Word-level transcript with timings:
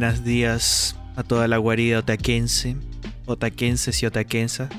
Buenos 0.00 0.24
días 0.24 0.96
a 1.14 1.22
toda 1.22 1.46
la 1.46 1.58
guarida 1.58 1.98
otaquense, 1.98 2.74
otaquenses 3.26 4.02
y 4.02 4.06
otaquensas. 4.06 4.70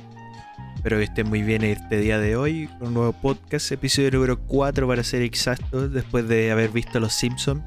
Espero 0.76 0.98
que 0.98 1.04
estén 1.04 1.30
muy 1.30 1.44
bien 1.44 1.64
este 1.64 2.00
día 2.00 2.18
de 2.18 2.36
hoy 2.36 2.68
con 2.80 2.88
un 2.88 2.94
nuevo 2.96 3.14
podcast, 3.14 3.72
episodio 3.72 4.10
número 4.10 4.40
4 4.40 4.88
para 4.88 5.04
ser 5.04 5.22
exactos, 5.22 5.94
después 5.94 6.28
de 6.28 6.52
haber 6.52 6.72
visto 6.72 7.00
Los 7.00 7.14
Simpsons, 7.14 7.62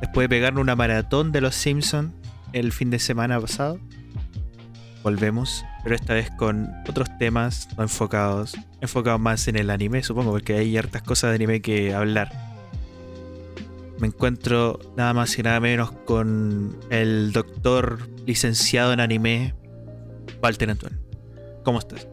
después 0.00 0.24
de 0.24 0.28
pegarnos 0.30 0.62
una 0.62 0.76
maratón 0.76 1.30
de 1.30 1.42
Los 1.42 1.56
Simpsons 1.56 2.10
el 2.54 2.72
fin 2.72 2.88
de 2.88 2.98
semana 2.98 3.38
pasado. 3.38 3.78
Volvemos, 5.02 5.62
pero 5.82 5.96
esta 5.96 6.14
vez 6.14 6.30
con 6.30 6.72
otros 6.88 7.10
temas 7.18 7.68
no 7.76 7.82
enfocados, 7.82 8.56
enfocados 8.80 9.20
más 9.20 9.46
en 9.46 9.56
el 9.56 9.68
anime, 9.68 10.02
supongo, 10.02 10.30
porque 10.30 10.54
hay 10.54 10.74
hartas 10.78 11.02
cosas 11.02 11.32
de 11.32 11.34
anime 11.34 11.60
que 11.60 11.92
hablar. 11.92 12.53
Me 14.00 14.08
encuentro 14.08 14.78
nada 14.96 15.14
más 15.14 15.38
y 15.38 15.42
nada 15.42 15.60
menos 15.60 15.92
con 16.04 16.76
el 16.90 17.32
doctor 17.32 17.98
licenciado 18.26 18.92
en 18.92 19.00
anime, 19.00 19.54
Walter 20.42 20.70
Antoine. 20.70 20.96
¿Cómo 21.64 21.78
estás? 21.78 22.08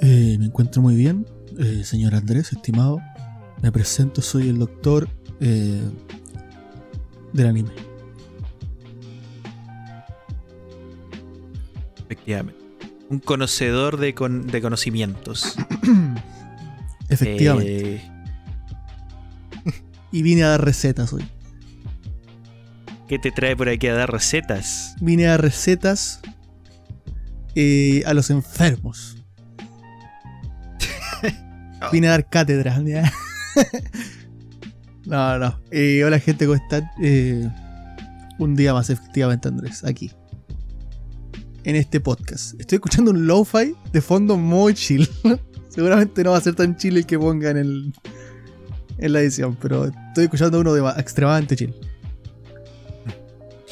Eh, 0.00 0.36
me 0.38 0.46
encuentro 0.46 0.82
muy 0.82 0.96
bien, 0.96 1.26
eh, 1.58 1.82
señor 1.84 2.14
Andrés, 2.14 2.52
estimado. 2.52 3.00
Me 3.62 3.70
presento, 3.72 4.22
soy 4.22 4.48
el 4.48 4.58
doctor 4.58 5.08
eh, 5.40 5.82
del 7.32 7.46
anime. 7.46 7.70
Efectivamente. 11.98 12.60
Un 13.08 13.18
conocedor 13.20 13.98
de, 13.98 14.14
con- 14.14 14.46
de 14.46 14.60
conocimientos. 14.60 15.56
Efectivamente. 17.08 18.10
Y 20.12 20.22
vine 20.22 20.44
a 20.44 20.48
dar 20.48 20.64
recetas 20.64 21.12
hoy. 21.12 21.24
¿Qué 23.08 23.18
te 23.18 23.30
trae 23.30 23.56
por 23.56 23.68
aquí 23.68 23.86
a 23.86 23.94
dar 23.94 24.10
recetas? 24.10 24.96
Vine 25.00 25.26
a 25.26 25.30
dar 25.32 25.42
recetas 25.42 26.20
eh, 27.54 28.02
a 28.04 28.14
los 28.14 28.30
enfermos. 28.30 29.16
Vine 31.92 32.08
a 32.08 32.10
dar 32.10 32.28
cátedra. 32.28 32.82
¿ya? 32.84 33.12
no, 35.06 35.38
no. 35.38 35.60
Eh, 35.70 36.02
hola 36.04 36.18
gente, 36.18 36.46
¿cómo 36.46 36.56
están? 36.56 36.90
Eh, 37.00 37.48
un 38.38 38.56
día 38.56 38.74
más, 38.74 38.90
efectivamente, 38.90 39.48
Andrés, 39.48 39.84
aquí. 39.84 40.10
En 41.64 41.76
este 41.76 42.00
podcast. 42.00 42.60
Estoy 42.60 42.76
escuchando 42.76 43.10
un 43.10 43.26
lo-fi 43.26 43.74
de 43.92 44.00
fondo 44.00 44.36
muy 44.36 44.74
chill. 44.74 45.08
Seguramente 45.68 46.24
no 46.24 46.32
va 46.32 46.38
a 46.38 46.40
ser 46.40 46.54
tan 46.54 46.76
chill 46.76 46.96
el 46.96 47.06
que 47.06 47.18
ponga 47.18 47.50
en, 47.50 47.56
el, 47.56 47.94
en 48.98 49.12
la 49.12 49.20
edición, 49.20 49.56
pero 49.60 49.84
estoy 49.86 50.24
escuchando 50.24 50.60
uno 50.60 50.72
de 50.74 50.82
ma- 50.82 50.94
extremadamente 50.98 51.56
chill. 51.56 51.74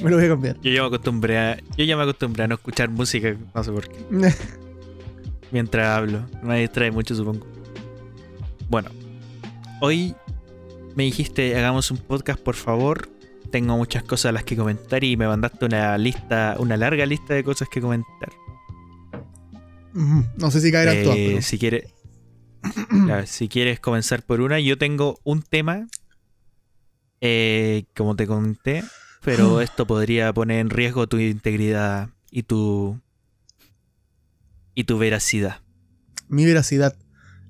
Me 0.02 0.10
lo 0.10 0.16
voy 0.16 0.24
a 0.26 0.28
cambiar. 0.28 0.56
Yo 0.60 0.70
ya 0.72 0.80
me 0.82 0.88
acostumbré 0.88 1.38
a, 1.38 1.56
yo 1.76 1.84
ya 1.84 1.96
me 1.96 2.02
acostumbré 2.02 2.44
a 2.44 2.48
no 2.48 2.56
escuchar 2.56 2.90
música, 2.90 3.36
no 3.54 3.64
sé 3.64 3.70
por 3.72 3.88
qué. 3.88 3.96
Mientras 5.52 5.86
hablo. 5.86 6.26
Me 6.42 6.60
distrae 6.60 6.90
mucho, 6.90 7.14
supongo. 7.14 7.46
Bueno. 8.68 8.90
Hoy 9.80 10.14
me 10.96 11.04
dijiste 11.04 11.56
hagamos 11.56 11.90
un 11.90 11.98
podcast, 11.98 12.40
por 12.40 12.54
favor. 12.56 13.08
Tengo 13.50 13.76
muchas 13.76 14.02
cosas 14.02 14.30
a 14.30 14.32
las 14.32 14.42
que 14.44 14.56
comentar 14.56 15.04
y 15.04 15.16
me 15.16 15.28
mandaste 15.28 15.64
una 15.66 15.96
lista, 15.96 16.56
una 16.58 16.76
larga 16.76 17.06
lista 17.06 17.34
de 17.34 17.44
cosas 17.44 17.68
que 17.68 17.80
comentar. 17.80 18.32
Ujú. 19.94 20.24
No 20.38 20.50
sé 20.50 20.60
si 20.60 20.72
caerán 20.72 20.96
Eh, 20.96 21.02
todas, 21.04 21.16
pero- 21.18 21.42
Si 21.42 21.58
quieres. 21.58 21.84
Si 23.26 23.48
quieres 23.48 23.80
comenzar 23.80 24.22
por 24.22 24.40
una, 24.40 24.60
yo 24.60 24.78
tengo 24.78 25.18
un 25.24 25.42
tema. 25.42 25.86
eh, 27.20 27.84
como 27.96 28.16
te 28.16 28.26
comenté. 28.26 28.84
Pero 29.22 29.60
esto 29.62 29.86
podría 29.86 30.32
poner 30.34 30.58
en 30.60 30.68
riesgo 30.70 31.06
tu 31.06 31.18
integridad 31.18 32.10
y 32.30 32.42
tu. 32.42 33.00
y 34.74 34.84
tu 34.84 34.98
veracidad. 34.98 35.60
Mi 36.28 36.44
veracidad. 36.44 36.96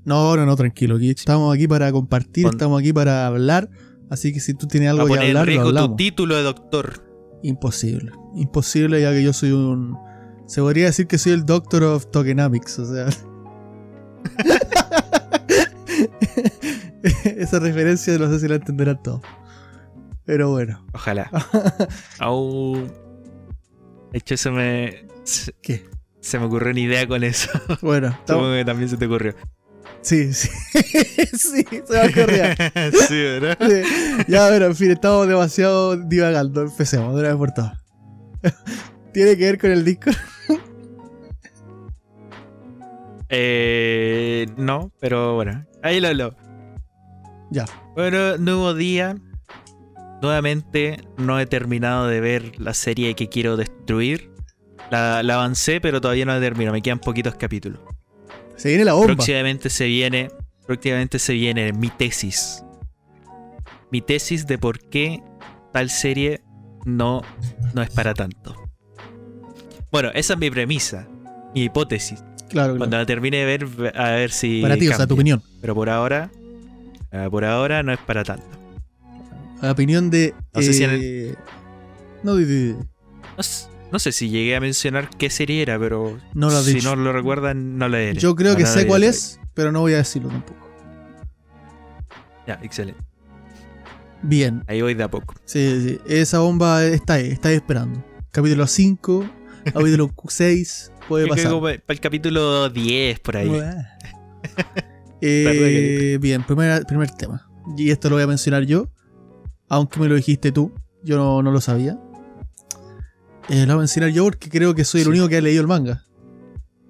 No, 0.05 0.37
no, 0.37 0.47
no, 0.47 0.55
tranquilo. 0.57 0.97
Aquí 0.97 1.11
estamos 1.11 1.53
aquí 1.55 1.67
para 1.67 1.91
compartir, 1.91 2.45
Pon- 2.45 2.55
estamos 2.55 2.79
aquí 2.81 2.93
para 2.93 3.27
hablar. 3.27 3.71
Así 4.11 4.33
que 4.33 4.39
si 4.41 4.55
tú 4.55 4.67
tienes 4.69 4.91
algo 4.91 5.05
que 5.07 5.09
poner 5.15 5.31
en 5.31 5.37
hablar, 5.37 5.47
lo 5.55 5.63
riesgo 5.65 5.89
tu 5.89 5.97
título 5.97 6.37
de 6.37 6.43
doctor. 6.43 7.03
Imposible. 7.43 8.13
Imposible, 8.37 9.01
ya 9.01 9.11
que 9.13 9.23
yo 9.25 9.33
soy 9.33 9.51
un. 9.53 9.97
Se 10.47 10.61
podría 10.61 10.85
decir 10.87 11.07
que 11.07 11.19
soy 11.19 11.33
el 11.33 11.45
Doctor 11.47 11.83
of 11.85 12.07
Tokenomics, 12.11 12.79
o 12.79 12.93
sea. 12.95 13.07
Esa 17.39 17.59
referencia 17.59 18.17
no 18.19 18.29
sé 18.31 18.41
si 18.41 18.49
la 18.49 18.57
entenderán 18.57 19.03
todos. 19.03 19.23
Pero 20.25 20.51
bueno. 20.51 20.85
Ojalá. 20.93 21.31
Au. 22.19 22.77
De 24.13 24.19
hecho, 24.19 24.37
se 24.37 24.51
me. 24.51 25.07
Se, 25.25 25.53
¿Qué? 25.63 25.85
se 26.21 26.39
me 26.39 26.47
ocurrió 26.47 26.71
una 26.71 26.81
idea 26.81 27.07
con 27.07 27.23
eso. 27.25 27.51
Bueno, 27.83 28.17
Supongo 28.27 28.53
que 28.53 28.65
también 28.65 28.89
se 28.89 28.97
te 28.97 29.07
ocurrió. 29.07 29.35
sí, 30.01 30.33
sí. 30.33 30.49
sí, 30.73 31.65
se 31.65 31.93
me 31.93 32.09
ocurría. 32.09 32.55
sí, 32.57 33.15
¿verdad? 33.15 33.59
Sí. 33.61 34.25
Ya, 34.29 34.49
bueno, 34.49 34.67
en 34.67 34.77
fin, 34.77 34.91
estamos 34.93 35.29
demasiado 35.29 35.97
divagando. 35.97 36.63
Empecemos 36.63 37.15
de 37.15 37.21
una 37.21 37.29
vez 37.31 37.37
por 37.37 37.53
todas. 37.53 37.79
¿Tiene 39.13 39.37
que 39.37 39.45
ver 39.45 39.59
con 39.59 39.71
el 39.71 39.85
disco? 39.85 40.11
Eh, 43.29 44.47
no, 44.57 44.93
pero 45.01 45.35
bueno. 45.35 45.67
Ahí 45.83 46.01
lo 46.01 46.09
hablo. 46.09 46.37
Ya. 47.55 47.67
Bueno, 47.95 48.37
nuevo 48.37 48.75
día. 48.75 49.17
Nuevamente 50.21 50.99
no 51.19 51.39
he 51.39 51.47
terminado 51.47 52.09
de 52.09 52.21
ver 52.21 52.59
la 52.59 52.75
serie 52.75 53.15
que 53.15 53.29
quiero 53.29 53.57
destruir. 53.57 54.33
La, 54.91 55.23
la 55.23 55.35
avancé, 55.35 55.81
pero 55.81 56.01
todavía 56.01 56.25
no 56.25 56.33
la 56.33 56.41
termino. 56.41 56.73
Me 56.73 56.83
quedan 56.83 56.99
poquitos 56.99 57.37
capítulos. 57.37 57.79
Se 58.57 58.71
viene 58.71 58.85
la 58.85 58.95
bomba. 58.95 59.15
Próximamente 59.15 59.71
se 59.71 59.87
viene. 59.87 60.31
Próximamente 60.67 61.21
se 61.21 61.35
viene 61.35 61.73
mi 61.73 61.91
tesis. 61.91 62.65
Mi 63.93 64.01
tesis 64.01 64.49
de 64.49 64.59
por 64.59 64.81
qué 64.89 65.23
tal 65.73 65.91
serie 65.91 66.43
no, 66.85 67.23
no 67.73 67.83
es 67.83 67.91
para 67.91 68.15
tanto. 68.15 68.57
Bueno, 69.93 70.11
esa 70.13 70.33
es 70.33 70.41
mi 70.41 70.51
premisa. 70.51 71.07
Mi 71.55 71.65
hipótesis. 71.65 72.25
Claro, 72.49 72.77
Cuando 72.77 72.97
claro. 72.97 73.03
la 73.03 73.07
termine 73.07 73.37
de 73.37 73.45
ver, 73.45 73.93
a 73.97 74.11
ver 74.11 74.33
si. 74.33 74.61
Para 74.61 74.77
ti, 74.77 74.87
o 74.87 74.89
sea, 74.89 74.97
cambia. 74.99 75.07
tu 75.07 75.15
opinión. 75.15 75.43
Pero 75.61 75.77
por 75.77 75.89
ahora. 75.89 76.33
Eh, 77.15 77.29
por 77.31 77.45
ahora 77.45 77.83
no 77.83 77.93
es 77.93 78.01
para 78.01 78.25
tanto. 78.25 78.45
La 79.63 79.73
opinión 79.73 80.11
de. 80.11 80.35
No 80.53 80.61
sé 80.63 80.73
si 80.73 80.85
en 80.85 80.91
eh, 80.93 81.35
No, 82.23 83.99
sé 83.99 84.13
si 84.13 84.29
llegué 84.29 84.57
a 84.57 84.61
mencionar 84.61 85.09
qué 85.17 85.31
serie 85.31 85.63
era, 85.63 85.79
pero. 85.79 86.19
No 86.35 86.51
lo 86.51 86.61
si 86.63 86.75
dicho. 86.75 86.95
no 86.97 87.03
lo 87.03 87.13
recuerdan, 87.13 87.79
no 87.79 87.89
lo 87.89 87.97
diré. 87.97 88.15
Yo 88.15 88.35
creo 88.35 88.53
No, 88.53 88.59
que 88.59 88.67
sé 88.67 88.87
cuál 88.87 89.05
es, 89.05 89.41
pero 89.55 89.71
no 89.73 89.81
voy 89.81 89.95
a 89.95 89.99
decirlo 89.99 90.29
tampoco. 90.29 90.69
Ya, 92.47 92.59
excelente. 92.63 93.01
Bien. 94.23 94.65
Ahí 94.67 94.83
voy 94.83 94.95
de 94.95 95.05
a 95.05 95.09
poco. 95.09 95.35
Sí, 95.45 95.81
sí. 95.83 96.01
Esa 96.07 96.41
bomba 96.41 96.85
está 96.85 97.15
ahí, 97.15 97.29
está 97.31 97.51
ahí 97.51 97.57
esperando. 97.57 98.03
Capítulo 98.33 98.67
5, 98.67 99.31
capítulo 99.73 100.11
6, 100.29 100.93
puede 101.09 101.25
creo 101.29 101.37
pasar. 101.37 101.73
que 101.75 101.79
para 101.81 101.95
el 101.95 102.01
capítulo 102.01 102.69
10 102.71 103.21
por 103.21 103.37
ahí. 103.37 103.51
Eh, 105.27 106.19
bien, 106.21 106.43
primera- 106.45 106.81
primer 106.83 107.11
tema. 107.11 107.49
Y 107.77 107.91
esto 107.91 108.09
lo 108.11 108.17
voy 108.17 108.25
a 108.25 108.27
mencionar 108.27 108.65
yo. 108.65 108.89
Aunque 109.69 109.99
me 110.01 110.09
lo 110.09 110.15
dijiste 110.17 110.53
tú. 110.53 110.73
Yo 111.03 111.17
no, 111.17 111.43
no 111.43 111.51
lo 111.51 111.61
sabía. 111.61 111.99
Eh, 113.49 113.61
lo 113.61 113.67
voy 113.67 113.73
a 113.75 113.77
mencionar 113.79 114.11
yo 114.11 114.25
porque 114.25 114.49
creo 114.49 114.75
que 114.75 114.85
soy 114.85 115.01
el 115.01 115.05
Sí. 115.07 115.11
único 115.11 115.29
que 115.29 115.37
ha 115.37 115.41
leído 115.41 115.61
el 115.63 115.67
manga. 115.67 116.05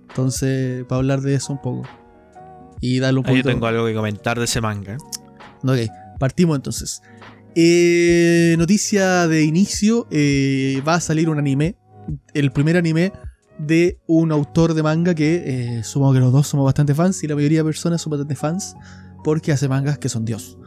Entonces, 0.09 0.85
para 0.85 0.99
hablar 1.01 1.21
de 1.21 1.35
eso 1.35 1.53
un 1.53 1.61
poco. 1.61 1.89
Y 2.81 2.99
darle 3.01 3.21
un 3.21 3.27
Ahí 3.27 3.37
yo 3.39 3.43
tengo 3.43 3.67
algo 3.67 3.87
que 3.87 3.95
comentar 3.95 4.39
de 4.39 4.45
ese 4.45 4.61
manga. 4.61 4.97
Ok, 5.63 5.79
partimos 6.19 6.57
entonces. 6.57 7.03
Eh, 7.57 8.55
noticia 8.59 9.27
de 9.29 9.45
inicio: 9.45 10.07
eh, 10.11 10.83
va 10.87 10.95
a 10.95 11.01
salir 11.01 11.29
un 11.29 11.39
anime. 11.39 11.77
El 12.35 12.53
primer 12.53 12.77
anime 12.77 13.13
de 13.59 13.99
un 14.07 14.33
autor 14.33 14.75
de 14.75 14.83
manga 14.83 15.15
que 15.15 15.79
eh, 15.79 15.85
supongo 15.85 16.15
que 16.15 16.21
los 16.21 16.33
dos 16.33 16.47
somos 16.49 16.65
bastante 16.65 16.95
fans 16.95 17.23
y 17.23 17.29
la 17.29 17.35
mayoría 17.35 17.61
de 17.61 17.65
personas 17.65 18.03
son 18.03 18.11
bastante 18.11 18.35
fans 18.35 18.75
porque 19.23 19.53
hace 19.53 19.69
mangas 19.69 19.99
que 19.99 20.09
son 20.09 20.25
Dios. 20.25 20.59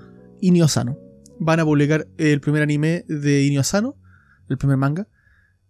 Inio 0.41 0.65
Asano. 0.65 0.97
Van 1.39 1.59
a 1.59 1.65
publicar 1.65 2.07
el 2.17 2.41
primer 2.41 2.63
anime 2.63 3.05
de 3.07 3.43
Inio 3.43 3.61
Asano, 3.61 3.95
el 4.49 4.57
primer 4.57 4.77
manga, 4.77 5.07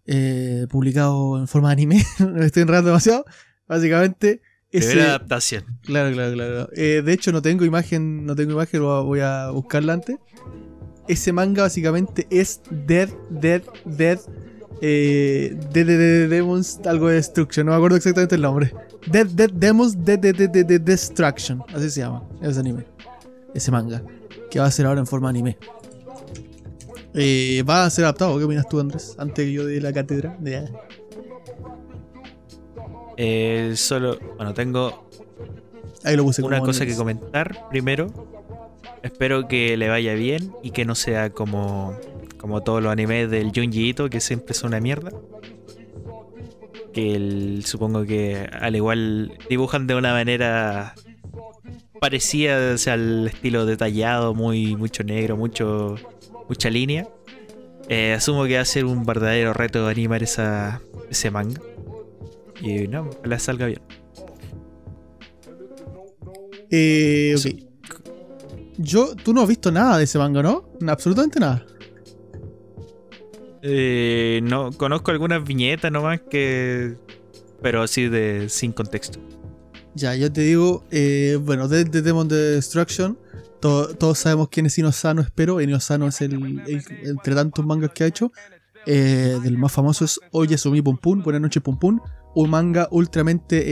eh, 0.05 0.65
publicado 0.69 1.37
en 1.37 1.47
forma 1.47 1.69
de 1.69 1.73
anime. 1.73 2.05
Me 2.19 2.45
estoy 2.45 2.63
enredando 2.63 2.89
demasiado. 2.89 3.25
Básicamente, 3.67 4.41
ese, 4.71 5.01
adaptación. 5.01 5.65
Claro, 5.83 6.13
claro, 6.13 6.33
claro. 6.33 6.69
Eh, 6.73 7.01
de 7.03 7.13
hecho, 7.13 7.31
no 7.31 7.41
tengo 7.41 7.65
imagen, 7.65 8.25
no 8.25 8.35
tengo 8.35 8.53
imagen, 8.53 8.81
lo 8.81 9.03
voy 9.03 9.19
a 9.19 9.49
buscarla 9.49 9.93
antes. 9.93 10.17
Ese 11.07 11.31
manga 11.33 11.63
básicamente 11.63 12.27
es 12.29 12.61
Dead, 12.69 13.09
Dead, 13.29 13.61
Dead, 13.85 14.19
eh, 14.81 15.55
Dead, 15.73 15.85
Dead, 15.85 15.97
Dead 15.97 16.29
Demons, 16.29 16.79
algo 16.85 17.07
de 17.07 17.15
Destruction, 17.15 17.65
no 17.65 17.71
me 17.71 17.77
acuerdo 17.77 17.97
exactamente 17.97 18.35
el 18.35 18.41
nombre. 18.41 18.73
Dead, 19.11 19.25
Dead 19.27 19.49
Demons, 19.51 20.03
Dead, 20.05 20.19
Dead 20.19 20.81
Destruction, 20.81 21.63
así 21.73 21.89
se 21.89 22.01
llama, 22.01 22.23
ese 22.41 22.59
anime, 22.59 22.85
ese 23.53 23.71
manga, 23.71 24.01
que 24.51 24.59
va 24.59 24.65
a 24.65 24.71
ser 24.71 24.85
ahora 24.85 24.99
en 24.99 25.07
forma 25.07 25.29
anime. 25.29 25.57
Eh, 27.13 27.63
va 27.67 27.85
a 27.85 27.89
ser 27.89 28.03
adaptado. 28.05 28.37
¿Qué 28.37 28.43
opinas 28.43 28.67
tú, 28.69 28.79
Andrés? 28.79 29.15
Antes 29.17 29.45
que 29.45 29.51
yo 29.51 29.65
de 29.65 29.81
la 29.81 29.91
cátedra. 29.91 30.37
De- 30.39 30.69
Eh, 33.17 33.73
solo, 33.75 34.19
bueno, 34.35 34.53
tengo 34.53 35.09
Ahí 36.03 36.15
lo 36.15 36.23
puse 36.23 36.43
una 36.43 36.59
cosa 36.59 36.85
que 36.85 36.95
comentar 36.95 37.67
primero. 37.69 38.07
Espero 39.01 39.47
que 39.47 39.75
le 39.77 39.89
vaya 39.89 40.13
bien 40.13 40.51
y 40.61 40.71
que 40.71 40.85
no 40.85 40.93
sea 40.95 41.31
como, 41.31 41.97
como 42.37 42.61
todos 42.63 42.81
los 42.83 42.91
animes 42.91 43.29
del 43.29 43.51
Junji 43.53 43.89
Ito, 43.89 44.09
que 44.09 44.19
siempre 44.19 44.53
son 44.53 44.69
una 44.69 44.79
mierda. 44.79 45.11
Que 46.93 47.15
el- 47.15 47.63
supongo 47.65 48.05
que 48.05 48.47
al 48.51 48.75
igual 48.75 49.37
dibujan 49.49 49.87
de 49.87 49.95
una 49.95 50.13
manera 50.13 50.95
parecida 51.99 52.73
o 52.73 52.77
sea, 52.77 52.93
al 52.93 53.27
estilo 53.27 53.65
detallado, 53.65 54.33
muy 54.33 54.75
mucho 54.75 55.03
negro, 55.03 55.35
mucho 55.37 55.95
mucha 56.47 56.69
línea. 56.69 57.07
Eh, 57.89 58.13
asumo 58.13 58.45
que 58.45 58.55
va 58.55 58.61
a 58.61 58.65
ser 58.65 58.85
un 58.85 59.05
verdadero 59.05 59.53
reto 59.53 59.87
animar 59.87 60.21
esa, 60.23 60.81
ese 61.09 61.31
manga. 61.31 61.61
Y 62.61 62.87
no, 62.87 63.09
ojalá 63.19 63.39
salga 63.39 63.65
bien. 63.67 63.81
Eh. 66.69 67.35
Yo, 68.77 69.15
tú 69.15 69.33
no 69.33 69.41
has 69.41 69.47
visto 69.47 69.71
nada 69.71 69.97
de 69.97 70.03
ese 70.03 70.19
manga, 70.19 70.43
¿no? 70.43 70.69
Absolutamente 70.87 71.39
nada. 71.39 71.65
Eh, 73.61 74.39
no, 74.43 74.71
conozco 74.71 75.11
algunas 75.11 75.43
viñetas 75.43 75.91
nomás 75.91 76.21
que. 76.21 76.95
Pero 77.61 77.81
así 77.81 78.07
de 78.07 78.49
sin 78.49 78.71
contexto. 78.71 79.19
Ya, 79.95 80.15
yo 80.15 80.31
te 80.31 80.41
digo, 80.41 80.83
eh, 80.91 81.39
bueno, 81.41 81.67
de, 81.67 81.83
de 81.85 82.03
Demon 82.03 82.27
Destruction, 82.27 83.17
to- 83.59 83.95
todos 83.95 84.19
sabemos 84.19 84.49
quién 84.49 84.67
es 84.67 84.77
Inosano, 84.77 85.21
espero. 85.21 85.59
Inosano 85.59 86.07
es 86.07 86.21
el, 86.21 86.61
entre 87.03 87.33
tantos 87.33 87.65
mangas 87.65 87.91
que 87.93 88.03
ha 88.03 88.07
hecho. 88.07 88.31
eh, 88.85 89.37
del 89.43 89.57
más 89.57 89.71
famoso 89.71 90.05
es 90.05 90.19
Oyasumi 90.31 90.81
Pum 90.81 90.97
Pum, 90.97 91.23
Buenas 91.23 91.41
noches 91.41 91.63
Pum. 91.63 91.99
Un 92.35 92.49
manga 92.49 92.87
ultramente, 92.91 93.63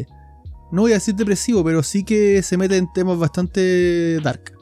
eh, 0.00 0.06
no 0.72 0.82
voy 0.82 0.90
a 0.90 0.94
decir 0.94 1.14
depresivo, 1.14 1.62
pero 1.64 1.82
sí 1.84 2.02
que 2.04 2.42
se 2.42 2.56
mete 2.56 2.76
en 2.76 2.92
temas 2.92 3.16
bastante 3.18 4.18
dark. 4.20 4.52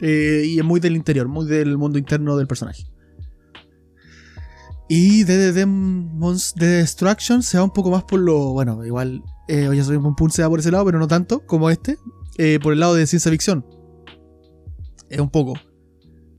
Y 0.00 0.58
es 0.58 0.64
muy 0.64 0.78
del 0.80 0.94
interior, 0.96 1.26
muy 1.28 1.46
del 1.46 1.76
mundo 1.76 1.98
interno 1.98 2.36
del 2.36 2.46
personaje. 2.46 2.84
Y 4.94 5.24
de 5.24 5.54
The 5.54 6.66
Destruction 6.66 7.42
se 7.42 7.56
va 7.56 7.64
un 7.64 7.70
poco 7.70 7.90
más 7.90 8.04
por 8.04 8.20
lo. 8.20 8.52
Bueno, 8.52 8.84
igual 8.84 9.22
eh, 9.48 9.66
Oyasumi 9.66 9.96
Pum 9.96 10.14
Pum 10.14 10.28
se 10.28 10.42
va 10.42 10.50
por 10.50 10.60
ese 10.60 10.70
lado, 10.70 10.84
pero 10.84 10.98
no 10.98 11.08
tanto 11.08 11.46
como 11.46 11.70
este. 11.70 11.96
eh, 12.36 12.58
por 12.62 12.74
el 12.74 12.80
lado 12.80 12.92
de 12.94 13.06
ciencia 13.06 13.32
ficción. 13.32 13.64
Es 15.08 15.18
un 15.18 15.30
poco. 15.30 15.54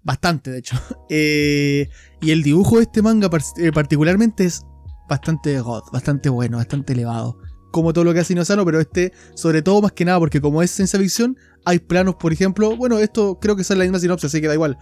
Bastante, 0.04 0.52
de 0.52 0.60
hecho. 0.60 0.78
Eh, 1.10 1.90
y 2.22 2.30
el 2.30 2.44
dibujo 2.44 2.78
de 2.78 2.84
este 2.84 3.02
manga 3.02 3.28
eh, 3.58 3.72
particularmente 3.72 4.46
es 4.46 4.62
bastante 5.10 5.60
god, 5.60 5.86
bastante 5.92 6.30
bueno, 6.30 6.58
bastante 6.58 6.94
elevado. 6.94 7.40
Como 7.72 7.92
todo 7.92 8.04
lo 8.04 8.14
que 8.14 8.20
hace 8.20 8.34
Inosano, 8.34 8.64
pero 8.66 8.80
este, 8.80 9.14
sobre 9.34 9.64
todo 9.64 9.82
más 9.82 9.94
que 9.94 10.06
nada, 10.06 10.20
porque 10.20 10.40
como 10.40 10.62
es 10.62 10.70
ciencia 10.70 11.00
ficción, 11.00 11.38
hay 11.66 11.80
planos, 11.80 12.18
por 12.18 12.32
ejemplo. 12.32 12.78
Bueno, 12.78 13.00
esto 13.00 13.40
creo 13.42 13.56
que 13.56 13.64
es 13.64 13.70
la 13.72 13.84
misma 13.84 13.98
sinopsis, 13.98 14.28
así 14.28 14.42
que 14.42 14.48
da 14.48 14.54
igual. 14.54 14.78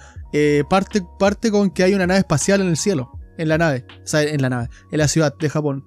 Parte, 0.69 1.01
parte 1.17 1.51
con 1.51 1.69
que 1.69 1.83
hay 1.83 1.94
una 1.94 2.06
nave 2.06 2.19
espacial 2.19 2.59
en 2.59 2.67
el 2.67 2.75
cielo. 2.75 3.20
En 3.41 3.49
la 3.49 3.57
nave. 3.57 3.85
O 4.03 4.07
sea, 4.07 4.23
en 4.23 4.41
la 4.41 4.49
nave. 4.49 4.69
En 4.91 4.99
la 4.99 5.07
ciudad 5.07 5.35
de 5.38 5.49
Japón. 5.49 5.85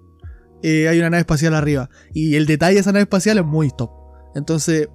Eh, 0.63 0.89
hay 0.89 0.99
una 0.99 1.11
nave 1.11 1.21
espacial 1.21 1.55
arriba. 1.55 1.89
Y 2.13 2.35
el 2.37 2.47
detalle 2.47 2.75
de 2.75 2.81
esa 2.81 2.93
nave 2.93 3.03
espacial 3.03 3.39
es 3.39 3.45
muy 3.45 3.71
top. 3.71 3.91
Entonces, 4.35 4.89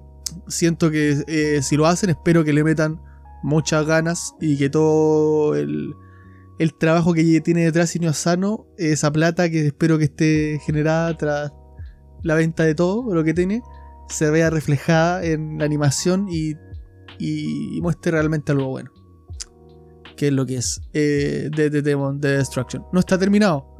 siento 0.48 0.90
que 0.90 1.22
eh, 1.26 1.62
si 1.62 1.76
lo 1.76 1.86
hacen, 1.86 2.10
espero 2.10 2.44
que 2.44 2.52
le 2.52 2.64
metan 2.64 3.00
muchas 3.42 3.86
ganas 3.86 4.34
y 4.40 4.58
que 4.58 4.68
todo 4.68 5.54
el, 5.54 5.94
el 6.58 6.76
trabajo 6.76 7.14
que 7.14 7.40
tiene 7.40 7.64
detrás 7.64 7.96
Inio 7.96 8.10
Asano, 8.10 8.66
esa 8.76 9.10
plata 9.10 9.48
que 9.48 9.68
espero 9.68 9.96
que 9.96 10.04
esté 10.04 10.60
generada 10.66 11.16
tras 11.16 11.52
la 12.22 12.34
venta 12.34 12.64
de 12.64 12.74
todo 12.74 13.14
lo 13.14 13.24
que 13.24 13.32
tiene, 13.32 13.62
se 14.10 14.28
vea 14.30 14.50
reflejada 14.50 15.24
en 15.24 15.58
la 15.58 15.64
animación 15.64 16.28
y, 16.28 16.54
muestre 17.80 18.12
realmente 18.12 18.52
algo 18.52 18.68
bueno. 18.68 18.90
Que 20.20 20.26
es 20.26 20.34
lo 20.34 20.44
que 20.44 20.56
es 20.56 20.82
eh, 20.92 21.48
de, 21.50 21.70
de 21.70 21.80
Demon 21.80 22.20
de 22.20 22.36
Destruction. 22.36 22.84
No 22.92 23.00
está 23.00 23.16
terminado 23.16 23.74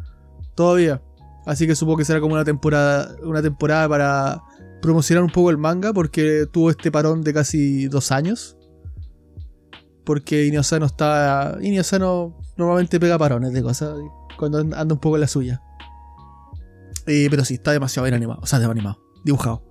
todavía. 0.55 1.03
Así 1.45 1.67
que 1.67 1.77
supongo 1.77 1.99
que 1.99 2.07
será 2.07 2.19
como 2.19 2.33
una 2.33 2.47
temporada, 2.47 3.15
una 3.23 3.43
temporada 3.43 3.87
para 3.91 4.43
promocionar 4.81 5.23
un 5.23 5.29
poco 5.29 5.51
el 5.51 5.59
manga 5.59 5.93
porque 5.93 6.47
tuvo 6.51 6.71
este 6.71 6.91
parón 6.91 7.21
de 7.21 7.35
casi 7.35 7.89
dos 7.89 8.11
años. 8.11 8.57
Porque 10.07 10.47
Iniosano 10.47 10.87
está. 10.87 11.59
Iniosano 11.61 12.39
normalmente 12.57 12.99
pega 12.99 13.19
parones 13.19 13.53
de 13.53 13.63
cosas 13.63 13.95
cuando 14.39 14.61
anda 14.61 14.95
un 14.95 14.99
poco 14.99 15.17
en 15.17 15.21
la 15.21 15.29
suya. 15.29 15.61
Eh, 17.07 17.29
pero 17.29 17.45
sí, 17.45 17.53
está 17.53 17.73
demasiado 17.73 18.05
bien 18.05 18.15
animado. 18.15 18.41
O 18.43 18.47
sea, 18.47 18.61
demasiado 18.61 18.73
animado, 18.73 18.99
dibujado. 19.27 19.63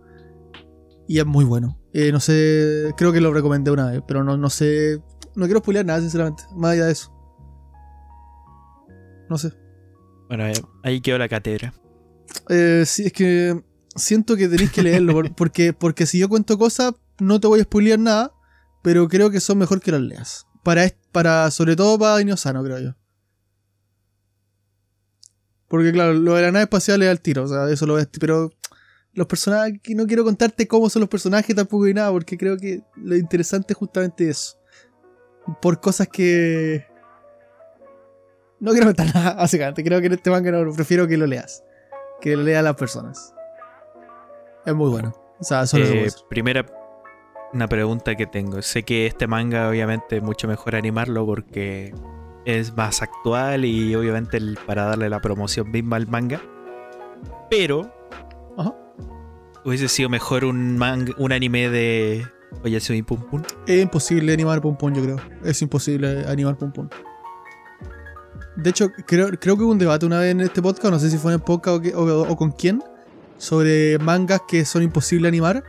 Y 1.08 1.18
es 1.18 1.26
muy 1.26 1.46
bueno. 1.46 1.80
Eh, 1.94 2.12
no 2.12 2.20
sé, 2.20 2.94
creo 2.96 3.12
que 3.12 3.22
lo 3.22 3.34
recomendé 3.34 3.72
una 3.72 3.90
vez, 3.90 4.04
pero 4.08 4.24
no, 4.24 4.38
no 4.38 4.52
sé. 4.52 5.02
No 5.36 5.46
quiero 5.46 5.60
spoilear 5.60 5.86
nada, 5.86 6.00
sinceramente. 6.02 6.44
Más 6.56 6.72
allá 6.72 6.86
de 6.88 6.92
eso. 6.94 7.14
No 9.30 9.38
sé. 9.38 9.54
Bueno, 10.28 10.48
eh, 10.48 10.54
ahí 10.84 11.02
quedó 11.02 11.18
la 11.18 11.30
cátedra. 11.30 11.74
Eh, 12.50 12.84
sí, 12.86 13.06
es 13.08 13.14
que 13.14 13.64
siento 13.96 14.36
que 14.36 14.48
tenéis 14.48 14.72
que 14.72 14.82
leerlo, 14.84 15.14
por- 15.14 15.34
porque, 15.36 15.74
porque 15.74 16.06
si 16.06 16.20
yo 16.20 16.30
cuento 16.30 16.58
cosas, 16.58 16.94
no 17.20 17.40
te 17.40 17.48
voy 17.48 17.60
a 17.60 17.64
spoilear 17.64 18.00
nada, 18.00 18.32
pero 18.84 19.08
creo 19.08 19.30
que 19.32 19.40
son 19.40 19.58
mejor 19.58 19.82
que 19.82 19.92
las 19.92 20.02
leas. 20.02 20.46
Para, 20.64 20.90
para 21.12 21.50
sobre 21.52 21.76
todo 21.76 21.98
para 21.98 22.22
Inosano, 22.22 22.64
creo 22.64 22.80
yo. 22.80 22.96
Porque 25.68 25.92
claro, 25.92 26.14
lo 26.14 26.34
de 26.36 26.42
la 26.42 26.52
nave 26.52 26.64
espacial 26.64 27.02
es 27.04 27.10
al 27.10 27.22
tiro, 27.22 27.44
o 27.44 27.48
sea, 27.48 27.70
eso 27.70 27.86
lo 27.86 27.94
ves, 27.96 28.10
pero 28.20 28.52
los 29.14 29.28
personajes, 29.28 29.80
que 29.84 29.94
no 29.94 30.08
quiero 30.08 30.24
contarte 30.24 30.68
cómo 30.68 30.90
son 30.90 31.02
los 31.02 31.10
personajes 31.10 31.56
tampoco 31.56 31.88
y 31.88 31.94
nada, 31.94 32.12
porque 32.12 32.38
creo 32.38 32.58
que 32.58 32.82
lo 32.96 33.16
interesante 33.16 33.74
es 33.74 33.78
justamente 33.78 34.28
eso. 34.30 34.58
Por 35.62 35.80
cosas 35.80 36.08
que... 36.08 36.86
No 38.60 38.72
quiero 38.72 38.88
contar 38.88 39.14
nada, 39.14 39.34
básicamente. 39.38 39.84
Creo 39.84 40.00
que 40.02 40.08
en 40.08 40.14
este 40.14 40.30
manga 40.30 40.52
no, 40.52 40.72
prefiero 40.74 41.08
que 41.08 41.18
lo 41.18 41.26
leas 41.28 41.64
que 42.22 42.36
lo 42.36 42.44
lea 42.44 42.60
a 42.60 42.64
las 42.64 42.76
personas. 42.76 43.34
Es 44.66 44.76
muy 44.76 44.90
bueno. 44.90 45.14
O 45.40 45.44
sea, 45.44 45.66
solo 45.66 45.86
Eh, 45.86 46.10
primera 46.30 46.66
una 47.54 47.66
pregunta 47.70 48.14
que 48.16 48.26
tengo. 48.28 48.62
Sé 48.62 48.84
que 48.84 49.06
este 49.08 49.26
manga 49.26 49.70
obviamente 49.70 50.18
es 50.18 50.22
mucho 50.22 50.46
mejor 50.46 50.76
animarlo 50.76 51.26
porque 51.26 51.94
es 52.44 52.76
más 52.76 53.02
actual 53.02 53.64
y 53.64 53.96
obviamente 53.96 54.36
el- 54.36 54.60
para 54.68 54.84
darle 54.84 55.10
la 55.10 55.22
promoción 55.22 55.72
misma 55.72 55.96
al 55.96 56.08
manga. 56.08 56.42
Pero 57.50 57.90
Ajá. 58.58 58.76
hubiese 59.64 59.88
sido 59.88 60.10
mejor 60.10 60.44
un 60.44 60.78
manga, 60.78 61.14
un 61.18 61.32
anime 61.32 61.70
de 61.70 62.26
Oyasumi 62.64 63.04
Pum 63.04 63.22
Pum. 63.30 63.42
Es 63.68 63.82
imposible 63.82 64.34
animar 64.34 64.62
Pum 64.62 64.76
Pum, 64.78 64.94
yo 64.94 65.04
creo. 65.04 65.18
Es 65.44 65.62
imposible 65.62 66.26
animar 66.28 66.58
Pum 66.58 66.72
Pum. 66.72 66.90
De 68.56 68.70
hecho, 68.72 68.90
creo, 69.06 69.30
creo 69.40 69.56
que 69.58 69.64
hubo 69.64 69.72
un 69.72 69.78
debate 69.78 70.06
una 70.06 70.20
vez 70.20 70.32
en 70.32 70.42
este 70.42 70.62
podcast, 70.62 70.92
no 70.92 71.00
sé 71.00 71.10
si 71.10 71.18
fue 71.18 71.32
en 71.32 71.40
el 71.40 71.44
podcast 71.46 71.86
o, 71.96 72.02
o- 72.04 72.30
o 72.30 72.36
con 72.36 72.52
quién, 72.52 72.84
sobre 73.38 73.98
mangas 74.00 74.42
que 74.48 74.66
son 74.66 74.84
imposibles 74.84 75.30
animar. 75.30 75.64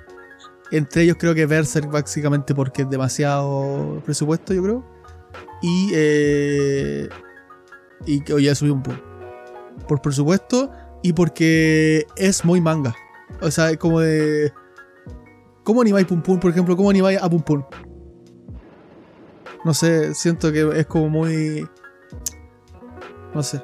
Entre 0.72 1.02
ellos 1.02 1.16
creo 1.18 1.34
que 1.34 1.46
Berserk, 1.46 1.90
básicamente 1.90 2.54
porque 2.54 2.82
es 2.82 2.90
demasiado 2.90 4.02
presupuesto, 4.04 4.54
yo 4.54 4.62
creo. 4.62 4.84
Y, 5.62 5.90
eh, 5.94 7.08
y 8.06 8.22
que 8.22 8.42
ya 8.42 8.54
subí 8.54 8.70
un 8.70 8.82
poco. 8.82 8.98
Por 9.88 10.00
presupuesto 10.00 10.70
y 11.02 11.12
porque 11.12 12.06
es 12.16 12.44
muy 12.44 12.60
manga. 12.60 12.94
O 13.40 13.50
sea, 13.50 13.70
es 13.70 13.76
como 13.78 14.00
de... 14.00 14.52
¿Cómo 15.70 15.82
animáis 15.82 16.04
Pum 16.04 16.20
Pum, 16.20 16.40
por 16.40 16.50
ejemplo? 16.50 16.76
¿Cómo 16.76 16.90
animáis 16.90 17.22
a 17.22 17.30
Pum 17.30 17.42
Pum? 17.42 17.62
No 19.64 19.72
sé, 19.72 20.16
siento 20.16 20.50
que 20.50 20.68
es 20.74 20.86
como 20.86 21.08
muy... 21.08 21.64
No 23.32 23.40
sé. 23.40 23.62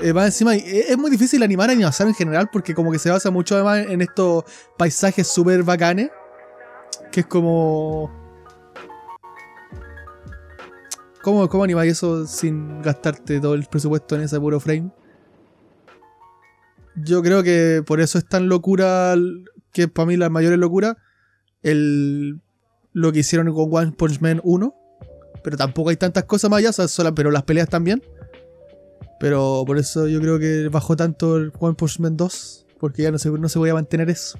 Eh, 0.00 0.14
más 0.14 0.24
encima, 0.24 0.56
eh, 0.56 0.86
es 0.88 0.96
muy 0.96 1.10
difícil 1.10 1.42
animar 1.42 1.68
a 1.68 1.74
Animación 1.74 2.08
en 2.08 2.14
general 2.14 2.48
porque 2.50 2.74
como 2.74 2.90
que 2.90 2.98
se 2.98 3.10
basa 3.10 3.30
mucho 3.30 3.56
además 3.56 3.84
en 3.86 4.00
estos 4.00 4.44
paisajes 4.78 5.28
súper 5.28 5.62
bacanes. 5.62 6.10
Que 7.12 7.20
es 7.20 7.26
como... 7.26 8.10
¿Cómo, 11.20 11.50
¿Cómo 11.50 11.64
animáis 11.64 11.92
eso 11.92 12.26
sin 12.26 12.80
gastarte 12.80 13.40
todo 13.40 13.52
el 13.52 13.66
presupuesto 13.66 14.16
en 14.16 14.22
ese 14.22 14.40
puro 14.40 14.58
frame? 14.58 14.90
Yo 16.94 17.22
creo 17.22 17.42
que 17.42 17.82
por 17.86 18.00
eso 18.00 18.16
es 18.16 18.26
tan 18.26 18.48
locura, 18.48 19.14
que 19.78 19.88
para 19.88 20.06
mí 20.06 20.16
la 20.16 20.28
mayor 20.28 20.58
locura, 20.58 20.96
el, 21.62 22.40
lo 22.92 23.12
que 23.12 23.20
hicieron 23.20 23.52
con 23.54 23.68
One 23.72 23.92
Punch 23.92 24.20
Man 24.20 24.40
1. 24.42 24.74
Pero 25.44 25.56
tampoco 25.56 25.90
hay 25.90 25.96
tantas 25.96 26.24
cosas 26.24 26.50
más 26.50 26.58
allá, 26.58 26.70
o 26.70 26.72
sea, 26.72 26.88
sola- 26.88 27.14
pero 27.14 27.30
las 27.30 27.44
peleas 27.44 27.68
también. 27.68 28.02
Pero 29.20 29.62
por 29.66 29.78
eso 29.78 30.08
yo 30.08 30.20
creo 30.20 30.38
que 30.40 30.68
bajó 30.68 30.96
tanto 30.96 31.36
el 31.36 31.52
One 31.58 31.74
Punch 31.76 32.00
Man 32.00 32.16
2, 32.16 32.66
porque 32.80 33.02
ya 33.02 33.12
no 33.12 33.18
se, 33.18 33.30
no 33.30 33.48
se 33.48 33.58
voy 33.60 33.70
a 33.70 33.74
mantener 33.74 34.10
eso. 34.10 34.36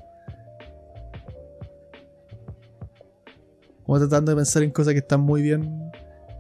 Como 3.85 3.99
tratando 3.99 4.33
de 4.33 4.37
pensar 4.37 4.63
en 4.65 4.71
cosas 4.71 4.93
que 4.93 4.99
están 4.99 5.21
muy 5.21 5.41
bien 5.41 5.91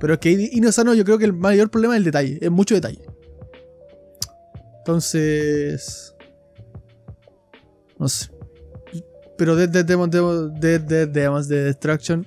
Pero 0.00 0.12
es 0.14 0.19
que 0.21 0.31
Inosano 0.52 0.93
yo 0.93 1.02
creo 1.05 1.17
que 1.19 1.25
el 1.25 1.33
mayor 1.33 1.71
problema 1.71 1.95
es 1.95 1.99
el 1.99 2.05
detalle, 2.05 2.38
es 2.43 2.50
mucho 2.50 2.75
detalle. 2.75 3.00
Entonces... 4.78 6.14
No 7.99 8.09
sé. 8.09 8.31
Pero 9.38 9.57
desde 9.57 9.85
Demons 9.85 10.11
de, 10.61 10.78
de, 10.80 11.07
de 11.07 11.64
Destruction 11.64 12.26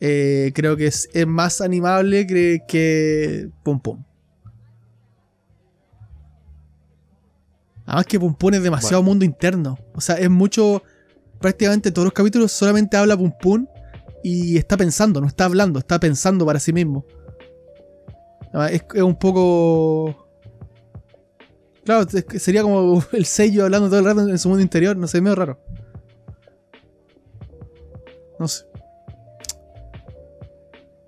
eh, 0.00 0.52
creo 0.54 0.76
que 0.76 0.86
es, 0.86 1.08
es 1.12 1.26
más 1.26 1.60
animable 1.60 2.26
que, 2.26 2.60
que 2.68 3.48
Pum 3.62 3.80
Pum. 3.80 4.02
Además 7.86 8.06
que 8.06 8.20
Pum 8.20 8.34
Pum 8.34 8.54
es 8.54 8.62
demasiado 8.62 9.02
mundo 9.02 9.24
interno. 9.24 9.78
O 9.94 10.00
sea, 10.00 10.16
es 10.16 10.28
mucho... 10.28 10.82
Prácticamente 11.40 11.92
todos 11.92 12.04
los 12.06 12.12
capítulos 12.12 12.50
solamente 12.50 12.96
habla 12.96 13.16
Pum 13.16 13.32
Pum 13.40 13.66
y 14.24 14.58
está 14.58 14.76
pensando, 14.76 15.20
no 15.20 15.28
está 15.28 15.44
hablando, 15.44 15.78
está 15.78 16.00
pensando 16.00 16.44
para 16.44 16.58
sí 16.58 16.72
mismo. 16.72 17.06
Es, 18.70 18.82
es 18.94 19.02
un 19.02 19.16
poco... 19.16 20.26
Claro, 21.84 22.06
sería 22.38 22.62
como 22.62 23.02
el 23.12 23.24
sello 23.24 23.64
hablando 23.64 23.88
todo 23.88 24.00
el 24.00 24.04
rato 24.04 24.28
en 24.28 24.38
su 24.38 24.48
mundo 24.48 24.62
interior, 24.62 24.96
no 24.96 25.06
sé, 25.06 25.20
medio 25.20 25.36
raro. 25.36 25.60
No 28.38 28.48
sé. 28.48 28.64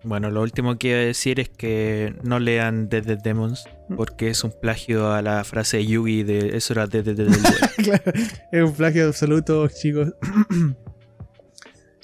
Bueno, 0.03 0.31
lo 0.31 0.41
último 0.41 0.79
que 0.79 0.89
iba 0.89 0.99
a 0.99 1.03
decir 1.03 1.41
es 1.41 1.51
que 1.51 2.15
no 2.23 2.39
lean 2.39 2.89
Dead 2.89 3.05
Dead 3.05 3.19
Demons 3.19 3.65
mm. 3.89 3.97
porque 3.97 4.31
es 4.31 4.43
un 4.45 4.53
plagio 4.59 5.13
a 5.13 5.21
la 5.21 5.45
frase 5.45 5.79
de 5.79 5.87
Yugi 5.87 6.23
de 6.23 6.57
eso 6.57 6.73
era 6.73 6.87
Dead 6.87 7.05
Dead 7.05 7.17
Dead. 7.17 7.29
claro, 7.85 8.13
es 8.51 8.63
un 8.65 8.73
plagio 8.73 9.07
absoluto, 9.09 9.69
chicos. 9.69 10.13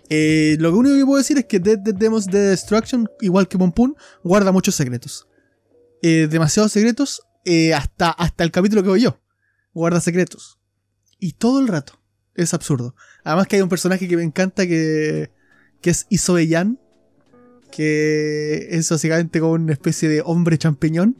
Eh, 0.08 0.56
lo 0.60 0.72
único 0.72 0.94
que 0.94 1.04
puedo 1.04 1.18
decir 1.18 1.36
es 1.36 1.46
que 1.46 1.58
Dead 1.58 1.80
Dead 1.80 1.92
Demons 1.92 2.26
de 2.26 2.38
Destruction, 2.38 3.10
igual 3.20 3.48
que 3.48 3.58
Pompun, 3.58 3.96
guarda 4.22 4.52
muchos 4.52 4.76
secretos. 4.76 5.26
Eh, 6.00 6.28
demasiados 6.30 6.70
secretos 6.70 7.22
eh, 7.44 7.74
hasta, 7.74 8.10
hasta 8.10 8.44
el 8.44 8.52
capítulo 8.52 8.84
que 8.84 8.88
voy 8.88 9.00
yo. 9.00 9.18
Guarda 9.74 10.00
secretos. 10.00 10.60
Y 11.18 11.32
todo 11.32 11.58
el 11.58 11.66
rato. 11.66 11.94
Es 12.36 12.54
absurdo. 12.54 12.94
Además 13.24 13.46
que 13.46 13.56
hay 13.56 13.62
un 13.62 13.68
personaje 13.68 14.06
que 14.06 14.16
me 14.16 14.22
encanta 14.22 14.66
que, 14.66 15.30
que 15.80 15.90
es 15.90 16.06
Isobeyan. 16.10 16.78
Que 17.70 18.68
es 18.70 18.88
básicamente 18.88 19.40
como 19.40 19.52
una 19.52 19.72
especie 19.72 20.08
de 20.08 20.22
hombre 20.24 20.58
champiñón. 20.58 21.16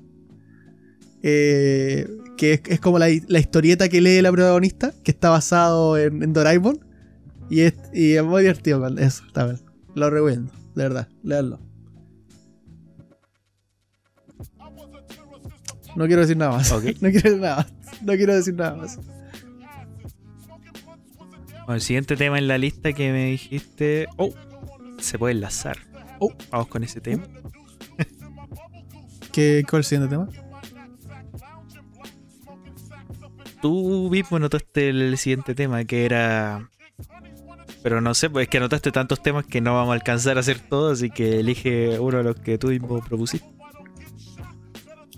que 1.22 2.06
es, 2.38 2.80
como 2.80 2.98
la, 2.98 3.10
historieta 3.10 3.88
que 3.88 4.00
lee 4.00 4.22
la 4.22 4.30
protagonista, 4.30 4.94
que 5.02 5.10
está 5.10 5.30
basado 5.30 5.98
en, 5.98 6.22
en 6.22 6.32
Doraemon. 6.32 6.86
Y 7.48 7.60
es, 7.60 7.74
y 7.92 8.14
es 8.14 8.24
muy 8.24 8.42
divertido 8.42 8.80
con 8.80 8.98
eso, 8.98 9.24
está 9.26 9.56
Lo 9.94 10.10
recomiendo, 10.10 10.52
de 10.74 10.82
verdad, 10.82 11.08
leanlo. 11.22 11.60
No 15.94 16.06
quiero 16.06 16.20
decir 16.20 16.36
nada 16.36 16.52
más. 16.52 16.70
No 17.00 17.10
quiero 17.10 17.10
decir 17.10 17.40
nada 17.40 17.56
más. 17.56 18.02
No 18.02 18.12
quiero 18.14 18.34
decir 18.34 18.54
nada 18.54 18.76
más. 18.76 18.98
Bueno, 21.66 21.74
el 21.74 21.80
siguiente 21.80 22.16
tema 22.16 22.38
en 22.38 22.46
la 22.46 22.58
lista 22.58 22.92
que 22.92 23.10
me 23.10 23.24
dijiste. 23.26 24.06
Oh, 24.16 24.32
se 24.98 25.18
puede 25.18 25.34
enlazar. 25.34 25.76
Oh, 26.20 26.32
vamos 26.52 26.68
con 26.68 26.84
ese 26.84 27.00
tema. 27.00 27.24
¿Qué, 29.32 29.64
¿Cuál 29.68 29.80
es 29.80 29.92
el 29.92 29.98
siguiente 29.98 30.14
tema? 30.14 30.28
Tú 33.60 34.08
mismo 34.12 34.38
notaste 34.38 34.90
el 34.90 35.18
siguiente 35.18 35.56
tema 35.56 35.84
que 35.84 36.04
era 36.04 36.70
pero 37.82 38.00
no 38.00 38.14
sé, 38.14 38.30
pues 38.30 38.44
es 38.44 38.48
que 38.48 38.56
anotaste 38.58 38.90
tantos 38.90 39.22
temas 39.22 39.46
que 39.46 39.60
no 39.60 39.74
vamos 39.74 39.90
a 39.90 39.94
alcanzar 39.94 40.36
a 40.36 40.40
hacer 40.40 40.58
todos, 40.58 40.98
así 40.98 41.10
que 41.10 41.38
elige 41.38 42.00
uno 42.00 42.18
de 42.18 42.24
los 42.24 42.36
que 42.36 42.58
tú 42.58 42.68
mismo 42.68 43.00
propusiste. 43.00 43.46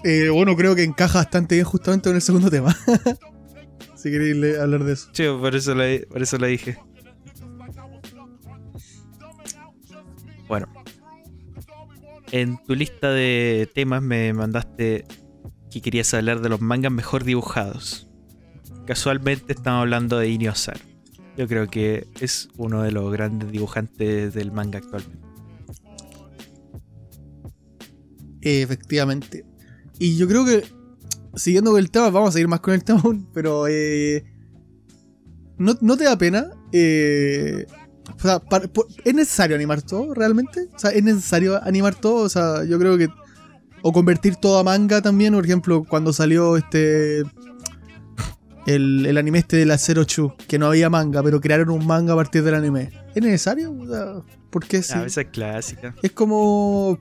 Eh, 0.04 0.28
bueno, 0.28 0.54
creo 0.54 0.74
que 0.74 0.84
encaja 0.84 1.18
bastante 1.18 1.54
bien 1.54 1.64
justamente 1.64 2.10
en 2.10 2.16
el 2.16 2.22
segundo 2.22 2.50
tema. 2.50 2.76
si 3.98 4.10
queréis 4.10 4.58
hablar 4.58 4.84
de 4.84 4.92
eso. 4.92 5.10
Sí, 5.12 5.24
por 5.24 5.54
eso, 5.54 5.74
la, 5.74 5.84
por 6.08 6.22
eso 6.22 6.38
la 6.38 6.46
dije. 6.46 6.78
Bueno. 10.46 10.68
En 12.30 12.62
tu 12.64 12.74
lista 12.74 13.10
de 13.10 13.70
temas 13.74 14.02
me 14.02 14.32
mandaste 14.34 15.06
que 15.70 15.80
querías 15.80 16.12
hablar 16.14 16.40
de 16.40 16.48
los 16.48 16.60
mangas 16.60 16.92
mejor 16.92 17.24
dibujados. 17.24 18.08
Casualmente 18.86 19.52
estamos 19.52 19.80
hablando 19.82 20.18
de 20.18 20.28
Iniosar. 20.28 20.78
Yo 21.36 21.46
creo 21.46 21.68
que 21.68 22.06
es 22.20 22.48
uno 22.56 22.82
de 22.82 22.92
los 22.92 23.10
grandes 23.12 23.50
dibujantes 23.50 24.34
del 24.34 24.52
manga 24.52 24.78
actualmente. 24.78 25.26
Efectivamente. 28.42 29.44
Y 29.98 30.16
yo 30.16 30.28
creo 30.28 30.44
que, 30.44 30.64
siguiendo 31.34 31.70
con 31.70 31.80
el 31.80 31.90
tema, 31.90 32.10
vamos 32.10 32.30
a 32.30 32.32
seguir 32.32 32.48
más 32.48 32.60
con 32.60 32.74
el 32.74 32.84
tema 32.84 33.02
pero 33.32 33.66
eh, 33.68 34.24
¿no, 35.58 35.96
te 35.96 36.04
da 36.04 36.16
pena? 36.16 36.50
Eh, 36.72 37.66
o 38.16 38.20
sea, 38.20 38.42
¿Es 39.04 39.14
necesario 39.14 39.56
animar 39.56 39.82
todo 39.82 40.14
realmente? 40.14 40.68
O 40.74 40.78
sea, 40.78 40.90
¿es 40.90 41.02
necesario 41.02 41.62
animar 41.62 41.94
todo? 41.94 42.24
O 42.24 42.28
sea, 42.28 42.64
yo 42.64 42.78
creo 42.78 42.96
que... 42.98 43.08
O 43.82 43.92
convertir 43.92 44.34
todo 44.34 44.58
a 44.58 44.64
manga 44.64 45.00
también, 45.00 45.34
por 45.34 45.44
ejemplo, 45.44 45.84
cuando 45.88 46.12
salió 46.12 46.56
este 46.56 47.22
el, 48.74 49.16
anime 49.16 49.38
este 49.38 49.56
de 49.56 49.66
la 49.66 49.78
Zero 49.78 50.04
Chu, 50.04 50.32
que 50.46 50.58
no 50.58 50.66
había 50.66 50.90
manga, 50.90 51.22
pero 51.22 51.40
crearon 51.40 51.70
un 51.70 51.86
manga 51.86 52.12
a 52.12 52.16
partir 52.16 52.42
del 52.42 52.54
anime. 52.54 52.90
¿Es 53.14 53.22
necesario? 53.22 53.74
¿Por 54.50 54.66
qué 54.66 54.82
sí? 54.82 54.92
Ah, 54.94 55.04
esa 55.06 55.22
es 55.22 55.28
clásica. 55.28 55.94
Es 56.02 56.12
como. 56.12 56.98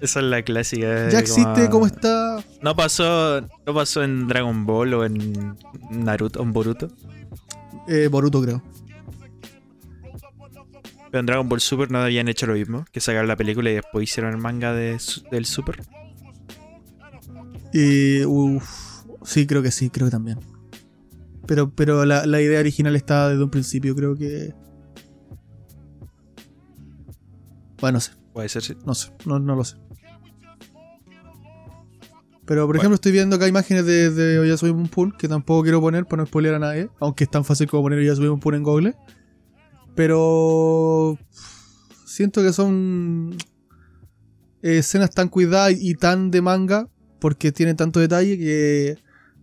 Esa 0.00 0.20
es 0.20 0.26
la 0.26 0.42
clásica. 0.42 1.08
Ya 1.08 1.18
existe, 1.18 1.68
¿cómo 1.70 1.86
está? 1.86 2.42
No 2.62 2.76
pasó, 2.76 3.40
no 3.40 3.74
pasó 3.74 4.02
en 4.04 4.28
Dragon 4.28 4.64
Ball 4.64 4.94
o 4.94 5.04
en 5.04 5.56
Naruto 5.90 6.40
o 6.40 6.42
en 6.42 6.52
Boruto. 6.52 6.88
Eh, 7.88 8.08
Boruto, 8.08 8.40
creo. 8.42 8.62
Pero 11.10 11.20
en 11.20 11.26
Dragon 11.26 11.48
Ball 11.48 11.60
Super 11.60 11.90
no 11.90 11.98
habían 11.98 12.28
hecho 12.28 12.46
lo 12.46 12.54
mismo, 12.54 12.84
que 12.92 13.00
sacaron 13.00 13.28
la 13.28 13.36
película 13.36 13.70
y 13.70 13.74
después 13.74 14.04
hicieron 14.04 14.32
el 14.32 14.38
manga 14.38 14.72
de, 14.72 14.98
del 15.30 15.46
Super. 15.46 15.80
Y, 17.72 18.20
sí, 19.24 19.46
creo 19.46 19.62
que 19.62 19.70
sí, 19.70 19.90
creo 19.90 20.06
que 20.06 20.10
también. 20.10 20.38
Pero, 21.46 21.70
pero 21.74 22.04
la, 22.04 22.40
idea 22.42 22.60
original 22.60 22.94
estaba 22.94 23.30
desde 23.30 23.42
un 23.42 23.50
principio, 23.50 23.94
creo 23.94 24.14
que. 24.16 24.54
Bueno, 27.80 27.96
no 27.96 28.00
sé. 28.00 28.12
Puede 28.32 28.48
ser, 28.48 28.62
sí. 28.62 28.76
No 28.84 28.94
sé, 28.94 29.10
no, 29.24 29.38
lo 29.38 29.64
sé. 29.64 29.76
Pero, 32.48 32.66
por 32.66 32.76
ejemplo, 32.76 32.94
estoy 32.94 33.12
viendo 33.12 33.36
acá 33.36 33.46
imágenes 33.46 33.84
de, 33.84 34.10
de 34.10 34.38
Oyasumi 34.38 34.88
Pun 34.88 35.12
que 35.12 35.28
tampoco 35.28 35.64
quiero 35.64 35.82
poner 35.82 36.06
para 36.06 36.22
no 36.22 36.26
spoilear 36.26 36.54
a 36.54 36.58
nadie, 36.58 36.88
aunque 36.98 37.24
es 37.24 37.30
tan 37.30 37.44
fácil 37.44 37.68
como 37.68 37.82
poner 37.82 37.98
Oyasumi 37.98 38.40
Pun 38.40 38.54
en 38.54 38.62
Google. 38.62 38.94
Pero 39.94 41.18
siento 42.06 42.42
que 42.42 42.54
son 42.54 43.36
escenas 44.62 45.10
tan 45.10 45.28
cuidadas 45.28 45.74
y 45.78 45.94
tan 45.94 46.30
de 46.30 46.40
manga, 46.40 46.88
porque 47.20 47.52
tienen 47.52 47.76
tanto 47.76 48.00
detalle 48.00 48.38
que 48.38 48.96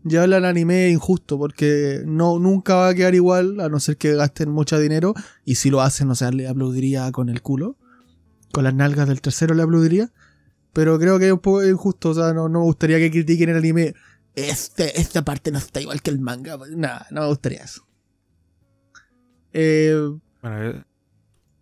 ya 0.03 0.24
el 0.24 0.33
anime 0.33 0.89
injusto 0.89 1.38
porque 1.38 2.01
no, 2.07 2.39
nunca 2.39 2.74
va 2.74 2.89
a 2.89 2.95
quedar 2.95 3.13
igual 3.13 3.59
a 3.59 3.69
no 3.69 3.79
ser 3.79 3.97
que 3.97 4.15
gasten 4.15 4.50
mucho 4.50 4.79
dinero 4.79 5.13
y 5.43 5.55
si 5.55 5.69
lo 5.69 5.81
hacen, 5.81 6.09
o 6.09 6.15
sea, 6.15 6.31
le 6.31 6.47
aplaudiría 6.47 7.12
con 7.12 7.29
el 7.29 7.43
culo. 7.43 7.77
Con 8.51 8.63
las 8.63 8.74
nalgas 8.74 9.07
del 9.07 9.21
tercero 9.21 9.53
le 9.53 9.62
aplaudiría. 9.62 10.12
Pero 10.75 11.00
creo 11.00 11.17
que 11.17 11.27
es 11.27 11.32
un 11.32 11.39
poco 11.39 11.65
injusto, 11.65 12.10
o 12.10 12.13
sea, 12.13 12.34
no, 12.34 12.50
me 12.50 12.60
gustaría 12.60 12.98
que 12.98 13.10
critiquen 13.10 13.48
el 13.48 13.55
anime. 13.55 13.94
Este, 14.36 15.00
esta 15.00 15.24
parte 15.24 15.50
no 15.50 15.58
está 15.58 15.79
igual 15.79 16.01
que 16.01 16.10
el 16.10 16.20
manga. 16.20 16.58
Nada, 16.72 17.08
no 17.12 17.22
me 17.22 17.27
gustaría 17.27 17.63
eso. 17.63 17.88
Eh, 19.53 19.96
bueno, 20.41 20.86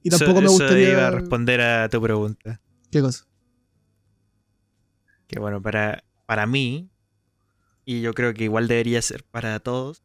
y 0.01 0.10
tampoco 0.10 0.41
me 0.41 0.48
gustaría. 0.48 1.12
responder 1.12 1.62
a 1.62 1.89
tu 1.89 2.01
pregunta. 2.01 2.60
¿Qué 2.89 3.01
cosa? 3.01 3.27
Que 5.27 5.39
bueno, 5.39 5.62
para, 5.62 6.03
para 6.25 6.48
mí, 6.48 6.89
y 7.86 8.01
yo 8.01 8.15
creo 8.15 8.34
que 8.34 8.46
igual 8.46 8.67
debería 8.67 9.00
ser 9.03 9.24
para 9.25 9.60
todos, 9.60 10.01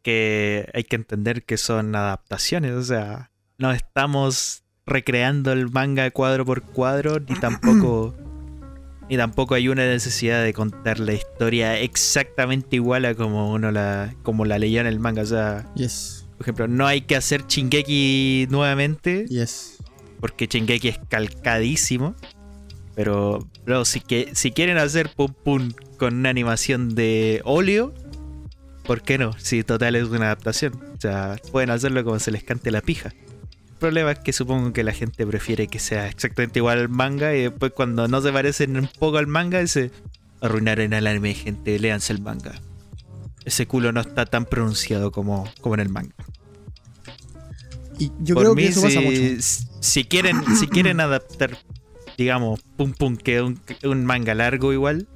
que 0.00 0.70
hay 0.72 0.84
que 0.84 0.96
entender 0.96 1.44
que 1.44 1.58
son 1.58 1.94
adaptaciones, 1.94 2.72
o 2.72 2.82
sea, 2.82 3.32
no 3.58 3.70
estamos 3.70 4.63
recreando 4.86 5.52
el 5.52 5.70
manga 5.70 6.10
cuadro 6.10 6.44
por 6.44 6.62
cuadro, 6.62 7.20
ni 7.20 7.38
tampoco, 7.38 8.14
ni 9.08 9.16
tampoco 9.16 9.54
hay 9.54 9.68
una 9.68 9.86
necesidad 9.86 10.42
de 10.42 10.52
contar 10.52 11.00
la 11.00 11.14
historia 11.14 11.78
exactamente 11.78 12.76
igual 12.76 13.04
a 13.04 13.14
como 13.14 13.52
uno 13.52 13.70
la, 13.70 14.14
como 14.22 14.44
la 14.44 14.58
leyó 14.58 14.80
en 14.80 14.86
el 14.86 15.00
manga, 15.00 15.22
o 15.22 15.26
sea, 15.26 15.66
por 16.36 16.44
ejemplo, 16.44 16.68
no 16.68 16.86
hay 16.86 17.02
que 17.02 17.16
hacer 17.16 17.46
Chingeki 17.46 18.48
nuevamente, 18.50 19.26
yes. 19.28 19.78
porque 20.20 20.48
Chingeki 20.48 20.88
es 20.88 20.98
calcadísimo. 21.08 22.14
Pero, 22.94 23.48
bro, 23.64 23.84
si, 23.84 24.00
que, 24.00 24.30
si 24.34 24.52
quieren 24.52 24.78
hacer 24.78 25.10
pum 25.10 25.32
pum 25.32 25.72
con 25.98 26.14
una 26.14 26.30
animación 26.30 26.94
de 26.94 27.40
óleo, 27.44 27.92
¿por 28.84 29.02
qué 29.02 29.18
no? 29.18 29.32
Si 29.38 29.64
total 29.64 29.96
es 29.96 30.04
una 30.04 30.26
adaptación. 30.26 30.74
O 30.96 31.00
sea, 31.00 31.36
pueden 31.50 31.70
hacerlo 31.70 32.04
como 32.04 32.18
se 32.20 32.30
les 32.30 32.44
cante 32.44 32.70
la 32.70 32.80
pija. 32.80 33.12
Problema 33.84 34.12
es 34.12 34.18
que 34.20 34.32
supongo 34.32 34.72
que 34.72 34.82
la 34.82 34.92
gente 34.92 35.26
prefiere 35.26 35.66
que 35.66 35.78
sea 35.78 36.08
exactamente 36.08 36.58
igual 36.58 36.78
al 36.78 36.88
manga 36.88 37.34
y 37.34 37.42
después 37.42 37.72
cuando 37.72 38.08
no 38.08 38.22
se 38.22 38.32
parecen 38.32 38.78
un 38.78 38.88
poco 38.98 39.18
al 39.18 39.26
manga, 39.26 39.60
dice 39.60 39.90
arruinar 40.40 40.80
en 40.80 40.94
el 40.94 41.06
anime, 41.06 41.34
gente, 41.34 41.78
léanse 41.78 42.14
el 42.14 42.22
manga. 42.22 42.54
Ese 43.44 43.66
culo 43.66 43.92
no 43.92 44.00
está 44.00 44.24
tan 44.24 44.46
pronunciado 44.46 45.12
como, 45.12 45.46
como 45.60 45.74
en 45.74 45.80
el 45.80 45.90
manga. 45.90 46.14
Y 47.98 48.10
yo 48.20 48.34
Por 48.34 48.44
creo 48.44 48.54
mí, 48.54 48.62
que 48.62 48.68
eso 48.70 48.80
pasa 48.80 49.00
si, 49.00 49.04
mucho. 49.04 49.42
si 49.80 50.04
quieren, 50.04 50.56
si 50.56 50.66
quieren 50.66 51.00
adaptar, 51.00 51.58
digamos, 52.16 52.62
pum 52.78 52.94
pum, 52.94 53.18
que 53.18 53.42
un, 53.42 53.60
un 53.82 54.06
manga 54.06 54.34
largo 54.34 54.72
igual, 54.72 55.08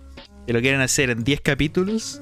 que 0.47 0.53
lo 0.53 0.61
quieren 0.61 0.83
hacer 0.83 1.09
en 1.09 1.25
10 1.25 1.41
capítulos 1.41 2.21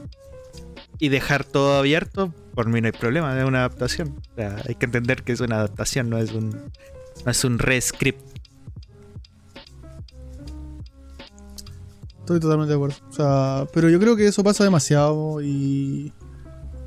y 1.00 1.08
dejar 1.08 1.42
todo 1.42 1.76
abierto, 1.76 2.32
por 2.56 2.70
mí 2.70 2.80
no 2.80 2.86
hay 2.86 2.92
problema, 2.92 3.38
es 3.38 3.44
una 3.44 3.58
adaptación. 3.58 4.16
O 4.32 4.34
sea, 4.34 4.56
hay 4.66 4.74
que 4.76 4.86
entender 4.86 5.22
que 5.22 5.32
es 5.32 5.40
una 5.40 5.56
adaptación, 5.56 6.08
no 6.08 6.16
es 6.16 6.32
un, 6.32 6.50
no 7.24 7.30
es 7.30 7.44
un 7.44 7.58
re-script. 7.58 8.18
Estoy 12.20 12.40
totalmente 12.40 12.70
de 12.70 12.76
acuerdo. 12.76 12.96
O 13.10 13.12
sea, 13.12 13.66
pero 13.74 13.90
yo 13.90 14.00
creo 14.00 14.16
que 14.16 14.26
eso 14.26 14.42
pasa 14.42 14.64
demasiado 14.64 15.42
y. 15.42 16.14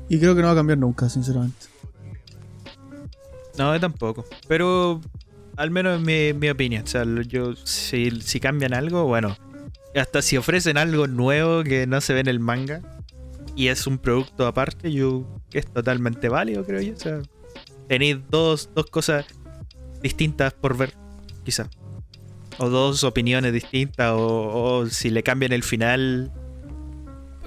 Y 0.08 0.18
creo 0.18 0.34
que 0.34 0.40
no 0.40 0.48
va 0.48 0.54
a 0.54 0.56
cambiar 0.56 0.78
nunca, 0.78 1.08
sinceramente. 1.08 1.68
No, 3.56 3.72
yo 3.72 3.80
tampoco. 3.80 4.24
Pero 4.48 5.00
al 5.56 5.70
menos 5.70 6.00
en 6.00 6.04
mi, 6.04 6.32
mi 6.32 6.50
opinión. 6.50 6.82
O 6.82 6.88
sea, 6.88 7.04
yo, 7.28 7.54
si, 7.54 8.10
si 8.22 8.40
cambian 8.40 8.74
algo, 8.74 9.04
bueno. 9.04 9.36
Hasta 9.94 10.20
si 10.20 10.36
ofrecen 10.36 10.78
algo 10.78 11.06
nuevo 11.06 11.62
que 11.62 11.86
no 11.86 12.00
se 12.00 12.12
ve 12.12 12.20
en 12.20 12.28
el 12.28 12.40
manga 12.40 12.82
y 13.60 13.68
es 13.68 13.86
un 13.86 13.98
producto 13.98 14.46
aparte, 14.46 14.90
yo 14.90 15.26
es 15.52 15.66
totalmente 15.66 16.30
válido, 16.30 16.64
creo 16.64 16.80
yo. 16.80 16.94
O 16.94 16.96
sea, 16.96 17.20
tenéis 17.88 18.16
dos, 18.30 18.70
dos 18.74 18.86
cosas 18.86 19.26
distintas 20.02 20.54
por 20.54 20.78
ver, 20.78 20.94
quizá. 21.44 21.68
O 22.56 22.70
dos 22.70 23.04
opiniones 23.04 23.52
distintas, 23.52 24.14
o, 24.16 24.86
si 24.86 25.10
le 25.10 25.22
cambian 25.22 25.52
el 25.52 25.62
final. 25.62 26.32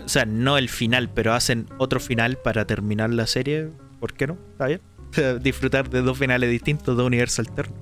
O 0.06 0.08
sea, 0.08 0.26
no 0.26 0.60
el 0.60 0.70
final, 0.70 1.10
pero 1.10 1.34
hacen 1.34 1.66
otro 1.80 2.00
final 2.00 2.38
para 2.38 2.68
terminar 2.68 3.10
la 3.10 3.26
serie. 3.26 3.72
¿Por 4.00 4.14
qué 4.14 4.28
no? 4.28 4.38
Está 4.52 4.68
bien. 4.68 4.82
Disfrutar 5.42 5.90
de 5.90 6.04
dos 6.04 6.16
finales 6.16 6.52
distintos, 6.52 6.96
dos 6.96 7.08
universos 7.08 7.40
alternos. 7.40 7.80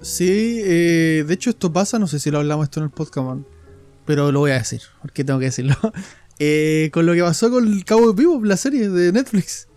Sí, 0.00 0.62
eh, 0.64 1.24
de 1.26 1.34
hecho 1.34 1.50
esto 1.50 1.70
pasa, 1.70 1.98
no 1.98 2.06
sé 2.06 2.20
si 2.20 2.30
lo 2.30 2.38
hablamos 2.38 2.64
esto 2.64 2.80
en 2.80 2.84
el 2.84 2.90
podcast, 2.90 3.42
pero 4.06 4.32
lo 4.32 4.40
voy 4.40 4.52
a 4.52 4.54
decir, 4.54 4.80
porque 5.02 5.24
tengo 5.24 5.38
que 5.40 5.46
decirlo. 5.46 5.76
Eh, 6.38 6.90
con 6.92 7.06
lo 7.06 7.14
que 7.14 7.22
pasó 7.22 7.50
con 7.50 7.66
el 7.66 7.84
Cabo 7.84 8.12
de 8.12 8.14
Vivo, 8.14 8.44
la 8.44 8.56
serie 8.56 8.88
de 8.88 9.12
Netflix. 9.12 9.68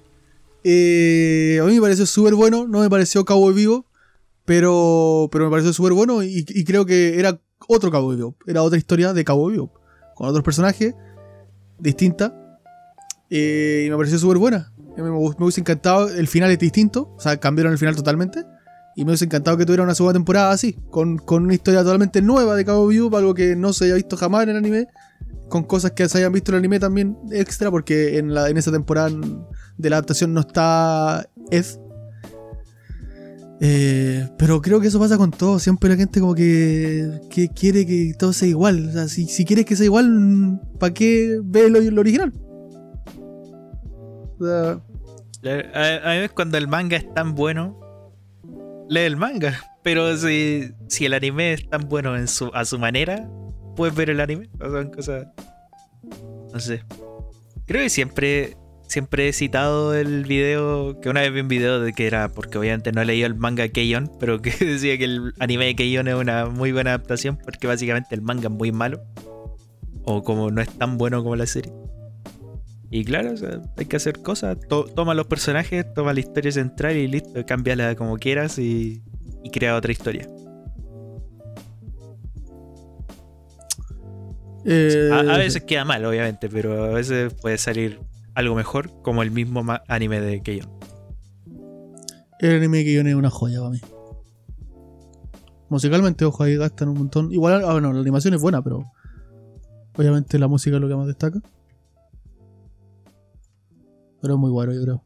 Eh, 0.63 1.59
a 1.61 1.65
mí 1.65 1.75
me 1.75 1.81
pareció 1.81 2.05
súper 2.05 2.35
bueno, 2.35 2.67
no 2.67 2.81
me 2.81 2.89
pareció 2.89 3.23
Cabo 3.23 3.49
de 3.49 3.55
Vivo, 3.55 3.85
pero, 4.43 5.29
pero 5.31 5.45
me 5.45 5.51
pareció 5.51 5.71
súper 5.71 5.93
bueno 5.93 6.21
y, 6.21 6.43
creo 6.65 6.85
que 6.85 7.17
era 7.17 7.39
otro 7.67 7.89
de 7.89 8.15
Vivo, 8.15 8.35
era 8.45 8.61
otra 8.61 8.77
historia 8.77 9.13
de 9.13 9.23
Cabo 9.23 9.47
de 9.47 9.53
Vivo, 9.53 9.73
con 10.15 10.27
otros 10.27 10.43
personajes, 10.43 10.95
distinta, 11.79 12.59
eh, 13.29 13.83
y 13.85 13.89
me 13.89 13.95
pareció 13.95 14.19
súper 14.19 14.37
buena. 14.37 14.73
Me, 14.97 15.03
me 15.03 15.11
hubiese 15.11 15.61
encantado, 15.61 16.09
el 16.09 16.27
final 16.27 16.51
es 16.51 16.59
distinto, 16.59 17.13
o 17.15 17.21
sea, 17.21 17.37
cambiaron 17.37 17.71
el 17.71 17.79
final 17.79 17.95
totalmente. 17.95 18.43
Y 18.95 19.05
me 19.05 19.11
hubiese 19.11 19.25
encantado 19.25 19.55
que 19.55 19.65
tuviera 19.65 19.83
una 19.83 19.95
segunda 19.95 20.13
temporada 20.13 20.51
así, 20.51 20.73
con, 20.89 21.19
con 21.19 21.45
una 21.45 21.53
historia 21.53 21.83
totalmente 21.83 22.21
nueva 22.21 22.55
de 22.55 22.65
Cabo 22.65 22.87
Vivo, 22.87 23.15
algo 23.15 23.33
que 23.33 23.55
no 23.55 23.71
se 23.71 23.85
haya 23.85 23.95
visto 23.95 24.17
jamás 24.17 24.43
en 24.43 24.49
el 24.49 24.57
anime, 24.57 24.87
con 25.49 25.63
cosas 25.63 25.91
que 25.91 26.07
se 26.07 26.19
hayan 26.19 26.31
visto 26.31 26.51
en 26.51 26.55
el 26.55 26.59
anime 26.59 26.79
también 26.79 27.17
extra, 27.31 27.69
porque 27.71 28.17
en, 28.17 28.33
la, 28.33 28.49
en 28.49 28.57
esa 28.57 28.71
temporada 28.71 29.09
de 29.77 29.89
la 29.89 29.97
adaptación 29.97 30.33
no 30.33 30.41
está 30.41 31.27
Ed. 31.51 31.65
Eh, 33.61 34.29
pero 34.37 34.61
creo 34.61 34.79
que 34.79 34.87
eso 34.87 34.99
pasa 34.99 35.17
con 35.17 35.31
todo, 35.31 35.59
siempre 35.59 35.89
la 35.89 35.97
gente 35.97 36.21
como 36.21 36.33
que, 36.33 37.19
que 37.29 37.49
quiere 37.49 37.85
que 37.85 38.13
todo 38.17 38.31
sea 38.31 38.47
igual. 38.47 38.87
O 38.89 38.91
sea, 38.91 39.07
si, 39.07 39.25
si 39.25 39.43
quieres 39.43 39.65
que 39.65 39.75
sea 39.75 39.85
igual, 39.85 40.61
¿para 40.79 40.93
qué 40.93 41.39
ves 41.43 41.69
lo, 41.69 41.99
original? 41.99 42.31
O 44.39 44.45
sea, 44.45 44.81
A, 45.73 46.09
a 46.09 46.13
veces 46.13 46.31
cuando 46.31 46.57
el 46.57 46.69
manga 46.69 46.95
es 46.95 47.13
tan 47.13 47.35
bueno, 47.35 47.77
lee 48.87 49.01
el 49.01 49.17
manga. 49.17 49.59
Pero 49.83 50.15
si, 50.17 50.71
si 50.87 51.05
el 51.05 51.13
anime 51.13 51.53
es 51.53 51.69
tan 51.69 51.87
bueno 51.87 52.17
en 52.17 52.27
su, 52.27 52.51
a 52.53 52.65
su 52.65 52.77
manera, 52.79 53.29
puedes 53.79 53.95
ver 53.95 54.09
el 54.09 54.19
anime. 54.19 54.49
O 54.59 54.69
son 54.69 54.91
cosas. 54.91 55.27
No 56.53 56.59
sé. 56.59 56.83
Creo 57.65 57.81
que 57.83 57.89
siempre, 57.89 58.57
siempre 58.87 59.29
he 59.29 59.33
citado 59.33 59.95
el 59.95 60.25
video. 60.25 60.99
Que 60.99 61.09
una 61.09 61.21
vez 61.21 61.31
vi 61.33 61.39
un 61.39 61.47
video 61.47 61.79
de 61.79 61.93
que 61.93 62.05
era. 62.07 62.27
Porque 62.29 62.57
obviamente 62.57 62.91
no 62.91 63.01
he 63.01 63.05
leído 63.05 63.25
el 63.27 63.35
manga 63.35 63.67
Keion. 63.69 64.11
Pero 64.19 64.41
que 64.41 64.51
decía 64.65 64.97
que 64.97 65.05
el 65.05 65.33
anime 65.39 65.65
de 65.67 65.75
Keion 65.75 66.07
es 66.09 66.15
una 66.15 66.47
muy 66.47 66.71
buena 66.73 66.89
adaptación. 66.91 67.37
Porque 67.37 67.67
básicamente 67.67 68.13
el 68.15 68.21
manga 68.21 68.49
es 68.49 68.53
muy 68.53 68.71
malo. 68.73 69.01
O 70.03 70.23
como 70.23 70.51
no 70.51 70.61
es 70.61 70.69
tan 70.69 70.97
bueno 70.97 71.23
como 71.23 71.35
la 71.37 71.45
serie. 71.45 71.71
Y 72.91 73.05
claro, 73.05 73.37
sea, 73.37 73.61
hay 73.77 73.85
que 73.85 73.95
hacer 73.95 74.21
cosas. 74.21 74.57
To- 74.67 74.85
toma 74.85 75.13
los 75.13 75.27
personajes, 75.27 75.85
toma 75.93 76.11
la 76.13 76.19
historia 76.21 76.51
central 76.51 76.97
y 76.97 77.07
listo, 77.07 77.45
cámbiala 77.45 77.95
como 77.95 78.17
quieras 78.17 78.57
y, 78.57 79.03
y 79.43 79.51
crea 79.51 79.75
otra 79.75 79.91
historia. 79.91 80.27
Eh, 84.65 85.09
A, 85.11 85.19
a 85.19 85.37
veces 85.37 85.63
queda 85.63 85.85
mal, 85.85 86.03
obviamente, 86.05 86.49
pero 86.49 86.83
a 86.85 86.89
veces 86.89 87.33
puede 87.33 87.57
salir 87.57 87.99
algo 88.35 88.55
mejor, 88.55 88.89
como 89.01 89.23
el 89.23 89.31
mismo 89.31 89.63
anime 89.87 90.21
de 90.21 90.41
Keion. 90.41 90.69
El 92.39 92.55
anime 92.57 92.83
que 92.83 92.93
yo 92.93 93.01
es 93.01 93.15
una 93.15 93.29
joya 93.29 93.59
para 93.59 93.71
mí. 93.71 93.81
Musicalmente, 95.69 96.25
ojo, 96.25 96.43
ahí 96.43 96.55
gastan 96.55 96.89
un 96.89 96.97
montón. 96.97 97.31
Igual, 97.31 97.63
ah, 97.65 97.73
bueno, 97.73 97.93
la 97.93 97.99
animación 97.99 98.33
es 98.33 98.41
buena, 98.41 98.61
pero 98.63 98.83
obviamente 99.95 100.39
la 100.39 100.47
música 100.47 100.77
es 100.77 100.81
lo 100.81 100.87
que 100.87 100.95
más 100.95 101.07
destaca. 101.07 101.39
Pero 104.21 104.33
es 104.33 104.39
muy 104.39 104.51
bueno, 104.51 104.73
yo 104.73 104.81
creo. 104.83 105.05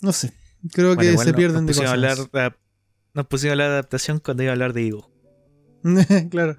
No 0.00 0.12
sé. 0.12 0.32
Creo 0.72 0.94
Bueno, 0.94 1.00
que 1.12 1.18
se 1.18 1.32
pierden 1.34 1.66
de 1.66 1.72
cosas. 1.74 1.90
hablar 1.90 2.16
de- 2.18 2.54
nos 3.14 3.26
pusimos 3.26 3.50
a 3.50 3.52
hablar 3.52 3.68
de 3.68 3.72
adaptación 3.74 4.18
cuando 4.20 4.42
iba 4.42 4.50
a 4.50 4.54
hablar 4.54 4.72
de 4.72 4.80
dibujo. 4.82 5.10
claro. 6.30 6.56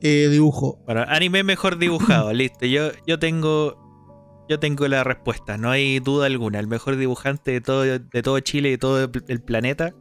Eh, 0.00 0.28
dibujo. 0.30 0.80
Bueno, 0.84 1.04
anime 1.08 1.42
mejor 1.42 1.78
dibujado, 1.78 2.32
listo. 2.34 2.66
Yo, 2.66 2.90
yo 3.06 3.18
tengo. 3.18 3.86
Yo 4.48 4.58
tengo 4.58 4.88
la 4.88 5.04
respuesta, 5.04 5.58
no 5.58 5.70
hay 5.70 6.00
duda 6.00 6.24
alguna. 6.24 6.58
El 6.58 6.68
mejor 6.68 6.96
dibujante 6.96 7.50
de 7.50 7.60
todo, 7.60 7.82
de 7.82 8.22
todo 8.22 8.40
Chile 8.40 8.68
y 8.68 8.72
de 8.72 8.78
todo 8.78 9.10
el 9.28 9.42
planeta 9.42 9.92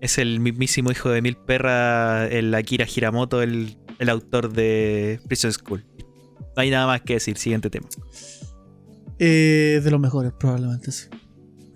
es 0.00 0.18
el 0.18 0.40
mismísimo 0.40 0.90
hijo 0.90 1.10
de 1.10 1.22
mil 1.22 1.36
perras, 1.36 2.30
el 2.30 2.54
Akira 2.54 2.86
Hiramoto, 2.86 3.42
el, 3.42 3.76
el 3.98 4.08
autor 4.08 4.52
de 4.52 5.20
Prison 5.26 5.52
School. 5.52 5.84
No 6.56 6.62
hay 6.62 6.70
nada 6.70 6.86
más 6.86 7.02
que 7.02 7.14
decir. 7.14 7.36
Siguiente 7.36 7.70
tema. 7.70 7.88
Eh, 9.18 9.80
de 9.82 9.90
los 9.90 10.00
mejores, 10.00 10.32
probablemente, 10.38 10.92
sí. 10.92 11.08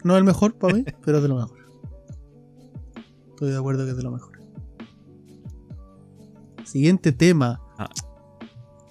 No 0.04 0.16
el 0.16 0.24
mejor 0.24 0.58
para 0.58 0.74
mí, 0.74 0.84
pero 1.04 1.18
es 1.18 1.22
de 1.22 1.28
los 1.28 1.42
mejores. 1.42 1.61
Estoy 3.42 3.54
de 3.54 3.58
acuerdo 3.58 3.84
que 3.84 3.90
es 3.90 3.96
de 3.96 4.02
los 4.04 4.12
mejores. 4.12 4.40
Siguiente 6.62 7.10
tema. 7.10 7.60
Ah. 7.76 7.90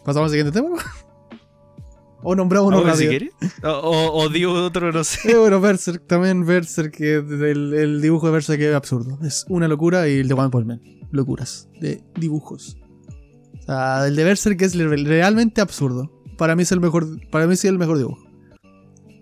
¿Pasamos 0.03 0.25
al 0.25 0.29
siguiente 0.31 0.51
tema? 0.51 0.75
¿O 2.21 2.35
nombramos 2.35 2.67
uno 2.67 2.81
si 2.81 2.85
rápido? 2.85 3.09
quieres. 3.11 3.33
O, 3.63 3.69
o, 3.69 4.23
o 4.25 4.27
digo 4.27 4.51
otro, 4.51 4.91
no 4.91 5.05
sé. 5.05 5.31
Eh, 5.31 5.37
bueno, 5.37 5.61
Berserk, 5.61 6.05
también 6.05 6.45
Berserk, 6.45 6.93
que 6.93 7.15
el, 7.15 7.73
el 7.73 8.01
dibujo 8.01 8.25
de 8.25 8.33
Berserk 8.33 8.59
es 8.59 8.75
absurdo. 8.75 9.17
Es 9.25 9.45
una 9.47 9.69
locura 9.69 10.09
y 10.09 10.19
el 10.19 10.27
de 10.27 10.33
One 10.33 10.49
Punch 10.49 10.65
Man. 10.65 10.81
Locuras 11.11 11.69
de 11.79 12.03
dibujos. 12.15 12.75
O 13.57 13.61
sea, 13.61 14.05
el 14.05 14.17
de 14.17 14.25
Berserk 14.25 14.61
es 14.63 14.75
realmente 14.75 15.61
absurdo. 15.61 16.11
Para 16.37 16.57
mí 16.57 16.63
es 16.63 16.73
el 16.73 16.81
mejor, 16.81 17.07
para 17.31 17.47
mí 17.47 17.55
sí 17.55 17.67
es 17.67 17.71
el 17.71 17.79
mejor 17.79 17.99
dibujo. 17.99 18.21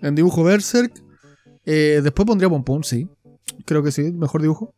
En 0.02 0.16
dibujo 0.16 0.44
Berserk, 0.44 1.04
eh, 1.68 2.00
después 2.02 2.26
pondría 2.26 2.50
Pom 2.50 2.64
Pom, 2.64 2.82
sí. 2.82 3.08
Creo 3.66 3.84
que 3.84 3.92
sí, 3.92 4.12
mejor 4.12 4.42
dibujo. 4.42 4.74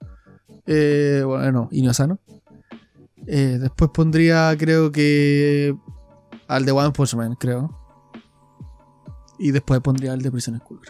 Eh, 0.65 1.24
bueno, 1.26 1.69
Inosano. 1.71 2.19
Eh, 3.28 3.58
después 3.60 3.91
pondría, 3.93 4.56
creo 4.58 4.91
que. 4.91 5.76
Al 6.47 6.65
de 6.65 6.71
One 6.71 6.91
Punch 6.91 7.15
Man, 7.15 7.36
creo. 7.36 7.78
Y 9.39 9.52
después 9.52 9.80
pondría 9.82 10.13
al 10.13 10.21
de 10.21 10.32
Prison 10.32 10.60
School. 10.60 10.82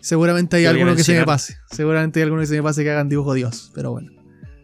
Seguramente 0.00 0.56
hay 0.56 0.66
alguno 0.66 0.94
que 0.94 1.02
se 1.02 1.18
me 1.18 1.24
pase. 1.24 1.56
Seguramente 1.70 2.20
hay 2.20 2.24
alguno 2.24 2.42
que 2.42 2.46
se 2.46 2.56
me 2.56 2.62
pase 2.62 2.84
que 2.84 2.90
hagan 2.90 3.08
dibujo 3.08 3.34
Dios. 3.34 3.72
Pero 3.74 3.90
bueno. 3.90 4.12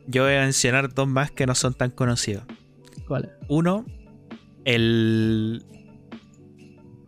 Yo 0.07 0.25
voy 0.25 0.35
a 0.35 0.40
mencionar 0.40 0.95
dos 0.95 1.09
más 1.09 1.31
que 1.31 1.47
no 1.47 1.55
son 1.55 1.75
tan 1.75 1.90
conocidos. 1.90 2.45
¿Cuál? 3.09 3.37
Uno, 3.49 3.85
el. 4.64 5.64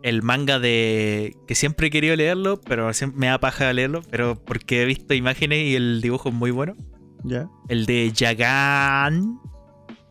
El 0.04 0.22
manga 0.22 0.58
de. 0.58 1.34
que 1.46 1.54
siempre 1.54 1.86
he 1.86 1.90
querido 1.90 2.14
leerlo, 2.14 2.60
pero 2.60 2.92
siempre 2.92 3.20
me 3.20 3.26
da 3.28 3.40
paja 3.40 3.72
leerlo, 3.72 4.02
pero 4.10 4.34
porque 4.36 4.82
he 4.82 4.84
visto 4.84 5.14
imágenes 5.14 5.66
y 5.66 5.76
el 5.76 6.02
dibujo 6.02 6.28
es 6.28 6.34
muy 6.34 6.50
bueno. 6.50 6.76
¿Ya? 7.22 7.48
El 7.70 7.86
de 7.86 8.12
Yagan. 8.12 9.40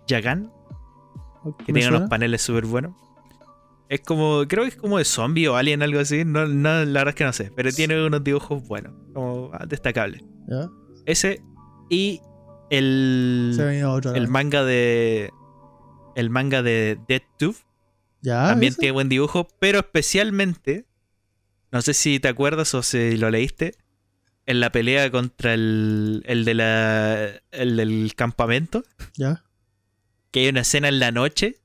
Yagan, 0.08 0.52
que 1.64 1.72
¿Me 1.72 1.82
tiene 1.82 1.96
unos 1.96 2.10
paneles 2.10 2.42
súper 2.42 2.66
buenos. 2.66 2.96
Es 3.88 4.02
como, 4.02 4.46
creo 4.48 4.64
que 4.64 4.70
es 4.70 4.76
como 4.76 4.98
de 4.98 5.06
zombie 5.06 5.48
o 5.48 5.56
alien, 5.56 5.84
algo 5.84 6.00
así. 6.00 6.26
No, 6.26 6.48
no, 6.48 6.84
la 6.86 7.02
verdad 7.02 7.10
es 7.10 7.16
que 7.16 7.24
no 7.26 7.34
sé. 7.34 7.52
Pero 7.56 7.72
tiene 7.72 8.04
unos 8.04 8.24
dibujos 8.24 8.68
buenos, 8.68 8.94
como 9.14 9.52
ah, 9.54 9.64
destacables. 9.68 10.24
¿Ya? 10.48 10.72
Ese 11.06 11.44
y 11.88 12.20
el, 12.72 13.52
Se 13.56 13.62
ha 13.62 13.66
venido 13.66 13.92
otro. 13.92 14.16
el 14.16 14.28
manga 14.28 14.64
de. 14.64 15.30
El 16.16 16.32
manga 16.32 16.64
de 16.64 16.98
Dead 17.08 17.22
Tooth. 17.38 17.58
¿Ya? 18.24 18.48
También 18.48 18.72
¿ese? 18.72 18.80
tiene 18.80 18.94
buen 18.94 19.10
dibujo, 19.10 19.48
pero 19.60 19.80
especialmente. 19.80 20.86
No 21.72 21.82
sé 21.84 21.94
si 21.94 22.20
te 22.20 22.28
acuerdas 22.30 22.74
o 22.74 22.82
si 22.82 23.18
lo 23.18 23.30
leíste. 23.30 23.76
En 24.48 24.60
la 24.60 24.72
pelea 24.72 25.12
contra 25.12 25.54
el. 25.54 26.24
El 26.26 26.44
de 26.46 26.54
la. 26.56 27.30
El 27.52 27.78
del 27.78 28.14
campamento. 28.16 28.84
¿Ya? 29.16 29.44
Que 30.32 30.40
hay 30.42 30.48
una 30.50 30.62
escena 30.62 30.88
en 30.88 31.00
la 31.00 31.12
noche. 31.12 31.60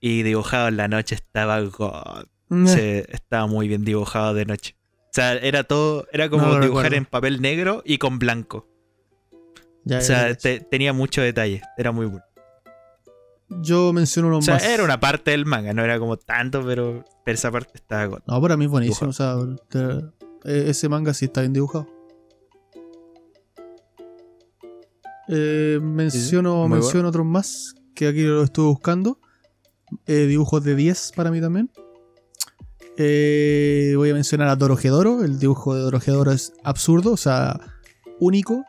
Y 0.00 0.22
dibujado 0.22 0.68
en 0.68 0.76
la 0.76 0.86
noche 0.88 1.14
estaba 1.14 1.58
God. 1.60 2.26
Se- 2.66 3.06
estaba 3.10 3.46
muy 3.46 3.68
bien 3.68 3.84
dibujado 3.84 4.34
de 4.34 4.44
noche. 4.44 4.76
O 5.06 5.12
sea, 5.12 5.32
era 5.34 5.64
todo. 5.64 6.06
Era 6.12 6.28
como 6.28 6.42
No 6.46 6.52
dibujar 6.60 6.64
recuerdo. 6.84 6.96
en 6.96 7.04
papel 7.06 7.40
negro 7.40 7.82
y 7.86 7.98
con 7.98 8.18
blanco. 8.18 8.68
ya, 9.84 9.98
O 9.98 10.00
sea, 10.02 10.34
te- 10.34 10.60
tenía 10.60 10.92
mucho 10.92 11.22
detalle. 11.22 11.62
Era 11.78 11.90
muy 11.92 12.06
bueno. 12.06 12.24
Yo 13.48 13.92
menciono 13.92 14.28
uno 14.28 14.38
O 14.38 14.42
sea, 14.42 14.54
más. 14.54 14.64
era 14.64 14.82
una 14.84 14.98
parte 15.00 15.30
del 15.32 15.44
manga, 15.46 15.72
no 15.74 15.82
era 15.84 15.98
como 15.98 16.16
tanto, 16.16 16.62
pero, 16.64 17.04
pero 17.24 17.34
esa 17.34 17.50
parte 17.50 17.72
estaba. 17.74 18.22
No, 18.26 18.40
para 18.40 18.56
mí 18.56 18.64
es 18.64 18.70
buenísimo. 18.70 19.10
O 19.10 19.12
sea, 19.12 19.36
te- 19.68 19.98
eh, 20.44 20.70
ese 20.70 20.88
manga 20.88 21.12
sí 21.14 21.26
está 21.26 21.40
bien 21.42 21.52
dibujado. 21.52 21.86
Eh, 25.28 25.78
menciono 25.82 26.68
menciono 26.68 27.08
otros 27.08 27.24
más 27.24 27.74
que 27.94 28.08
aquí 28.08 28.22
lo 28.22 28.42
estuve 28.42 28.66
buscando. 28.66 29.18
Eh, 30.06 30.26
dibujos 30.26 30.62
de 30.64 30.74
10 30.74 31.12
para 31.14 31.30
mí 31.30 31.40
también. 31.40 31.70
Eh, 32.96 33.94
voy 33.96 34.10
a 34.10 34.14
mencionar 34.14 34.48
a 34.48 34.56
Dorohedoro. 34.56 35.22
El 35.24 35.38
dibujo 35.38 35.74
de 35.74 35.80
Dorohedoro 35.82 36.32
es 36.32 36.52
absurdo, 36.62 37.12
o 37.12 37.16
sea, 37.16 37.58
único. 38.20 38.64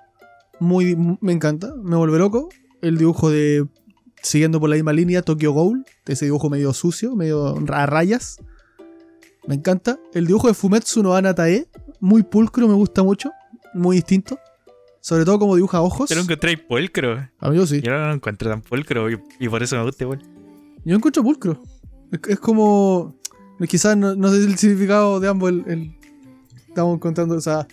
Muy, 0.59 0.95
me 1.19 1.33
encanta, 1.33 1.73
me 1.81 1.95
vuelve 1.97 2.17
loco. 2.17 2.49
El 2.81 2.97
dibujo 2.97 3.29
de, 3.29 3.67
siguiendo 4.25 4.59
por 4.59 4.69
la 4.69 4.75
misma 4.75 4.91
línea, 4.93 5.21
Tokyo 5.21 5.51
Ghoul. 5.53 5.85
Ese 6.07 6.25
dibujo 6.25 6.49
medio 6.49 6.73
sucio, 6.73 7.15
medio 7.15 7.55
a 7.71 7.85
rayas. 7.85 8.38
Me 9.47 9.55
encanta. 9.55 9.99
El 10.13 10.25
dibujo 10.25 10.47
de 10.47 10.53
Fumetsu 10.55 11.03
no 11.03 11.13
Anatae, 11.15 11.67
muy 11.99 12.23
pulcro, 12.23 12.67
me 12.67 12.73
gusta 12.73 13.03
mucho. 13.03 13.31
Muy 13.73 13.97
distinto. 13.97 14.39
Sobre 15.01 15.23
todo 15.25 15.38
como 15.38 15.55
dibuja 15.55 15.81
ojos. 15.81 16.09
Yo 16.09 16.15
lo 16.15 16.23
encontré 16.23 16.57
pulcro. 16.57 17.29
A 17.39 17.49
mí 17.51 17.57
yo 17.57 17.67
sí. 17.67 17.79
Yo 17.81 17.91
no 17.91 18.07
lo 18.07 18.13
encuentro 18.13 18.49
tan 18.49 18.61
pulcro 18.61 19.09
y, 19.11 19.21
y 19.39 19.47
por 19.47 19.61
eso 19.61 19.75
me 19.77 19.83
gusta 19.83 20.03
igual. 20.03 20.21
Yo 20.83 20.95
encuentro 20.95 21.21
pulcro. 21.21 21.61
Es, 22.11 22.19
es 22.27 22.39
como. 22.39 23.15
Quizás 23.69 23.95
no, 23.95 24.15
no 24.15 24.29
sé 24.29 24.38
el 24.38 24.57
significado 24.57 25.19
de 25.19 25.27
ambos. 25.27 25.49
El, 25.51 25.63
el- 25.67 25.95
estamos 26.67 26.95
encontrando, 26.95 27.35
o 27.35 27.41
sea. 27.41 27.67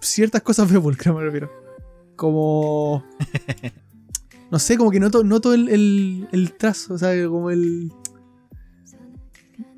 Ciertas 0.00 0.42
cosas 0.42 0.70
veo 0.70 0.80
pulcro, 0.82 1.14
me 1.14 1.22
refiero. 1.24 1.50
Como. 2.14 3.02
No 4.54 4.60
sé, 4.60 4.76
como 4.78 4.92
que 4.92 5.00
noto, 5.00 5.24
noto 5.24 5.52
el, 5.52 5.68
el, 5.68 6.28
el 6.30 6.52
trazo, 6.52 6.94
o 6.94 6.98
sea, 6.98 7.10
como 7.28 7.50
el. 7.50 7.90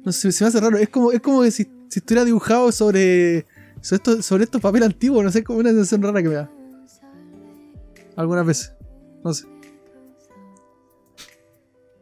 No 0.04 0.12
sé, 0.12 0.30
se 0.32 0.44
me 0.44 0.48
hace 0.48 0.60
raro. 0.60 0.76
Es 0.76 0.90
como, 0.90 1.12
es 1.12 1.20
como 1.22 1.40
que 1.40 1.50
si, 1.50 1.64
si 1.88 2.00
estuviera 2.00 2.26
dibujado 2.26 2.70
sobre. 2.72 3.46
Sobre 3.80 3.96
estos, 3.96 4.26
sobre 4.26 4.44
estos 4.44 4.60
papeles 4.60 4.88
antiguos, 4.88 5.24
no 5.24 5.32
sé, 5.32 5.42
como 5.44 5.60
una 5.60 5.70
sensación 5.70 6.02
rara 6.02 6.22
que 6.22 6.28
me 6.28 6.34
da. 6.34 6.50
Algunas 8.16 8.44
veces. 8.44 8.74
No 9.24 9.32
sé. 9.32 9.46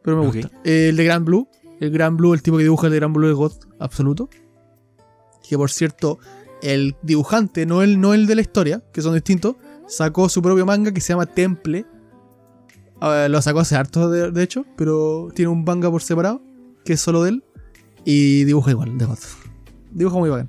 Pero 0.03 0.17
me 0.21 0.27
Ok. 0.27 0.35
gusta. 0.35 0.51
Eh, 0.65 0.89
el 0.89 0.97
de 0.97 1.05
Grand 1.05 1.25
Blue. 1.25 1.47
El 1.79 1.93
Grand 1.93 2.17
Blue, 2.19 2.35
el 2.35 2.43
tipo 2.43 2.57
que 2.57 2.65
dibuja 2.65 2.89
el 2.89 2.93
de 2.93 2.99
Grand 2.99 3.15
Blue 3.15 3.29
es 3.29 3.35
God 3.37 3.53
absoluto. 3.79 4.29
Que 5.49 5.57
por 5.57 5.71
cierto, 5.71 6.19
el 6.61 6.97
dibujante, 7.03 7.67
no 7.67 7.83
el, 7.83 8.01
no 8.01 8.15
el 8.15 8.27
de 8.27 8.35
la 8.35 8.41
historia, 8.41 8.83
que 8.93 9.01
son 9.01 9.15
distintos, 9.15 9.55
sacó 9.87 10.29
su 10.29 10.43
propio 10.43 10.67
manga 10.67 10.91
que 10.93 11.01
se 11.01 11.13
llama 11.13 11.27
Temple. 11.27 11.87
Ah, 13.07 13.29
lo 13.29 13.43
sacó 13.43 13.61
hace 13.61 13.77
harto, 13.77 14.09
de, 14.09 14.43
hecho, 14.43 14.65
pero 14.79 15.29
tiene 15.35 15.51
un 15.51 15.63
manga 15.63 15.91
por 15.91 16.01
separado, 16.01 16.41
que 16.87 16.95
es 16.95 17.01
solo 17.03 17.23
de 17.23 17.33
él. 17.33 17.45
Y 18.03 18.45
dibuja 18.45 18.71
igual, 18.71 18.97
de 18.97 19.05
God. 19.05 19.19
Dibuja 19.91 20.17
muy 20.17 20.31
bacán. 20.31 20.49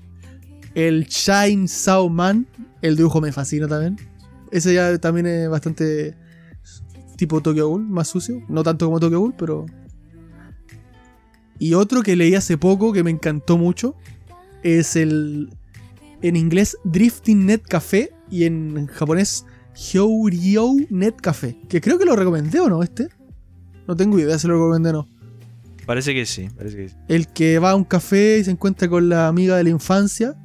El 0.73 1.05
Shine 1.05 1.67
Sao 1.67 2.07
Man, 2.07 2.47
el 2.81 2.95
dibujo 2.95 3.19
me 3.19 3.33
fascina 3.33 3.67
también. 3.67 3.97
Ese 4.51 4.73
ya 4.73 4.97
también 4.99 5.25
es 5.25 5.49
bastante 5.49 6.15
tipo 7.17 7.41
Tokyo 7.41 7.67
Ghoul, 7.67 7.89
más 7.89 8.07
sucio. 8.07 8.41
No 8.47 8.63
tanto 8.63 8.85
como 8.85 9.01
Tokyo 9.01 9.19
Ghoul, 9.19 9.33
pero. 9.37 9.65
Y 11.59 11.73
otro 11.73 12.03
que 12.03 12.15
leí 12.15 12.35
hace 12.35 12.57
poco 12.57 12.93
que 12.93 13.03
me 13.03 13.11
encantó 13.11 13.57
mucho 13.57 13.95
es 14.63 14.95
el. 14.95 15.49
En 16.21 16.37
inglés 16.37 16.77
Drifting 16.85 17.47
Net 17.47 17.63
Café 17.67 18.13
y 18.31 18.45
en 18.45 18.87
japonés 18.87 19.45
Hyoryou 19.75 20.87
Net 20.89 21.15
Café. 21.21 21.57
Que 21.69 21.81
creo 21.81 21.97
que 21.99 22.05
lo 22.05 22.15
recomendé 22.15 22.59
o 22.59 22.69
no 22.69 22.81
este. 22.81 23.09
No 23.87 23.95
tengo 23.95 24.17
idea 24.19 24.39
si 24.39 24.47
lo 24.47 24.55
recomendé 24.55 24.89
o 24.89 24.93
no. 24.93 25.07
Parece 25.85 26.13
que 26.13 26.25
sí, 26.25 26.49
parece 26.55 26.77
que 26.77 26.89
sí. 26.89 26.95
El 27.07 27.27
que 27.27 27.59
va 27.59 27.71
a 27.71 27.75
un 27.75 27.83
café 27.83 28.39
y 28.39 28.43
se 28.43 28.51
encuentra 28.51 28.87
con 28.87 29.07
la 29.07 29.27
amiga 29.27 29.57
de 29.57 29.63
la 29.65 29.69
infancia. 29.69 30.35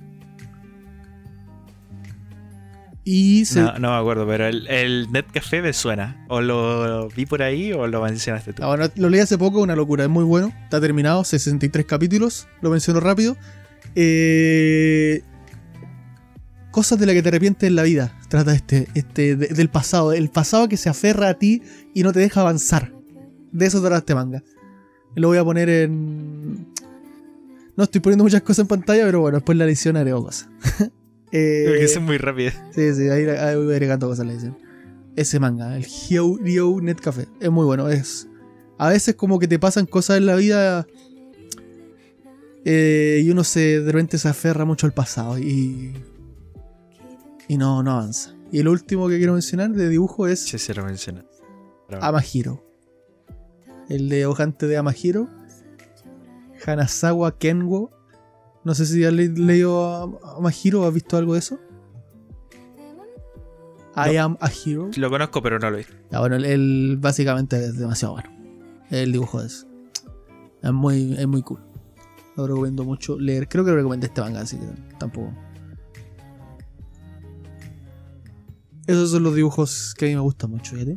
Y 3.02 3.46
se, 3.46 3.60
No, 3.62 3.78
no 3.78 3.90
me 3.92 3.96
acuerdo, 3.96 4.26
pero 4.26 4.46
el, 4.46 4.66
el 4.68 5.10
Net 5.10 5.24
Café 5.32 5.62
me 5.62 5.72
suena. 5.72 6.24
O 6.28 6.42
lo 6.42 7.08
vi 7.08 7.24
por 7.24 7.42
ahí 7.42 7.72
o 7.72 7.86
lo 7.86 8.02
mencionaste 8.02 8.52
tú. 8.52 8.62
Lo 8.96 9.08
leí 9.08 9.20
hace 9.20 9.38
poco, 9.38 9.62
una 9.62 9.74
locura, 9.74 10.04
es 10.04 10.10
muy 10.10 10.24
bueno. 10.24 10.52
Está 10.64 10.80
terminado, 10.80 11.24
63 11.24 11.86
capítulos, 11.86 12.46
lo 12.60 12.70
menciono 12.70 13.00
rápido. 13.00 13.36
Eh, 13.94 15.22
cosas 16.70 16.98
de 16.98 17.06
las 17.06 17.14
que 17.14 17.22
te 17.22 17.28
arrepientes 17.28 17.66
en 17.68 17.76
la 17.76 17.82
vida. 17.82 18.18
Trata 18.28 18.54
este, 18.54 18.88
este 18.94 19.36
de- 19.36 19.48
del 19.48 19.68
pasado, 19.68 20.12
el 20.12 20.30
pasado 20.30 20.68
que 20.68 20.76
se 20.76 20.88
aferra 20.88 21.28
a 21.28 21.34
ti 21.34 21.62
y 21.94 22.02
no 22.02 22.12
te 22.12 22.20
deja 22.20 22.40
avanzar. 22.40 22.92
De 23.52 23.66
eso 23.66 23.80
trata 23.80 23.98
este 23.98 24.14
manga. 24.14 24.42
Lo 25.16 25.28
voy 25.28 25.38
a 25.38 25.44
poner 25.44 25.68
en. 25.68 26.66
No 27.76 27.84
estoy 27.84 28.00
poniendo 28.00 28.24
muchas 28.24 28.42
cosas 28.42 28.60
en 28.60 28.66
pantalla, 28.68 29.04
pero 29.06 29.20
bueno, 29.20 29.38
después 29.38 29.54
en 29.54 29.58
la 29.58 29.64
edición 29.64 29.96
haré 29.96 30.12
cosas. 30.12 30.48
Eh, 31.32 31.62
Porque 31.68 31.84
es 31.84 32.00
muy 32.00 32.18
rápido. 32.18 32.50
Sí, 32.74 32.92
sí, 32.92 33.08
ahí, 33.08 33.24
ahí 33.24 33.54
voy 33.54 33.72
agregando 33.72 34.08
cosas 34.08 34.22
a 34.22 34.24
la 34.24 34.32
edición. 34.32 34.58
Ese 35.14 35.38
manga, 35.38 35.76
el 35.76 35.84
Hyo 35.86 36.36
Net 36.82 36.98
Café, 36.98 37.28
es 37.38 37.50
muy 37.52 37.64
bueno. 37.64 37.88
Es, 37.88 38.26
a 38.78 38.88
veces 38.88 39.14
como 39.14 39.38
que 39.38 39.46
te 39.46 39.56
pasan 39.60 39.86
cosas 39.86 40.16
en 40.16 40.26
la 40.26 40.34
vida 40.34 40.88
eh, 42.64 43.22
y 43.24 43.30
uno 43.30 43.44
se 43.44 43.80
de 43.80 43.92
repente 43.92 44.18
se 44.18 44.28
aferra 44.28 44.64
mucho 44.64 44.86
al 44.86 44.92
pasado 44.92 45.38
y, 45.38 45.92
y 47.52 47.56
no, 47.58 47.82
no 47.82 47.90
avanza. 47.92 48.34
Y 48.52 48.60
el 48.60 48.68
último 48.68 49.08
que 49.08 49.18
quiero 49.18 49.32
mencionar 49.32 49.70
de 49.72 49.88
dibujo 49.88 50.26
es 50.28 50.40
Sí, 50.44 50.56
se 50.58 50.72
lo 50.74 50.84
menciona. 50.84 51.24
Pero- 51.88 52.02
Amahiro. 52.04 52.62
El 53.88 54.08
de 54.08 54.18
dibujante 54.18 54.66
de 54.68 54.76
Amahiro. 54.76 55.28
Hanazawa 56.64 57.36
Kenwo. 57.38 57.90
No 58.62 58.74
sé 58.74 58.86
si 58.86 59.04
has 59.04 59.12
le- 59.12 59.28
leído 59.28 59.84
a 59.84 60.36
Amahiro 60.36 60.82
o 60.82 60.86
has 60.86 60.94
visto 60.94 61.16
algo 61.16 61.32
de 61.32 61.40
eso. 61.40 61.58
I 63.96 64.16
am 64.16 64.36
a 64.40 64.48
hero. 64.48 64.88
Lo 64.96 65.10
conozco, 65.10 65.42
pero 65.42 65.58
no 65.58 65.68
lo 65.70 65.74
he 65.76 65.78
visto. 65.78 65.94
Ya, 66.10 66.20
bueno, 66.20 66.36
él, 66.36 66.44
él 66.44 66.98
básicamente 67.00 67.56
es 67.64 67.76
demasiado 67.78 68.14
bueno. 68.14 68.30
El 68.90 69.10
dibujo 69.12 69.42
es. 69.42 69.66
Es 70.62 70.72
muy, 70.72 71.14
es 71.18 71.26
muy 71.26 71.42
cool. 71.42 71.60
Lo 72.36 72.46
recomiendo 72.46 72.84
mucho 72.84 73.18
leer. 73.18 73.48
Creo 73.48 73.64
que 73.64 73.70
lo 73.72 73.76
recomendé 73.76 74.06
este 74.06 74.20
manga, 74.20 74.40
así 74.42 74.56
que 74.58 74.66
tampoco. 74.98 75.32
Esos 78.90 79.10
son 79.12 79.22
los 79.22 79.34
dibujos 79.34 79.94
que 79.96 80.06
a 80.06 80.08
mí 80.08 80.14
me 80.14 80.20
gustan 80.20 80.50
mucho. 80.50 80.76
¿y 80.76 80.82
a 80.82 80.84
ti? 80.84 80.96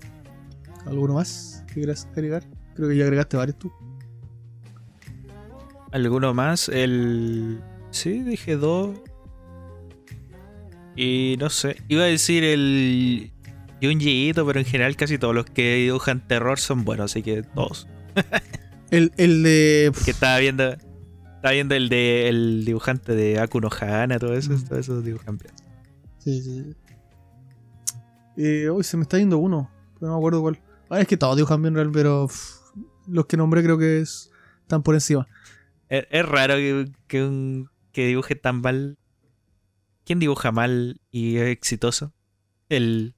¿Alguno 0.86 1.14
más 1.14 1.64
que 1.68 1.76
quieras 1.76 2.08
agregar? 2.14 2.44
Creo 2.76 2.90
que 2.90 2.98
ya 2.98 3.04
agregaste 3.04 3.38
varios 3.38 3.58
tú. 3.60 3.72
¿Alguno 5.92 6.34
más? 6.34 6.70
El. 6.70 7.60
Sí, 7.92 8.24
dije 8.24 8.56
dos. 8.56 8.98
Y 10.96 11.36
no 11.40 11.50
sé. 11.50 11.78
Iba 11.88 12.04
a 12.04 12.08
decir 12.08 12.44
el. 12.44 13.30
Ito, 13.82 14.46
pero 14.46 14.60
en 14.60 14.66
general 14.66 14.96
casi 14.96 15.18
todos 15.18 15.36
los 15.36 15.46
que 15.46 15.76
dibujan 15.76 16.26
terror 16.26 16.58
son 16.58 16.86
buenos, 16.86 17.12
así 17.12 17.22
que 17.22 17.44
todos. 17.44 17.88
El, 18.92 19.12
el 19.18 19.44
de. 19.44 19.92
Que 20.06 20.12
estaba 20.12 20.38
viendo. 20.40 20.70
Estaba 20.72 21.52
viendo 21.52 21.76
el 21.76 21.90
de 21.90 22.30
el 22.30 22.64
dibujante 22.64 23.14
de 23.16 23.40
Akuno 23.40 23.70
Hana, 23.78 24.18
todo 24.20 24.34
eso, 24.36 24.52
Mm. 24.54 24.64
todos 24.64 24.80
esos 24.80 25.04
dibujan 25.04 25.38
bien. 25.38 25.54
Sí, 26.20 26.42
sí. 26.42 26.74
Eh, 28.38 28.70
uy, 28.70 28.84
se 28.84 28.98
me 28.98 29.04
está 29.04 29.18
yendo 29.18 29.38
uno. 29.38 29.70
Pero 29.96 30.08
no 30.08 30.14
me 30.14 30.18
acuerdo 30.20 30.42
cuál. 30.42 30.62
Ah, 30.90 31.02
es 31.02 31.08
que 31.08 31.18
todos 31.18 31.36
dibujan 31.36 31.62
bien 31.62 31.76
real, 31.76 31.92
pero. 31.92 32.28
pff, 32.28 32.58
los 33.08 33.26
que 33.26 33.38
nombré 33.38 33.64
creo 33.64 33.78
que 33.78 34.00
es, 34.02 34.32
están 34.62 34.84
por 34.84 34.96
encima. 34.96 35.28
Es, 35.90 36.06
es 36.10 36.26
raro 36.26 36.56
que, 36.56 36.92
que, 37.08 37.24
un, 37.24 37.70
que 37.92 38.08
dibuje 38.08 38.36
tan 38.36 38.62
mal. 38.62 38.98
¿Quién 40.06 40.20
dibuja 40.20 40.52
mal 40.52 41.00
y 41.12 41.38
es 41.38 41.48
exitoso? 41.50 42.14
El. 42.70 43.16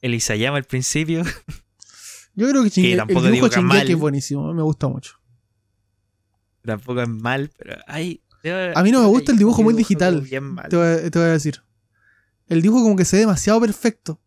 El 0.00 0.14
Isayama 0.14 0.56
al 0.58 0.64
principio. 0.64 1.22
Yo 2.34 2.48
creo 2.48 2.62
que, 2.62 2.68
Shingeki- 2.70 2.96
tampoco 2.96 3.26
el 3.26 3.32
dibujo 3.32 3.50
que 3.50 3.60
mal. 3.60 3.90
es 3.90 3.96
buenísimo, 3.96 4.54
me 4.54 4.62
gusta 4.62 4.86
mucho. 4.86 5.14
Tampoco 6.62 7.00
es 7.02 7.08
mal, 7.08 7.50
pero 7.58 7.76
hay. 7.86 8.22
A 8.74 8.82
mí 8.84 8.92
no 8.92 9.00
me 9.00 9.06
gusta 9.08 9.32
el 9.32 9.38
dibujo 9.38 9.62
muy 9.64 9.74
digital. 9.74 10.20
Bien 10.20 10.44
mal. 10.44 10.68
Te 10.68 10.76
voy, 10.76 10.86
a, 10.86 11.10
te 11.10 11.18
voy 11.18 11.28
a 11.28 11.32
decir. 11.32 11.62
El 12.48 12.62
dibujo 12.62 12.82
como 12.82 12.96
que 12.96 13.04
se 13.04 13.16
ve 13.16 13.20
demasiado 13.20 13.60
perfecto. 13.60 14.20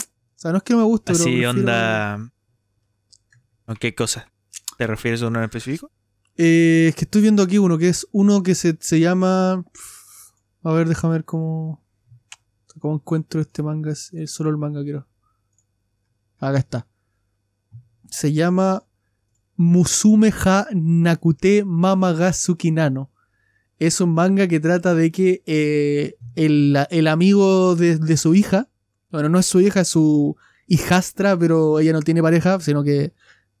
O 0.00 0.38
sea, 0.38 0.50
no 0.50 0.58
es 0.58 0.64
que 0.64 0.74
no 0.74 0.80
me 0.80 0.84
guste, 0.84 1.12
pero 1.12 1.24
Así 1.24 1.44
onda. 1.44 2.32
¿Con 3.64 3.76
qué 3.76 3.94
cosa? 3.94 4.30
¿Te 4.76 4.86
refieres 4.86 5.22
a 5.22 5.28
uno 5.28 5.38
en 5.38 5.44
específico? 5.44 5.90
Eh, 6.36 6.88
es 6.88 6.94
que 6.94 7.04
estoy 7.04 7.22
viendo 7.22 7.42
aquí 7.42 7.58
uno 7.58 7.78
que 7.78 7.88
es 7.88 8.06
uno 8.12 8.42
que 8.42 8.54
se, 8.54 8.76
se 8.80 9.00
llama. 9.00 9.64
A 10.62 10.72
ver, 10.72 10.88
déjame 10.88 11.14
ver 11.14 11.24
cómo. 11.24 11.82
¿Cómo 12.78 12.96
encuentro 12.96 13.40
este 13.40 13.62
manga? 13.62 13.92
Es 13.92 14.12
solo 14.26 14.50
el 14.50 14.58
manga, 14.58 14.82
quiero. 14.82 15.08
Acá 16.38 16.58
está. 16.58 16.86
Se 18.10 18.32
llama 18.32 18.84
Musume 19.56 20.32
ha 20.44 20.66
Nakute 20.74 21.64
Mama 21.64 22.12
ga 22.12 22.32
Tsukinano. 22.32 23.10
Es 23.78 24.00
un 24.00 24.10
manga 24.14 24.48
que 24.48 24.60
trata 24.60 24.94
de 24.94 25.12
que 25.12 25.42
eh, 25.46 26.16
el, 26.34 26.76
el 26.90 27.08
amigo 27.08 27.76
de, 27.76 27.98
de 27.98 28.16
su 28.16 28.34
hija, 28.34 28.68
bueno, 29.10 29.28
no 29.28 29.38
es 29.38 29.46
su 29.46 29.60
hija, 29.60 29.80
es 29.80 29.88
su 29.88 30.36
hijastra, 30.66 31.38
pero 31.38 31.78
ella 31.78 31.92
no 31.92 32.02
tiene 32.02 32.22
pareja, 32.22 32.60
sino 32.60 32.82
que 32.82 33.12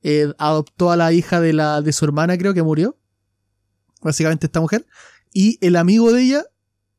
eh, 0.02 0.32
adoptó 0.38 0.90
a 0.90 0.96
la 0.96 1.12
hija 1.12 1.40
de, 1.40 1.52
la, 1.52 1.82
de 1.82 1.92
su 1.92 2.04
hermana, 2.04 2.38
creo 2.38 2.54
que 2.54 2.62
murió. 2.62 2.96
Básicamente 4.02 4.46
esta 4.46 4.60
mujer. 4.60 4.86
Y 5.32 5.58
el 5.60 5.76
amigo 5.76 6.12
de 6.12 6.22
ella, 6.22 6.44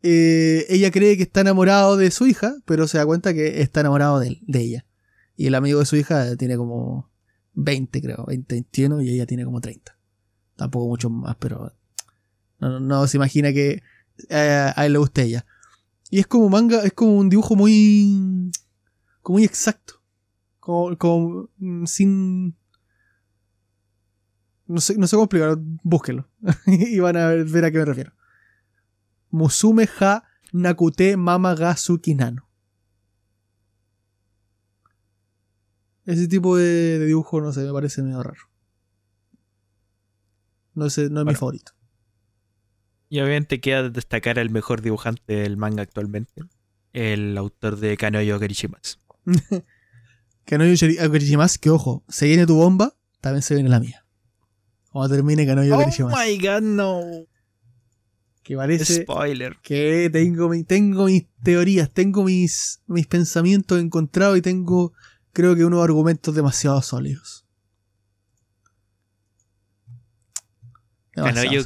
eh, 0.04 0.66
ella 0.70 0.92
cree 0.92 1.18
que 1.18 1.24
está 1.24 1.42
enamorado 1.42 1.98
de 1.98 2.12
su 2.12 2.28
hija, 2.28 2.56
pero 2.66 2.88
se 2.88 2.98
da 2.98 3.06
cuenta 3.06 3.34
que 3.34 3.62
está 3.62 3.80
enamorado 3.80 4.20
de, 4.20 4.40
de 4.46 4.60
ella. 4.60 4.86
Y 5.36 5.48
el 5.48 5.56
amigo 5.56 5.80
de 5.80 5.86
su 5.86 5.96
hija 5.96 6.36
tiene 6.36 6.58
como 6.58 7.10
20, 7.54 8.02
creo, 8.02 8.26
20, 8.28 8.56
21, 8.56 9.02
y 9.02 9.10
ella 9.10 9.26
tiene 9.26 9.46
como 9.46 9.62
30. 9.62 9.98
Tampoco 10.56 10.88
mucho 10.88 11.10
más, 11.10 11.36
pero 11.38 11.74
no, 12.60 12.70
no- 12.70 12.80
no 12.80 13.08
se 13.08 13.18
imagina 13.18 13.52
que 13.54 13.82
eh, 14.30 14.72
a 14.76 14.86
él 14.86 14.94
le 14.94 15.00
guste 15.00 15.24
ella. 15.24 15.46
Y 16.10 16.20
es 16.20 16.28
como 16.28 16.50
manga, 16.50 16.84
es 16.84 16.94
como 16.94 17.18
un 17.18 17.30
dibujo 17.30 17.56
muy, 17.56 18.52
como 19.22 19.38
muy 19.38 19.44
exacto. 19.46 20.02
Como, 20.60 20.98
como 20.98 21.50
mm, 21.58 21.86
sin, 21.86 22.56
no 24.68 24.82
sé, 24.82 24.98
no 24.98 25.08
sé 25.08 25.16
cómo 25.16 25.26
explicarlo, 25.26 25.58
búsquenlo. 25.84 26.30
y 26.66 27.00
van 27.00 27.18
a 27.18 27.28
ver, 27.28 27.46
ver 27.46 27.66
a 27.66 27.72
qué 27.72 27.78
me 27.80 27.86
refiero. 27.86 28.14
Musume 29.30 29.88
ha 30.00 30.24
Nakute 30.54 31.18
Mama 31.18 31.54
ga 31.56 31.74
Tsukinano. 31.76 32.48
Ese 36.06 36.28
tipo 36.30 36.56
de, 36.56 37.00
de 37.00 37.06
dibujo, 37.06 37.42
no 37.42 37.52
sé, 37.52 37.66
me 37.66 37.74
parece 37.74 38.02
medio 38.02 38.24
raro. 38.24 38.42
No, 40.74 40.90
sé, 40.90 41.10
no 41.10 41.22
es 41.22 41.26
mi 41.26 41.36
favorito. 41.36 41.74
Y 43.10 43.20
obviamente 43.22 43.60
queda 43.62 43.90
destacar 43.90 44.38
al 44.40 44.50
mejor 44.50 44.82
dibujante 44.82 45.34
del 45.36 45.56
manga 45.58 45.82
actualmente. 45.84 46.42
El 46.94 47.38
autor 47.38 47.78
de 47.78 47.96
Kanoyo 47.98 48.40
Karishimas. 48.40 49.00
Kanoyo 50.46 50.74
Shiri- 50.74 51.06
Okarishimasu, 51.06 51.60
que 51.60 51.70
ojo, 51.70 52.04
se 52.08 52.28
viene 52.28 52.46
tu 52.46 52.56
bomba, 52.56 52.96
también 53.22 53.42
se 53.44 53.54
viene 53.54 53.70
la 53.70 53.80
mía. 53.80 54.06
Cuando 54.92 55.14
termine 55.16 55.46
Kanoyo 55.46 55.74
Oh 55.74 55.78
Okarishimasu. 55.78 56.18
my 56.18 56.38
god, 56.40 56.62
no. 56.62 57.02
que 58.44 58.56
parece 58.56 59.04
Spoiler. 59.04 59.58
que 59.62 60.10
tengo, 60.12 60.48
mi- 60.50 60.64
tengo 60.64 61.06
mis 61.06 61.28
teorías, 61.44 61.92
tengo 61.92 62.24
mis, 62.24 62.82
mis 62.88 63.06
pensamientos 63.08 63.80
encontrados 63.80 64.38
y 64.38 64.42
tengo, 64.42 64.94
creo 65.34 65.54
que, 65.56 65.66
unos 65.66 65.84
argumentos 65.84 66.34
demasiado 66.34 66.82
sólidos. 66.82 67.46
Kanoyo 71.12 71.64
sólidos. 71.64 71.66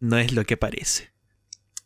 No 0.00 0.18
es 0.18 0.32
lo 0.32 0.44
que 0.44 0.56
parece. 0.56 1.10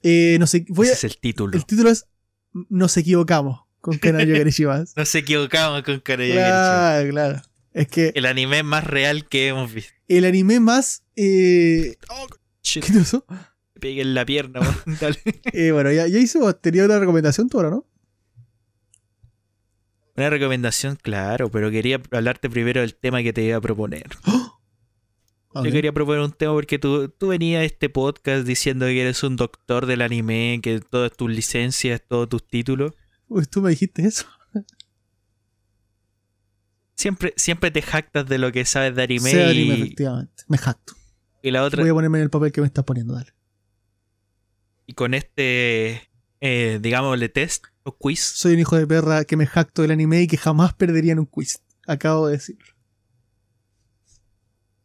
Eh, 0.03 0.37
no 0.41 0.47
sé, 0.47 0.65
voy 0.69 0.89
a- 0.89 0.93
Ese 0.93 1.07
es 1.07 1.13
el 1.15 1.19
título. 1.21 1.57
el 1.57 1.65
título 1.65 1.91
es 1.91 2.07
Nos 2.53 2.97
equivocamos 2.97 3.61
con 3.81 3.99
Kanoyo 3.99 4.35
Okarishimasu. 4.35 4.93
Nos 4.97 5.15
equivocamos 5.15 5.83
con 5.83 6.01
Karishimas. 6.01 6.45
claro, 6.45 7.11
claro. 7.11 7.43
Es 7.73 7.89
que 7.89 8.13
El 8.15 8.27
anime 8.27 8.63
más 8.63 8.85
real 8.85 9.27
que 9.29 9.49
hemos 9.49 9.73
visto. 9.73 9.93
el 10.09 10.25
anime 10.27 10.61
más... 10.61 11.05
eh, 11.17 11.97
Shit, 12.63 12.85
¿Qué 12.85 12.93
te 12.93 12.99
pasó? 12.99 13.25
me 13.29 13.81
pegué 13.81 14.03
en 14.03 14.15
la 14.15 14.25
pierna. 14.27 14.61
Dale. 15.01 15.19
Eh, 15.53 15.73
bueno, 15.73 15.91
ya, 15.91 16.07
ya 16.07 16.19
hizo, 16.19 16.55
tenía 16.57 16.85
una 16.85 16.99
recomendación 16.99 17.49
tú 17.49 17.57
ahora, 17.59 17.71
¿no? 17.71 17.87
Una 20.15 20.29
recomendación, 20.29 20.97
claro, 21.01 21.51
pero 21.51 21.71
quería 21.71 22.01
hablarte 22.11 22.51
primero 22.51 22.83
del 22.83 22.95
tema 22.95 23.23
que 23.23 23.33
te 23.33 23.43
iba 23.43 23.57
a 23.57 23.61
proponer. 23.63 24.05
Yo 25.55 25.71
quería 25.71 25.93
proponer 25.93 26.23
un 26.23 26.33
tema 26.33 26.53
porque 26.53 26.79
tú, 26.79 27.09
tú 27.09 27.29
venías 27.29 27.61
a 27.61 27.65
este 27.65 27.91
podcast 27.91 28.47
diciendo 28.47 28.87
que 28.87 29.01
eres 29.01 29.23
un 29.23 29.37
doctor 29.37 29.87
del 29.87 30.01
anime, 30.03 30.61
que 30.63 30.81
todas 30.81 31.13
tus 31.13 31.31
licencias, 31.31 32.01
todos 32.07 32.29
tus 32.29 32.47
títulos. 32.47 32.93
Uy, 33.29 33.45
tú 33.47 33.61
me 33.61 33.71
dijiste 33.71 34.03
eso. 34.07 34.27
Siempre, 36.95 37.35
siempre 37.37 37.71
te 37.71 37.83
jactas 37.83 38.27
de 38.29 38.39
lo 38.39 38.53
que 38.53 38.65
sabes 38.65 38.95
de 38.95 39.03
anime, 39.03 39.31
Sé 39.31 39.37
de 39.39 39.45
y, 39.45 39.51
anime, 39.51 39.75
efectivamente. 39.75 40.45
Me 40.49 40.59
jacto. 40.59 40.95
y 41.43 41.51
la 41.51 41.65
otra 41.65 41.83
Voy 41.83 41.91
a 41.91 41.95
ponerme 41.95 42.19
en 42.19 42.25
el 42.25 42.31
papel 42.31 42.53
que 42.53 42.61
me 42.61 42.67
estás 42.67 42.85
poniendo, 42.85 43.15
dale. 43.15 43.33
y 44.87 44.95
con 44.95 45.15
este, 45.15 46.09
eh, 46.41 46.79
digámosle, 46.81 47.29
test 47.29 47.67
o 47.83 47.97
quiz. 47.97 48.21
Soy 48.21 48.55
un 48.55 48.61
hijo 48.61 48.77
de 48.77 48.87
perra 48.87 49.25
que 49.25 49.37
me 49.37 49.47
jacto 49.47 49.83
del 49.83 49.91
anime 49.91 50.23
y 50.23 50.27
que 50.27 50.37
jamás 50.37 50.75
perdería 50.75 51.13
en 51.13 51.19
un 51.19 51.27
quiz. 51.27 51.63
Acabo 51.87 52.29
de 52.29 52.35
decir. 52.35 52.59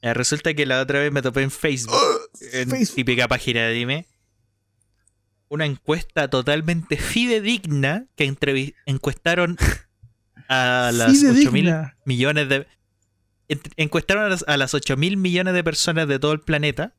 Eh, 0.08 0.13
resulta 0.13 0.54
que 0.54 0.65
la 0.65 0.82
otra 0.82 1.00
vez 1.00 1.12
me 1.12 1.22
topé 1.22 1.41
en 1.43 1.52
Facebook, 1.52 1.96
en 2.54 2.70
Facebook. 2.70 2.96
típica 2.96 3.28
página 3.28 3.62
de 3.62 3.72
anime, 3.72 4.08
una 5.50 5.65
encuesta 5.65 6.30
totalmente 6.30 6.98
fidedigna 6.98 8.08
que 8.15 8.34
encuestaron 8.86 9.58
a 10.50 10.91
las 10.93 11.24
8 11.24 11.52
mil 11.52 11.74
millones 12.06 12.50
de. 12.50 12.67
Encuestaron 13.78 14.24
a 14.26 14.30
las, 14.30 14.43
a 14.48 14.58
las 14.58 14.74
8 14.74 14.98
mil 14.98 15.17
millones 15.17 15.54
de 15.54 15.63
personas 15.63 16.08
de 16.08 16.20
todo 16.20 16.34
el 16.34 16.41
planeta 16.41 16.96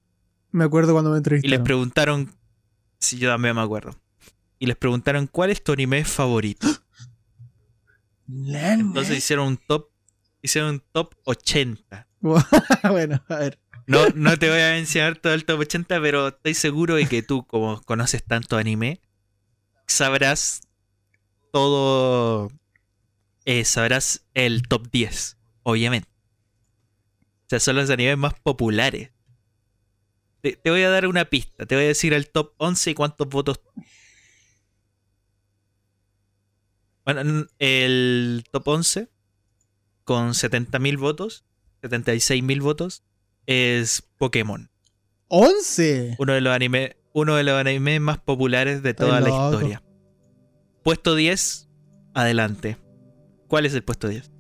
Me 0.51 0.64
acuerdo 0.64 0.92
cuando 0.92 1.11
me 1.11 1.16
y 1.18 1.21
les 1.21 1.27
entrevistaron. 1.27 1.64
preguntaron. 1.64 2.35
Si 2.99 3.18
yo 3.18 3.31
también 3.31 3.55
me 3.55 3.61
acuerdo. 3.62 4.01
Y 4.59 4.66
les 4.66 4.77
preguntaron 4.77 5.27
cuál 5.27 5.51
es 5.51 5.62
tu 5.62 5.73
anime 5.73 6.05
favorito. 6.05 6.66
Entonces 8.29 9.18
hicieron 9.18 9.47
un 9.49 9.57
top. 9.57 9.88
Hicieron 10.49 10.71
un 10.71 10.83
top 10.93 11.15
80. 11.25 12.09
bueno, 12.23 13.23
a 13.29 13.37
ver. 13.37 13.59
No, 13.87 14.09
no 14.15 14.39
te 14.39 14.49
voy 14.49 14.61
a 14.61 14.71
mencionar 14.71 15.19
todo 15.19 15.35
el 15.35 15.45
top 15.45 15.61
80, 15.61 16.01
pero 16.01 16.29
estoy 16.29 16.55
seguro 16.55 16.95
de 16.95 17.07
que 17.07 17.23
tú, 17.23 17.47
como 17.47 17.83
conoces 17.83 18.25
tanto 18.25 18.57
anime, 18.57 19.03
sabrás 19.87 20.63
todo. 21.53 22.51
eh, 23.45 23.67
sabrás 23.67 24.27
el 24.33 24.63
top 24.63 24.91
10, 24.91 25.37
obviamente. 25.65 26.09
O 27.45 27.49
sea, 27.51 27.61
son 27.61 27.77
los 27.77 27.91
animes 27.91 28.17
más 28.17 28.33
populares. 28.41 29.11
Te, 30.41 30.53
te 30.57 30.71
voy 30.71 30.81
a 30.81 30.89
dar 30.89 31.07
una 31.07 31.27
pista, 31.27 31.67
te 31.67 31.75
voy 31.75 31.85
a 31.85 31.89
decir 31.89 32.15
el 32.15 32.31
top 32.31 32.55
11 32.57 32.93
y 32.93 32.95
cuántos 32.95 33.29
votos. 33.29 33.61
Bueno, 37.05 37.47
el 37.59 38.45
top 38.51 38.67
11 38.69 39.09
con 40.09 40.31
70.000 40.31 40.97
votos, 40.99 41.44
76.000 41.83 42.62
votos, 42.62 43.03
es 43.47 44.03
Pokémon. 44.16 44.71
¡11! 45.29 46.16
Uno 46.18 46.33
de 46.33 46.40
los 46.40 46.55
animes, 46.55 46.97
uno 47.12 47.37
de 47.37 47.42
los 47.44 47.61
animes 47.61 48.01
más 48.01 48.16
populares 48.16 48.83
de 48.83 48.94
toda 48.94 49.21
la 49.21 49.29
historia. 49.29 49.83
Puesto 50.83 51.14
10, 51.14 51.68
adelante. 52.14 52.79
¿Cuál 53.49 53.66
es 53.66 53.75
el 53.75 53.85
puesto 53.85 54.09
10? 54.09 54.31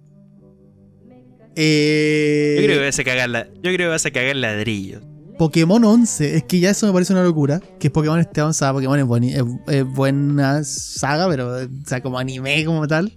Eh, 1.56 2.56
Yo 2.60 2.64
creo 2.66 2.78
que 2.78 2.84
vas 2.86 2.98
a 2.98 3.04
cagar 3.04 3.28
la, 3.28 3.46
yo 3.46 3.60
creo 3.62 3.76
que 3.76 3.86
vas 3.88 4.06
a 4.06 4.10
cagar 4.10 4.36
ladrillos. 4.36 5.02
Pokémon 5.38 5.84
11. 5.84 6.36
Es 6.36 6.44
que 6.44 6.60
ya 6.60 6.70
eso 6.70 6.86
me 6.86 6.92
parece 6.94 7.12
una 7.12 7.22
locura. 7.22 7.60
Que 7.78 7.90
Pokémon 7.90 8.18
esté 8.18 8.40
avanzada. 8.40 8.72
Pokémon 8.72 9.22
es- 9.24 9.42
es 9.68 9.84
buena 9.84 10.64
saga, 10.64 11.28
pero 11.28 11.56
o 11.58 11.68
sea, 11.86 12.00
como 12.02 12.18
anime 12.18 12.64
como 12.64 12.88
tal. 12.88 13.12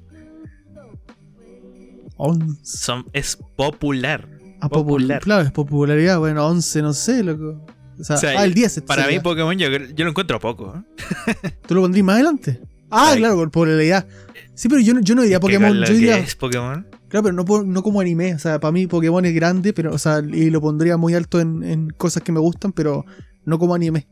11. 2.24 2.60
Son, 2.64 3.06
es 3.14 3.38
popular. 3.56 4.28
Ah, 4.60 4.70
Popular. 4.70 5.22
Claro, 5.22 5.42
es 5.44 5.52
popularidad. 5.52 6.20
Bueno, 6.20 6.46
11, 6.48 6.82
no 6.84 6.94
sé, 6.94 7.24
loco. 7.24 7.66
O 8.00 8.04
sea, 8.04 8.16
O 8.16 8.20
sea, 8.20 8.40
ah, 8.40 8.46
el 8.46 8.54
10. 8.54 8.82
Para 8.82 9.08
mí 9.08 9.20
Pokémon 9.20 9.58
yo, 9.58 9.68
yo 9.70 10.04
lo 10.06 10.10
encuentro 10.12 10.40
poco. 10.40 10.76
¿eh? 10.76 11.34
¿Tú 11.68 11.76
lo 11.76 11.82
pondrías 11.82 12.06
más 12.06 12.16
adelante? 12.16 12.62
Ah, 12.90 13.12
Ay. 13.12 13.20
claro, 13.20 13.36
por 13.36 13.50
popularidad. 13.52 14.06
Sí, 14.54 14.70
pero 14.70 14.82
yo, 14.82 14.94
no- 14.94 15.02
yo 15.02 15.16
no 15.16 15.22
diría 15.24 15.38
¿Qué 15.38 15.42
Pokémon. 15.42 15.84
Yo 15.84 15.94
diría, 15.94 16.18
es 16.20 16.36
Pokémon? 16.36 16.86
claro, 17.08 17.24
pero 17.46 17.64
no, 17.66 17.84
como 17.84 18.02
anime. 18.02 18.36
O 18.36 18.40
sea, 18.40 18.60
para 18.60 18.72
mí 18.72 18.86
Pokémon 18.86 19.26
es 19.26 19.34
grande, 19.34 19.74
pero, 19.74 19.94
o 19.94 19.98
sea, 19.98 20.20
y 20.20 20.50
lo 20.52 20.62
pondría 20.62 20.98
muy 20.98 21.14
alto 21.16 21.40
en, 21.40 21.64
en 21.64 21.90
cosas 21.90 22.22
que 22.22 22.32
me 22.32 22.40
gustan, 22.40 22.72
pero 22.72 23.04
no 23.46 23.58
como 23.58 23.74
anime. 23.76 24.08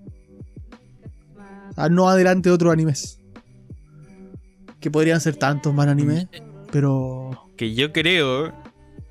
O 1.70 1.74
sea, 1.74 1.90
no 1.90 2.10
adelante 2.10 2.50
de 2.50 2.56
otros 2.56 2.74
animes. 2.74 3.20
Que 4.80 4.90
podrían 4.90 5.20
ser 5.22 5.36
tantos 5.36 5.74
más 5.74 5.88
animes, 5.88 6.28
pero. 6.72 7.49
Que 7.60 7.76
yo 7.76 7.92
creo. 7.92 8.54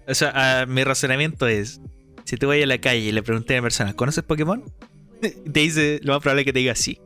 O 0.07 0.15
sea, 0.15 0.63
a- 0.63 0.65
mi 0.67 0.83
razonamiento 0.83 1.47
es: 1.47 1.83
si 2.25 2.39
tú 2.39 2.47
vas 2.49 2.57
a 2.63 2.65
la 2.65 2.79
calle 2.79 3.01
y 3.01 3.13
le 3.13 3.23
preguntas 3.23 3.51
a 3.51 3.59
una 3.59 3.63
persona, 3.63 3.93
¿conoces 3.93 4.25
Pokémon? 4.25 4.65
Te 5.21 5.61
dice, 5.61 6.01
lo 6.03 6.15
más 6.15 6.23
probable 6.23 6.43
es 6.43 6.47
que 6.47 6.53
te 6.55 6.61
diga 6.61 6.75
sí. 6.75 6.99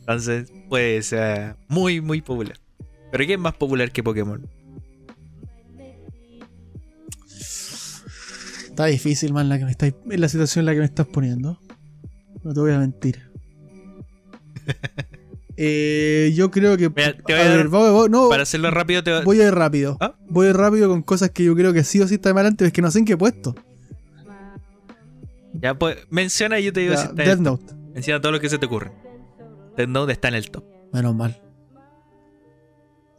Entonces, 0.00 0.52
puede 0.68 1.00
ser 1.02 1.56
muy, 1.68 2.02
muy 2.02 2.20
popular. 2.20 2.58
Pero 3.10 3.26
¿qué 3.26 3.32
es 3.32 3.38
más 3.38 3.54
popular 3.54 3.90
que 3.92 4.02
Pokémon? 4.02 4.46
Está 8.68 8.84
difícil, 8.86 9.32
man, 9.32 9.48
la 9.48 9.58
que 9.58 9.64
me 9.64 9.70
estáis, 9.70 9.94
en 10.10 10.20
la 10.20 10.28
situación 10.28 10.62
en 10.62 10.66
la 10.66 10.72
que 10.74 10.80
me 10.80 10.84
estás 10.84 11.06
poniendo. 11.06 11.58
No 12.42 12.52
te 12.52 12.60
voy 12.60 12.72
a 12.72 12.78
mentir. 12.78 13.22
Eh, 15.56 16.32
yo 16.34 16.50
creo 16.50 16.76
que. 16.76 16.88
Mira, 16.90 17.16
te 17.16 17.32
voy 17.32 17.42
a 17.42 17.48
ver, 17.56 18.10
no, 18.10 18.28
Para 18.28 18.42
hacerlo 18.42 18.70
rápido, 18.70 19.02
te 19.04 19.12
va- 19.12 19.20
voy 19.22 19.40
a 19.40 19.46
ir 19.48 19.54
rápido. 19.54 19.96
¿Ah? 20.00 20.14
Voy 20.28 20.46
a 20.46 20.50
ir 20.50 20.56
rápido 20.56 20.88
con 20.88 21.02
cosas 21.02 21.30
que 21.30 21.44
yo 21.44 21.54
creo 21.54 21.72
que 21.72 21.84
sí 21.84 22.00
o 22.00 22.08
sí 22.08 22.14
está 22.14 22.34
mal 22.34 22.46
antes, 22.46 22.66
es 22.66 22.72
que 22.72 22.82
no 22.82 22.90
sé 22.90 22.98
en 23.00 23.04
qué 23.04 23.12
he 23.12 23.16
puesto. 23.16 23.54
Ya, 25.52 25.74
pues, 25.78 25.98
menciona 26.10 26.58
y 26.58 26.64
yo 26.64 26.72
te 26.72 26.80
digo 26.80 26.94
Ya, 26.94 26.98
si 27.00 27.06
está 27.06 27.22
en 27.22 27.28
Death 27.28 27.36
top. 27.38 27.44
Note. 27.44 27.74
Menciona 27.94 28.20
todo 28.20 28.32
lo 28.32 28.40
que 28.40 28.48
se 28.48 28.58
te 28.58 28.66
ocurre. 28.66 28.90
Death 29.76 29.88
Note 29.88 30.12
está 30.12 30.28
en 30.28 30.34
el 30.34 30.50
top. 30.50 30.64
Menos 30.92 31.14
mal. 31.14 31.40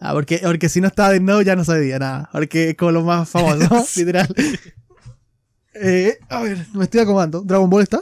Ah, 0.01 0.11
porque, 0.13 0.41
porque 0.43 0.67
si 0.67 0.81
no 0.81 0.87
estaba 0.87 1.11
Death 1.11 1.21
Note 1.21 1.45
ya 1.45 1.55
no 1.55 1.63
sabía 1.63 1.97
nada. 1.99 2.29
Porque 2.33 2.71
es 2.71 2.75
como 2.75 2.91
lo 2.91 3.03
más 3.03 3.29
famoso, 3.29 3.85
literal. 3.95 4.27
Eh, 5.73 6.17
a 6.29 6.41
ver, 6.41 6.65
me 6.73 6.83
estoy 6.83 6.99
acomodando. 7.01 7.41
¿Dragon 7.41 7.69
Ball 7.69 7.83
está? 7.83 8.01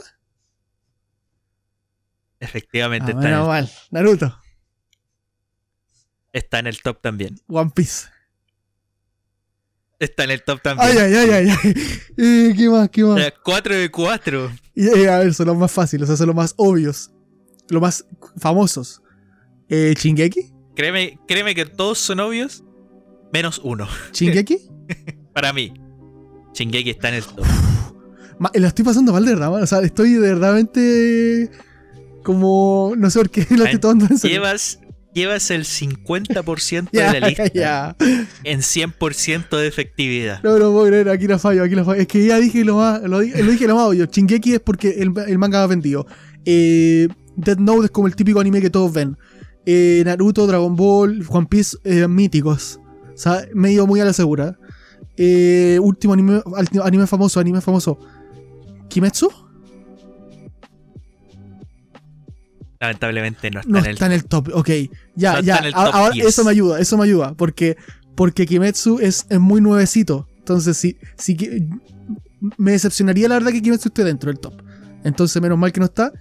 Efectivamente 2.44 3.12
Ah, 3.12 3.16
está, 3.16 3.28
en 3.28 3.34
el, 3.34 3.46
mal. 3.46 3.70
Naruto. 3.90 4.38
está 6.32 6.58
en 6.58 6.66
el 6.66 6.80
top 6.82 7.00
también. 7.00 7.36
One 7.48 7.70
Piece. 7.74 8.06
Está 9.98 10.24
en 10.24 10.32
el 10.32 10.42
top 10.42 10.60
también. 10.60 10.88
Ay, 10.90 10.98
ay, 10.98 11.14
ay, 11.14 11.30
ay, 11.30 11.48
ay. 11.62 11.74
Eh, 12.18 12.54
¿Qué 12.56 12.68
más? 12.68 12.88
¿Qué 12.90 13.04
más? 13.04 13.32
4 13.44 13.74
de 13.76 13.90
4. 13.90 14.50
Y, 14.74 14.88
eh, 14.88 15.08
a 15.08 15.18
ver, 15.20 15.32
son 15.34 15.46
los 15.46 15.56
más 15.56 15.70
fáciles, 15.72 16.04
o 16.04 16.06
sea, 16.08 16.16
son 16.16 16.26
los 16.26 16.36
más 16.36 16.54
obvios. 16.56 17.10
Los 17.70 17.80
más 17.80 18.04
famosos. 18.36 19.00
Eh, 19.68 19.94
¿Chingeki? 19.96 20.52
Créeme, 20.76 21.18
créeme 21.26 21.54
que 21.54 21.64
todos 21.64 21.98
son 21.98 22.20
obvios, 22.20 22.64
menos 23.32 23.60
uno. 23.62 23.88
¿Chingeki? 24.12 24.58
Para 25.32 25.52
mí, 25.52 25.72
Shingeki 26.52 26.90
está 26.90 27.08
en 27.08 27.14
el 27.14 27.24
top. 27.24 27.46
Ma- 28.38 28.50
la 28.54 28.68
estoy 28.68 28.84
pasando 28.84 29.12
mal 29.12 29.24
de 29.24 29.32
verdad, 29.34 29.50
man. 29.50 29.62
O 29.62 29.66
sea, 29.66 29.78
estoy 29.80 30.12
de 30.14 30.18
verdadmente. 30.20 31.50
Como. 32.24 32.94
No 32.96 33.08
sé 33.10 33.20
por 33.20 33.30
qué 33.30 33.40
lo 33.50 33.64
estoy 33.64 33.72
Man, 33.72 33.80
tomando 33.80 34.06
en 34.10 34.18
serio. 34.18 34.36
Llevas, 34.38 34.80
llevas 35.14 35.50
el 35.50 35.64
50% 35.64 36.88
Ya, 36.92 37.12
de 37.12 37.20
la 37.20 37.28
lista 37.28 37.46
ya. 37.52 37.96
en 38.42 38.60
100% 38.60 39.56
de 39.56 39.66
efectividad. 39.68 40.42
No, 40.42 40.58
no 40.58 40.72
puedo 40.72 40.86
creer, 40.88 41.08
aquí 41.08 41.26
la 41.28 41.38
fallo, 41.38 41.62
aquí 41.62 41.74
la 41.74 41.84
fallo. 41.84 42.00
Es 42.00 42.08
que 42.08 42.26
ya 42.26 42.38
dije 42.38 42.64
lo 42.64 42.76
más, 42.76 43.00
lo, 43.02 43.20
lo 43.20 43.20
dije 43.22 43.66
lo 43.68 43.76
más 43.76 43.84
obvio. 43.88 44.06
Chingeki 44.06 44.54
es 44.54 44.60
porque 44.60 44.96
el, 44.98 45.12
el 45.26 45.38
manga 45.38 45.60
va 45.60 45.66
vendido. 45.68 46.06
Eh, 46.44 47.08
Death 47.36 47.58
Note 47.58 47.86
es 47.86 47.90
como 47.90 48.06
el 48.06 48.16
típico 48.16 48.40
anime 48.40 48.60
que 48.60 48.70
todos 48.70 48.92
ven. 48.92 49.16
Eh, 49.66 50.02
Naruto, 50.04 50.46
Dragon 50.46 50.76
Ball, 50.76 51.24
One 51.28 51.46
Piece, 51.48 51.76
eh, 51.84 52.06
míticos. 52.08 52.80
O 53.14 53.16
sea, 53.16 53.46
medio 53.54 53.86
muy 53.86 54.00
a 54.00 54.04
la 54.04 54.12
segura. 54.12 54.58
Eh, 55.16 55.78
último 55.80 56.12
anime, 56.12 56.42
anime 56.82 57.06
famoso, 57.06 57.38
anime 57.40 57.60
famoso. 57.60 57.98
¿Kimetsu? 58.88 59.30
Lamentablemente 62.86 63.50
no 63.50 63.60
está 63.60 63.70
No 63.70 63.78
en 63.78 63.84
el 63.84 63.90
está 63.92 64.06
en 64.06 64.12
el 64.12 64.24
top. 64.24 64.50
Ok, 64.54 64.70
ya, 65.14 65.34
No 65.34 65.40
ya. 65.40 65.62
Ahora 65.74 66.10
10. 66.12 66.26
eso 66.26 66.44
me 66.44 66.50
ayuda, 66.50 66.80
eso 66.80 66.96
me 66.98 67.04
ayuda. 67.04 67.34
Porque, 67.34 67.76
porque 68.14 68.46
Kimetsu 68.46 68.98
es, 69.00 69.26
es 69.28 69.40
muy 69.40 69.60
nuevecito. 69.60 70.28
Entonces, 70.38 70.76
si, 70.76 70.96
si 71.16 71.36
me 72.58 72.72
decepcionaría 72.72 73.28
la 73.28 73.36
verdad 73.36 73.52
que 73.52 73.62
Kimetsu 73.62 73.88
esté 73.88 74.04
dentro 74.04 74.30
del 74.30 74.38
top. 74.38 74.54
Entonces, 75.04 75.40
menos 75.40 75.58
mal 75.58 75.72
que 75.72 75.80
no 75.80 75.86
está. 75.86 76.12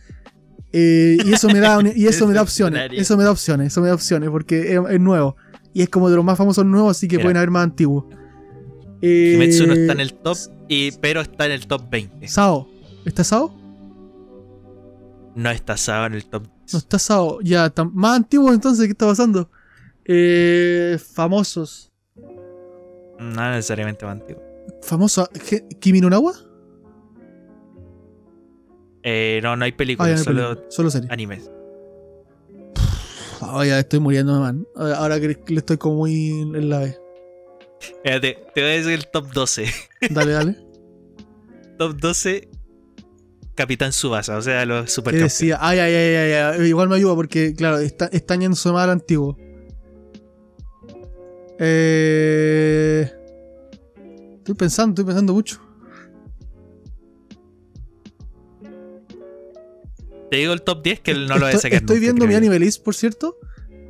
Eh, 0.72 1.18
y 1.24 1.34
eso 1.34 1.48
me 1.50 1.60
da 1.60 1.80
y 1.96 2.08
eso 2.08 2.28
me 2.28 2.34
da 2.34 2.42
opciones. 2.48 2.90
Eso 2.94 3.16
me 3.16 3.24
da 3.24 3.32
opciones, 3.32 3.68
eso 3.68 3.82
me 3.82 3.88
da 3.90 3.94
opciones, 3.94 4.30
porque 4.30 4.74
es, 4.74 4.80
es 4.90 5.00
nuevo. 5.00 5.36
Y 5.74 5.82
es 5.82 5.90
como 5.90 6.10
de 6.10 6.16
los 6.16 6.26
más 6.26 6.38
famosos 6.38 6.66
nuevos, 6.66 6.98
así 6.98 7.08
que 7.08 7.18
Mira. 7.18 7.26
pueden 7.26 7.38
haber 7.38 7.52
más 7.52 7.64
antiguos. 7.64 8.06
Eh, 9.02 9.32
Kimetsu 9.34 9.68
no 9.68 9.74
está 9.74 9.94
en 9.94 10.00
el 10.00 10.14
top, 10.14 10.38
y, 10.68 10.92
pero 10.94 11.22
está 11.22 11.46
en 11.46 11.52
el 11.52 11.68
top 11.68 11.90
20. 11.90 12.28
Sao. 12.28 12.68
¿Está 13.06 13.24
Sao? 13.24 13.54
No 15.36 15.50
está 15.50 15.78
Sao 15.78 16.06
en 16.06 16.14
el 16.14 16.26
top 16.26 16.48
No 16.74 16.80
10. 16.80 16.84
está 16.84 17.00
Sao. 17.00 17.40
Ya, 17.42 17.72
más 17.94 18.18
antiguos 18.18 18.54
entonces, 18.54 18.86
¿qué 18.86 18.92
está 18.92 19.06
pasando? 19.08 19.50
Eh, 20.06 20.98
famosos. 21.14 21.92
No 23.20 23.52
necesariamente 23.52 24.06
más 24.06 24.20
antiguo. 24.20 24.42
Famoso. 24.82 25.28
¿Qué- 25.50 25.66
¿Kimi 25.80 26.02
no 26.02 26.10
Nawa? 26.10 26.34
Eh, 29.04 29.40
no, 29.44 29.56
no 29.56 29.66
hay 29.66 29.72
Ah, 29.72 29.78
películas, 29.78 30.12
no 30.12 30.18
hay 30.18 30.24
solo 30.24 30.42
película, 30.50 30.72
solo 30.72 30.90
serie. 30.92 31.10
animes. 31.12 31.52
Ah, 33.42 33.66
ya 33.66 33.80
estoy 33.80 34.00
muriendo, 34.00 34.40
man. 34.40 34.66
Ahora 34.76 35.20
que 35.20 35.38
le 35.48 35.58
estoy 35.60 35.78
como 35.78 35.96
muy 35.98 36.30
en 36.30 36.70
la 36.70 36.80
B. 36.80 36.98
Espérate, 37.82 38.46
te 38.56 38.62
voy 38.62 38.70
a 38.70 38.74
decir 38.74 38.92
el 38.94 39.08
top 39.08 39.32
12. 39.34 39.66
Dale, 40.10 40.32
dale. 40.32 40.58
top 41.78 41.98
12, 42.00 42.48
Capitán 43.56 43.94
Subasa, 43.94 44.38
o 44.38 44.42
sea, 44.42 44.66
los 44.66 44.86
¿Qué 44.86 44.92
supercampeones. 44.92 45.34
decía? 45.40 45.58
Ay, 45.62 45.80
ay, 45.80 45.94
ay, 45.94 46.16
ay, 46.16 46.32
ay. 46.62 46.68
Igual 46.68 46.90
me 46.90 46.96
ayuda 46.96 47.16
porque, 47.16 47.54
claro, 47.56 47.78
está, 47.78 48.08
están 48.08 48.42
yéndose 48.42 48.72
mal 48.72 48.90
antiguo. 48.90 49.38
Eh... 51.60 53.12
Estoy 54.38 54.56
pensando, 54.56 54.92
estoy 54.94 55.06
pensando 55.06 55.34
mucho. 55.34 55.62
Te 60.30 60.38
digo 60.38 60.54
el 60.54 60.62
top 60.64 60.82
10 60.84 61.00
que 61.02 61.14
no 61.14 61.20
lo 61.36 61.36
voy 61.36 61.44
a 61.44 61.50
estoy, 61.50 61.62
sacar. 61.62 61.80
estoy 61.82 62.00
viendo 62.00 62.26
mi 62.26 62.34
anime 62.34 62.58
list, 62.60 62.84
por 62.84 62.96
cierto. 62.96 63.38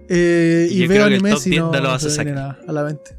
eh, 0.09 0.67
Y 0.69 0.85
veo 0.87 1.05
anime 1.05 1.37
si 1.37 1.51
10 1.51 1.61
no, 1.63 1.71
lo 1.71 1.87
vas 1.89 2.19
a 2.19 2.23
nada 2.25 2.59
a 2.67 2.71
la 2.71 2.83
mente. 2.83 3.17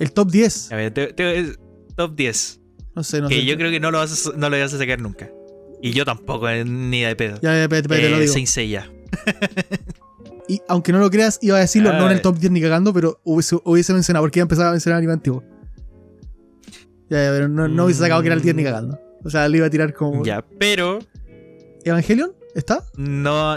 El 0.00 0.12
top 0.12 0.30
10. 0.30 0.72
A 0.72 0.76
ver, 0.76 0.94
te- 0.94 1.12
te- 1.12 1.56
top 1.94 2.14
10. 2.16 2.60
No 2.94 3.02
sé, 3.02 3.20
no 3.20 3.28
que 3.28 3.36
sé. 3.36 3.44
yo 3.44 3.56
creo 3.56 3.70
que 3.70 3.80
no 3.80 3.90
lo, 3.90 3.98
vas 3.98 4.26
a, 4.26 4.36
no 4.36 4.48
lo 4.50 4.58
vas 4.58 4.72
a 4.74 4.78
sacar 4.78 5.00
nunca. 5.00 5.30
Y 5.82 5.92
yo 5.92 6.04
tampoco, 6.04 6.48
eh, 6.48 6.64
ni 6.64 7.02
de 7.02 7.14
pedo. 7.16 7.34
Ya, 7.42 7.52
ya, 7.54 7.62
espérate, 7.64 7.86
espérate, 7.94 8.10
lo 8.10 8.16
Eh, 8.18 8.26
digo. 8.28 8.46
Seiya. 8.46 8.90
Y 10.46 10.60
aunque 10.68 10.92
no 10.92 10.98
lo 10.98 11.08
creas, 11.10 11.38
iba 11.40 11.56
a 11.56 11.60
decirlo, 11.60 11.90
no 11.94 12.04
en 12.04 12.10
el 12.10 12.16
Ay. 12.18 12.22
top 12.22 12.36
10 12.36 12.52
ni 12.52 12.60
cagando, 12.60 12.92
pero 12.92 13.18
hubiese, 13.24 13.56
hubiese 13.64 13.94
mencionado, 13.94 14.24
porque 14.24 14.40
iba 14.40 14.42
a 14.42 14.46
empezar 14.46 14.66
a 14.66 14.72
mencionar 14.72 14.98
anime 14.98 15.14
antiguo. 15.14 15.42
Ya, 17.08 17.24
ya, 17.24 17.30
pero 17.30 17.48
no, 17.48 17.66
no 17.66 17.84
hubiese 17.84 18.00
sacado 18.00 18.20
que 18.20 18.26
era 18.28 18.34
el 18.36 18.42
10 18.42 18.54
ni 18.56 18.62
Mm. 18.62 18.66
cagando. 18.66 19.00
O 19.24 19.30
sea, 19.30 19.48
le 19.48 19.56
iba 19.56 19.66
a 19.66 19.70
tirar 19.70 19.94
como. 19.94 20.22
Ya, 20.22 20.44
pero 20.58 20.98
¿Evangelion? 21.82 22.32
¿Está? 22.54 22.84
no. 22.96 23.56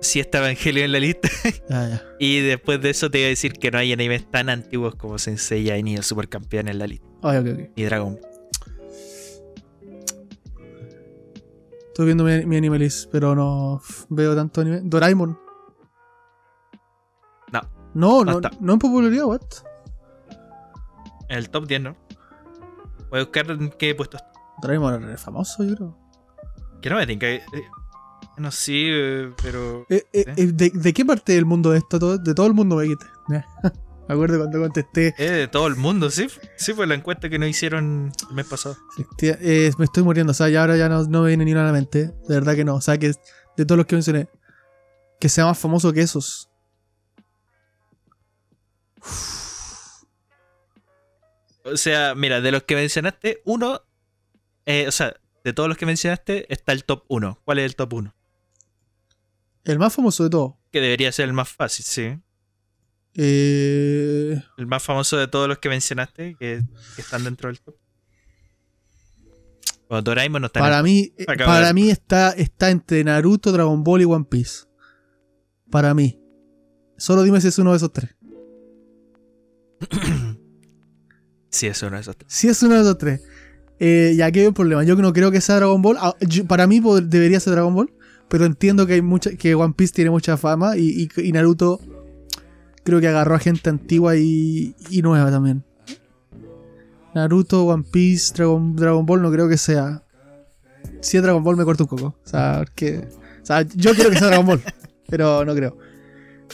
Si 0.00 0.20
está 0.20 0.38
Evangelio 0.38 0.84
en 0.84 0.92
la 0.92 1.00
lista. 1.00 1.28
Ya, 1.68 1.88
ya. 1.90 2.02
y 2.18 2.40
después 2.40 2.80
de 2.80 2.90
eso 2.90 3.10
te 3.10 3.18
voy 3.18 3.26
a 3.26 3.28
decir 3.28 3.52
que 3.54 3.70
no 3.70 3.78
hay 3.78 3.92
animes 3.92 4.30
tan 4.30 4.48
antiguos 4.48 4.94
como 4.94 5.18
Saint 5.18 5.38
Seiya 5.38 5.76
y 5.76 5.82
ni 5.82 5.94
el 5.96 6.02
Supercampeón 6.02 6.68
en 6.68 6.78
la 6.78 6.86
lista. 6.86 7.06
Ay, 7.22 7.38
ok, 7.38 7.46
ok. 7.52 7.70
Y 7.76 7.82
Dragon 7.84 8.14
Ball. 8.14 8.32
Estoy 11.88 12.06
viendo 12.06 12.24
mi, 12.24 12.46
mi 12.46 12.56
anime 12.56 12.78
list, 12.78 13.10
pero 13.12 13.34
no 13.34 13.82
veo 14.08 14.34
tanto 14.34 14.62
anime. 14.62 14.80
Doraemon. 14.82 15.38
No. 17.52 17.60
No, 17.94 18.24
No 18.24 18.40
no, 18.60 18.72
en 18.72 18.78
popularidad, 18.78 19.26
what? 19.26 19.42
En 21.28 21.36
el 21.38 21.50
top 21.50 21.66
10, 21.66 21.82
¿no? 21.82 21.96
Voy 23.10 23.20
a 23.20 23.24
buscar 23.24 23.50
en 23.50 23.68
qué 23.70 23.94
puesto 23.94 24.16
está. 24.16 24.32
Doraemon 24.62 25.10
es 25.10 25.20
famoso, 25.20 25.62
yo 25.64 25.76
creo. 25.76 25.98
Que 26.80 26.88
no 26.88 26.96
me 26.96 27.06
tinca. 27.06 27.26
Eh, 28.32 28.38
eh, 28.38 28.40
No, 28.40 28.50
sí, 28.50 28.84
eh, 28.88 29.32
pero. 29.42 29.86
Eh, 29.88 30.04
eh, 30.12 30.24
¿Eh? 30.26 30.34
eh, 30.36 30.46
¿de, 30.52 30.70
de 30.74 30.92
qué 30.92 31.04
parte 31.04 31.32
del 31.34 31.44
mundo 31.46 31.74
es 31.74 31.82
esto? 31.82 31.98
Todo- 31.98 32.18
De 32.18 32.34
todo 32.34 32.46
el 32.46 32.54
mundo 32.54 32.76
me 32.76 32.86
quité. 32.86 33.06
me 33.28 34.14
acuerdo 34.14 34.38
cuando 34.38 34.60
contesté. 34.60 35.14
Es 35.18 35.30
de 35.30 35.48
todo 35.48 35.66
el 35.66 35.76
mundo, 35.76 36.10
sí. 36.10 36.28
Sí, 36.56 36.72
fue 36.74 36.86
la 36.86 36.94
encuesta 36.94 37.28
que 37.28 37.38
nos 37.38 37.48
hicieron 37.48 38.10
el 38.28 38.34
mes 38.34 38.46
pasado. 38.46 38.76
Eh, 39.20 39.70
me 39.78 39.84
estoy 39.84 40.02
muriendo, 40.02 40.32
o 40.32 40.34
sea, 40.34 40.48
ya 40.48 40.60
ahora 40.62 40.76
ya 40.76 40.88
no, 40.88 41.04
no 41.04 41.22
me 41.22 41.28
viene 41.28 41.44
ni 41.44 41.52
una 41.52 41.62
a 41.62 41.66
la 41.66 41.72
mente. 41.72 42.06
De 42.28 42.34
verdad 42.34 42.54
que 42.54 42.64
no. 42.64 42.74
O 42.76 42.80
sea, 42.80 42.98
que 42.98 43.12
de 43.56 43.64
todos 43.66 43.76
los 43.76 43.86
que 43.86 43.96
mencioné, 43.96 44.28
que 45.20 45.28
sea 45.28 45.44
más 45.46 45.58
famoso 45.58 45.92
que 45.92 46.00
esos. 46.02 46.48
O 51.64 51.76
sea, 51.76 52.14
mira, 52.14 52.40
de 52.40 52.50
los 52.52 52.64
que 52.64 52.74
mencionaste, 52.74 53.40
uno. 53.44 53.82
eh, 54.66 54.86
o 54.88 54.92
sea, 54.92 55.14
de 55.44 55.52
todos 55.52 55.68
los 55.68 55.78
que 55.78 55.86
mencionaste, 55.86 56.52
está 56.52 56.72
el 56.72 56.84
top 56.84 57.04
1. 57.08 57.40
¿Cuál 57.44 57.58
es 57.60 57.64
el 57.66 57.76
top 57.76 57.92
1? 57.94 58.14
El 59.64 59.78
más 59.78 59.94
famoso 59.94 60.24
de 60.24 60.30
todos. 60.30 60.54
Que 60.70 60.80
debería 60.80 61.12
ser 61.12 61.26
el 61.28 61.32
más 61.32 61.48
fácil, 61.48 61.84
sí. 61.84 62.18
Eh, 63.14 64.42
El 64.56 64.66
más 64.66 64.82
famoso 64.82 65.16
de 65.18 65.28
todos 65.28 65.48
los 65.48 65.58
que 65.58 65.68
mencionaste, 65.68 66.36
que, 66.38 66.62
que 66.96 67.02
están 67.02 67.24
dentro 67.24 67.48
del 67.48 67.60
top. 67.60 67.76
Doraemon 70.00 70.40
no 70.40 70.46
está 70.46 70.60
para 70.60 70.82
mí, 70.82 71.12
eh, 71.18 71.26
de 71.28 71.44
para 71.44 71.72
mí 71.74 71.90
está, 71.90 72.30
está 72.30 72.70
entre 72.70 73.04
Naruto, 73.04 73.52
Dragon 73.52 73.84
Ball 73.84 74.00
y 74.00 74.04
One 74.06 74.24
Piece. 74.24 74.64
Para 75.70 75.92
mí. 75.92 76.18
Solo 76.96 77.22
dime 77.22 77.40
si 77.40 77.48
es 77.48 77.58
uno 77.58 77.72
de 77.72 77.76
esos 77.76 77.92
tres. 77.92 78.16
sí, 81.50 81.66
es 81.66 81.82
uno 81.82 81.96
de 81.96 82.00
esos 82.00 82.16
tres. 82.16 82.32
Si 82.32 82.48
es 82.48 82.62
uno 82.62 82.76
de 82.76 82.80
esos 82.80 82.96
tres. 82.96 83.20
Eh, 83.78 84.14
ya 84.16 84.30
que 84.30 84.40
hay 84.40 84.46
un 84.46 84.54
problema. 84.54 84.84
Yo 84.84 84.94
no 84.96 85.12
creo 85.12 85.30
que 85.30 85.40
sea 85.40 85.56
Dragon 85.56 85.82
Ball. 85.82 85.96
Ah, 85.98 86.14
para 86.46 86.66
mí 86.66 86.80
debería 87.02 87.40
ser 87.40 87.52
Dragon 87.54 87.74
Ball. 87.74 87.92
Pero 88.32 88.46
entiendo 88.46 88.86
que 88.86 88.94
hay 88.94 89.02
mucha, 89.02 89.32
que 89.36 89.54
One 89.54 89.74
Piece 89.76 89.92
tiene 89.92 90.08
mucha 90.10 90.38
fama. 90.38 90.78
Y, 90.78 91.02
y- 91.16 91.20
y 91.28 91.32
Naruto 91.32 91.78
creo 92.82 92.98
que 92.98 93.06
agarró 93.08 93.34
a 93.34 93.38
gente 93.38 93.68
antigua 93.68 94.16
y, 94.16 94.74
y 94.88 95.02
nueva 95.02 95.30
también. 95.30 95.64
Naruto, 97.14 97.66
One 97.66 97.84
Piece, 97.92 98.32
Dragon, 98.34 98.74
Dragon 98.74 99.04
Ball 99.04 99.20
no 99.20 99.30
creo 99.30 99.50
que 99.50 99.58
sea. 99.58 100.02
Si 101.02 101.18
es 101.18 101.22
Dragon 101.22 101.44
Ball 101.44 101.56
me 101.58 101.64
corto 101.64 101.84
un 101.84 101.88
coco. 101.88 102.06
O 102.24 102.26
sea, 102.26 102.62
porque, 102.64 103.06
o 103.42 103.46
sea, 103.46 103.62
yo 103.62 103.94
quiero 103.94 104.08
que 104.08 104.16
sea 104.18 104.28
Dragon 104.28 104.46
Ball. 104.46 104.62
pero 105.10 105.44
no 105.44 105.54
creo. 105.54 105.76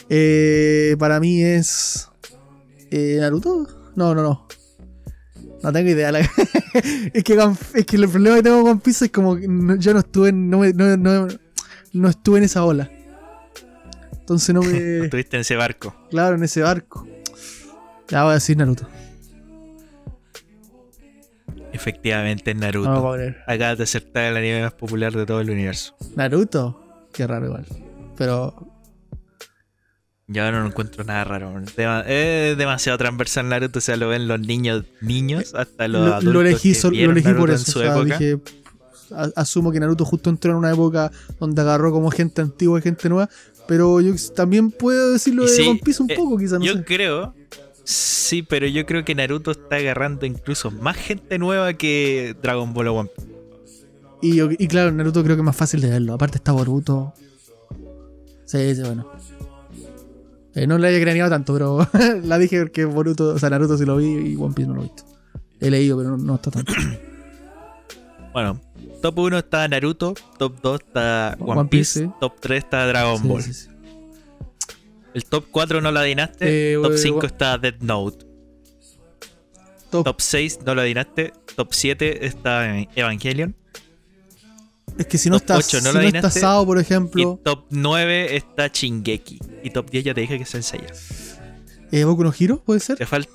Eh, 0.09 0.97
para 0.99 1.21
mí 1.21 1.41
es. 1.41 2.09
eh, 2.91 3.17
¿Naruto? 3.21 3.67
No, 3.95 4.13
no, 4.13 4.21
no. 4.21 4.47
No 5.63 5.71
tengo 5.71 5.89
idea. 5.89 6.11
la- 6.11 6.19
es, 7.13 7.23
que, 7.23 7.37
es 7.75 7.85
que 7.85 7.95
el 7.95 8.09
problema 8.09 8.35
que 8.35 8.43
tengo 8.43 8.63
con 8.63 8.71
One 8.71 8.81
Piece 8.83 9.05
es 9.05 9.11
como 9.11 9.37
que 9.37 9.47
yo 9.79 9.93
no 9.93 9.99
estuve 9.99 10.27
en, 10.29 10.49
no, 10.49 10.59
me- 10.59 10.73
no, 10.73 10.97
no- 10.97 11.27
no 11.93 12.09
estuve 12.09 12.39
en 12.39 12.43
esa 12.45 12.63
ola. 12.65 12.89
Entonces 14.19 14.53
no 14.53 14.61
me. 14.61 14.99
Estuviste 15.05 15.37
en 15.37 15.41
ese 15.41 15.55
barco. 15.55 15.95
claro, 16.09 16.35
en 16.35 16.43
ese 16.43 16.61
barco. 16.61 17.07
Ya 18.07 18.23
voy 18.23 18.31
a 18.31 18.33
decir 18.35 18.57
Naruto. 18.57 18.87
Efectivamente, 21.71 22.51
es 22.51 22.57
Naruto. 22.57 23.01
puedo 23.01 23.13
creer. 23.15 23.37
Acabas 23.47 23.77
de 23.77 23.83
acertar 23.83 24.23
el 24.25 24.37
anime 24.37 24.61
más 24.63 24.73
popular 24.73 25.13
de 25.13 25.25
todo 25.25 25.39
el 25.41 25.49
universo. 25.49 25.95
Naruto. 26.15 27.07
Qué 27.13 27.25
raro 27.27 27.45
igual. 27.45 27.65
Pero. 28.17 28.67
Yo 30.31 30.51
no 30.51 30.63
encuentro 30.65 31.03
nada 31.03 31.23
raro. 31.23 31.59
es 32.05 32.57
demasiado 32.57 32.97
transversal 32.97 33.49
Naruto. 33.49 33.79
O 33.79 33.81
sea, 33.81 33.95
lo 33.97 34.09
ven 34.09 34.27
los 34.27 34.39
niños 34.39 34.85
niños 35.01 35.53
hasta 35.55 35.87
los 35.87 36.05
Lo, 36.07 36.13
adultos. 36.15 36.33
lo 36.33 36.41
elegí, 36.41 36.69
que 36.73 36.79
sol- 36.79 36.91
lo 36.91 36.97
vieron 36.97 37.17
elegí 37.17 37.33
por 37.33 37.49
Naruto 37.49 37.53
eso. 37.53 37.65
En 37.69 37.73
su 37.73 37.79
o 37.79 37.81
sea, 37.81 37.91
época. 37.93 38.17
dije, 38.19 38.33
a- 38.33 38.68
asumo 39.35 39.71
que 39.71 39.79
Naruto 39.79 40.05
justo 40.05 40.29
entró 40.29 40.51
en 40.51 40.57
una 40.57 40.71
época 40.71 41.11
donde 41.39 41.61
agarró 41.61 41.91
como 41.91 42.11
gente 42.11 42.41
antigua 42.41 42.79
y 42.79 42.81
gente 42.81 43.09
nueva. 43.09 43.29
Pero 43.67 44.01
yo 44.01 44.13
también 44.35 44.71
puedo 44.71 45.11
decirlo 45.13 45.43
de 45.43 45.49
sí, 45.49 45.67
One 45.67 45.79
Piece 45.83 46.01
un 46.01 46.09
eh, 46.11 46.15
poco, 46.15 46.37
quizás, 46.37 46.59
no 46.59 46.65
yo 46.65 46.73
sé. 46.73 46.83
creo. 46.83 47.33
Sí, 47.83 48.43
pero 48.43 48.67
yo 48.67 48.85
creo 48.85 49.03
que 49.05 49.15
Naruto 49.15 49.51
está 49.51 49.75
agarrando 49.77 50.25
incluso 50.25 50.69
más 50.71 50.95
gente 50.97 51.37
nueva 51.39 51.73
que 51.73 52.35
Dragon 52.41 52.73
Ball 52.73 52.87
o 52.87 52.93
One 52.95 53.09
Piece. 53.15 53.29
Y, 54.21 54.35
yo- 54.35 54.49
y 54.51 54.67
claro, 54.67 54.91
Naruto 54.91 55.23
creo 55.23 55.35
que 55.35 55.41
es 55.41 55.45
más 55.45 55.55
fácil 55.55 55.81
de 55.81 55.89
verlo. 55.89 56.13
Aparte 56.13 56.37
está 56.37 56.51
Boruto. 56.51 57.13
Sí, 58.45 58.75
sí, 58.75 58.81
bueno. 58.81 59.07
Eh, 60.55 60.65
no 60.67 60.77
le 60.79 60.87
haya 60.87 60.99
craneado 61.01 61.29
tanto, 61.29 61.53
pero 61.53 61.87
la 62.23 62.37
dije 62.39 62.59
porque 62.61 62.85
Boruto, 62.85 63.29
o 63.35 63.39
sea, 63.39 63.49
Naruto 63.51 63.77
sí 63.77 63.85
lo 63.85 63.97
vi 63.97 64.07
y 64.31 64.35
One 64.35 64.53
Piece 64.53 64.67
no 64.67 64.75
lo 64.75 64.81
he 64.81 64.85
visto. 64.85 65.03
He 65.59 65.69
leído, 65.69 65.97
pero 65.97 66.11
no, 66.11 66.17
no 66.17 66.35
está 66.35 66.49
tanto. 66.51 66.73
Bueno, 68.33 68.59
top 69.01 69.17
1 69.19 69.37
está 69.39 69.67
Naruto, 69.67 70.13
top 70.37 70.59
2 70.61 70.79
está 70.81 71.35
One, 71.39 71.59
One 71.61 71.69
Piece, 71.69 72.01
Piece, 72.01 72.13
top 72.19 72.39
3 72.39 72.63
está 72.63 72.85
Dragon 72.87 73.21
Sí, 73.21 73.27
Ball. 73.27 73.43
sí, 73.43 73.53
sí. 73.53 73.67
El 75.13 75.25
top 75.25 75.45
4 75.51 75.81
no 75.81 75.91
lo 75.91 75.99
adivinaste, 75.99 76.73
Eh, 76.73 76.75
top 76.81 76.91
eh, 76.93 76.97
5 76.97 77.19
gua- 77.19 77.25
está 77.27 77.57
Death 77.57 77.81
Note, 77.81 78.25
Top. 79.89 80.05
top 80.05 80.21
6 80.21 80.59
no 80.65 80.75
lo 80.75 80.81
adivinaste, 80.81 81.33
top 81.55 81.73
7 81.73 82.25
está 82.25 82.77
Evangelion 82.95 83.55
Es 84.97 85.07
que 85.07 85.17
si 85.17 85.29
no 85.29 85.39
top 85.39 85.41
está, 85.41 85.57
ocho, 85.57 85.81
¿no 85.81 85.91
si 85.91 85.97
no 85.97 86.17
está? 86.17 86.29
Sao, 86.29 86.65
por 86.65 86.77
y 86.77 86.81
ejemplo, 86.81 87.39
top 87.43 87.65
9 87.71 88.35
está 88.35 88.67
Shingeki 88.67 89.39
y 89.63 89.69
top 89.71 89.89
10 89.89 90.03
ya 90.05 90.13
te 90.13 90.21
dije 90.21 90.37
que 90.37 90.43
es 90.43 90.49
Senseiya. 90.49 90.93
eh, 91.91 92.03
Boku 92.03 92.23
no 92.23 92.31
Hero, 92.37 92.61
¿puede 92.63 92.79
ser? 92.81 92.97
Te, 92.97 93.07
fal- 93.07 93.27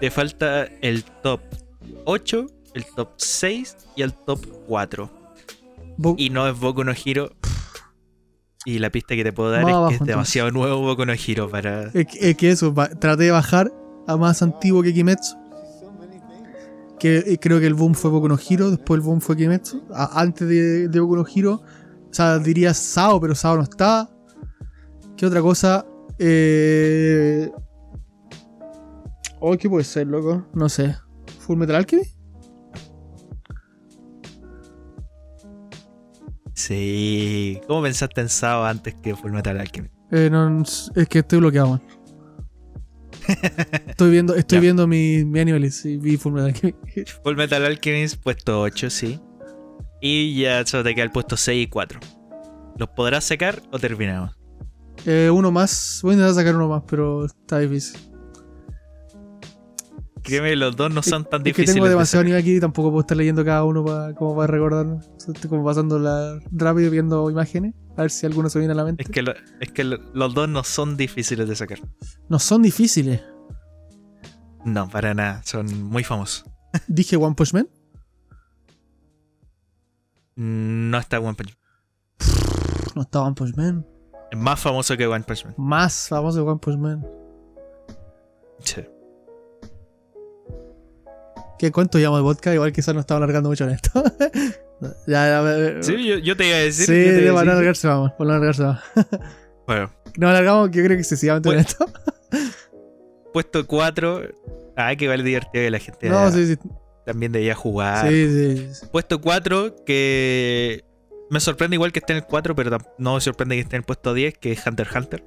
te 0.00 0.10
falta 0.10 0.64
el 0.80 1.04
top 1.04 1.40
8, 2.06 2.46
el 2.74 2.84
top 2.96 3.10
6 3.16 3.76
y 3.96 4.02
el 4.02 4.12
top 4.12 4.40
4. 4.66 5.10
Bo- 5.96 6.14
Y 6.18 6.30
no 6.30 6.46
es 6.48 6.58
Boku 6.58 6.84
no 6.84 6.92
Hero. 6.92 7.30
Y 8.64 8.78
la 8.80 8.90
pista 8.90 9.14
que 9.14 9.24
te 9.24 9.32
puedo 9.32 9.50
dar 9.50 9.62
Más 9.62 9.70
es 9.70 9.74
abajo, 9.76 9.88
que 9.88 9.94
es 9.94 10.00
entonces. 10.00 10.12
demasiado 10.14 10.50
nuevo 10.50 10.80
Boku 10.82 11.06
no 11.06 11.12
Hero 11.12 11.48
para... 11.50 11.84
Es 11.94 12.06
que, 12.06 12.30
es 12.30 12.36
que 12.36 12.50
eso, 12.50 12.74
traté 13.00 13.24
de 13.24 13.30
bajar 13.30 13.72
a 14.06 14.16
más 14.16 14.42
antiguo 14.42 14.82
que 14.82 14.92
Kimetsu. 14.92 15.36
Que 16.98 17.18
eh, 17.18 17.38
creo 17.40 17.60
que 17.60 17.66
el 17.66 17.74
boom 17.74 17.94
fue 17.94 18.10
Boku 18.10 18.28
no 18.28 18.36
Hero, 18.38 18.70
después 18.70 18.98
el 18.98 19.06
boom 19.06 19.20
fue 19.20 19.36
Kimetsu. 19.36 19.84
A- 19.94 20.20
antes 20.20 20.48
de, 20.48 20.88
de 20.88 21.00
Boku 21.00 21.16
no 21.16 21.24
Hero, 21.32 21.62
o 22.10 22.12
sea, 22.14 22.38
diría 22.38 22.74
Sao, 22.74 23.20
pero 23.20 23.34
Sao 23.34 23.56
no 23.56 23.62
está. 23.62 24.10
¿Qué 25.16 25.24
otra 25.26 25.40
cosa? 25.40 25.86
Eh... 26.18 27.50
Oh, 29.40 29.56
¿qué 29.56 29.68
puede 29.70 29.84
ser, 29.84 30.08
loco? 30.08 30.44
No 30.52 30.68
sé. 30.68 30.96
¿Full 31.40 31.56
Metal 31.56 31.76
Alchemy? 31.76 32.02
Sí. 36.58 37.60
¿Cómo 37.68 37.82
pensaste 37.82 38.20
en 38.20 38.28
Sao 38.28 38.64
antes 38.64 38.94
que 38.96 39.14
Full 39.14 39.30
Metal 39.30 39.56
Alchemist? 39.60 39.94
Eh, 40.10 40.28
no, 40.28 40.60
es 40.62 40.90
que 41.08 41.20
estoy 41.20 41.38
bloqueado, 41.38 41.68
man. 41.70 41.82
Estoy 43.86 44.10
viendo, 44.10 44.34
estoy 44.34 44.56
Ya. 44.58 44.62
viendo 44.62 44.86
mi, 44.88 45.24
mi 45.24 45.38
anime 45.38 45.68
y 45.84 45.96
vi 45.98 46.16
Full 46.16 46.32
Metal 46.32 46.48
Alchemy. 46.48 46.74
Full 47.22 47.36
Metal 47.36 47.64
Alchemist 47.64 48.20
puesto 48.20 48.60
8, 48.60 48.90
sí. 48.90 49.20
Y 50.00 50.40
ya 50.40 50.66
solo 50.66 50.82
te 50.82 50.96
queda 50.96 51.04
el 51.04 51.12
puesto 51.12 51.36
6 51.36 51.64
y 51.66 51.68
4. 51.70 52.00
¿Los 52.76 52.88
podrás 52.88 53.22
sacar 53.24 53.62
o 53.70 53.78
terminamos? 53.78 54.36
Eh, 55.06 55.30
uno 55.32 55.52
más. 55.52 56.00
Voy 56.02 56.10
a 56.10 56.14
intentar 56.14 56.34
sacar 56.34 56.56
uno 56.56 56.68
más, 56.68 56.82
pero 56.88 57.24
está 57.26 57.60
difícil. 57.60 58.00
Créeme, 60.22 60.56
los 60.56 60.74
dos 60.76 60.92
no 60.92 61.02
son 61.04 61.24
tan 61.24 61.40
es 61.40 61.44
que 61.44 61.50
difíciles. 61.50 61.74
tengo 61.74 61.86
de 61.86 61.90
demasiado 61.92 62.22
sacar. 62.22 62.26
anime 62.34 62.38
aquí 62.40 62.56
y 62.56 62.60
tampoco 62.60 62.90
puedo 62.90 63.00
estar 63.02 63.16
leyendo 63.16 63.44
cada 63.44 63.62
uno 63.62 63.84
para 63.84 64.12
como 64.14 64.34
para 64.36 64.48
recordar. 64.52 64.86
Estoy 65.32 65.50
como 65.50 65.64
pasándola 65.64 66.40
rápido 66.50 66.90
viendo 66.90 67.30
imágenes. 67.30 67.74
A 67.96 68.02
ver 68.02 68.10
si 68.10 68.26
alguno 68.26 68.48
se 68.48 68.58
viene 68.58 68.72
a 68.72 68.76
la 68.76 68.84
mente. 68.84 69.02
Es 69.02 69.08
que, 69.10 69.22
lo- 69.22 69.34
es 69.60 69.70
que 69.72 69.84
lo- 69.84 69.98
los 70.14 70.34
dos 70.34 70.48
no 70.48 70.64
son 70.64 70.96
difíciles 70.96 71.48
de 71.48 71.54
sacar. 71.56 71.78
No 72.28 72.38
son 72.38 72.62
difíciles. 72.62 73.22
No, 74.64 74.88
para 74.88 75.14
nada. 75.14 75.42
Son 75.44 75.66
muy 75.84 76.04
famosos. 76.04 76.44
Dije 76.86 77.16
One 77.16 77.34
Punch 77.34 77.52
Man. 77.54 77.68
No 80.36 80.98
está 80.98 81.18
One 81.20 81.34
Punch 81.34 81.50
Man. 81.50 81.58
No 82.94 83.02
está 83.02 83.22
One 83.22 83.34
Punch 83.34 83.56
Man. 83.56 83.86
Es 84.30 84.38
más 84.38 84.60
famoso 84.60 84.96
que 84.96 85.06
One 85.06 85.24
Punch 85.24 85.44
Man. 85.44 85.54
Más 85.56 86.08
famoso 86.08 86.44
que 86.44 86.50
One 86.50 86.60
Punch 86.60 86.78
Man. 86.78 87.06
Sí. 88.60 88.82
¿Qué 91.58 91.72
cuánto 91.72 91.98
llamo 91.98 92.16
de 92.16 92.22
vodka? 92.22 92.54
Igual 92.54 92.72
quizás 92.72 92.94
no 92.94 93.00
estaba 93.00 93.18
alargando 93.18 93.48
mucho 93.48 93.64
en 93.64 93.70
esto. 93.70 94.02
ya, 95.06 95.26
ya, 95.76 95.82
Sí, 95.82 96.06
yo, 96.06 96.18
yo 96.18 96.36
te 96.36 96.46
iba 96.48 96.56
a 96.56 96.60
decir. 96.60 96.86
Sí, 96.86 96.92
te 96.92 97.22
iba 97.24 97.30
a 97.30 97.32
no 97.32 97.38
decir. 97.40 97.50
alargarse 97.50 97.88
vamos. 97.88 98.12
Para 98.12 98.24
no 98.28 98.30
alargarse 98.36 98.62
vamos. 98.62 98.80
Bueno, 99.66 99.90
No 100.16 100.28
alargamos, 100.30 100.70
que 100.70 100.78
yo 100.78 100.84
creo 100.84 100.96
que 100.96 101.00
excesivamente 101.02 101.48
en 101.50 101.54
Bueno. 101.56 101.68
esto. 101.68 101.86
puesto 103.32 103.66
4. 103.66 104.22
Ah, 104.76 104.94
que 104.96 105.08
vale 105.08 105.22
divertido 105.22 105.52
que 105.64 105.70
la 105.70 105.78
gente 105.78 106.08
No, 106.08 106.30
sí, 106.30 106.46
sí. 106.46 106.56
también 107.04 107.32
debía 107.32 107.54
jugar. 107.54 108.08
Sí, 108.08 108.64
sí. 108.74 108.86
Puesto 108.92 109.20
4, 109.20 109.84
que 109.84 110.84
me 111.30 111.40
sorprende 111.40 111.74
igual 111.76 111.92
que 111.92 111.98
esté 111.98 112.12
en 112.14 112.18
el 112.20 112.24
4, 112.24 112.54
pero 112.54 112.78
no 112.98 113.14
me 113.14 113.20
sorprende 113.20 113.56
que 113.56 113.60
esté 113.62 113.76
en 113.76 113.80
el 113.80 113.84
puesto 113.86 114.14
10, 114.14 114.38
que 114.38 114.52
es 114.52 114.66
Hunter 114.66 114.86
x 114.86 114.96
Hunter. 114.96 115.24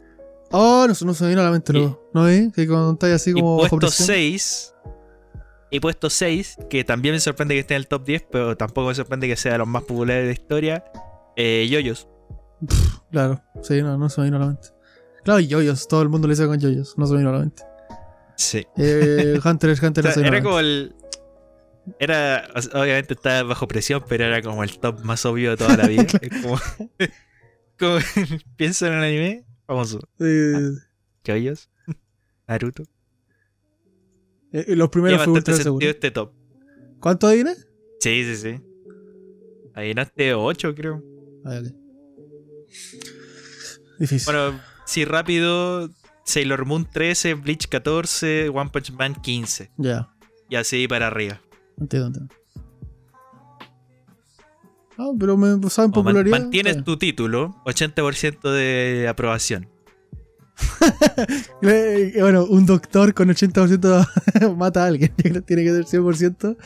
Oh, 0.52 0.86
no, 0.88 0.94
no 1.06 1.14
se 1.14 1.24
me 1.24 1.30
vino 1.30 1.42
a 1.42 1.46
la 1.46 1.52
mente, 1.52 1.72
Y- 1.74 1.76
loco. 1.82 2.10
¿No 2.14 2.24
ves? 2.24 2.52
Que 2.54 2.68
cuando 2.68 2.94
estás 2.94 3.12
así 3.12 3.30
Y 3.30 3.34
como 3.34 3.58
bajo 3.58 3.78
puesto 3.78 3.88
presión. 3.88 4.08
6. 4.08 4.74
Y 5.72 5.80
puesto 5.80 6.10
6, 6.10 6.58
que 6.70 6.84
también 6.84 7.16
me 7.16 7.20
sorprende 7.20 7.56
que 7.56 7.62
esté 7.62 7.76
en 7.76 7.80
el 7.80 7.88
top 7.88 8.04
10, 8.04 8.26
pero 8.30 8.58
tampoco 8.58 8.90
me 8.90 8.96
sorprende 8.96 9.28
que 9.28 9.38
sea 9.38 9.54
de 9.54 9.58
los 9.60 9.68
más 9.68 9.84
populares 9.84 10.24
de 10.24 10.28
la 10.28 10.34
historia. 10.34 10.84
Eh, 11.36 11.68
Yoyos. 11.70 12.08
Claro, 13.12 13.42
sí, 13.62 13.82
no, 13.82 13.98
no 13.98 14.10
se 14.10 14.22
me 14.22 14.26
vino 14.26 14.38
a 14.38 14.42
la 14.42 14.48
mente. 14.48 14.70
Claro, 15.24 15.40
yoyos, 15.40 15.88
todo 15.88 16.02
el 16.02 16.10
mundo 16.10 16.28
le 16.28 16.34
dice 16.34 16.48
con 16.48 16.60
yoyos, 16.60 16.98
no 16.98 17.06
se 17.06 17.14
me 17.14 17.20
vino 17.20 17.30
a 17.30 17.34
la 17.34 17.40
mente. 17.40 17.64
Sí. 18.36 18.66
Eh, 18.78 19.40
Hunter 19.46 19.70
x 19.72 19.84
Hunter 19.84 20.06
O 20.06 20.08
no 20.08 20.14
se 20.14 20.24
a 20.24 20.28
era 20.28 20.42
como 20.42 20.60
el. 20.60 20.96
Era. 22.00 22.48
Obviamente 22.74 23.14
estaba 23.14 23.44
bajo 23.44 23.68
presión, 23.68 24.04
pero 24.08 24.26
era 24.26 24.42
como 24.42 24.64
el 24.64 24.80
top 24.80 25.02
más 25.04 25.26
obvio 25.26 25.52
de 25.52 25.58
toda 25.58 25.78
la 25.78 25.88
vida. 25.88 26.06
Es 26.22 26.42
como. 26.42 26.60
como 27.80 27.98
pienso 28.56 28.88
en 28.88 28.94
un 28.94 29.04
anime. 29.04 29.46
Famoso. 29.68 30.00
Sí, 30.20 30.54
Yoyos. 31.24 31.70
Naruto. 32.48 32.84
Eh, 34.54 34.66
eh, 34.68 34.76
los 34.76 34.90
primeros 34.90 35.18
fue 35.18 35.28
bastante 35.28 35.40
ultra 35.40 35.54
sentido 35.56 35.64
seguro. 35.80 35.90
este 35.90 36.12
top. 36.12 36.32
¿Cuánto 37.00 37.28
adiviné? 37.28 37.56
Sí, 38.00 38.24
sí, 38.24 38.36
sí. 38.36 38.62
Este 39.76 40.34
8, 40.34 40.76
creo. 40.76 41.04
Ah. 41.46 41.62
Difícil. 44.00 44.26
Bueno, 44.34 44.60
sí, 44.86 45.06
rápido. 45.06 45.90
Sailor 46.24 46.66
Moon 46.66 46.88
13, 46.90 47.34
Bleach 47.34 47.68
14, 47.68 48.50
One 48.50 48.70
Punch 48.72 48.92
Man 48.92 49.16
15. 49.16 49.72
ya, 49.78 50.10
Y 50.50 50.56
así 50.56 50.88
para 50.88 51.08
arriba. 51.08 51.42
entiendo, 51.80 52.08
entiendo. 52.08 52.36
Ah, 54.98 55.10
pero 55.20 55.36
me 55.36 55.48
saben 55.70 55.90
man- 55.90 55.94
popularidad. 55.94 56.40
mantienes 56.40 56.84
tu 56.84 56.98
título, 56.98 57.56
80% 57.66 58.52
de 58.52 59.08
aprobación. 59.08 59.68
Eh, 61.64 62.14
bueno, 62.20 62.46
un 62.46 62.66
doctor 62.66 63.14
con 63.14 63.30
80% 63.30 64.56
mata 64.58 64.84
a 64.84 64.88
alguien. 64.88 65.14
Tiene 65.46 65.64
que 65.64 65.84
ser 65.84 66.02
100%. 66.02 66.58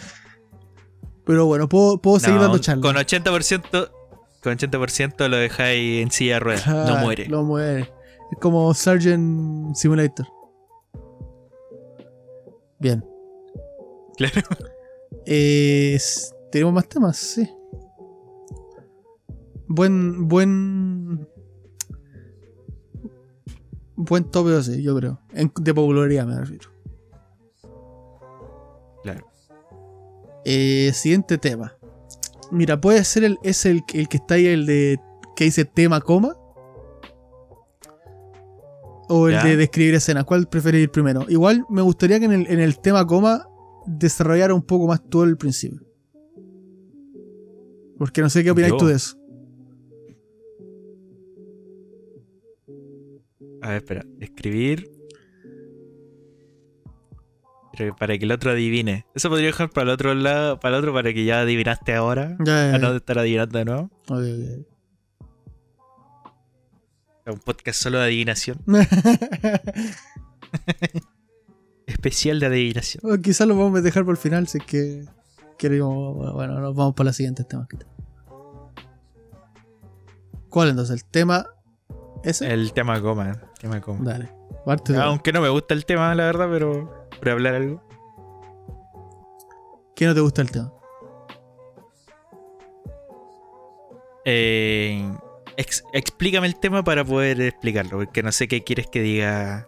Pero 1.25 1.45
bueno, 1.45 1.67
puedo, 1.67 1.97
puedo 2.01 2.19
seguir 2.19 2.35
No, 2.37 2.43
dando 2.43 2.59
charla. 2.59 2.81
Con 2.81 2.95
80%, 2.95 3.89
con 4.41 4.57
80% 4.57 5.27
lo 5.27 5.37
dejáis 5.37 6.01
en 6.03 6.11
silla 6.11 6.35
de 6.35 6.39
ruedas. 6.39 6.67
no 6.67 6.97
muere. 6.97 7.27
No 7.27 7.43
muere. 7.43 7.91
Es 8.31 8.37
como 8.39 8.73
Sargent 8.73 9.75
Simulator. 9.75 10.27
Bien. 12.79 13.03
Claro. 14.17 14.41
Eh, 15.25 15.97
Tenemos 16.51 16.73
más 16.73 16.87
temas, 16.87 17.17
sí. 17.17 17.49
Buen. 19.67 20.27
Buen. 20.27 21.27
Buen 23.95 24.25
tope, 24.25 24.61
sí, 24.63 24.81
yo 24.83 24.95
creo. 24.97 25.19
En- 25.33 25.51
de 25.59 25.73
popularidad 25.73 26.25
me 26.25 26.37
refiero. 26.39 26.69
Claro. 29.03 29.25
Eh, 30.43 30.91
siguiente 30.93 31.37
tema. 31.37 31.73
Mira, 32.51 32.79
puede 32.79 33.03
ser 33.03 33.23
el, 33.23 33.37
es 33.43 33.65
el, 33.65 33.83
el 33.93 34.07
que 34.07 34.17
está 34.17 34.35
ahí, 34.35 34.45
el 34.47 34.65
de. 34.65 34.99
que 35.35 35.45
dice 35.45 35.65
tema 35.65 36.01
coma. 36.01 36.35
O 39.07 39.27
el 39.27 39.33
Ya. 39.35 39.43
de 39.43 39.57
describir 39.57 39.93
escenas. 39.95 40.25
¿Cuál 40.25 40.47
preferís 40.47 40.81
ir 40.83 40.91
primero? 40.91 41.25
Igual 41.29 41.65
me 41.69 41.81
gustaría 41.81 42.19
que 42.19 42.25
en 42.25 42.33
el, 42.33 42.47
en 42.47 42.59
el 42.59 42.79
tema 42.79 43.05
coma 43.05 43.47
desarrollara 43.85 44.53
un 44.53 44.63
poco 44.63 44.87
más 44.87 45.01
todo 45.09 45.23
el 45.25 45.37
principio. 45.37 45.81
Porque 47.97 48.21
no 48.21 48.29
sé 48.29 48.43
qué 48.43 48.51
opináis 48.51 48.75
tú 48.77 48.87
de 48.87 48.95
eso. 48.95 49.15
A 53.65 53.69
ver, 53.69 53.77
espera. 53.77 54.05
Escribir. 54.19 54.91
Para 57.97 58.15
que 58.17 58.25
el 58.25 58.31
otro 58.31 58.51
adivine. 58.51 59.07
Eso 59.15 59.27
podría 59.27 59.47
dejar 59.47 59.71
para 59.71 59.85
el 59.85 59.89
otro 59.89 60.13
lado, 60.13 60.59
para 60.59 60.75
el 60.77 60.83
otro, 60.83 60.93
para 60.93 61.11
que 61.13 61.25
ya 61.25 61.41
adivinaste 61.41 61.95
ahora. 61.95 62.37
Ya, 62.45 62.67
ya, 62.67 62.71
Para 62.73 62.89
no 62.89 62.95
estar 62.95 63.17
adivinando 63.17 63.57
de 63.57 63.65
nuevo. 63.65 63.89
Ok, 64.07 64.19
ok. 67.25 67.33
Un 67.33 67.39
podcast 67.39 67.81
solo 67.81 67.97
de 67.97 68.05
adivinación. 68.05 68.59
Especial 71.87 72.39
de 72.39 72.45
adivinación. 72.45 73.01
Bueno, 73.01 73.19
quizás 73.23 73.47
lo 73.47 73.57
vamos 73.57 73.79
a 73.79 73.81
dejar 73.81 74.05
por 74.05 74.13
el 74.13 74.17
final 74.17 74.47
si 74.47 74.59
es 74.59 74.63
que 74.63 75.05
queremos. 75.57 76.33
Bueno, 76.35 76.59
nos 76.59 76.75
vamos 76.75 76.93
para 76.93 77.07
los 77.07 77.15
siguientes 77.15 77.47
temas. 77.47 77.67
¿Cuál 80.49 80.69
entonces? 80.69 81.01
¿El 81.01 81.05
tema 81.09 81.47
ese? 82.25 82.51
El 82.53 82.73
tema 82.73 83.01
coma. 83.01 83.29
el 83.31 83.59
tema 83.59 83.81
coma. 83.81 83.99
Dale. 84.11 84.29
Parte 84.65 84.95
Aunque 84.97 85.31
no 85.31 85.41
me 85.41 85.49
gusta 85.49 85.73
el 85.73 85.85
tema, 85.85 86.13
la 86.15 86.25
verdad, 86.25 86.47
pero 86.51 87.07
por 87.19 87.29
hablar 87.29 87.55
algo. 87.55 87.81
¿Qué 89.95 90.05
no 90.05 90.13
te 90.13 90.19
gusta 90.21 90.41
el 90.41 90.51
tema? 90.51 90.73
Eh, 94.25 95.07
ex- 95.57 95.83
explícame 95.93 96.47
el 96.47 96.55
tema 96.59 96.83
para 96.83 97.05
poder 97.05 97.39
explicarlo, 97.41 97.97
porque 97.99 98.23
no 98.23 98.31
sé 98.31 98.47
qué 98.47 98.63
quieres 98.63 98.87
que 98.87 99.01
diga. 99.01 99.67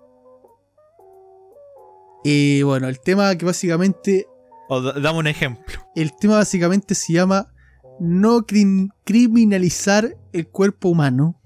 Y 2.23 2.63
bueno, 2.63 2.87
el 2.87 2.99
tema 2.99 3.35
que 3.35 3.45
básicamente. 3.45 4.25
O 4.69 4.81
da- 4.81 4.99
dame 4.99 5.19
un 5.19 5.27
ejemplo. 5.27 5.79
El 5.95 6.15
tema 6.17 6.37
básicamente 6.37 6.95
se 6.95 7.13
llama 7.13 7.53
no 7.99 8.45
crim- 8.45 8.89
criminalizar 9.05 10.17
el 10.33 10.47
cuerpo 10.49 10.89
humano. 10.89 11.36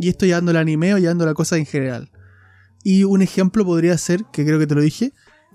Y 0.00 0.08
esto 0.08 0.26
llevando 0.26 0.50
al 0.50 0.56
anime 0.56 0.94
o 0.94 0.98
llevando 0.98 1.26
la 1.26 1.34
cosa 1.34 1.56
en 1.58 1.66
general. 1.66 2.10
Y 2.82 3.04
un 3.04 3.20
ejemplo 3.22 3.64
podría 3.64 3.96
ser, 3.98 4.24
que 4.32 4.44
creo 4.44 4.58
que 4.58 4.66
te 4.66 4.74
lo 4.74 4.80
dije. 4.80 5.12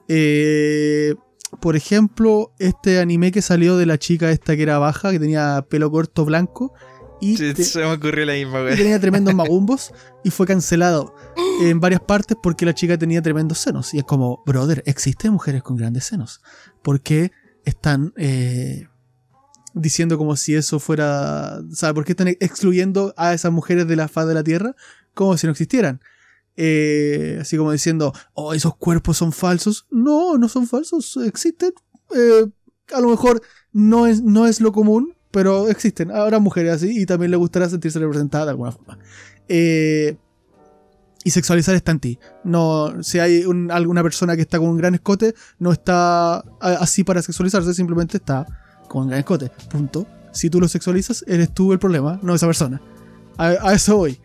eh, 0.07 1.15
por 1.61 1.75
ejemplo, 1.77 2.51
este 2.59 2.99
anime 2.99 3.31
que 3.31 3.41
salió 3.41 3.77
de 3.77 3.85
la 3.85 3.97
chica 3.97 4.29
esta 4.29 4.55
que 4.57 4.63
era 4.63 4.77
baja, 4.77 5.11
que 5.11 5.19
tenía 5.19 5.65
pelo 5.69 5.89
corto 5.89 6.25
blanco. 6.25 6.73
Y 7.21 7.37
te- 7.53 7.63
Se 7.63 7.79
me 7.79 7.85
ocurrió 7.93 8.25
la 8.25 8.33
misma, 8.33 8.59
y 8.59 8.63
güey. 8.63 8.75
tenía 8.77 8.99
tremendos 8.99 9.33
magumbos 9.35 9.93
y 10.23 10.31
fue 10.31 10.45
cancelado 10.45 11.15
en 11.61 11.79
varias 11.79 12.01
partes 12.01 12.35
porque 12.43 12.65
la 12.65 12.73
chica 12.75 12.97
tenía 12.97 13.21
tremendos 13.21 13.59
senos. 13.59 13.93
Y 13.93 13.99
es 13.99 14.03
como, 14.03 14.43
brother, 14.45 14.83
existen 14.85 15.31
mujeres 15.31 15.63
con 15.63 15.77
grandes 15.77 16.03
senos. 16.05 16.41
¿Por 16.83 16.99
qué 17.01 17.31
están 17.63 18.11
eh, 18.17 18.87
diciendo 19.75 20.17
como 20.17 20.35
si 20.35 20.55
eso 20.55 20.79
fuera... 20.79 21.59
O 21.71 21.75
sea, 21.75 21.93
¿por 21.93 22.05
qué 22.05 22.13
están 22.13 22.29
excluyendo 22.29 23.13
a 23.17 23.33
esas 23.35 23.51
mujeres 23.51 23.87
de 23.87 23.95
la 23.95 24.07
faz 24.07 24.27
de 24.27 24.33
la 24.33 24.43
Tierra 24.43 24.75
como 25.13 25.37
si 25.37 25.45
no 25.45 25.51
existieran? 25.51 26.01
Eh, 26.57 27.37
así 27.41 27.57
como 27.57 27.71
diciendo, 27.73 28.13
oh, 28.33 28.53
esos 28.53 28.75
cuerpos 28.77 29.17
son 29.17 29.31
falsos. 29.33 29.85
No, 29.91 30.37
no 30.37 30.47
son 30.49 30.65
falsos, 30.65 31.17
existen. 31.25 31.73
Eh, 32.15 32.47
a 32.93 33.01
lo 33.01 33.09
mejor 33.09 33.41
no 33.73 34.07
es, 34.07 34.21
no 34.21 34.47
es 34.47 34.61
lo 34.61 34.71
común, 34.71 35.13
pero 35.31 35.67
existen. 35.67 36.11
Habrá 36.11 36.39
mujeres 36.39 36.73
así 36.73 37.01
y 37.01 37.05
también 37.05 37.31
le 37.31 37.37
gustará 37.37 37.69
sentirse 37.69 37.99
representada 37.99 38.45
de 38.45 38.51
alguna 38.51 38.71
forma. 38.71 38.97
Eh, 39.49 40.17
y 41.25 41.31
sexualizar 41.31 41.75
está 41.75 41.91
en 41.91 41.99
ti. 41.99 42.19
No, 42.43 43.03
si 43.03 43.19
hay 43.19 43.43
un- 43.45 43.71
alguna 43.71 44.03
persona 44.03 44.35
que 44.35 44.43
está 44.43 44.59
con 44.59 44.69
un 44.69 44.77
gran 44.77 44.95
escote, 44.95 45.33
no 45.59 45.71
está 45.71 46.37
así 46.61 47.03
para 47.03 47.21
sexualizarse, 47.21 47.73
simplemente 47.73 48.17
está 48.17 48.45
con 48.87 49.07
gran 49.07 49.19
escote. 49.19 49.51
Punto. 49.69 50.07
Si 50.31 50.49
tú 50.49 50.59
lo 50.59 50.67
sexualizas, 50.67 51.23
eres 51.27 51.53
tú 51.53 51.71
el 51.71 51.79
problema, 51.79 52.19
no 52.21 52.35
esa 52.35 52.45
persona. 52.45 52.81
A, 53.37 53.73
eso 53.73 53.97
voy. 53.97 54.19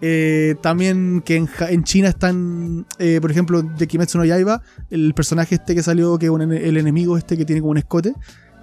Eh, 0.00 0.56
también 0.60 1.22
que 1.24 1.36
en, 1.36 1.84
China 1.84 2.08
están, 2.08 2.86
eh, 2.98 3.18
por 3.20 3.30
ejemplo, 3.30 3.62
de 3.62 3.86
Kimetsu 3.86 4.18
no 4.18 4.24
Yaiba, 4.24 4.62
el 4.90 5.14
personaje 5.14 5.54
este 5.54 5.74
que 5.74 5.82
salió, 5.82 6.18
que 6.18 6.26
el 6.26 6.76
enemigo 6.76 7.16
este 7.16 7.36
que 7.36 7.44
tiene 7.44 7.60
como 7.60 7.70
un 7.70 7.78
escote, 7.78 8.14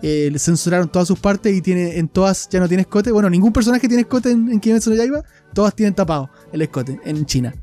eh, 0.04 0.30
le 0.32 0.40
censuraron 0.40 0.92
todas 0.92 1.08
sus 1.08 1.20
partes 1.20 1.56
y 1.56 1.62
tiene 1.62 1.98
en 1.98 2.10
todas 2.10 2.50
ya 2.50 2.60
no 2.60 2.68
tiene 2.68 2.82
escote. 2.82 3.12
Bueno, 3.12 3.30
ningún 3.30 3.54
personaje 3.54 3.88
tiene 3.88 4.02
escote 4.02 4.32
en, 4.32 4.52
en 4.52 4.60
Kimetsu 4.60 4.90
no 4.90 4.96
Yaiba, 4.96 5.24
todas 5.54 5.74
tienen 5.74 5.94
tapado 5.94 6.30
el 6.52 6.62
escote 6.62 7.00
en 7.06 7.26
China. 7.26 7.54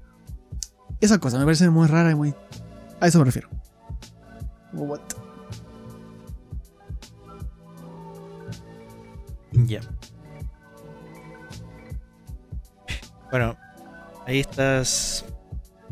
Esas 1.00 1.18
cosas 1.18 1.38
me 1.38 1.44
parecen 1.44 1.70
muy 1.70 1.86
raras 1.86 2.12
y 2.12 2.16
muy... 2.16 2.34
A 3.00 3.06
eso 3.06 3.18
me 3.18 3.26
refiero. 3.26 3.48
What? 4.72 5.27
Ya. 9.52 9.80
Bueno, 13.30 13.56
ahí 14.26 14.40
estás. 14.40 15.24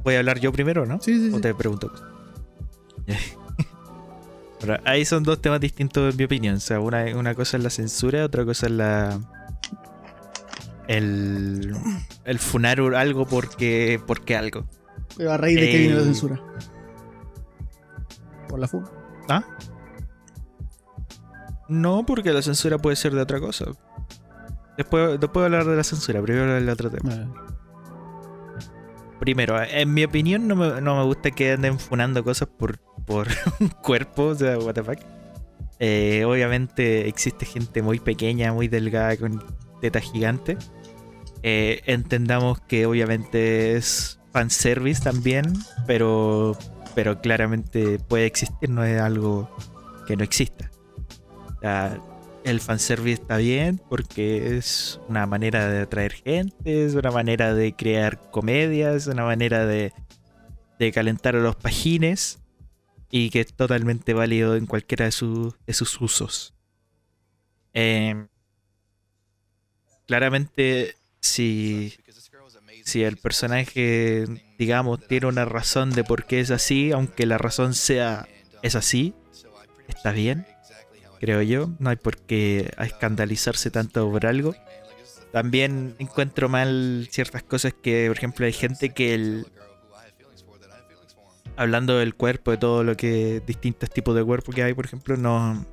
Voy 0.03 0.15
a 0.15 0.19
hablar 0.21 0.39
yo 0.39 0.53
primero, 0.53 0.87
¿no? 0.87 1.01
Sí, 1.01 1.19
sí, 1.19 1.31
¿O 1.33 1.37
sí. 1.37 1.43
te 1.43 1.55
pregunto? 1.55 1.93
Ahora, 4.61 4.81
ahí 4.85 5.05
son 5.05 5.23
dos 5.23 5.41
temas 5.43 5.61
distintos 5.61 6.11
en 6.13 6.17
mi 6.17 6.25
opinión. 6.25 6.57
O 6.57 6.61
sea, 6.61 6.81
una, 6.81 7.05
una 7.17 7.35
cosa 7.35 7.57
es 7.59 7.63
la 7.63 7.71
censura, 7.71 8.25
otra 8.25 8.45
cosa 8.45 8.67
es 8.67 8.73
la. 8.73 9.19
El. 10.89 11.77
El 12.25 12.39
funar 12.39 12.81
algo 12.81 13.27
porque. 13.27 14.01
porque 14.07 14.37
algo. 14.37 14.65
Pero 15.17 15.33
a 15.33 15.37
raíz 15.37 15.61
de 15.61 15.71
que 15.71 15.79
viene 15.79 15.95
la 15.95 16.01
Eh. 16.03 16.05
censura. 16.05 16.41
Por 18.49 18.59
la 18.61 18.69
funa. 18.69 18.89
¿Ah? 19.29 19.45
No, 21.69 22.07
porque 22.07 22.33
la 22.33 22.43
censura 22.43 22.79
puede 22.79 22.97
ser 22.97 23.13
de 23.13 23.21
otra 23.21 23.41
cosa. 23.41 23.67
Después, 24.77 25.19
después 25.21 25.33
voy 25.33 25.43
a 25.43 25.47
hablar 25.47 25.65
de 25.65 25.77
la 25.77 25.85
censura, 25.85 26.23
primero 26.23 26.55
del 26.55 26.69
otro 26.69 26.91
tema. 26.91 27.11
Ah, 27.13 27.47
Primero, 29.19 29.63
en 29.63 29.95
mi 29.95 30.05
opinión, 30.05 30.47
no 30.47 30.57
me, 30.57 30.81
no 30.83 30.97
me 30.97 31.05
gusta 31.05 31.31
que 31.31 31.53
anden 31.53 31.79
funando 31.79 32.23
cosas 32.23 32.49
por, 32.49 32.79
por 33.07 33.29
un 33.61 33.69
cuerpo, 33.69 34.25
o 34.25 34.35
sea, 34.35 34.59
what 34.59 34.75
the 34.75 34.83
fuck. 34.83 34.99
Eh, 35.79 36.25
obviamente 36.27 37.09
existe 37.09 37.47
gente 37.47 37.83
muy 37.83 37.99
pequeña, 37.99 38.53
muy 38.53 38.69
delgada, 38.69 39.17
con 39.17 39.43
tetas 39.81 40.05
gigantes. 40.05 40.71
Eh, 41.43 41.83
entendamos 41.87 42.61
que 42.61 42.87
obviamente 42.87 43.77
es 43.77 44.21
fanservice 44.33 45.03
también, 45.03 45.55
pero, 45.87 46.57
pero 46.95 47.21
claramente 47.21 47.99
puede 47.99 48.27
existir, 48.27 48.69
no 48.69 48.85
es 48.85 49.01
algo 49.01 49.49
que 50.07 50.17
no 50.17 50.25
exista. 50.25 50.71
Sea, 51.61 52.01
el 52.47 52.61
fanservice 52.61 53.23
está 53.23 53.39
bien 53.39 53.81
porque 53.89 54.57
es 54.57 55.01
una 55.09 55.27
manera 55.27 55.69
de 55.69 55.81
atraer 55.81 56.13
gente, 56.13 56.85
es 56.85 56.95
una 56.95 57.11
manera 57.11 57.53
de 57.55 57.75
crear 57.75 58.31
comedias, 58.31 58.95
es 58.95 59.07
una 59.09 59.25
manera 59.25 59.67
de, 59.67 59.93
calentar 60.95 61.35
a 61.35 61.41
los 61.41 61.57
pajines 61.57 62.39
y 63.11 63.31
que 63.31 63.41
es 63.41 63.53
totalmente 63.53 64.15
válido 64.15 64.55
en 64.55 64.67
cualquiera 64.67 65.07
de, 65.07 65.11
sus 65.11 66.01
usos. 66.01 66.55
Eh, 67.75 68.27
claramente, 70.07 70.95
si, 71.21 71.95
si 72.85 73.03
el 73.03 73.17
personaje, 73.17 74.25
digamos, 74.57 75.05
tiene 75.09 75.27
una 75.27 75.47
razón 75.47 75.91
de 75.91 76.05
por 76.05 76.27
qué 76.27 76.39
es 76.39 76.53
así, 76.53 76.93
aunque 76.93 77.27
la 77.27 77.39
razón 77.39 77.75
sea 77.75 78.29
es 78.63 78.77
así, 78.77 79.15
está 79.89 80.13
bien 80.13 80.47
creo 81.21 81.43
yo. 81.43 81.71
No 81.79 81.91
hay 81.91 81.97
por 81.97 82.17
qué 82.19 82.71
escandalizarse 82.79 83.71
tanto 83.71 84.11
por 84.11 84.27
algo. 84.27 84.55
también 85.33 85.95
encuentro 85.99 86.49
mal 86.49 87.09
ciertas 87.11 87.43
cosas 87.43 87.75
que, 87.75 88.07
por 88.09 88.17
ejemplo, 88.17 88.47
hay 88.47 88.53
gente 88.53 88.91
que 88.91 89.15
el, 89.15 89.47
hablando 91.57 91.99
del 91.99 92.15
cuerpo, 92.15 92.51
de 92.51 92.59
todo 92.59 92.85
lo 92.85 92.97
que 92.97 93.43
distintos 93.47 93.91
tipos 93.91 94.15
de 94.15 94.25
cuerpo 94.25 94.53
que 94.53 94.63
hay, 94.63 94.75
por 94.75 94.87
ejemplo, 94.87 95.17
no 95.17 95.67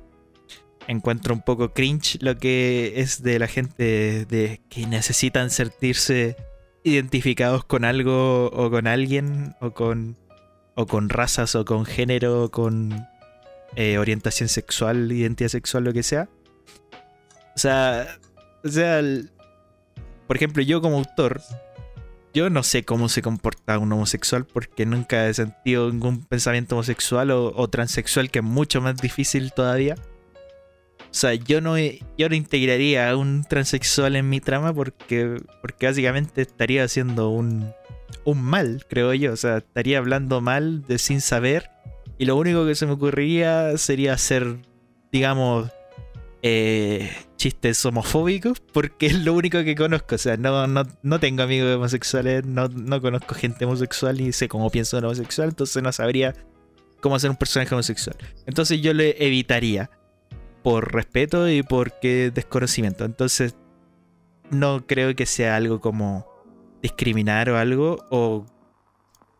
encuentro 0.86 1.34
un 1.34 1.40
poco 1.40 1.72
cringe 1.72 2.18
lo 2.20 2.36
que 2.36 2.94
es 2.96 3.22
de 3.22 3.38
la 3.38 3.46
gente 3.46 4.26
de, 4.26 4.60
que 4.68 4.86
necesitan 4.86 5.50
sentirse 5.50 6.36
identificados 6.82 7.64
con 7.64 7.84
algo 7.84 8.50
o 8.52 8.70
con 8.70 8.86
alguien 8.86 9.54
o 9.60 9.70
con 9.72 10.18
o 10.74 10.86
con 10.86 11.08
razas 11.08 11.54
o 11.54 11.64
con 11.64 11.86
género 11.86 12.44
o 12.44 12.50
con 12.50 13.06
eh, 13.76 13.98
orientación 13.98 14.48
sexual, 14.48 15.10
identidad 15.12 15.48
sexual, 15.48 15.84
lo 15.84 15.92
que 15.92 16.02
sea. 16.02 16.28
O 17.54 17.58
sea, 17.58 18.18
o 18.64 18.68
sea, 18.68 19.00
por 20.26 20.36
ejemplo, 20.36 20.62
yo 20.62 20.80
como 20.80 20.98
autor 20.98 21.40
yo 22.34 22.50
no 22.50 22.64
sé 22.64 22.84
cómo 22.84 23.08
se 23.08 23.22
comporta 23.22 23.78
un 23.78 23.92
homosexual 23.92 24.44
porque 24.44 24.84
nunca 24.84 25.28
he 25.28 25.34
sentido 25.34 25.90
ningún 25.90 26.24
pensamiento 26.24 26.74
homosexual 26.74 27.30
o, 27.30 27.68
transexual 27.68 28.28
que 28.30 28.40
es 28.40 28.44
mucho 28.44 28.80
más 28.80 28.96
difícil 28.96 29.52
todavía. 29.52 29.94
O 30.98 31.16
sea, 31.16 31.34
yo 31.34 31.60
no, 31.60 31.78
yo 31.78 32.28
no 32.28 32.34
integraría 32.34 33.08
a 33.08 33.16
un 33.16 33.44
transexual 33.44 34.16
en 34.16 34.28
mi 34.28 34.40
trama 34.40 34.74
porque, 34.74 35.40
porque 35.62 35.86
básicamente 35.86 36.42
estaría 36.42 36.82
haciendo 36.82 37.30
un, 37.30 37.72
un 38.24 38.42
mal, 38.42 38.84
creo 38.88 39.14
yo. 39.14 39.32
O 39.32 39.36
sea, 39.36 39.58
estaría 39.58 39.98
hablando 39.98 40.40
mal 40.40 40.82
de 40.82 40.98
sin 40.98 41.20
saber. 41.20 41.70
Y 42.18 42.26
lo 42.26 42.36
único 42.36 42.66
que 42.66 42.74
se 42.74 42.86
me 42.86 42.92
ocurriría 42.92 43.76
sería 43.76 44.14
hacer, 44.14 44.58
digamos, 45.10 45.70
eh, 46.42 47.10
chistes 47.36 47.84
homofóbicos 47.84 48.60
porque 48.60 49.06
es 49.06 49.24
lo 49.24 49.32
único 49.34 49.64
que 49.64 49.74
conozco. 49.74 50.14
O 50.14 50.18
sea, 50.18 50.36
no, 50.36 50.66
no, 50.66 51.20
tengo 51.20 51.42
amigos 51.42 51.76
homosexuales, 51.76 52.44
no, 52.44 52.68
no, 52.68 53.00
conozco 53.00 53.34
gente 53.34 53.64
homosexual 53.64 54.20
y 54.20 54.32
sé 54.32 54.48
cómo 54.48 54.70
pienso 54.70 54.98
un 54.98 55.04
homosexual, 55.04 55.48
entonces 55.48 55.82
no 55.82 55.90
sabría 55.92 56.34
cómo 57.00 57.16
hacer 57.16 57.30
un 57.30 57.36
personaje 57.36 57.74
homosexual. 57.74 58.16
Entonces 58.46 58.80
yo 58.80 58.94
le 58.94 59.16
evitaría 59.18 59.90
por 60.62 60.92
respeto 60.92 61.48
y 61.48 61.62
porque 61.62 62.30
desconocimiento. 62.30 63.04
Entonces 63.04 63.56
no 64.50 64.86
creo 64.86 65.14
que 65.14 65.26
sea 65.26 65.56
algo 65.56 65.80
como 65.80 66.26
discriminar 66.82 67.50
o 67.50 67.58
algo 67.58 68.04
o, 68.10 68.46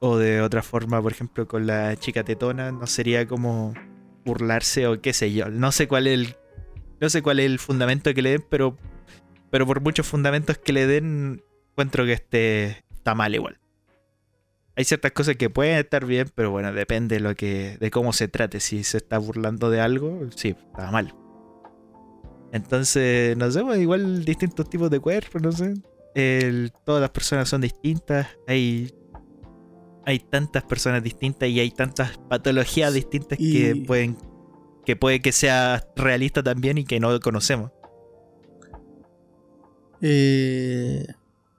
o 0.01 0.19
de 0.19 0.41
otra 0.41 0.63
forma, 0.63 1.01
por 1.01 1.13
ejemplo, 1.13 1.47
con 1.49 1.67
la 1.67 1.97
chica 1.97 2.25
tetona, 2.25 2.73
no 2.73 2.87
sería 2.87 3.27
como 3.27 3.75
burlarse 4.25 4.87
o 4.87 5.01
qué 5.01 5.13
sé 5.13 5.33
yo. 5.33 5.51
No 5.51 5.73
sé 5.73 5.89
cuál 5.89 6.07
es 6.07 6.15
el 6.15 6.37
no 7.01 7.11
sé 7.11 7.23
cuál 7.23 7.41
es 7.41 7.47
el 7.47 7.59
fundamento 7.59 8.15
que 8.15 8.23
le 8.23 8.31
den, 8.31 8.45
pero, 8.49 8.79
pero 9.51 9.67
por 9.67 9.81
muchos 9.81 10.07
fundamentos 10.07 10.59
que 10.59 10.73
le 10.73 10.87
den, 10.87 11.43
encuentro 11.73 12.05
que 12.05 12.13
este 12.13 12.85
está 12.95 13.15
mal 13.15 13.35
igual. 13.35 13.59
Hay 14.77 14.85
ciertas 14.85 15.13
cosas 15.13 15.37
que 15.37 15.51
pueden 15.51 15.79
estar 15.79 16.05
bien, 16.05 16.31
pero 16.35 16.51
bueno, 16.51 16.73
depende 16.73 17.17
de, 17.17 17.21
lo 17.21 17.35
que, 17.35 17.77
de 17.79 17.91
cómo 17.91 18.13
se 18.13 18.27
trate. 18.29 18.59
Si 18.59 18.83
se 18.85 18.97
está 18.97 19.19
burlando 19.19 19.71
de 19.71 19.81
algo, 19.81 20.21
sí, 20.35 20.57
está 20.67 20.91
mal. 20.91 21.15
Entonces, 22.53 23.37
no 23.37 23.51
sé, 23.51 23.63
pues, 23.63 23.81
igual 23.81 24.25
distintos 24.25 24.69
tipos 24.69 24.91
de 24.91 24.99
cuerpos, 24.99 25.43
no 25.43 25.53
sé. 25.53 25.75
todas 26.85 27.01
las 27.03 27.11
personas 27.11 27.49
son 27.49 27.61
distintas. 27.61 28.27
Hay, 28.49 28.93
hay 30.07 30.19
tantas 30.19 30.63
personas 30.65 31.03
distintas 31.03 31.49
y 31.49 31.61
hay 31.61 31.71
tantas 31.71 32.19
patologías 32.29 32.93
distintas 32.93 33.39
que 33.39 33.85
pueden 33.87 34.17
que 34.85 34.97
puede 34.97 35.21
que 35.21 35.33
sea 35.33 35.87
realista 35.97 36.43
también 36.43 36.79
y 36.79 36.85
que 36.85 37.01
no 37.01 37.19
conocemos. 37.21 37.71
Eh, 40.03 41.07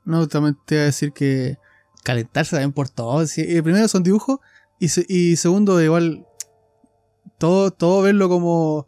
no, 0.03 0.27
también 0.27 0.55
te 0.65 0.75
voy 0.75 0.81
a 0.83 0.85
decir 0.85 1.11
que 1.11 1.57
calentarse 2.03 2.51
también 2.51 2.71
por 2.71 2.89
todo. 2.89 3.23
Eh, 3.23 3.63
primero 3.63 3.87
son 3.87 4.03
dibujos 4.03 4.39
y, 4.79 4.87
y 5.07 5.35
segundo, 5.37 5.81
igual, 5.81 6.25
todo, 7.39 7.71
todo 7.71 8.03
verlo 8.03 8.29
como, 8.29 8.87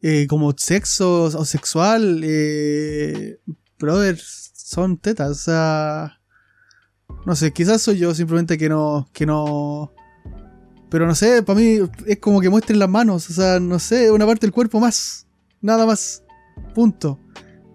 eh, 0.00 0.26
como 0.28 0.52
sexo 0.56 1.24
o 1.24 1.44
sexual, 1.44 2.22
eh, 2.24 3.38
brother, 3.78 4.18
son 4.18 4.96
tetas. 4.98 5.30
O 5.30 5.34
sea, 5.34 6.17
no 7.26 7.36
sé, 7.36 7.52
quizás 7.52 7.82
soy 7.82 7.98
yo 7.98 8.14
simplemente 8.14 8.56
que 8.56 8.68
no, 8.68 9.08
que 9.12 9.26
no, 9.26 9.92
pero 10.90 11.06
no 11.06 11.14
sé, 11.14 11.42
para 11.42 11.58
mí 11.58 11.78
es 12.06 12.18
como 12.18 12.40
que 12.40 12.48
muestren 12.48 12.78
las 12.78 12.88
manos. 12.88 13.28
O 13.28 13.32
sea, 13.32 13.60
no 13.60 13.78
sé, 13.78 14.10
una 14.10 14.26
parte 14.26 14.46
del 14.46 14.52
cuerpo 14.52 14.80
más. 14.80 15.26
Nada 15.60 15.86
más. 15.86 16.22
Punto. 16.74 17.18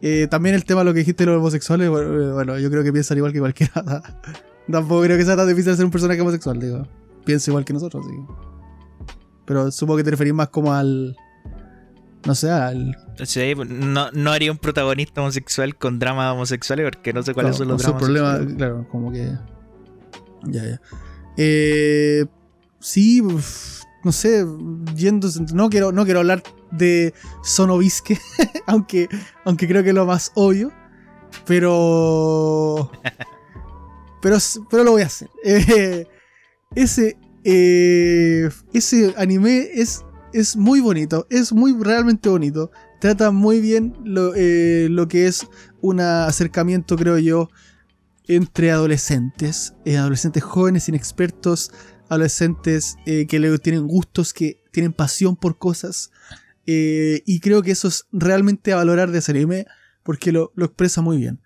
Eh, 0.02 0.28
también 0.30 0.56
el 0.56 0.66
tema 0.66 0.82
de 0.82 0.86
lo 0.86 0.94
que 0.94 1.00
dijiste 1.00 1.24
de 1.24 1.32
los 1.32 1.40
homosexuales, 1.40 1.90
bueno, 1.90 2.58
yo 2.60 2.70
creo 2.70 2.84
que 2.84 2.92
piensan 2.92 3.18
igual 3.18 3.32
que 3.32 3.40
cualquiera. 3.40 3.74
Tampoco 4.72 5.04
creo 5.04 5.18
que 5.18 5.26
sea 5.26 5.36
tan 5.36 5.48
difícil 5.48 5.76
ser 5.76 5.86
un 5.86 5.92
personaje 5.92 6.22
homosexual, 6.22 6.60
digo. 6.60 6.88
Pienso 7.26 7.52
igual 7.52 7.64
que 7.64 7.74
nosotros, 7.74 8.06
sí. 8.06 8.16
Pero 9.46 9.72
supongo 9.72 9.98
que 9.98 10.04
te 10.04 10.12
referís 10.12 10.34
más 10.34 10.50
como 10.50 10.74
al. 10.74 11.16
No 12.26 12.36
sé, 12.36 12.50
al. 12.50 12.96
Sí, 13.24 13.54
no, 13.56 14.12
no 14.12 14.32
haría 14.32 14.52
un 14.52 14.58
protagonista 14.58 15.22
homosexual 15.22 15.76
con 15.76 16.00
dramas 16.00 16.34
homosexuales 16.34 16.86
porque 16.86 17.14
no 17.14 17.24
sé 17.24 17.34
cuáles 17.34 17.58
son 17.58 17.68
los 17.68 17.82
dramas. 17.82 18.02
problema, 18.02 18.40
claro, 18.58 18.88
como 18.90 19.12
que. 19.12 19.38
Ya, 20.44 20.64
ya. 20.64 20.82
Eh 21.38 22.26
sí, 22.84 23.22
no 24.04 24.12
sé, 24.12 24.46
yendo, 24.96 25.30
no 25.54 25.70
quiero, 25.70 25.92
no 25.92 26.04
quiero 26.04 26.20
hablar 26.20 26.44
de 26.72 27.14
Sonovisque, 27.44 28.20
aunque, 28.68 29.08
aunque 29.46 29.68
creo 29.68 29.82
que 29.82 29.90
es 29.90 29.96
lo 29.96 30.06
más 30.06 30.32
obvio, 30.36 30.72
pero, 31.48 32.92
pero, 34.22 34.38
pero 34.70 34.84
lo 34.84 34.92
voy 34.92 35.02
a 35.02 35.08
hacer. 35.08 35.30
Eh, 35.44 36.06
ese, 36.76 37.18
eh, 37.46 38.50
ese 38.74 39.14
anime 39.18 39.70
es, 39.74 40.04
es 40.34 40.58
muy 40.58 40.82
bonito, 40.82 41.26
es 41.30 41.54
muy 41.54 41.74
realmente 41.82 42.28
bonito, 42.28 42.70
trata 43.04 43.32
muy 43.32 43.60
bien 43.60 43.94
lo, 44.04 44.34
eh, 44.36 44.88
lo 44.90 45.08
que 45.08 45.28
es 45.28 45.48
un 45.82 46.00
acercamiento, 46.00 46.96
creo 46.96 47.20
yo, 47.20 47.50
entre 48.28 48.72
adolescentes, 48.72 49.74
adolescentes 49.86 50.42
jóvenes 50.42 50.88
inexpertos 50.88 51.72
adolescentes 52.14 52.98
eh, 53.06 53.26
que 53.28 53.60
tienen 53.60 53.88
gustos, 53.88 54.34
que 54.34 54.62
tienen 54.72 54.94
pasión 54.94 55.36
por 55.36 55.58
cosas. 55.58 56.12
Eh, 56.66 57.22
y 57.26 57.40
creo 57.40 57.62
que 57.62 57.72
eso 57.72 57.88
es 57.88 58.06
realmente 58.12 58.72
a 58.72 58.78
valorar 58.78 59.12
de 59.12 59.20
ese 59.20 59.32
anime 59.32 59.66
porque 60.04 60.32
lo, 60.32 60.52
expresa 60.58 61.02
muy 61.02 61.18
bien. 61.18 61.42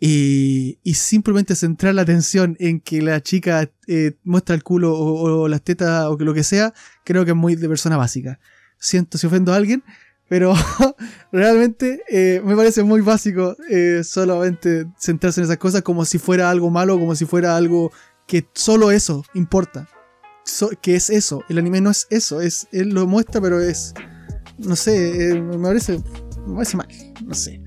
Y, 0.00 0.78
simplemente 0.94 1.56
centrar 1.56 1.94
la 1.94 2.02
atención 2.02 2.56
en 2.60 2.80
que 2.80 3.02
la 3.02 3.20
chica 3.20 3.70
eh, 3.88 4.16
muestra 4.22 4.54
el 4.54 4.62
culo 4.62 4.96
o, 4.96 5.48
las 5.48 5.62
tetas 5.62 6.06
o 6.06 6.16
lo 6.18 6.34
que 6.34 6.44
sea, 6.44 6.72
creo 7.04 7.24
que 7.24 7.32
es 7.32 7.36
muy 7.36 7.56
de 7.56 7.68
persona 7.68 7.96
básica. 7.96 8.38
Siento 8.78 9.18
si 9.18 9.26
ofendo 9.26 9.52
a 9.52 9.56
alguien, 9.56 9.82
pero 10.28 10.54
realmente 11.32 12.02
me 12.44 12.56
parece 12.56 12.82
muy 12.82 13.00
básico 13.00 13.56
solamente 14.02 14.86
centrarse 14.98 15.40
en 15.40 15.44
esas 15.44 15.58
cosas 15.58 15.82
como 15.82 16.04
si 16.04 16.18
fuera 16.18 16.50
algo 16.50 16.70
malo, 16.70 16.98
como 16.98 17.14
si 17.14 17.24
fuera 17.24 17.56
algo 17.56 17.90
que 18.26 18.46
solo 18.54 18.90
eso 18.90 19.24
importa 19.34 19.88
que 20.80 20.96
es 20.96 21.10
eso. 21.10 21.42
El 21.48 21.58
anime 21.58 21.80
no 21.80 21.90
es 21.90 22.06
eso. 22.10 22.40
Es, 22.40 22.68
él 22.72 22.90
lo 22.90 23.06
muestra, 23.06 23.40
pero 23.40 23.60
es. 23.60 23.94
No 24.58 24.76
sé, 24.76 25.30
eh, 25.30 25.40
me 25.40 25.58
parece. 25.58 26.02
Me 26.46 26.54
parece 26.54 26.76
mal. 26.76 26.88
No 27.24 27.34
sé. 27.34 27.60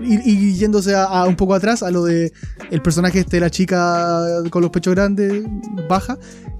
Y, 0.00 0.54
yéndose 0.54 0.94
a, 0.94 1.24
un 1.26 1.34
poco 1.34 1.54
atrás 1.54 1.82
a 1.82 1.90
lo 1.90 2.04
de 2.04 2.32
el 2.70 2.82
personaje 2.82 3.20
este 3.20 3.38
de 3.38 3.40
la 3.40 3.50
chica 3.50 4.24
con 4.50 4.62
los 4.62 4.70
pechos 4.70 4.94
grandes, 4.94 5.42
baja. 5.88 6.16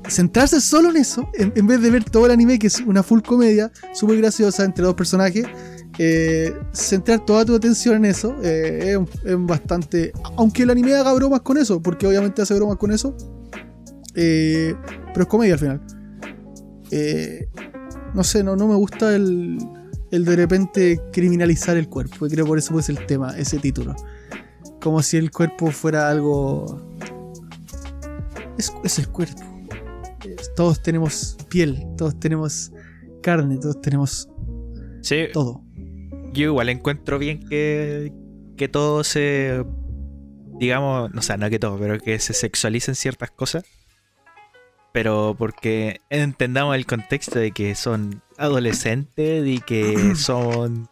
Centrarse 0.07 0.61
solo 0.61 0.90
en 0.90 0.96
eso, 0.96 1.28
en, 1.34 1.66
vez 1.66 1.82
de 1.82 1.90
ver 1.90 2.05
todo 2.05 2.26
el 2.26 2.32
anime, 2.32 2.59
que 2.59 2.68
es 2.68 2.80
una 2.80 3.03
full 3.03 3.20
comedia, 3.20 3.70
súper 3.92 4.18
graciosa 4.18 4.64
entre 4.64 4.84
dos 4.84 4.94
personajes. 4.94 5.46
Eh, 5.99 6.55
centrar 6.72 7.24
toda 7.24 7.44
tu 7.44 7.57
atención 7.57 7.96
en 7.96 8.05
eso 8.05 8.36
eh, 8.42 8.96
es, 9.24 9.36
bastante. 9.38 10.12
Aunque 10.36 10.62
el 10.62 10.70
anime 10.70 10.94
haga 10.94 11.12
bromas 11.12 11.40
con 11.40 11.59
eso, 11.59 11.82
porque 11.82 12.07
obviamente 12.07 12.40
hace 12.40 12.55
bromas 12.55 12.76
con 12.76 12.92
eso, 12.92 13.16
eh, 14.14 14.74
pero 15.12 15.22
es 15.22 15.28
comedia 15.28 15.55
al 15.55 15.61
final. 15.61 15.80
No 18.14 18.24
sé, 18.24 18.42
no, 18.42 18.57
no 18.57 18.66
me 18.66 18.74
gusta 18.76 19.14
el, 19.14 19.59
el 20.11 20.24
de 20.24 20.36
repente 20.36 21.01
criminalizar 21.12 21.76
el 21.76 21.88
cuerpo. 21.88 22.26
Y 22.26 22.30
creo 22.30 22.46
por 22.46 22.59
eso 22.59 22.78
es 22.78 22.88
el 22.88 23.05
tema, 23.07 23.36
ese 23.36 23.59
título. 23.59 23.94
Como 24.80 25.03
si 25.03 25.16
el 25.16 25.30
cuerpo 25.30 25.70
fuera 25.70 26.09
algo. 26.09 26.96
Es, 28.57 28.99
el 28.99 29.09
cuerpo. 29.09 29.42
Todos 30.57 30.82
tenemos 30.82 31.36
piel, 31.49 31.84
todos 31.97 32.18
tenemos 32.18 32.72
carne, 33.22 33.59
todos 33.59 33.80
tenemos. 33.80 34.28
Sí. 35.03 35.26
Todo. 35.32 35.62
Yo 36.32 36.45
igual 36.45 36.68
encuentro 36.68 37.18
bien 37.18 37.47
que, 37.49 38.12
que 38.57 38.68
todo 38.68 39.05
se. 39.05 39.64
Digamos, 40.59 41.12
no 41.12 41.22
sé, 41.22 41.36
no 41.39 41.49
que 41.51 41.59
todo, 41.59 41.78
pero 41.78 41.99
que 41.99 42.18
se 42.18 42.34
sexualicen 42.34 42.95
ciertas 42.95 43.30
cosas 43.30 43.64
pero 44.93 45.36
porque 45.39 46.01
entendamos 46.11 46.74
el 46.74 46.86
contexto 46.86 47.39
de 47.39 47.53
que 47.53 47.74
son 47.76 48.22
adolescentes 48.36 49.47
y 49.47 49.61
que 49.61 50.14
son 50.16 50.89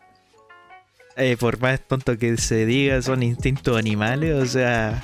eh, 1.17 1.37
por 1.39 1.59
más 1.61 1.81
tonto 1.81 2.19
que 2.19 2.37
se 2.37 2.67
diga, 2.67 3.01
son 3.01 3.23
instintos 3.23 3.77
animales, 3.77 4.35
o 4.35 4.47
sea, 4.47 5.03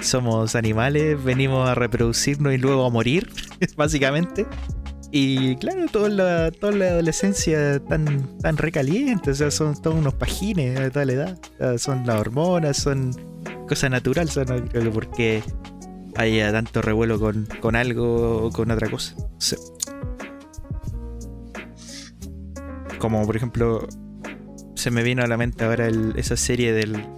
somos 0.00 0.54
animales, 0.54 1.22
venimos 1.22 1.68
a 1.68 1.74
reproducirnos 1.74 2.52
y 2.52 2.58
luego 2.58 2.86
a 2.86 2.90
morir, 2.90 3.30
básicamente. 3.76 4.46
Y 5.10 5.56
claro, 5.56 5.86
toda 5.90 6.08
la, 6.10 6.50
toda 6.50 6.72
la 6.72 6.86
adolescencia 6.88 7.78
tan, 7.80 8.38
tan 8.40 8.58
recaliente, 8.58 9.30
o 9.30 9.34
sea, 9.34 9.50
son 9.50 9.80
todos 9.80 9.96
unos 9.96 10.14
pajines 10.14 10.78
a 10.78 10.90
tal 10.90 11.10
edad. 11.10 11.38
O 11.54 11.58
sea, 11.58 11.78
son 11.78 12.06
las 12.06 12.20
hormonas, 12.20 12.76
son 12.76 13.12
cosas 13.66 13.90
naturales, 13.90 14.36
o 14.36 14.44
no 14.44 14.62
creo 14.66 14.84
que 14.84 14.90
porque 14.90 15.42
haya 16.16 16.52
tanto 16.52 16.82
revuelo 16.82 17.18
con, 17.18 17.46
con 17.60 17.74
algo 17.76 18.46
o 18.46 18.50
con 18.50 18.70
otra 18.70 18.90
cosa. 18.90 19.14
Como 22.98 23.24
por 23.24 23.36
ejemplo, 23.36 23.86
se 24.74 24.90
me 24.90 25.02
vino 25.02 25.22
a 25.22 25.26
la 25.26 25.36
mente 25.36 25.64
ahora 25.64 25.88
esa 26.16 26.36
serie 26.36 26.72
del. 26.72 27.17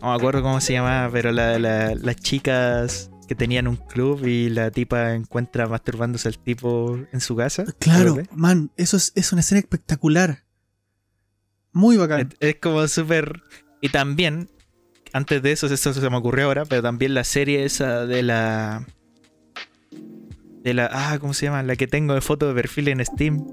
No 0.00 0.08
me 0.10 0.14
acuerdo 0.14 0.42
cómo 0.42 0.60
se 0.60 0.74
llamaba, 0.74 1.10
pero 1.12 1.32
la, 1.32 1.58
la- 1.58 1.94
las 1.94 2.16
chicas 2.16 3.10
que 3.26 3.34
tenían 3.34 3.66
un 3.68 3.76
club 3.76 4.24
y 4.26 4.48
la 4.48 4.70
tipa 4.70 5.14
encuentra 5.14 5.66
masturbándose 5.66 6.28
al 6.28 6.38
tipo 6.38 6.98
en 7.12 7.20
su 7.20 7.36
casa. 7.36 7.64
Claro, 7.78 8.16
man, 8.32 8.70
eso 8.76 8.96
es, 8.96 9.12
es 9.14 9.32
una 9.32 9.40
escena 9.40 9.58
espectacular. 9.58 10.44
Muy 11.72 11.96
bacán. 11.96 12.30
Es, 12.40 12.48
es 12.50 12.56
como 12.56 12.86
súper. 12.88 13.42
Y 13.82 13.90
también, 13.90 14.48
antes 15.12 15.42
de 15.42 15.52
eso, 15.52 15.66
eso 15.66 15.92
se 15.92 16.10
me 16.10 16.16
ocurrió 16.16 16.46
ahora, 16.46 16.64
pero 16.64 16.80
también 16.82 17.12
la 17.14 17.24
serie 17.24 17.64
esa 17.64 18.06
de 18.06 18.22
la. 18.22 18.86
De 20.62 20.74
la. 20.74 20.88
Ah, 20.90 21.18
¿cómo 21.20 21.34
se 21.34 21.46
llama? 21.46 21.62
La 21.62 21.76
que 21.76 21.86
tengo 21.86 22.14
de 22.14 22.20
foto 22.22 22.48
de 22.48 22.54
perfil 22.54 22.88
en 22.88 23.04
Steam. 23.04 23.46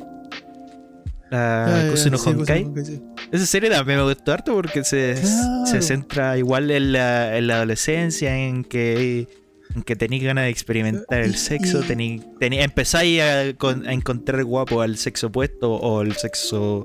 La 1.32 1.84
ya, 1.86 1.92
Kusuno 1.92 2.18
sí, 2.18 2.30
Honkai. 2.30 2.68
Sí. 2.84 3.02
Esa 3.32 3.46
serie 3.46 3.70
también 3.70 3.98
me 4.00 4.04
gustó 4.06 4.32
harto 4.34 4.54
porque 4.54 4.84
se, 4.84 5.16
Claro. 5.20 5.66
se 5.66 5.82
centra 5.82 6.38
igual 6.38 6.70
en 6.72 6.92
la, 6.94 7.38
en 7.38 7.48
la 7.48 7.56
adolescencia, 7.58 8.38
en 8.38 8.64
que, 8.64 9.28
en 9.76 9.84
que 9.84 9.96
tenéis 9.96 10.24
ganas 10.24 10.44
de 10.46 10.50
experimentar 10.52 11.22
el 11.22 11.36
sexo, 11.36 11.82
tení, 11.82 12.20
tení- 12.40 12.62
empezáis 12.64 13.22
a, 13.22 13.40
a 13.40 13.94
encontrar 13.94 14.44
guapo 14.44 14.82
al 14.82 14.98
sexo 14.98 15.28
opuesto 15.28 15.74
o 15.74 16.02
el 16.04 16.14
sexo 16.16 16.84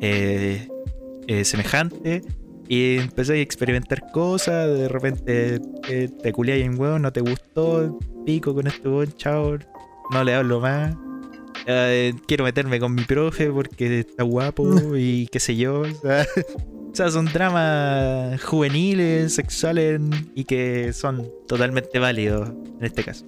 eh, 0.00 0.66
eh, 1.26 1.44
semejante. 1.44 2.22
Y 2.66 2.96
empezáis 2.96 3.40
a 3.40 3.42
experimentar 3.42 4.10
cosas, 4.10 4.66
de 4.68 4.88
repente 4.88 5.60
eh, 5.90 6.08
te 6.22 6.32
culiáis 6.32 6.64
en 6.64 6.80
huevo, 6.80 6.98
no 6.98 7.12
te 7.12 7.20
gustó, 7.20 7.98
pico 8.24 8.54
con 8.54 8.66
este 8.66 8.88
weón, 8.88 9.12
chao, 9.18 9.58
no 10.10 10.24
le 10.24 10.34
hablo 10.34 10.60
más. 10.60 10.96
Eh, 11.66 12.14
quiero 12.26 12.44
meterme 12.44 12.78
con 12.78 12.94
mi 12.94 13.04
profe 13.04 13.50
porque 13.50 14.00
está 14.00 14.22
guapo 14.22 14.66
y 14.96 15.26
qué 15.28 15.40
sé 15.40 15.56
yo. 15.56 15.80
O 15.80 15.94
sea, 15.94 16.26
o 16.92 16.94
sea, 16.96 17.10
son 17.10 17.26
dramas 17.26 18.42
juveniles, 18.44 19.34
sexuales 19.34 20.00
y 20.34 20.44
que 20.44 20.92
son 20.92 21.28
totalmente 21.48 21.98
válidos 21.98 22.50
en 22.78 22.84
este 22.84 23.02
caso. 23.02 23.24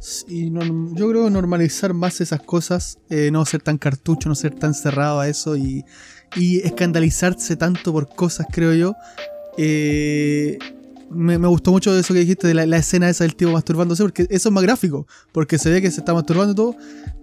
Sí, 0.00 0.50
no- 0.50 0.94
yo 0.94 1.08
creo 1.10 1.30
normalizar 1.30 1.94
más 1.94 2.20
esas 2.20 2.42
cosas, 2.42 2.98
eh, 3.10 3.30
no 3.30 3.44
ser 3.46 3.62
tan 3.62 3.78
cartucho, 3.78 4.28
no 4.28 4.34
ser 4.34 4.54
tan 4.54 4.74
cerrado 4.74 5.20
a 5.20 5.28
eso 5.28 5.56
y, 5.56 5.84
y 6.36 6.58
escandalizarse 6.58 7.56
tanto 7.56 7.92
por 7.92 8.08
cosas, 8.08 8.46
creo 8.50 8.74
yo. 8.74 8.94
Eh, 9.56 10.58
me, 11.10 11.36
gustó 11.36 11.70
mucho 11.70 11.96
eso 11.96 12.14
que 12.14 12.20
dijiste 12.20 12.48
de 12.48 12.54
la, 12.66 12.76
escena 12.76 13.08
esa 13.08 13.24
del 13.24 13.36
tipo 13.36 13.50
masturbándose, 13.52 14.02
porque 14.02 14.26
eso 14.30 14.48
es 14.48 14.52
más 14.52 14.62
gráfico, 14.62 15.06
porque 15.32 15.58
se 15.58 15.70
ve 15.70 15.80
que 15.82 15.90
se 15.90 16.00
está 16.00 16.14
masturbando 16.14 16.52
y 16.52 16.56
todo, 16.56 16.76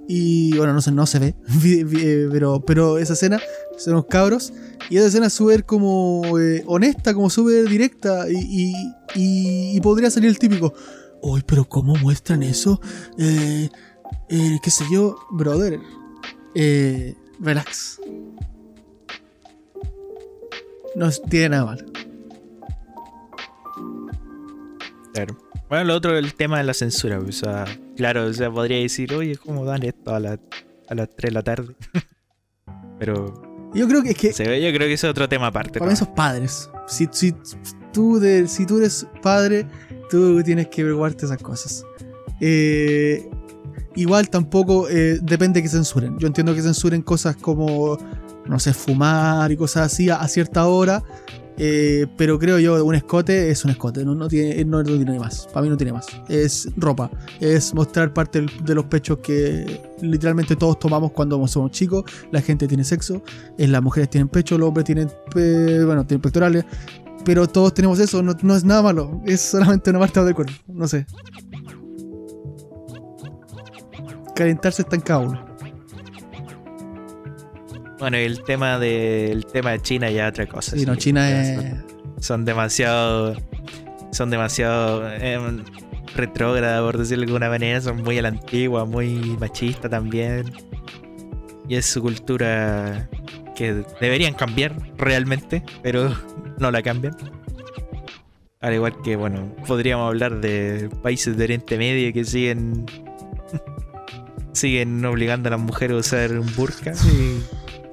y 0.07 0.55
bueno, 0.57 0.73
no 0.73 0.81
se, 0.81 0.91
no 0.91 1.05
se 1.05 1.19
ve, 1.19 1.35
eh, 1.65 2.27
pero, 2.31 2.61
pero 2.61 2.97
esa 2.97 3.13
escena 3.13 3.39
son 3.77 3.93
unos 3.93 4.05
cabros, 4.07 4.53
y 4.89 4.97
esa 4.97 5.07
escena 5.07 5.27
es 5.27 5.33
súper 5.33 5.65
como 5.65 6.37
eh, 6.39 6.63
honesta, 6.67 7.13
como 7.13 7.29
súper 7.29 7.67
directa, 7.67 8.25
y, 8.29 8.73
y- 9.15 9.75
y- 9.75 9.81
podría 9.81 10.09
salir 10.09 10.29
el 10.29 10.39
típico, 10.39 10.73
Uy, 11.23 11.43
pero 11.45 11.65
¿cómo 11.65 11.95
muestran 11.97 12.41
eso? 12.41 12.81
Eh, 13.19 13.69
eh, 14.29 14.59
qué 14.63 14.71
sé 14.71 14.83
yo, 14.91 15.17
brother. 15.29 15.79
Eh, 16.55 17.15
relax. 17.39 17.99
No 20.95 21.11
tiene 21.29 21.49
nada 21.49 21.65
malo. 21.65 21.85
Claro. 25.13 25.37
Bueno, 25.69 25.85
lo 25.85 25.95
otro, 25.95 26.17
el 26.17 26.33
tema 26.33 26.57
de 26.57 26.63
la 26.63 26.73
censura. 26.73 27.19
O 27.19 27.31
sea, 27.31 27.65
claro, 27.95 28.25
o 28.25 28.33
sea, 28.33 28.51
podría 28.51 28.77
decir, 28.77 29.13
oye, 29.13 29.35
¿cómo 29.37 29.65
dan 29.65 29.83
esto 29.83 30.13
a, 30.13 30.19
la- 30.19 30.39
a 30.89 30.95
las 30.95 31.09
3 31.15 31.29
de 31.29 31.33
la 31.33 31.43
tarde? 31.43 31.75
Pero 32.99 33.33
Yo 33.73 33.87
creo 33.87 34.03
que 34.03 34.11
es 34.11 34.17
que 34.17 34.33
se 34.33 34.47
ve, 34.47 34.61
yo 34.61 34.69
creo 34.75 34.87
que 34.87 34.93
es 34.93 35.03
otro 35.03 35.27
tema 35.27 35.47
aparte. 35.47 35.79
para 35.79 35.91
esos 35.93 36.07
padres. 36.09 36.69
Si, 36.87 37.07
si, 37.11 37.33
tú 37.93 38.19
de, 38.19 38.47
si 38.47 38.65
tú 38.65 38.77
eres 38.77 39.07
padre, 39.21 39.65
tú 40.09 40.41
tienes 40.43 40.67
que 40.67 40.83
preocuparte 40.83 41.25
esas 41.25 41.41
cosas. 41.41 41.83
Eh, 42.41 43.27
igual 43.95 44.29
tampoco 44.29 44.87
eh, 44.89 45.19
depende 45.21 45.61
que 45.61 45.69
censuren. 45.69 46.17
Yo 46.19 46.27
entiendo 46.27 46.53
que 46.53 46.61
censuren 46.61 47.01
cosas 47.01 47.35
como, 47.37 47.97
no 48.45 48.59
sé, 48.59 48.73
fumar 48.73 49.51
y 49.51 49.57
cosas 49.57 49.91
así 49.91 50.09
a, 50.09 50.17
a 50.17 50.27
cierta 50.27 50.67
hora. 50.67 51.03
Eh, 51.63 52.07
pero 52.17 52.39
creo 52.39 52.57
yo, 52.57 52.83
un 52.83 52.95
escote 52.95 53.51
es 53.51 53.63
un 53.63 53.69
escote, 53.69 54.03
no, 54.03 54.15
no, 54.15 54.27
tiene, 54.27 54.65
no, 54.65 54.79
no 54.81 54.95
tiene 54.95 55.19
más. 55.19 55.45
Para 55.53 55.61
mí 55.61 55.69
no 55.69 55.77
tiene 55.77 55.93
más. 55.93 56.07
Es 56.27 56.67
ropa. 56.75 57.11
Es 57.39 57.71
mostrar 57.75 58.11
parte 58.13 58.43
de 58.63 58.73
los 58.73 58.85
pechos 58.85 59.19
que 59.19 59.79
literalmente 60.01 60.55
todos 60.55 60.79
tomamos 60.79 61.11
cuando 61.11 61.47
somos 61.47 61.69
chicos. 61.69 62.03
La 62.31 62.41
gente 62.41 62.67
tiene 62.67 62.83
sexo. 62.83 63.21
eh, 63.59 63.67
las 63.67 63.83
mujeres 63.83 64.09
tienen 64.09 64.27
pecho, 64.27 64.57
los 64.57 64.69
hombres 64.69 64.85
tienen, 64.85 65.07
pe- 65.31 65.85
bueno, 65.85 66.03
tienen 66.07 66.21
pectorales. 66.21 66.65
Pero 67.23 67.47
todos 67.47 67.75
tenemos 67.75 67.99
eso, 67.99 68.23
no, 68.23 68.35
no 68.41 68.55
es 68.55 68.63
nada 68.63 68.81
malo. 68.81 69.21
Es 69.27 69.41
solamente 69.41 69.91
una 69.91 69.99
parte 69.99 70.23
del 70.23 70.33
cuerpo. 70.33 70.53
No 70.67 70.87
sé. 70.87 71.05
Calentarse 74.35 74.81
está 74.81 74.95
en 74.95 75.01
cada 75.03 75.19
uno. 75.19 75.50
Bueno, 78.01 78.17
y 78.17 78.23
el 78.23 78.41
tema 78.41 78.79
de 78.79 79.31
el 79.31 79.45
tema 79.45 79.71
de 79.71 79.79
China 79.79 80.09
ya 80.09 80.25
es 80.25 80.31
otra 80.31 80.47
cosa. 80.47 80.75
Sí, 80.75 80.87
no, 80.87 80.95
sí. 80.95 81.01
China 81.01 81.29
es. 81.29 81.75
Son, 82.19 82.43
demasiado. 82.45 83.35
Son 84.11 84.31
demasiado. 84.31 85.07
eh, 85.07 85.39
retrógradas, 86.15 86.81
por 86.81 86.97
decirlo 86.97 87.25
de 87.25 87.27
alguna 87.27 87.49
manera. 87.49 87.79
Son 87.79 88.01
muy 88.01 88.17
a 88.17 88.23
la 88.23 88.29
antigua, 88.29 88.85
muy 88.85 89.37
machista 89.39 89.87
también. 89.87 90.51
Y 91.69 91.75
es 91.75 91.85
su 91.85 92.01
cultura 92.01 93.07
que 93.55 93.85
deberían 94.01 94.33
cambiar 94.33 94.75
realmente, 94.97 95.63
pero 95.83 96.11
no 96.57 96.71
la 96.71 96.81
cambian. 96.81 97.15
Al 98.61 98.73
igual 98.73 98.99
que, 99.03 99.15
bueno, 99.15 99.55
podríamos 99.67 100.07
hablar 100.07 100.41
de 100.41 100.89
países 101.03 101.37
de 101.37 101.43
Oriente 101.43 101.77
Medio 101.77 102.11
que 102.13 102.25
siguen. 102.25 102.83
siguen 104.53 105.05
obligando 105.05 105.49
a 105.49 105.51
las 105.51 105.59
mujeres 105.59 105.95
a 105.97 105.99
usar 105.99 106.31
un 106.31 106.55
burka 106.55 106.93
y 106.93 107.41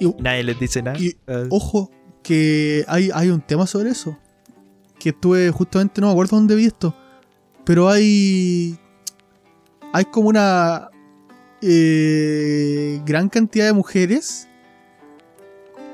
Y- 0.01 0.15
nadie 0.21 0.43
les 0.45 0.59
dice 0.61 0.83
nada. 0.83 0.99
Y- 0.99 1.17
Ah, 1.27 1.45
Ojo, 1.51 1.91
que 2.23 2.85
hay, 2.89 3.11
hay 3.15 3.29
un 3.31 3.41
tema 3.41 3.67
sobre 3.67 3.91
eso. 3.91 4.17
Que 4.99 5.11
estuve 5.11 5.51
justamente, 5.51 6.01
no 6.01 6.09
me 6.09 6.13
acuerdo 6.13 6.37
dónde 6.37 6.55
vi 6.57 6.67
esto. 6.67 6.95
Pero 7.65 7.89
hay. 7.89 8.79
Hay 9.93 10.05
como 10.07 10.29
una. 10.29 10.89
eh, 11.63 13.01
gran 13.05 13.29
cantidad 13.29 13.67
de 13.67 13.73
mujeres. 13.73 14.49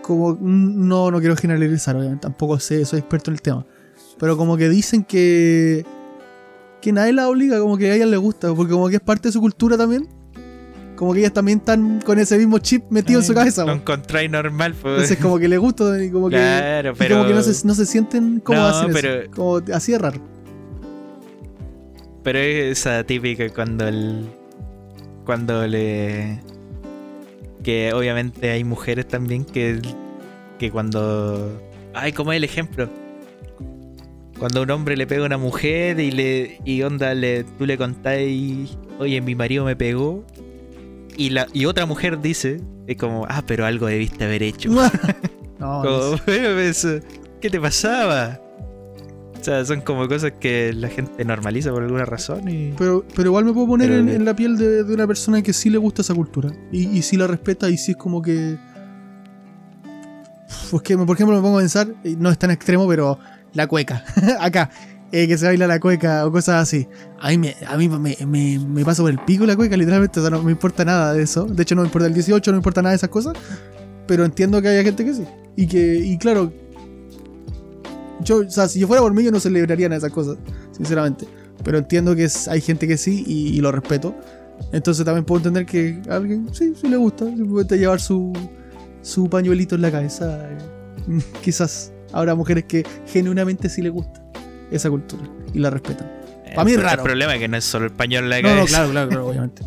Como. 0.03 0.37
No, 0.41 1.11
no 1.11 1.19
quiero 1.21 1.37
generalizar, 1.37 1.97
obviamente. 1.97 2.23
Tampoco 2.23 2.59
sé, 2.61 2.85
soy 2.85 3.01
experto 3.01 3.31
en 3.31 3.37
el 3.37 3.43
tema. 3.43 3.67
Pero 4.19 4.37
como 4.37 4.57
que 4.57 4.69
dicen 4.69 5.05
que. 5.05 5.85
Que 6.81 6.93
nadie 6.93 7.13
la 7.15 7.29
obliga, 7.29 7.59
como 7.61 7.79
que 7.79 7.91
a 7.91 7.95
ellas 7.95 8.09
les 8.09 8.21
gusta. 8.21 8.55
Porque 8.55 8.73
como 8.73 8.89
que 8.89 8.97
es 8.97 9.01
parte 9.03 9.29
de 9.29 9.33
su 9.33 9.41
cultura 9.41 9.77
también. 9.77 10.09
Como 10.97 11.13
que 11.13 11.21
ellas 11.21 11.33
también 11.33 11.59
están 11.59 12.01
con 12.01 12.19
ese 12.19 12.39
mismo 12.39 12.59
chip 12.59 12.85
metido 12.91 13.21
en 13.21 13.27
su 13.27 13.35
cabeza. 13.35 13.65
Lo 13.65 13.73
encontráis 13.73 14.31
normal, 14.31 14.75
pues. 14.81 14.95
Entonces 14.95 15.19
como 15.19 15.39
que 15.39 15.49
le 15.49 15.59
gusta 15.59 16.03
y 16.03 16.11
como 16.11 16.29
que, 16.29 16.37
claro, 16.37 16.93
y 16.93 16.95
pero. 16.97 17.17
como 17.17 17.29
que 17.29 17.35
no 17.35 17.43
se, 17.43 17.67
no 17.67 17.75
se 17.75 17.87
sienten 17.87 18.41
como 18.41 18.59
No, 18.59 18.67
hacen 18.67 18.97
eso. 18.97 19.31
Como 19.35 19.61
así 19.73 19.93
de 19.93 19.99
raro. 19.99 20.21
Pero 22.25 22.39
es 22.39 22.79
esa 22.79 23.05
típica 23.05 23.49
cuando 23.51 23.87
el. 23.87 24.27
Cuando 25.25 25.67
le. 25.67 26.41
Que 27.63 27.93
obviamente 27.93 28.51
hay 28.51 28.65
mujeres 28.65 29.07
también 29.07 29.45
que. 29.45 29.81
Que 30.59 30.71
cuando. 30.71 31.61
Ay, 31.93 32.13
¿cómo 32.13 32.33
es 32.33 32.39
el 32.39 32.45
ejemplo? 32.45 32.89
Cuando 34.39 34.63
un 34.63 34.71
hombre 34.71 34.97
le 34.97 35.07
pega 35.07 35.23
a 35.23 35.27
una 35.27 35.39
mujer 35.39 36.01
y 36.01 36.11
le. 36.11 36.61
Y 36.65 36.83
onda, 36.83 37.15
le, 37.15 37.45
tú 37.45 37.67
le 37.67 37.77
contáis. 37.77 38.77
Oye, 38.99 39.21
mi 39.21 39.35
marido 39.35 39.65
me 39.65 39.77
pegó. 39.77 40.25
Y, 41.17 41.31
la, 41.31 41.47
y 41.53 41.67
otra 41.67 41.87
mujer 41.87 42.21
dice. 42.21 42.61
Es 42.87 42.97
como, 42.97 43.27
ah, 43.29 43.43
pero 43.47 43.65
algo 43.65 43.87
debiste 43.87 44.25
haber 44.25 44.43
hecho. 44.43 44.71
no, 44.71 44.91
Como, 45.59 45.85
no 45.85 46.17
sé. 46.19 46.23
"Bueno, 46.27 46.55
pues, 46.55 46.87
¿Qué 47.41 47.51
te 47.51 47.61
pasaba? 47.61 48.41
O 49.39 49.45
sea, 49.45 49.63
son 49.67 49.83
como 49.83 50.09
cosas 50.09 50.33
que 50.41 50.73
la 50.73 50.89
gente 50.89 51.23
normaliza 51.23 51.71
por 51.71 51.83
alguna 51.83 52.07
razón 52.07 52.49
y... 52.49 52.73
pero, 52.79 53.05
pero 53.15 53.29
igual 53.29 53.45
me 53.45 53.53
puedo 53.53 53.67
poner 53.67 53.93
en, 53.93 54.25
la 54.25 54.35
piel 54.35 54.57
de, 54.57 54.85
de 54.85 54.95
una 54.95 55.07
persona 55.07 55.43
que 55.43 55.53
sí 55.53 55.69
le 55.69 55.77
gusta 55.77 56.01
esa 56.01 56.15
cultura. 56.15 56.51
Y, 56.73 56.89
y 56.89 57.03
sí 57.03 57.19
la 57.19 57.27
respeta 57.27 57.69
y 57.69 57.77
sí 57.77 57.91
es 57.91 57.99
como 57.99 58.23
que... 58.23 58.57
Pues 60.71 60.83
que, 60.83 60.97
por 60.97 61.15
ejemplo, 61.15 61.37
me 61.37 61.43
pongo 61.43 61.59
a 61.59 61.61
pensar, 61.61 61.89
y 62.05 62.17
no 62.17 62.31
es 62.31 62.39
tan 62.39 62.51
extremo, 62.51 62.89
pero 62.89 63.19
la 63.53 63.67
cueca. 63.67 64.05
Acá, 64.41 64.71
eh, 65.17 65.29
que 65.29 65.39
se 65.39 65.47
baila 65.47 65.69
la 65.69 65.79
cueca 65.79 66.27
o 66.27 66.33
cosas 66.33 66.61
así. 66.61 66.89
A 67.21 67.29
mí, 67.29 67.39
me, 67.39 67.55
a 67.69 67.77
mí 67.77 67.89
me, 67.89 68.17
me, 68.27 68.59
me 68.59 68.85
pasa 68.85 69.01
por 69.01 69.13
el 69.13 69.21
pico 69.21 69.47
la 69.47 69.55
cueca, 69.55 69.77
literalmente. 69.77 70.19
O 70.19 70.23
sea, 70.25 70.31
no 70.31 70.43
me 70.43 70.51
importa 70.51 70.85
nada 70.85 71.13
de 71.15 71.23
eso. 71.23 71.45
De 71.45 71.63
hecho, 71.63 71.77
no 71.77 71.83
me 71.83 71.87
importa 71.87 72.09
el 72.09 72.15
18, 72.15 72.51
no 72.51 72.57
me 72.57 72.59
importa 72.59 72.83
nada 72.83 72.91
de 72.91 72.97
esas 72.97 73.11
cosas. 73.11 73.35
Pero 74.09 74.25
entiendo 74.25 74.61
que 74.61 74.67
haya 74.67 74.83
gente 74.83 75.05
que 75.05 75.15
sí. 75.15 75.25
Y 75.55 75.69
que, 75.69 75.99
y 75.99 76.19
claro, 76.19 76.53
yo, 78.25 78.39
o 78.39 78.51
sea, 78.51 78.67
si 78.67 78.81
yo 78.81 78.89
fuera 78.89 79.03
por 79.03 79.15
mí, 79.15 79.23
yo 79.23 79.31
no 79.31 79.39
celebraría 79.39 79.89
nada 79.89 80.01
de 80.01 80.07
esas 80.07 80.13
cosas, 80.13 80.37
sinceramente. 80.73 81.29
Pero 81.63 81.79
entiendo 81.79 82.17
que 82.17 82.27
hay 82.51 82.61
gente 82.61 82.89
que 82.89 82.97
sí 82.97 83.23
y, 83.25 83.61
lo 83.61 83.71
respeto. 83.71 84.17
Entonces 84.73 85.05
también 85.05 85.25
puedo 85.25 85.39
entender 85.39 85.65
que 85.65 86.03
a 86.11 86.17
alguien 86.17 86.49
sí, 86.53 86.75
sí 86.75 86.89
le 86.89 86.97
gusta. 86.97 87.25
Simplemente 87.27 87.79
llevar 87.79 88.01
su, 88.01 88.33
su 89.01 89.31
pañuelito 89.31 89.77
en 89.77 89.83
la 89.83 89.93
cabeza. 89.93 90.51
eh, 90.51 91.21
Quizás 91.45 91.93
habrá 92.13 92.35
mujeres 92.35 92.65
que 92.65 92.85
genuinamente 93.07 93.69
sí 93.69 93.81
les 93.81 93.93
gusta 93.93 94.24
esa 94.71 94.91
cultura 94.91 95.23
y 95.53 95.59
la 95.59 95.71
respetan. 95.71 96.11
Mí 96.65 96.71
es 96.73 96.77
El- 96.79 96.83
raro. 96.83 97.03
El 97.03 97.05
problema 97.07 97.35
es 97.35 97.41
que 97.41 97.49
no 97.49 97.57
es 97.57 97.65
solo 97.65 97.87
el 97.87 97.93
pañuelo 97.93 98.27
en 98.27 98.31
la 98.31 98.41
No, 98.43 98.57
no, 98.61 98.65
claro, 98.67 98.91
claro, 98.91 99.09
claro, 99.09 99.27
obviamente. 99.27 99.63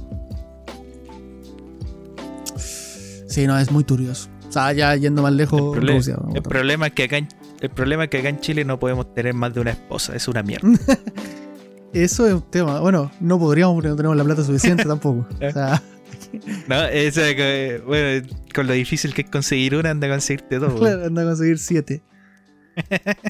Sí, 3.28 3.46
no, 3.46 3.58
es 3.60 3.72
muy 3.72 3.84
turioso. 3.84 4.30
O 4.48 4.52
sea, 4.52 4.72
ya 4.74 4.96
yendo 4.96 5.22
más 5.22 5.34
lejos, 5.34 5.78
El, 5.78 5.88
Rusia, 5.88 6.18
problema 6.44 6.88
es 6.88 6.94
que 6.94 7.04
acá 7.04 7.18
en, 7.18 7.28
el 7.60 7.70
problema 7.70 8.06
es 8.06 8.10
que 8.10 8.20
acá 8.20 8.30
en 8.30 8.40
Chile 8.40 8.64
no 8.64 8.80
podemos 8.80 9.14
tener 9.14 9.34
más 9.34 9.54
de 9.54 9.60
una 9.60 9.72
esposa. 9.72 10.16
Es 10.16 10.28
una 10.28 10.42
mierda. 10.44 10.70
Eso 11.94 12.28
es 12.28 12.34
un 12.34 12.42
tema. 12.50 12.80
Bueno, 12.80 13.12
no 13.20 13.38
podríamos 13.40 13.76
porque 13.76 13.90
no 13.90 13.96
tenemos 13.96 14.16
la 14.18 14.24
plata 14.24 14.44
suficiente 14.44 14.84
tampoco. 14.88 15.28
O 15.36 15.52
sea, 15.52 15.82
No, 16.68 16.84
eso 16.86 17.22
es 17.24 17.36
que, 17.36 17.82
bueno, 17.86 18.28
con 18.54 18.68
lo 18.68 18.74
difícil 18.74 19.14
que 19.14 19.22
es 19.22 19.30
conseguir 19.30 19.76
una, 19.76 19.92
anda 19.92 20.08
a 20.08 20.10
conseguirte 20.12 20.60
todo. 20.60 20.76
claro, 20.78 21.06
anda 21.06 21.22
a 21.22 21.26
conseguir 21.26 21.58
siete. 21.58 22.02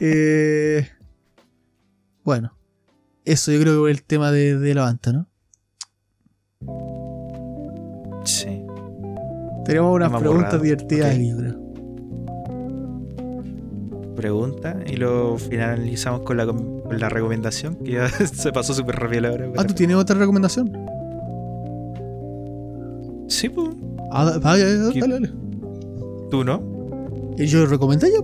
Eh, 0.01 0.87
bueno, 2.27 2.51
eso 3.23 3.53
yo 3.53 3.61
creo 3.61 3.85
que 3.85 3.91
es 3.91 3.97
el 3.97 4.03
tema 4.03 4.31
de, 4.33 4.59
de 4.59 4.73
la 4.75 4.81
banda, 4.81 5.13
¿no? 5.13 5.27
Sí. 8.25 8.65
Tenemos 9.63 9.95
unas 9.95 10.09
preguntas 10.09 10.43
borrado. 10.43 10.59
divertidas 10.59 11.07
Ok. 11.07 11.15
aquí, 11.15 11.29
yo 11.29 11.37
creo. 11.37 11.55
Pregunta 14.17 14.77
y 14.85 14.97
lo 14.97 15.37
finalizamos 15.37 16.23
con 16.23 16.35
la, 16.35 16.45
con 16.45 16.99
la 16.99 17.07
recomendación, 17.07 17.75
que 17.77 17.93
ya 17.93 18.09
se 18.09 18.51
pasó 18.51 18.73
súper 18.73 18.97
rápido 18.97 19.21
la 19.21 19.31
hora. 19.31 19.49
Ah, 19.55 19.63
¿tú 19.63 19.73
tienes 19.73 19.95
otra 19.95 20.17
recomendación? 20.17 20.69
Sí, 23.29 23.47
pues. 23.47 23.69
Ah, 24.11 24.37
dale, 24.37 24.79
dale, 24.79 25.07
dale. 25.07 25.31
Tú 26.29 26.43
no. 26.43 26.61
¿Y 27.37 27.45
yo 27.45 27.65
recomendé 27.67 28.09
ya? 28.11 28.19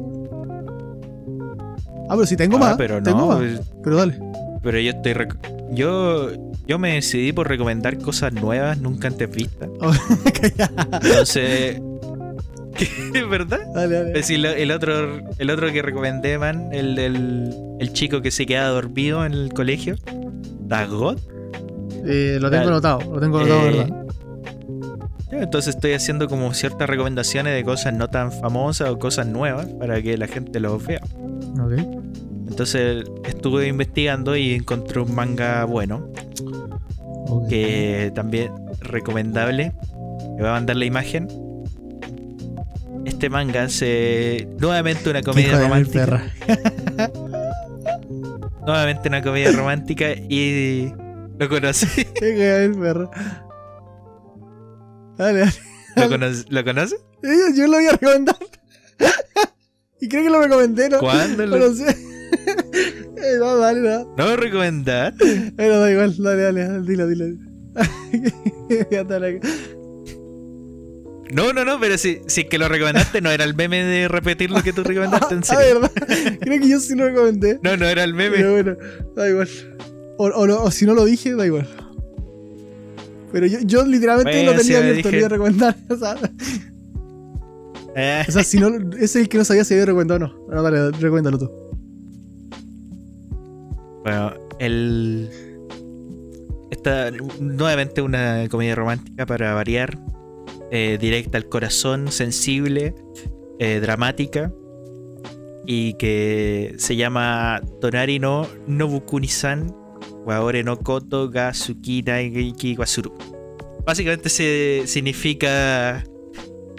Ah, 2.13 2.15
pero 2.15 2.25
si 2.27 2.37
tengo 2.37 2.57
Ah, 2.57 2.59
más. 2.59 2.77
pero 2.77 3.01
tengo 3.01 3.17
no. 3.19 3.27
más. 3.27 3.37
pues, 3.37 3.61
Pero 3.83 3.95
dale. 3.97 4.19
Pero 4.61 4.79
yo 4.79 4.91
estoy. 4.91 5.13
Yo, 5.71 6.29
yo 6.67 6.77
me 6.79 6.93
decidí 6.93 7.33
por 7.33 7.47
recomendar 7.49 7.97
cosas 7.97 8.31
nuevas, 8.33 8.77
nunca 8.77 9.07
antes 9.07 9.29
vistas. 9.29 9.69
Entonces. 11.03 11.81
¿Es 13.13 13.29
verdad? 13.29 13.59
dale, 13.73 13.95
dale. 13.95 14.07
Es 14.09 14.13
decir, 14.13 14.39
lo- 14.39 14.49
el 14.49 14.71
otro, 14.71 15.19
el 15.37 15.49
otro 15.49 15.71
que 15.71 15.81
recomendé, 15.81 16.37
man, 16.37 16.69
el 16.71 16.95
del 16.95 17.53
el 17.79 17.93
chico 17.93 18.21
que 18.21 18.31
se 18.31 18.45
queda 18.45 18.67
dormido 18.67 19.25
en 19.25 19.33
el 19.33 19.53
colegio. 19.53 19.95
Dagot. 20.61 21.19
Eh, 22.05 22.37
lo 22.41 22.49
tengo 22.49 22.67
anotado, 22.67 22.99
lo 23.13 23.19
tengo 23.19 23.39
anotado, 23.39 23.67
Eh, 23.69 23.71
¿verdad? 23.77 23.99
Entonces 25.31 25.75
estoy 25.75 25.93
haciendo 25.93 26.27
como 26.27 26.53
ciertas 26.53 26.87
recomendaciones 26.89 27.53
de 27.55 27.63
cosas 27.63 27.93
no 27.93 28.07
tan 28.09 28.31
famosas 28.31 28.89
o 28.89 28.99
cosas 28.99 29.25
nuevas 29.27 29.65
para 29.79 30.01
que 30.01 30.15
la 30.17 30.27
gente 30.27 30.59
los 30.59 30.85
vea. 30.85 31.01
Ok. 31.59 31.73
Entonces 32.53 33.05
estuve 33.23 33.67
investigando 33.67 34.35
y 34.35 34.53
encontré 34.53 34.99
un 35.01 35.15
manga 35.15 35.65
bueno, 35.65 36.07
ok. 37.25 37.49
que 37.49 38.11
también 38.13 38.51
recomendable. 38.79 39.73
Le 40.35 40.37
voy 40.37 40.49
a 40.49 40.51
mandar 40.51 40.75
la 40.75 40.85
imagen. 40.85 41.27
Este 43.05 43.27
manga 43.31 43.67
se 43.69 44.47
nuevamente 44.59 45.09
una 45.09 45.23
comedia 45.23 45.59
romántica. 45.59 46.31
Nuevamente 48.67 49.09
una 49.09 49.23
comedia 49.23 49.51
romántica 49.51 50.11
y 50.13 50.93
lo 51.39 51.49
conocí. 51.49 52.05
Perra. 52.19 53.09
Dale, 55.17 55.39
dale. 55.39 55.51
¿Lo, 55.95 56.03
conoce- 56.07 56.45
¿Lo 56.49 56.63
conoce? 56.63 56.97
Yo 57.55 57.65
lo 57.65 57.77
voy 57.77 57.87
a 57.87 57.91
recomendar. 57.93 58.37
y 59.99 60.07
creo 60.07 60.23
que 60.23 60.29
lo 60.29 60.39
recomendé, 60.39 60.89
¿no? 60.89 60.99
¿Cuándo? 60.99 61.47
No 61.47 61.57
Lo... 61.57 61.73
sé. 61.73 62.12
Eh, 63.23 63.37
no, 63.39 63.57
dale, 63.57 63.79
no. 63.79 64.13
¿No 64.17 64.25
lo 64.27 64.35
recomendar? 64.35 65.13
Pero 65.55 65.79
da 65.79 65.91
igual, 65.91 66.15
dale, 66.17 66.41
dale, 66.43 66.81
dilo, 66.81 67.07
dilo. 67.07 67.25
No, 71.33 71.51
no, 71.51 71.65
no, 71.65 71.79
pero 71.79 71.97
si, 71.97 72.19
si 72.27 72.41
es 72.41 72.47
que 72.47 72.59
lo 72.59 72.67
recomendaste, 72.69 73.19
no 73.21 73.31
era 73.31 73.43
el 73.43 73.55
meme 73.55 73.83
de 73.83 74.07
repetir 74.07 74.51
lo 74.51 74.61
que 74.61 74.71
tú 74.71 74.83
recomendaste 74.83 75.33
en 75.33 75.39
Ah, 75.49 75.55
serio. 75.55 75.79
verdad. 75.81 75.91
Creo 76.39 76.61
que 76.61 76.69
yo 76.69 76.79
sí 76.79 76.93
lo 76.95 77.05
recomendé. 77.07 77.59
No, 77.63 77.75
no 77.75 77.87
era 77.87 78.03
el 78.03 78.13
meme. 78.13 78.37
Pero 78.37 78.51
bueno, 78.51 78.75
da 79.15 79.27
igual. 79.29 79.49
O, 80.19 80.25
o 80.27 80.71
si 80.71 80.85
no 80.85 80.93
lo 80.93 81.05
dije, 81.05 81.33
da 81.33 81.47
igual. 81.47 81.67
Pero 83.31 83.47
yo, 83.47 83.57
yo 83.61 83.83
literalmente 83.83 84.31
Bueno, 84.31 84.51
lo 84.51 84.57
tenía 84.59 84.79
me 84.79 84.89
abierto, 84.89 85.09
dije- 85.09 85.11
lo 85.11 85.17
iba 85.17 85.25
a 85.25 85.29
recomendar. 85.29 85.75
O 85.89 85.95
sea, 85.97 86.15
Eh, 87.95 88.25
o 88.27 88.31
sea, 88.31 88.43
si 88.43 88.59
no, 88.59 88.67
ese 88.95 89.03
es 89.05 89.15
el 89.15 89.29
que 89.29 89.37
no 89.39 89.43
sabía 89.45 89.63
si 89.63 89.73
había 89.73 89.87
recomendado 89.87 90.23
o 90.23 90.27
no. 90.27 90.45
Bueno, 90.45 90.61
dale, 90.61 90.91
recomiéndalo 90.91 91.39
tú. 91.39 91.51
Bueno, 94.03 94.33
el. 94.59 95.29
Esta 96.71 97.11
nuevamente 97.39 98.01
una 98.01 98.47
comedia 98.49 98.75
romántica 98.75 99.25
para 99.25 99.53
variar. 99.53 99.97
eh, 100.71 100.97
directa 100.99 101.37
al 101.37 101.47
corazón, 101.47 102.11
sensible, 102.11 102.95
eh, 103.59 103.79
dramática. 103.79 104.51
Y 105.65 105.93
que 105.93 106.73
se 106.77 106.95
llama 106.95 107.61
Tonari 107.79 108.19
no 108.19 108.47
Nobukuni-san 108.67 109.73
Waore 110.25 110.63
no 110.63 110.79
Koto 110.79 111.29
ga 111.29 111.53
Suki 111.53 112.01
Naiki 112.01 112.75
Wasuru. 112.75 113.13
Básicamente 113.85 114.29
se 114.29 114.83
significa. 114.87 116.03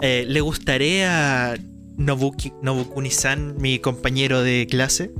eh, 0.01 0.25
le 0.27 0.41
gustaré 0.41 1.05
a 1.05 1.55
Nobuki, 1.97 2.51
Nobukuni-san, 2.61 3.55
mi 3.59 3.79
compañero 3.79 4.41
de 4.43 4.67
clase. 4.69 5.13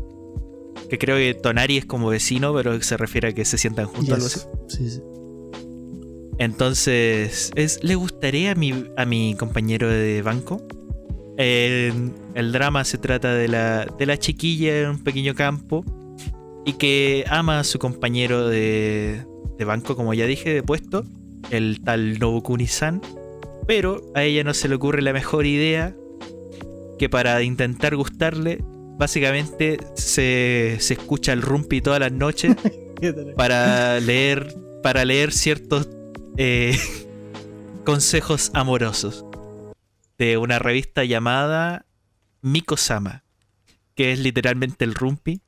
Que 0.89 0.97
creo 0.97 1.17
que 1.17 1.33
Tonari 1.33 1.77
es 1.77 1.85
como 1.85 2.09
vecino, 2.09 2.53
pero 2.53 2.79
se 2.81 2.97
refiere 2.97 3.29
a 3.29 3.33
que 3.33 3.45
se 3.45 3.57
sientan 3.57 3.87
juntos, 3.87 4.13
algo 4.13 4.25
así. 4.27 4.39
Yes. 4.39 4.77
Sí, 4.77 4.89
sí. 4.89 5.01
Entonces, 6.37 7.51
es, 7.55 7.83
¿le 7.83 7.95
gustaría 7.95 8.51
a 8.51 8.55
mi, 8.55 8.85
a 8.97 9.05
mi 9.05 9.35
compañero 9.35 9.89
de 9.89 10.21
banco? 10.21 10.65
Eh, 11.37 11.91
el 12.33 12.51
drama 12.51 12.83
se 12.83 12.97
trata 12.97 13.33
de 13.33 13.47
la, 13.47 13.85
de 13.85 14.05
la 14.05 14.17
chiquilla 14.17 14.81
en 14.81 14.89
un 14.89 15.03
pequeño 15.03 15.33
campo 15.33 15.83
y 16.65 16.73
que 16.73 17.25
ama 17.29 17.59
a 17.59 17.63
su 17.63 17.79
compañero 17.79 18.47
de, 18.47 19.25
de 19.57 19.65
banco, 19.65 19.95
como 19.95 20.13
ya 20.13 20.25
dije, 20.25 20.53
de 20.53 20.63
puesto, 20.63 21.05
el 21.51 21.81
tal 21.81 22.19
Nobukuni-san, 22.19 23.01
pero 23.67 24.01
a 24.13 24.23
ella 24.23 24.43
no 24.43 24.53
se 24.53 24.67
le 24.67 24.75
ocurre 24.75 25.01
la 25.01 25.13
mejor 25.13 25.45
idea 25.45 25.95
que 26.97 27.09
para 27.09 27.41
intentar 27.43 27.95
gustarle, 27.95 28.63
básicamente 28.97 29.77
se, 29.95 30.77
se 30.79 30.93
escucha 30.93 31.33
el 31.33 31.41
rumpi 31.41 31.81
todas 31.81 31.99
las 31.99 32.11
noches 32.11 32.55
para 33.37 33.99
leer 33.99 34.55
para 34.83 35.03
leer 35.03 35.31
ciertos 35.31 35.89
eh, 36.37 36.77
consejos 37.85 38.51
amorosos 38.53 39.25
de 40.17 40.37
una 40.37 40.59
revista 40.59 41.03
llamada 41.03 41.85
Miko-sama, 42.41 43.23
que 43.95 44.11
es 44.11 44.19
literalmente 44.19 44.85
el 44.85 44.93
rumpi. 44.95 45.41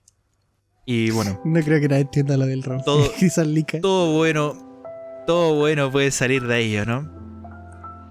Y 0.86 1.12
bueno, 1.12 1.40
No 1.46 1.62
creo 1.62 1.80
que 1.80 1.88
nadie 1.88 2.02
entienda 2.04 2.36
lo 2.38 2.46
del 2.48 2.64
rock. 2.64 2.84
Todo- 2.84 3.12
todo 3.82 4.14
bueno, 4.14 4.84
todo 5.28 5.56
bueno 5.56 5.92
puede 5.92 6.12
salir 6.12 6.48
de 6.48 6.60
ello, 6.60 6.86
¿no? 6.86 7.16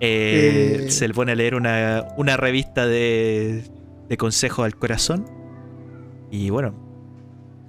Eh, 0.01 0.83
Eh. 0.87 0.91
Se 0.91 1.09
le 1.09 1.15
pone 1.15 1.33
a 1.33 1.35
leer 1.35 1.55
una, 1.55 2.05
una 2.17 2.37
revista 2.37 2.87
de, 2.87 3.65
de 4.09 4.17
consejos 4.17 4.65
al 4.65 4.77
corazón. 4.77 5.27
Y 6.31 6.51
bueno, 6.51 6.75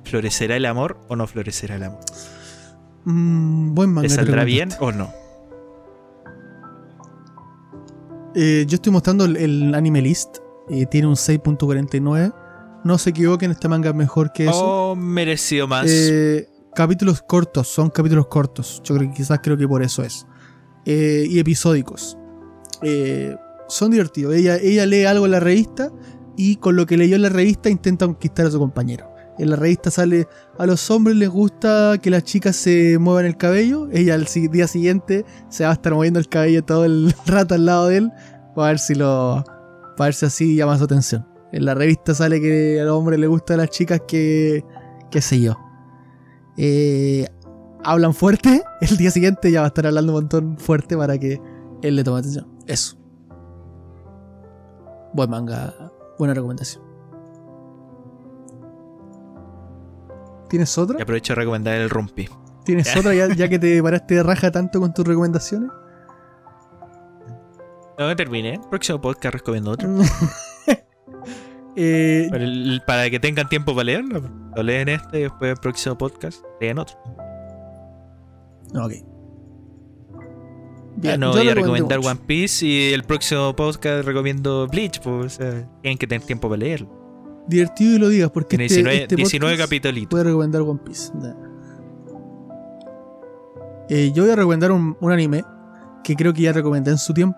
¿florecerá 0.03 0.55
el 0.55 0.65
amor 0.65 0.99
o 1.09 1.15
no 1.15 1.27
florecerá 1.27 1.75
el 1.75 1.83
amor? 1.83 1.99
Mm, 3.05 3.73
buen 3.73 3.91
manga. 3.91 4.07
¿Le 4.07 4.13
saldrá 4.13 4.43
bien 4.43 4.69
o 4.79 4.91
no? 4.91 5.09
Eh, 8.35 8.65
yo 8.67 8.75
estoy 8.75 8.91
mostrando 8.91 9.25
el, 9.25 9.37
el 9.37 9.75
anime 9.75 10.01
list. 10.01 10.37
eh, 10.69 10.85
tiene 10.85 11.07
un 11.07 11.15
6.49. 11.15 12.33
No 12.83 12.97
se 12.97 13.09
equivoquen, 13.09 13.51
este 13.51 13.67
manga 13.67 13.89
es 13.89 13.95
mejor 13.95 14.31
que 14.31 14.45
eso. 14.45 14.91
Oh, 14.91 14.95
mereció 14.95 15.67
más. 15.67 15.87
Eh, 15.89 16.47
capítulos 16.75 17.21
cortos, 17.21 17.67
son 17.67 17.89
capítulos 17.89 18.27
cortos. 18.27 18.81
Yo 18.83 18.95
creo 18.95 19.09
que 19.09 19.15
quizás 19.17 19.39
creo 19.41 19.57
que 19.57 19.67
por 19.67 19.81
eso 19.81 20.03
es. 20.03 20.27
Eh, 20.85 21.25
y 21.27 21.39
episódicos. 21.39 22.17
Son 23.67 23.91
divertidos. 23.91 24.35
Ella, 24.35 24.57
ella 24.57 24.85
lee 24.85 25.05
algo 25.05 25.25
en 25.25 25.31
la 25.31 25.39
revista 25.39 25.91
y 26.37 26.57
con 26.57 26.75
lo 26.75 26.85
que 26.85 26.95
leyó 26.95 27.15
en 27.15 27.23
la 27.23 27.29
revista 27.29 27.69
intenta 27.69 28.05
conquistar 28.05 28.45
a 28.45 28.51
su 28.51 28.59
compañero. 28.59 29.11
En 29.39 29.49
la 29.49 29.55
revista 29.55 29.91
sale, 29.91 30.27
a 30.57 30.65
los 30.65 30.89
hombres 30.89 31.15
les 31.17 31.29
gusta 31.29 31.97
que 32.01 32.09
las 32.09 32.23
chicas 32.23 32.55
se 32.55 32.97
muevan 32.97 33.25
el 33.25 33.37
cabello, 33.37 33.87
ella 33.91 34.15
al 34.15 34.25
día 34.25 34.67
siguiente 34.67 35.25
se 35.49 35.63
va 35.63 35.71
a 35.71 35.73
estar 35.73 35.93
moviendo 35.93 36.19
el 36.19 36.29
cabello 36.29 36.63
todo 36.63 36.85
el 36.85 37.13
rato 37.25 37.55
al 37.55 37.65
lado 37.65 37.87
de 37.87 37.97
él 37.97 38.11
para 38.55 38.69
ver 38.69 38.79
si 38.79 38.95
lo 38.95 39.43
para 39.95 40.07
ver 40.07 40.13
si 40.13 40.25
así 40.25 40.55
llama 40.55 40.77
su 40.77 40.85
atención. 40.85 41.27
En 41.51 41.65
la 41.65 41.75
revista 41.75 42.13
sale 42.13 42.39
que 42.41 42.79
al 42.79 42.89
hombre 42.89 43.17
le 43.17 43.27
gusta 43.27 43.55
a 43.55 43.57
las 43.57 43.69
chicas 43.69 44.01
que 44.07 44.63
qué 45.11 45.21
sé 45.21 45.39
yo. 45.39 45.57
Eh, 46.57 47.27
hablan 47.83 48.13
fuerte, 48.13 48.63
el 48.81 48.97
día 48.97 49.11
siguiente 49.11 49.51
ya 49.51 49.61
va 49.61 49.65
a 49.65 49.69
estar 49.69 49.85
hablando 49.85 50.13
un 50.13 50.21
montón 50.21 50.57
fuerte 50.57 50.97
para 50.97 51.17
que 51.17 51.39
él 51.81 51.95
le 51.95 52.03
tome 52.03 52.19
atención. 52.19 52.47
Eso. 52.65 52.97
Buen 55.13 55.29
manga, 55.29 55.73
buena 56.17 56.33
recomendación. 56.33 56.83
¿Tienes 60.49 60.77
otra? 60.77 60.97
Y 60.97 61.01
aprovecho 61.01 61.33
de 61.33 61.35
recomendar 61.35 61.75
el 61.75 61.89
Rumpi. 61.89 62.29
¿Tienes 62.63 62.95
otra 62.95 63.13
ya, 63.13 63.27
ya 63.33 63.47
que 63.49 63.59
te 63.59 63.81
paraste 63.83 64.15
de 64.15 64.23
raja 64.23 64.51
tanto 64.51 64.79
con 64.79 64.93
tus 64.93 65.05
recomendaciones? 65.05 65.69
No, 67.99 68.15
terminé. 68.15 68.59
Próximo 68.69 69.01
podcast 69.01 69.33
recomiendo 69.35 69.71
otro. 69.71 69.89
Eh, 71.79 72.25
Para, 72.31 72.43
el- 72.43 72.81
para 72.87 73.07
que 73.11 73.19
tengan 73.19 73.47
tiempo 73.49 73.71
para 73.75 73.83
leerlo. 73.83 74.23
Lo 74.55 74.63
leen 74.63 74.89
este 74.89 75.19
y 75.19 75.21
después 75.23 75.51
el 75.51 75.57
próximo 75.57 75.95
podcast 75.95 76.43
leen 76.59 76.79
otro. 76.79 76.97
ok. 78.73 78.93
Ya 80.99 81.11
Bien, 81.11 81.19
no 81.19 81.31
yo 81.33 81.39
voy 81.39 81.49
a 81.49 81.53
recomendar. 81.55 81.99
One 81.99 82.19
Piece 82.25 82.65
y 82.65 82.93
el 82.93 83.03
próximo 83.03 83.55
podcast 83.55 84.03
recomiendo 84.05 84.67
Bleach. 84.67 84.99
Pues, 85.01 85.35
o 85.35 85.37
sea, 85.37 85.69
tienen 85.81 85.97
que 85.97 86.07
tener 86.07 86.25
tiempo 86.25 86.49
para 86.49 86.59
leerlo. 86.59 86.89
Divertido 87.47 87.95
y 87.95 87.99
lo 87.99 88.09
digas 88.09 88.31
porque 88.31 88.57
Tiene 88.57 88.65
este, 88.65 88.77
19, 88.77 89.01
este 89.03 89.15
19 89.15 89.53
podcast 89.55 89.69
capítulos. 89.69 90.09
Voy 90.09 90.19
a 90.19 90.23
recomendar 90.23 90.61
One 90.63 90.79
Piece. 90.83 91.11
Eh, 93.89 94.11
yo 94.13 94.23
voy 94.23 94.31
a 94.31 94.35
recomendar 94.35 94.71
un, 94.71 94.97
un 94.99 95.11
anime 95.11 95.43
que 96.03 96.15
creo 96.15 96.33
que 96.33 96.41
ya 96.41 96.51
recomendé 96.53 96.91
en 96.91 96.97
su 96.97 97.13
tiempo, 97.13 97.37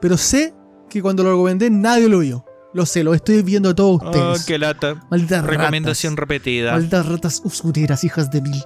pero 0.00 0.16
sé 0.16 0.54
que 0.88 1.02
cuando 1.02 1.22
lo 1.22 1.30
recomendé 1.32 1.68
nadie 1.70 2.08
lo 2.08 2.20
vio. 2.20 2.44
Lo 2.72 2.86
sé, 2.86 3.02
lo 3.02 3.12
estoy 3.14 3.42
viendo 3.42 3.70
a 3.70 3.74
todos 3.74 4.00
Oh, 4.02 4.06
ustedes. 4.10 4.46
qué 4.46 4.56
lata. 4.58 4.94
Malditas 5.10 5.44
Recomendación 5.44 6.12
ratas. 6.16 6.28
repetida. 6.28 6.72
Malditas 6.72 7.06
ratas 7.06 7.42
oscuras, 7.44 8.04
hijas 8.04 8.30
de 8.30 8.40
mil 8.42 8.62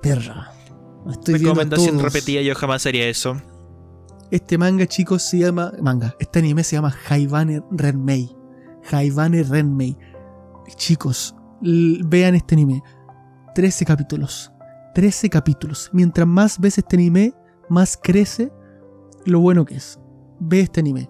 perra. 0.00 0.52
Estoy 1.10 1.34
Recomendación 1.38 1.98
repetida, 2.00 2.40
yo 2.42 2.54
jamás 2.54 2.86
haría 2.86 3.08
eso. 3.08 3.40
Este 4.30 4.58
manga, 4.58 4.86
chicos, 4.86 5.22
se 5.22 5.38
llama. 5.38 5.72
Manga. 5.80 6.14
Este 6.18 6.40
anime 6.40 6.62
se 6.62 6.76
llama 6.76 6.94
Haibane 7.08 7.62
Renmei. 7.70 8.36
Haibane 8.90 9.42
Renmei. 9.42 9.96
Chicos, 10.76 11.34
vean 11.62 12.34
este 12.34 12.54
anime. 12.54 12.82
13 13.54 13.86
capítulos. 13.86 14.52
13 14.94 15.30
capítulos. 15.30 15.88
Mientras 15.94 16.26
más 16.26 16.60
ves 16.60 16.76
este 16.76 16.96
anime, 16.96 17.32
más 17.70 17.98
crece 18.02 18.52
lo 19.24 19.40
bueno 19.40 19.64
que 19.64 19.76
es. 19.76 19.98
Ve 20.40 20.60
este 20.60 20.80
anime. 20.80 21.08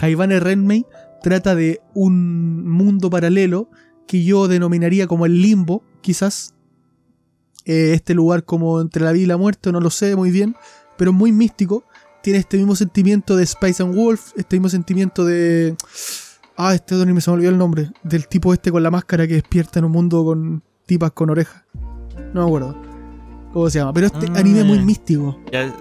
Haibane 0.00 0.38
Renmei 0.38 0.86
trata 1.22 1.56
de 1.56 1.80
un 1.92 2.68
mundo 2.68 3.10
paralelo 3.10 3.68
que 4.06 4.22
yo 4.22 4.46
denominaría 4.46 5.08
como 5.08 5.26
el 5.26 5.42
limbo, 5.42 5.82
quizás. 6.02 6.54
Eh, 7.64 7.92
este 7.94 8.14
lugar 8.14 8.44
como 8.44 8.80
entre 8.80 9.04
la 9.04 9.12
vida 9.12 9.24
y 9.24 9.26
la 9.26 9.36
muerte, 9.36 9.72
no 9.72 9.80
lo 9.80 9.90
sé 9.90 10.16
muy 10.16 10.30
bien, 10.30 10.54
pero 10.96 11.12
muy 11.12 11.30
místico 11.32 11.84
tiene 12.22 12.38
este 12.38 12.56
mismo 12.56 12.74
sentimiento 12.76 13.36
de 13.36 13.46
Spice 13.46 13.82
and 13.82 13.94
Wolf, 13.94 14.32
este 14.36 14.56
mismo 14.56 14.68
sentimiento 14.68 15.24
de. 15.24 15.74
Ah, 16.56 16.74
este 16.74 16.94
otro 16.94 17.04
anime 17.04 17.20
se 17.20 17.30
me 17.30 17.36
olvidó 17.36 17.50
el 17.50 17.58
nombre. 17.58 17.90
Del 18.02 18.28
tipo 18.28 18.52
este 18.52 18.70
con 18.70 18.82
la 18.82 18.90
máscara 18.90 19.26
que 19.26 19.34
despierta 19.34 19.78
en 19.78 19.86
un 19.86 19.92
mundo 19.92 20.24
con 20.24 20.62
tipas 20.86 21.12
con 21.12 21.30
orejas. 21.30 21.62
No 22.34 22.42
me 22.42 22.46
acuerdo. 22.46 22.76
¿Cómo 23.52 23.68
se 23.70 23.78
llama? 23.78 23.92
Pero 23.94 24.06
este 24.08 24.26
Ah. 24.28 24.38
anime 24.38 24.62
muy 24.64 24.78
místico. 24.80 25.40
Ya- 25.52 25.74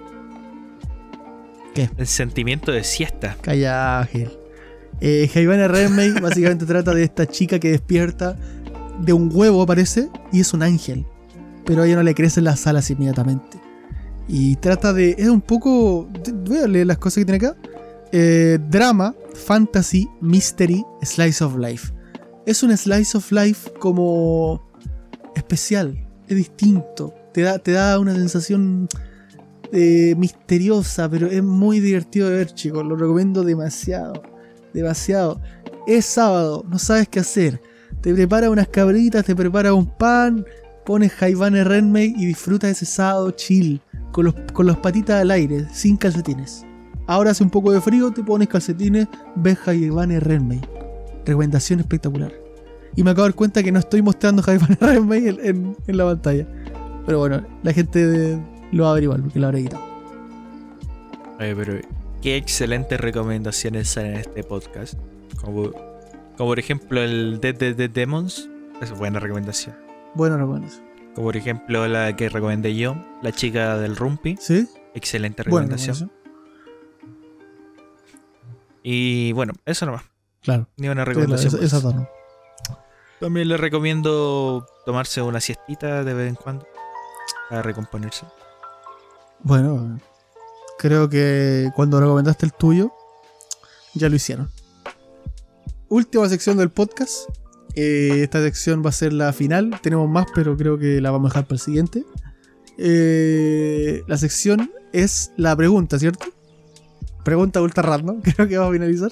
¿Qué? 1.75 1.89
El 1.97 2.07
sentimiento 2.07 2.71
de 2.71 2.83
siesta. 2.83 3.35
Calla, 3.41 3.99
Ángel. 3.99 4.31
Eh, 5.01 5.29
Haibane 5.33 5.67
Renmei 5.67 6.11
básicamente 6.21 6.65
trata 6.65 6.93
de 6.93 7.03
esta 7.03 7.25
chica 7.27 7.59
que 7.59 7.69
despierta 7.71 8.35
de 8.99 9.13
un 9.13 9.29
huevo, 9.31 9.61
aparece, 9.61 10.09
y 10.31 10.39
es 10.41 10.53
un 10.53 10.63
ángel. 10.63 11.05
Pero 11.65 11.83
a 11.83 11.85
ella 11.85 11.97
no 11.97 12.03
le 12.03 12.15
crecen 12.15 12.45
las 12.45 12.65
alas 12.67 12.89
inmediatamente. 12.89 13.58
Y 14.29 14.55
trata 14.57 14.93
de. 14.93 15.15
Es 15.17 15.27
un 15.27 15.41
poco. 15.41 16.07
Voy 16.45 16.59
a 16.59 16.67
las 16.85 16.99
cosas 16.99 17.21
que 17.21 17.25
tiene 17.25 17.45
acá. 17.47 17.57
Eh, 18.11 18.59
drama, 18.69 19.15
fantasy, 19.33 20.07
mystery, 20.21 20.85
slice 21.01 21.43
of 21.43 21.57
life. 21.57 21.91
Es 22.45 22.61
un 22.61 22.75
slice 22.77 23.17
of 23.17 23.31
life 23.31 23.71
como. 23.79 24.71
especial. 25.35 26.07
Es 26.27 26.37
distinto. 26.37 27.13
Te 27.33 27.41
da, 27.41 27.57
te 27.57 27.71
da 27.71 27.97
una 27.97 28.13
sensación 28.13 28.87
eh, 29.71 30.13
misteriosa, 30.15 31.09
pero 31.09 31.27
es 31.27 31.43
muy 31.43 31.79
divertido 31.79 32.29
de 32.29 32.37
ver, 32.37 32.53
chicos. 32.53 32.85
Lo 32.85 32.95
recomiendo 32.95 33.43
demasiado. 33.43 34.21
Demasiado. 34.73 35.41
Es 35.87 36.05
sábado, 36.05 36.63
no 36.69 36.77
sabes 36.77 37.07
qué 37.07 37.19
hacer. 37.19 37.59
Te 38.01 38.13
prepara 38.13 38.51
unas 38.51 38.67
cabritas, 38.67 39.25
te 39.25 39.35
prepara 39.35 39.73
un 39.73 39.87
pan, 39.97 40.45
pones 40.85 41.11
Haibane 41.21 41.63
Renmei 41.63 42.13
y 42.15 42.27
disfrutas 42.27 42.71
ese 42.71 42.85
sábado 42.85 43.31
chill, 43.31 43.81
con, 44.11 44.25
los, 44.25 44.35
con 44.53 44.65
las 44.67 44.77
patitas 44.77 45.21
al 45.21 45.31
aire, 45.31 45.65
sin 45.71 45.97
calcetines. 45.97 46.65
Ahora 47.07 47.31
hace 47.31 47.43
un 47.43 47.49
poco 47.49 47.71
de 47.71 47.81
frío, 47.81 48.11
te 48.11 48.23
pones 48.23 48.47
calcetines, 48.47 49.07
ves 49.35 49.57
Haibane 49.67 50.19
Renmei. 50.19 50.61
Recomendación 51.25 51.79
espectacular. 51.79 52.31
Y 52.95 53.03
me 53.03 53.11
acabo 53.11 53.25
de 53.25 53.29
dar 53.31 53.35
cuenta 53.35 53.63
que 53.63 53.71
no 53.71 53.79
estoy 53.79 54.01
mostrando 54.01 54.43
Haibane 54.45 54.77
Renmei 54.81 55.27
en, 55.27 55.37
en- 55.45 55.77
en 55.87 55.97
la 55.97 56.05
pantalla. 56.05 56.45
Pero 57.05 57.19
bueno, 57.19 57.43
la 57.63 57.73
gente 57.73 58.05
de- 58.05 58.39
lo 58.71 58.83
va 58.83 58.91
a 58.91 58.93
ver 58.93 59.03
igual, 59.03 59.21
porque 59.23 59.39
lo 59.39 59.47
habré 59.47 59.63
quitado. 59.63 59.83
Oye, 61.39 61.55
pero 61.55 61.79
qué 62.21 62.35
excelentes 62.35 62.99
recomendaciones 62.99 63.89
salen 63.89 64.13
en 64.15 64.19
este 64.19 64.43
podcast. 64.43 64.93
Como, 65.41 65.71
como 66.37 66.49
por 66.49 66.59
ejemplo 66.59 67.01
el 67.01 67.39
Dead 67.41 67.89
Demons. 67.89 68.49
Es 68.81 68.91
buena 68.97 69.19
recomendación. 69.19 69.75
Bueno, 70.15 70.37
recomendación. 70.37 70.83
Como 71.19 71.27
por 71.27 71.35
ejemplo 71.35 71.85
la 71.85 72.15
que 72.15 72.29
recomendé 72.29 72.73
yo, 72.77 72.95
La 73.21 73.33
chica 73.33 73.77
del 73.77 73.97
Rumpi. 73.97 74.37
¿Sí? 74.39 74.69
Excelente 74.95 75.43
recomendación. 75.43 76.09
Y 78.83 79.33
bueno, 79.33 79.51
eso 79.65 79.85
nomás. 79.85 80.03
Claro. 80.41 80.69
Ni 80.77 80.87
una 80.87 81.01
Esa, 81.01 81.09
recomendación. 81.11 81.61
esa 81.61 81.81
¿no? 81.81 82.07
También 83.19 83.49
le 83.49 83.57
recomiendo 83.57 84.65
tomarse 84.85 85.21
una 85.21 85.41
siestita 85.41 86.05
de 86.05 86.13
vez 86.13 86.29
en 86.29 86.35
cuando. 86.35 86.65
Para 87.49 87.63
recomponerse. 87.63 88.25
Bueno, 89.41 89.99
creo 90.77 91.09
que 91.09 91.69
cuando 91.75 91.99
recomendaste 91.99 92.45
el 92.45 92.53
tuyo, 92.53 92.93
ya 93.93 94.07
lo 94.07 94.15
hicieron. 94.15 94.49
Última 95.89 96.29
sección 96.29 96.55
del 96.55 96.69
podcast. 96.69 97.29
Eh, 97.75 98.21
esta 98.23 98.41
sección 98.41 98.83
va 98.83 98.89
a 98.89 98.93
ser 98.93 99.13
la 99.13 99.31
final. 99.33 99.79
Tenemos 99.81 100.09
más, 100.09 100.25
pero 100.33 100.57
creo 100.57 100.77
que 100.77 100.99
la 101.01 101.11
vamos 101.11 101.27
a 101.27 101.33
dejar 101.33 101.45
para 101.45 101.55
el 101.55 101.59
siguiente. 101.61 102.03
Eh, 102.77 104.03
la 104.07 104.17
sección 104.17 104.71
es 104.93 105.31
la 105.37 105.55
pregunta, 105.55 105.99
¿cierto? 105.99 106.27
Pregunta 107.23 107.61
ultra 107.61 107.83
random. 107.83 108.21
Creo 108.35 108.47
que 108.47 108.57
va 108.57 108.67
a 108.67 108.71
finalizar. 108.71 109.11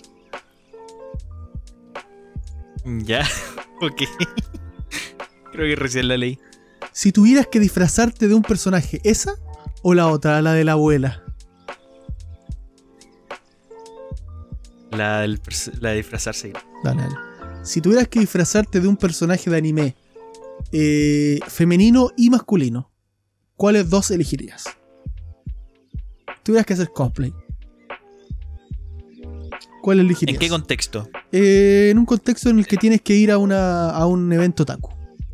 Ya, 3.03 3.28
ok. 3.82 4.01
Creo 5.51 5.68
que 5.68 5.76
recién 5.76 6.08
la 6.08 6.18
leí. 6.18 6.39
Si 6.93 7.12
tuvieras 7.12 7.47
que 7.47 7.60
disfrazarte 7.60 8.28
de 8.28 8.34
un 8.34 8.41
personaje, 8.43 9.01
¿esa 9.03 9.34
o 9.84 9.93
la 9.93 10.08
otra, 10.08 10.41
la 10.41 10.53
de 10.53 10.64
la 10.64 10.72
abuela? 10.72 11.24
La, 14.91 15.20
del 15.22 15.41
pers- 15.41 15.74
la 15.80 15.89
de 15.89 15.97
disfrazarse. 15.97 16.53
Dale, 16.84 17.01
dale. 17.03 17.16
Si 17.68 17.82
tuvieras 17.82 18.07
que 18.07 18.22
disfrazarte 18.22 18.80
de 18.80 18.88
un 18.88 18.95
personaje 18.95 19.49
de 19.49 19.57
anime 19.57 19.95
eh, 20.72 21.38
femenino 21.47 22.11
y 22.15 22.30
masculino, 22.30 22.89
¿cuáles 23.57 23.89
dos 23.89 24.09
elegirías? 24.09 24.63
Tuvieras 26.43 26.65
que 26.65 26.74
hacer 26.74 26.91
cosplay. 26.93 27.34
¿Cuál 29.82 29.99
elegirías? 29.99 30.36
¿En 30.36 30.39
qué 30.39 30.47
contexto? 30.47 31.09
Eh, 31.34 31.89
en 31.91 31.97
un 31.97 32.05
contexto 32.05 32.49
en 32.49 32.59
el 32.59 32.68
que 32.68 32.78
tienes 32.78 33.01
que 33.01 33.15
ir 33.15 33.32
a, 33.32 33.38
una, 33.38 33.89
a 33.89 34.05
un 34.05 34.32
evento 34.32 34.65
taku. 34.65 34.89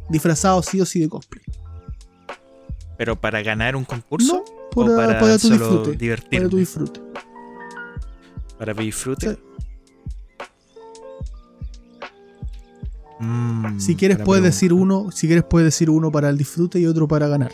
Disfrazado 0.10 0.64
sí 0.64 0.82
o 0.82 0.86
sí 0.88 1.02
de 1.02 1.10
cosplay. 1.10 1.44
¿Pero 2.98 3.16
para 3.16 3.44
ganar 3.44 3.76
un 3.76 3.86
concurso? 3.86 4.44
No, 4.44 4.44
para, 4.72 4.92
¿O 4.92 4.96
para, 4.96 5.20
para 5.20 5.38
tu 5.38 5.50
solo 5.50 5.70
disfrute. 5.70 5.98
divertirme? 5.98 6.40
Para 6.40 6.50
tu 6.50 6.58
disfrute. 6.58 7.00
¿Para 8.58 8.74
mi 8.74 8.86
disfrute? 8.86 9.38
Mm, 13.20 13.80
Si 13.80 13.96
quieres 13.96 14.18
puedes 14.18 14.42
pregunta. 14.42 14.48
decir 14.48 14.74
uno, 14.74 15.12
si 15.12 15.28
quieres 15.28 15.46
puedes 15.46 15.66
decir 15.68 15.90
uno 15.90 16.12
para 16.12 16.30
el 16.30 16.38
disfrute 16.38 16.80
y 16.80 16.86
otro 16.88 17.08
para 17.08 17.28
ganar. 17.28 17.52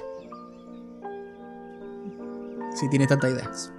Si 2.75 2.89
tienes 2.89 3.07
tantas 3.09 3.31
ideas. 3.31 3.73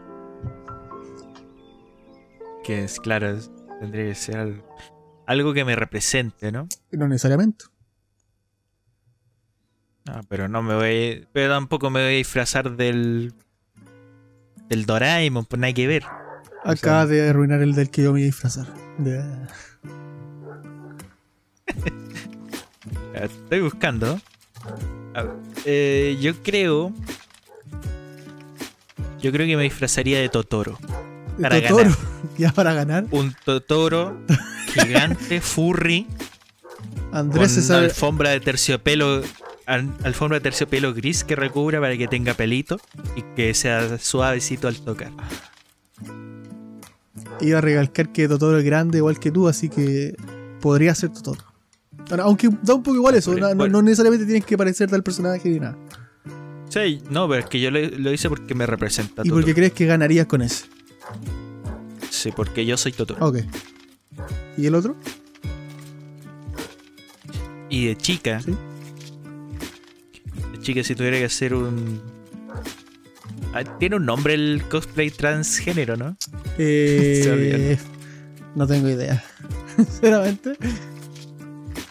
Que 2.62 2.84
es 2.84 3.00
claro, 3.00 3.36
tendría 3.80 4.04
que 4.04 4.14
ser 4.14 4.36
algo, 4.38 4.62
algo 5.26 5.52
que 5.54 5.64
me 5.64 5.74
represente, 5.74 6.52
¿no? 6.52 6.68
No 6.92 7.08
necesariamente. 7.08 7.64
Ah, 10.08 10.20
pero 10.28 10.48
no 10.48 10.62
me 10.62 10.74
voy. 10.74 11.26
Pero 11.32 11.52
tampoco 11.54 11.88
me 11.90 12.00
voy 12.04 12.14
a 12.14 12.16
disfrazar 12.16 12.76
del. 12.76 13.32
Del 14.68 14.86
Doraemon, 14.86 15.46
pues 15.46 15.58
nada 15.60 15.72
que 15.72 15.86
ver. 15.86 16.04
Acaba 16.62 17.06
de 17.06 17.28
arruinar 17.28 17.60
el 17.62 17.74
del 17.74 17.90
que 17.90 18.02
yo 18.04 18.12
me 18.12 18.20
iba 18.20 18.26
a 18.26 18.28
disfrazar. 18.30 18.66
Estoy 23.14 23.60
buscando. 23.60 24.20
A 25.14 25.22
ver, 25.22 25.32
eh, 25.64 26.16
yo 26.20 26.34
creo. 26.42 26.92
Yo 29.20 29.32
creo 29.32 29.46
que 29.46 29.56
me 29.56 29.64
disfrazaría 29.64 30.18
de 30.20 30.28
Totoro. 30.28 30.78
Para 31.40 31.60
Totoro. 31.60 31.84
ganar. 31.84 31.98
Ya 32.38 32.52
para 32.52 32.74
ganar. 32.74 33.04
Un 33.10 33.34
Totoro 33.44 34.18
gigante, 34.74 35.40
furry, 35.42 36.06
Andrés 37.12 37.52
se 37.52 37.60
con 37.60 37.66
sabe. 37.68 37.84
alfombra 37.86 38.30
de 38.30 38.40
terciopelo. 38.40 39.22
al- 39.66 39.94
Alfombra 40.04 40.36
de 40.38 40.42
terciopelo 40.42 40.92
gris 40.94 41.24
que 41.24 41.36
recubra 41.36 41.80
para 41.80 41.96
que 41.96 42.08
tenga 42.08 42.34
pelito 42.34 42.78
y 43.16 43.22
que 43.36 43.52
sea 43.54 43.98
suavecito 43.98 44.68
al 44.68 44.76
tocar. 44.80 45.10
Iba 47.40 47.58
a 47.58 47.60
recalcar 47.62 48.10
que 48.12 48.28
Totoro 48.28 48.58
es 48.58 48.64
grande 48.64 48.98
igual 48.98 49.18
que 49.18 49.30
tú, 49.30 49.48
así 49.48 49.68
que 49.70 50.14
podría 50.60 50.94
ser 50.94 51.10
Totoro. 51.10 51.42
Aunque 52.22 52.48
da 52.62 52.74
un 52.74 52.82
poco 52.82 52.96
igual 52.96 53.14
eso, 53.14 53.32
no, 53.34 53.48
no- 53.50 53.54
Bueno. 53.54 53.72
no 53.78 53.82
necesariamente 53.82 54.24
tienes 54.26 54.44
que 54.44 54.56
parecerte 54.58 54.94
al 54.94 55.02
personaje 55.02 55.48
ni 55.48 55.60
nada. 55.60 55.76
Sí, 56.68 57.02
no, 57.10 57.28
pero 57.28 57.40
es 57.40 57.46
que 57.48 57.60
yo 57.60 57.70
lo, 57.70 57.80
lo 57.80 58.12
hice 58.12 58.28
porque 58.28 58.54
me 58.54 58.64
representa 58.64 59.22
¿Y 59.24 59.30
porque 59.30 59.54
crees 59.54 59.72
que 59.72 59.86
ganarías 59.86 60.26
con 60.26 60.40
ese? 60.42 60.66
Sí, 62.10 62.30
porque 62.34 62.64
yo 62.66 62.76
soy 62.76 62.92
Totoro. 62.92 63.26
Ok. 63.26 63.38
¿Y 64.56 64.66
el 64.66 64.74
otro? 64.74 64.96
Y 67.68 67.86
de 67.86 67.96
chica. 67.96 68.40
Sí. 68.40 68.54
De 70.52 70.60
chica, 70.60 70.82
si 70.82 70.94
tuviera 70.94 71.18
que 71.18 71.24
hacer 71.24 71.54
un. 71.54 72.00
Ah, 73.54 73.64
Tiene 73.78 73.96
un 73.96 74.06
nombre 74.06 74.34
el 74.34 74.62
cosplay 74.70 75.10
transgénero, 75.10 75.96
¿no? 75.96 76.16
Eh, 76.58 77.78
no 78.54 78.66
tengo 78.66 78.88
idea. 78.88 79.24
Sinceramente. 79.76 80.56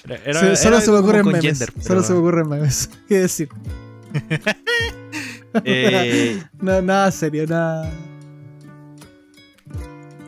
Era- 0.10 0.22
era- 0.26 0.40
Se- 0.40 0.56
solo 0.64 0.76
era 0.78 0.86
se 0.86 0.92
me 0.92 0.98
ocurren 0.98 1.26
memes. 1.26 1.42
gender, 1.44 1.70
Solo 1.74 1.84
pero- 1.88 2.04
se 2.04 2.14
me 2.14 2.20
ocurren 2.20 2.50
memes. 2.50 2.90
¿Qué 3.08 3.20
decir? 3.20 3.50
Eh, 5.66 6.42
No, 6.62 6.82
nada 6.82 7.12
serio, 7.12 7.46
nada. 7.48 7.92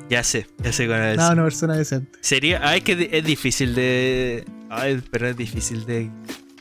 ya 0.09 0.23
sé, 0.23 0.47
ya 0.63 0.71
sé 0.73 0.87
cuál 0.87 1.01
es. 1.11 1.17
Nada, 1.17 1.33
una 1.33 1.43
persona 1.43 1.75
decente. 1.75 2.11
Sería. 2.21 2.59
Ah, 2.63 2.75
es 2.75 2.83
que 2.83 3.09
es 3.11 3.23
difícil 3.23 3.75
de. 3.75 4.45
Ay, 4.69 5.01
pero 5.11 5.27
es 5.29 5.37
difícil 5.37 5.85
de. 5.85 6.09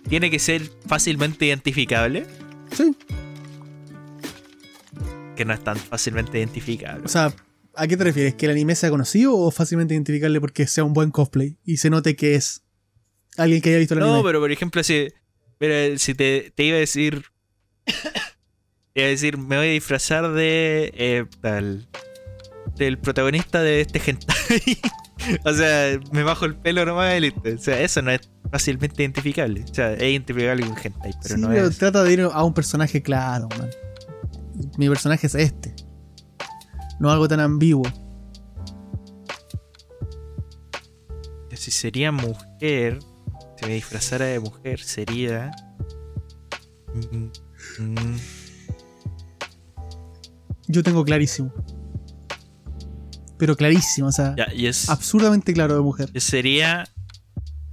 Tiene 0.09 0.31
que 0.31 0.39
ser 0.39 0.63
fácilmente 0.87 1.47
identificable. 1.47 2.27
Sí. 2.77 2.95
Que 5.37 5.45
no 5.45 5.55
es 5.55 5.65
tan 5.65 5.77
fácilmente 5.77 6.39
identificable. 6.39 7.05
O 7.05 7.09
sea, 7.09 7.33
¿a 7.75 7.87
qué 7.87 7.97
te 7.97 8.05
refieres? 8.05 8.35
¿Que 8.35 8.47
el 8.47 8.53
anime 8.53 8.75
sea 8.75 8.91
conocido 8.91 9.37
o 9.37 9.51
fácilmente 9.51 9.95
identificable 9.95 10.41
porque 10.41 10.67
sea 10.67 10.85
un 10.85 10.93
buen 10.93 11.11
cosplay 11.11 11.57
y 11.65 11.79
se 11.79 11.89
note 11.91 12.15
que 12.15 12.35
es 12.35 12.63
alguien 13.37 13.61
que 13.63 13.71
haya 13.71 13.79
visto 13.79 13.95
el 13.95 14.01
No, 14.01 14.07
anime? 14.15 14.23
pero 14.29 14.41
por 14.41 14.51
ejemplo, 14.53 14.83
si, 14.83 15.09
pero 15.59 15.99
si 15.99 16.15
te, 16.15 16.53
te 16.55 16.65
iba 16.65 16.77
a 16.77 16.81
decir. 16.81 17.25
te 17.85 19.01
iba 19.01 19.07
a 19.07 19.11
decir, 19.11 19.39
me 19.39 19.57
voy 19.57 19.67
a 19.69 19.71
disfrazar 19.71 20.33
de. 20.33 20.93
eh, 20.95 21.25
tal. 21.41 21.89
Del 22.77 22.99
protagonista 22.99 23.63
de 23.63 23.81
este 23.83 24.01
hentai. 24.05 24.79
o 25.45 25.53
sea, 25.53 25.99
me 26.13 26.23
bajo 26.23 26.45
el 26.47 26.57
pelo 26.57 26.85
nomás 26.85 27.17
y 27.17 27.21
listo. 27.21 27.43
O 27.55 27.59
sea, 27.59 27.81
eso 27.81 28.01
no 28.03 28.11
es 28.11 28.21
fácilmente 28.51 29.03
identificable. 29.03 29.65
O 29.69 29.75
sea, 29.75 29.93
es 29.95 30.03
identificable 30.03 30.65
con 30.67 30.77
hentai, 30.83 31.13
pero 31.23 31.35
sí, 31.35 31.41
no 31.41 31.49
pero 31.49 31.67
es. 31.69 31.79
trata 31.79 32.03
de 32.05 32.13
ir 32.13 32.21
a 32.23 32.43
un 32.45 32.55
personaje 32.55 33.03
claro, 33.03 33.49
man. 33.59 33.71
Mi 34.79 34.89
personaje 34.89 35.27
es 35.27 35.35
este. 35.35 35.75
No 37.01 37.11
algo 37.11 37.27
tan 37.29 37.41
ambiguo. 37.41 37.83
Si 41.55 41.71
sería 41.71 42.11
mujer, 42.13 42.99
si 43.61 43.67
me 43.67 43.75
disfrazara 43.75 44.25
de 44.27 44.41
mujer, 44.41 44.81
sería. 44.81 45.51
Mm, 47.79 48.17
Yo 50.69 50.83
tengo 50.83 51.05
clarísimo. 51.05 51.53
Pero 53.39 53.57
clarísimo, 53.57 54.09
o 54.09 54.13
sea, 54.13 54.35
ya, 54.37 54.53
y 54.55 54.67
es. 54.67 54.89
absurdamente 54.91 55.53
claro 55.53 55.75
de 55.75 55.81
mujer. 55.81 56.11
Sería. 56.21 56.85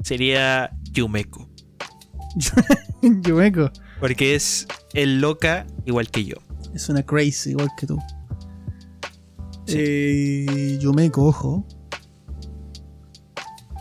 Sería 0.04 0.72
Yumeko. 0.92 1.50
Yumeko 3.02 3.72
Porque 4.00 4.36
es 4.36 4.68
el 4.94 5.20
loca 5.20 5.66
igual 5.86 6.10
que 6.10 6.24
yo. 6.24 6.36
es 6.74 6.88
una 6.90 7.04
crazy 7.04 7.50
igual 7.52 7.70
que 7.78 7.88
tú. 7.88 7.98
Sí. 9.66 9.76
Eh, 9.80 10.78
Yumeko, 10.82 11.26
ojo. 11.26 11.66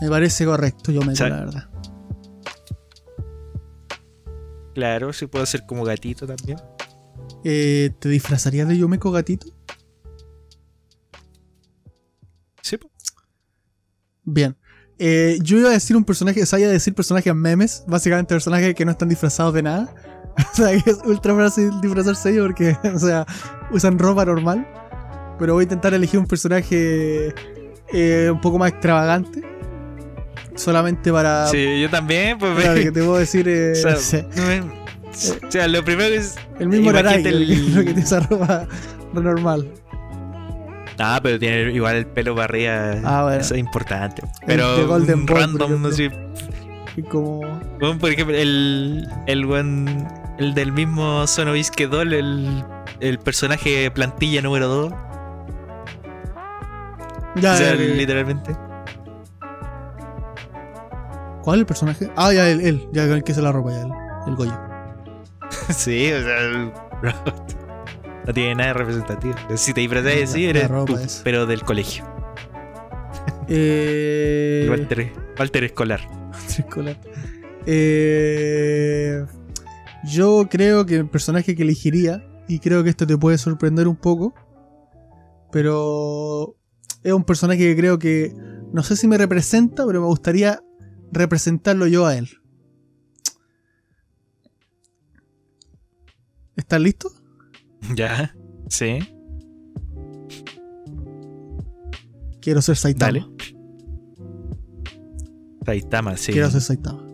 Me 0.01 0.09
parece 0.09 0.45
correcto, 0.45 0.91
Yumeko, 0.91 1.13
O 1.13 1.15
sea, 1.15 1.29
la 1.29 1.39
verdad. 1.39 1.66
Claro, 4.77 5.11
sí 5.11 5.25
puedo 5.25 5.43
ser 5.47 5.65
como 5.65 5.83
gatito 5.83 6.27
también. 6.27 6.59
Eh, 7.43 7.89
¿Te 7.97 8.09
disfrazarías 8.09 8.67
de 8.67 8.77
Yumeko 8.77 9.09
gatito? 9.09 9.47
Sí. 12.61 12.77
Bien. 14.23 14.55
Eh, 14.99 15.39
yo 15.41 15.57
iba 15.57 15.69
a 15.69 15.71
decir 15.71 15.97
un 15.97 16.05
personaje, 16.05 16.43
o 16.43 16.45
sea, 16.45 16.59
iba 16.59 16.69
a 16.69 16.73
decir 16.73 16.93
personajes 16.93 17.33
memes, 17.33 17.85
básicamente 17.87 18.35
personajes 18.35 18.75
que 18.75 18.85
no 18.85 18.91
están 18.91 19.09
disfrazados 19.09 19.55
de 19.55 19.63
nada. 19.63 19.95
o 20.53 20.55
sea, 20.55 20.79
que 20.79 20.91
es 20.91 20.99
ultra 21.05 21.35
fácil 21.35 21.71
disfrazarse 21.81 22.29
ellos 22.29 22.45
porque, 22.45 22.77
o 22.93 22.99
sea, 22.99 23.25
usan 23.71 23.97
ropa 23.97 24.25
normal. 24.25 24.67
Pero 25.39 25.55
voy 25.55 25.61
a 25.61 25.63
intentar 25.63 25.95
elegir 25.95 26.19
un 26.19 26.27
personaje 26.27 27.33
eh, 27.93 28.29
un 28.31 28.41
poco 28.41 28.59
más 28.59 28.69
extravagante. 28.69 29.56
Solamente 30.57 31.11
para, 31.11 31.47
Sí, 31.47 31.81
yo 31.81 31.89
también, 31.89 32.37
pues. 32.37 32.51
para 32.61 32.73
que 32.75 32.91
te 32.91 33.01
puedo 33.03 33.17
decir, 33.17 33.47
eh, 33.47 33.71
o, 33.71 33.75
sea, 33.75 33.91
no 33.93 33.97
sé, 33.97 34.27
no 34.35 34.45
me- 34.45 34.87
o 35.47 35.51
sea, 35.51 35.67
lo 35.67 35.83
primero 35.85 36.09
que 36.09 36.17
es. 36.17 36.35
el 36.59 36.67
mismo 36.67 36.91
el... 36.91 37.25
el- 37.25 37.73
lo 37.75 37.79
que 37.79 37.85
tiene 37.85 38.01
esa 38.01 38.19
ropa 38.19 38.67
normal. 39.13 39.67
Ah, 40.99 41.19
pero 41.21 41.37
tiene 41.39 41.71
igual 41.73 41.95
el 41.95 42.05
pelo 42.07 42.33
para 42.35 42.45
arriba. 42.45 42.95
Ah, 43.03 43.23
bueno. 43.23 43.39
Eso 43.39 43.53
es 43.53 43.59
importante. 43.59 44.21
Pero 44.45 44.87
Golden 44.87 45.19
un 45.19 45.25
Boy, 45.27 45.41
random, 45.41 45.81
no 45.81 45.91
sé. 45.91 46.11
Y 46.95 47.03
como... 47.03 47.41
Bueno, 47.79 47.99
por 47.99 48.09
ejemplo, 48.09 48.35
el. 48.35 49.07
El 49.27 49.45
buen. 49.45 50.07
El 50.39 50.55
del 50.55 50.71
mismo 50.71 51.25
Sonovisque 51.27 51.85
Doll, 51.87 52.13
el. 52.13 52.63
El 52.99 53.19
personaje 53.19 53.89
plantilla 53.91 54.41
número 54.41 54.67
2. 54.67 54.93
Ya, 57.35 57.53
o 57.53 57.57
sea, 57.57 57.73
eh, 57.73 57.77
literalmente. 57.95 58.55
¿Cuál 61.47 61.59
es 61.59 61.61
el 61.61 61.65
personaje? 61.65 62.11
Ah, 62.17 62.33
ya, 62.33 62.49
él, 62.49 62.59
él, 62.59 62.89
ya 62.91 63.05
el 63.05 63.23
que 63.23 63.33
se 63.33 63.41
la 63.41 63.53
ropa, 63.53 63.71
ya, 63.71 63.83
el, 63.83 63.91
el 64.27 64.35
Goyo. 64.35 64.51
Sí, 65.69 66.11
o 66.11 66.21
sea. 66.21 66.41
el- 66.41 66.73
No 68.27 68.33
tiene 68.33 68.55
nada 68.55 68.67
de 68.67 68.73
representativo. 68.73 69.33
Si 69.55 69.73
te 69.73 69.79
disfrazas 69.79 70.11
así, 70.23 70.43
la 70.43 70.49
eres 70.49 70.67
tú, 70.67 70.97
pero 71.23 71.45
del 71.45 71.61
colegio. 71.63 72.03
Eh, 73.47 74.67
Walter, 74.69 75.13
Walter 75.39 75.63
escolar. 75.63 76.01
escolar. 76.49 76.97
Eh, 77.65 79.25
yo 80.03 80.49
creo 80.51 80.85
que 80.85 80.97
el 80.97 81.09
personaje 81.09 81.55
que 81.55 81.63
elegiría, 81.63 82.27
y 82.49 82.59
creo 82.59 82.83
que 82.83 82.89
esto 82.89 83.07
te 83.07 83.17
puede 83.17 83.37
sorprender 83.37 83.87
un 83.87 83.95
poco, 83.95 84.33
pero 85.53 86.57
es 87.03 87.13
un 87.13 87.23
personaje 87.23 87.59
que 87.59 87.77
creo 87.77 87.97
que 87.97 88.35
no 88.73 88.83
sé 88.83 88.97
si 88.97 89.07
me 89.07 89.17
representa, 89.17 89.85
pero 89.87 90.01
me 90.01 90.07
gustaría 90.07 90.59
representarlo 91.11 91.87
yo 91.87 92.05
a 92.05 92.17
él. 92.17 92.29
¿Estás 96.55 96.81
listo? 96.81 97.11
Ya, 97.95 98.35
sí. 98.67 98.99
Quiero 102.41 102.61
ser 102.61 102.75
Saitama. 102.75 103.11
Dale. 103.11 103.25
Saitama, 105.65 106.17
sí. 106.17 106.31
Quiero 106.31 106.49
ser 106.49 106.61
Saitama. 106.61 107.05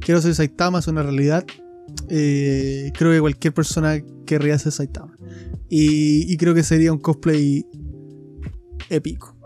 Quiero 0.00 0.20
ser 0.20 0.34
Saitama, 0.34 0.80
es 0.80 0.86
una 0.86 1.02
realidad. 1.02 1.44
Eh, 2.08 2.92
creo 2.96 3.12
que 3.12 3.20
cualquier 3.20 3.54
persona 3.54 4.00
querría 4.26 4.58
ser 4.58 4.72
Saitama. 4.72 5.16
Y, 5.68 6.32
y 6.32 6.36
creo 6.36 6.54
que 6.54 6.62
sería 6.62 6.92
un 6.92 6.98
cosplay 6.98 7.64
épico. 8.90 9.37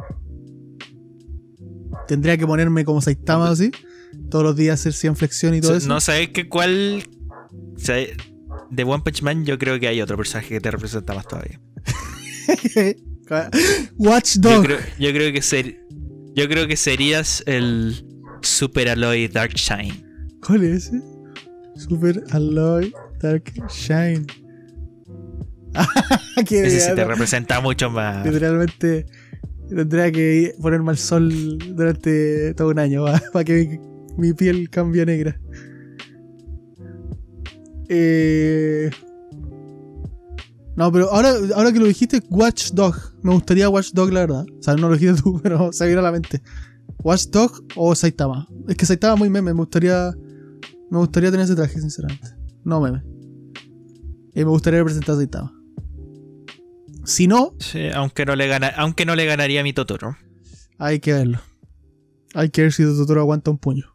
Tendría 2.13 2.37
que 2.37 2.47
ponerme 2.47 2.85
como 2.85 3.01
Saitama 3.01 3.49
así. 3.49 3.71
Todos 4.31 4.45
los 4.45 4.55
días 4.55 4.79
hacer 4.79 4.93
100 4.93 5.17
flexión 5.17 5.55
y 5.55 5.63
todo 5.63 5.71
So- 5.73 5.79
eso. 5.79 5.89
No 5.89 5.99
sabes 5.99 6.29
que 6.29 6.47
cuál. 6.47 7.03
de 8.71 8.85
One 8.85 9.03
Punch 9.03 9.23
Man, 9.23 9.47
yo 9.47 9.57
creo 9.59 9.81
que 9.81 9.89
hay 9.89 10.03
otro 10.03 10.19
personaje 10.19 10.51
que 10.51 10.61
te 10.61 10.71
representa 10.71 11.15
más 11.15 11.27
todavía. 11.27 11.59
Watch 13.97 14.37
Yo 14.41 14.63
creo, 14.63 14.79
yo 14.99 15.11
creo 15.13 15.33
que 15.33 15.41
ser, 15.41 15.79
yo 16.35 16.47
creo 16.51 16.67
que 16.69 16.77
serías 16.77 17.43
el 17.47 18.05
Super 18.43 18.91
Alloy 18.91 19.29
Dark 19.29 19.55
Shine. 19.55 20.05
¿Cuál 20.47 20.65
es 20.65 20.89
ese? 20.89 21.01
Super 21.77 22.23
Alloy 22.33 22.93
Dark 23.21 23.45
Shine. 23.71 24.27
Qué 26.47 26.67
Ese 26.67 26.81
sí 26.81 26.95
te 26.95 27.05
representa 27.07 27.61
mucho 27.63 27.89
más. 27.89 28.27
Literalmente 28.27 29.07
tendría 29.75 30.11
que 30.13 30.55
ponerme 30.61 30.91
al 30.91 30.99
sol 30.99 31.59
durante 31.75 32.55
todo 32.55 32.69
un 32.69 32.79
año 32.79 33.05
para 33.33 33.45
que 33.45 33.81
mi, 34.17 34.33
piel 34.33 34.69
cambie 34.71 35.03
a 35.03 35.07
negra. 35.07 35.41
Eh... 37.89 38.91
No, 40.75 40.91
pero 40.91 41.11
ahora, 41.11 41.35
ahora 41.55 41.73
que 41.73 41.79
lo 41.79 41.87
dijiste, 41.87 42.23
Watch 42.31 42.71
Dog. 42.73 42.97
Me 43.23 43.33
gustaría 43.35 43.69
Watch 43.69 43.93
Dog, 43.93 44.11
la 44.11 44.21
verdad. 44.21 44.47
O 44.59 44.63
sea, 44.63 44.75
no 44.75 44.89
lo 44.89 44.97
dijiste 44.97 45.23
tú, 45.23 45.39
pero 45.43 45.73
se 45.73 45.85
viene 45.85 46.01
a 46.01 46.03
la 46.03 46.13
mente. 46.13 46.43
Watch 47.03 47.27
Dog 47.27 47.65
o 47.77 47.95
Saitama. 47.95 48.49
Es 48.69 48.77
que 48.77 48.87
Saitama 48.87 49.15
es 49.15 49.19
muy 49.19 49.31
meme. 49.31 49.53
Me 49.53 49.61
gustaría. 49.61 50.15
Me 50.91 50.99
gustaría 50.99 51.31
tener 51.31 51.45
ese 51.45 51.55
traje, 51.55 51.81
sinceramente. 51.81 52.29
No 52.65 52.81
meme. 52.81 53.03
Y 54.35 54.39
me 54.39 54.51
gustaría 54.51 54.79
representar 54.79 55.15
a 55.15 55.19
Saitama. 55.19 55.62
Si 57.05 57.27
no, 57.27 57.55
Sí, 57.59 57.89
aunque 57.95 58.25
no 58.25 58.37
le 58.37 58.47
gana, 58.47 58.69
aunque 58.77 59.05
no 59.05 59.15
le 59.17 59.25
ganaría 59.27 59.61
a 59.61 59.65
mi 59.65 59.73
Totoro. 59.73 60.17
hay 60.79 61.01
que 61.01 61.13
verlo. 61.13 61.41
Hay 62.35 62.51
que 62.51 62.63
ver 62.63 62.73
si 62.73 62.85
Totoro 62.85 63.21
aguanta 63.21 63.51
un 63.51 63.59
puño. 63.59 63.87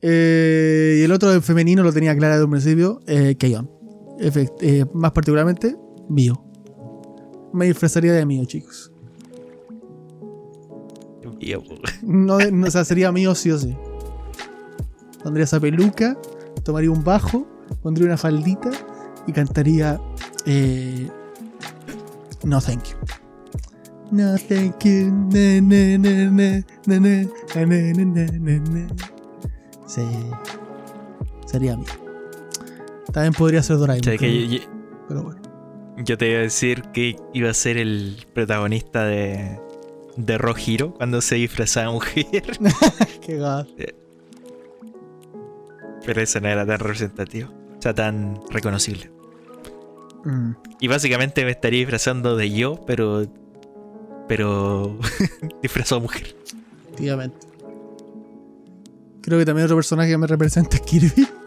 Eh, 0.00 0.98
y 1.00 1.04
el 1.04 1.12
otro 1.12 1.30
del 1.30 1.42
femenino 1.42 1.82
lo 1.82 1.92
tenía 1.92 2.16
clara 2.16 2.34
desde 2.34 2.44
un 2.44 2.50
principio. 2.52 3.00
Eh, 3.06 3.36
eh, 3.40 4.84
más 4.94 5.12
particularmente, 5.12 5.76
Mio. 6.08 6.44
Me 7.52 7.66
disfrazaría 7.66 8.12
de 8.12 8.24
Mio, 8.24 8.44
chicos. 8.44 8.92
Yo, 11.40 11.62
No, 12.02 12.38
no, 12.38 12.66
o 12.66 12.70
sea, 12.70 12.84
sería 12.84 13.10
mío 13.12 13.34
sí 13.34 13.50
o 13.50 13.58
sí. 13.58 13.76
Pondría 15.22 15.44
esa 15.44 15.60
peluca, 15.60 16.16
tomaría 16.64 16.90
un 16.90 17.02
bajo, 17.04 17.46
pondría 17.82 18.06
una 18.06 18.16
faldita 18.16 18.70
y 19.26 19.32
cantaría. 19.32 20.00
eh, 20.46 21.08
no, 22.44 22.60
thank 22.60 22.84
you. 22.84 22.96
No, 24.10 24.36
thank 24.36 24.84
you. 24.84 25.10
Na, 25.32 25.60
na, 25.60 25.98
na, 26.36 26.64
sí. 29.86 30.02
Sería 31.46 31.76
mío. 31.76 31.86
También 33.12 33.32
podría 33.34 33.62
ser 33.62 33.76
Doraemon. 33.76 34.04
Pero, 34.04 34.26
yo, 34.26 34.46
yo, 34.46 34.58
pero 35.08 35.22
bueno. 35.22 35.42
Yo 35.98 36.18
te 36.18 36.30
iba 36.30 36.38
a 36.38 36.42
decir 36.42 36.82
que 36.92 37.16
iba 37.32 37.50
a 37.50 37.54
ser 37.54 37.76
el 37.76 38.26
protagonista 38.34 39.04
de, 39.04 39.60
de 40.16 40.38
Rojiro 40.38 40.94
cuando 40.94 41.20
se 41.20 41.36
disfrazaba 41.36 41.86
de 41.88 41.92
mujer. 41.92 42.58
Qué 43.20 43.36
gato. 43.36 43.72
Pero 46.04 46.20
eso 46.20 46.40
no 46.40 46.48
era 46.48 46.66
tan 46.66 46.78
representativo. 46.78 47.50
O 47.78 47.82
sea, 47.82 47.94
tan 47.94 48.40
reconocible. 48.50 49.10
Mm. 50.24 50.52
Y 50.80 50.88
básicamente 50.88 51.44
me 51.44 51.50
estaría 51.50 51.80
disfrazando 51.80 52.36
de 52.36 52.50
yo, 52.50 52.80
pero. 52.86 53.26
Pero. 54.28 54.98
disfrazado 55.62 56.00
de 56.00 56.06
mujer. 56.06 56.36
Efectivamente. 56.86 57.46
Creo 59.22 59.38
que 59.38 59.44
también 59.44 59.66
otro 59.66 59.76
personaje 59.76 60.10
que 60.10 60.18
me 60.18 60.26
representa 60.26 60.76
es 60.76 60.82
Kirby. 60.82 61.28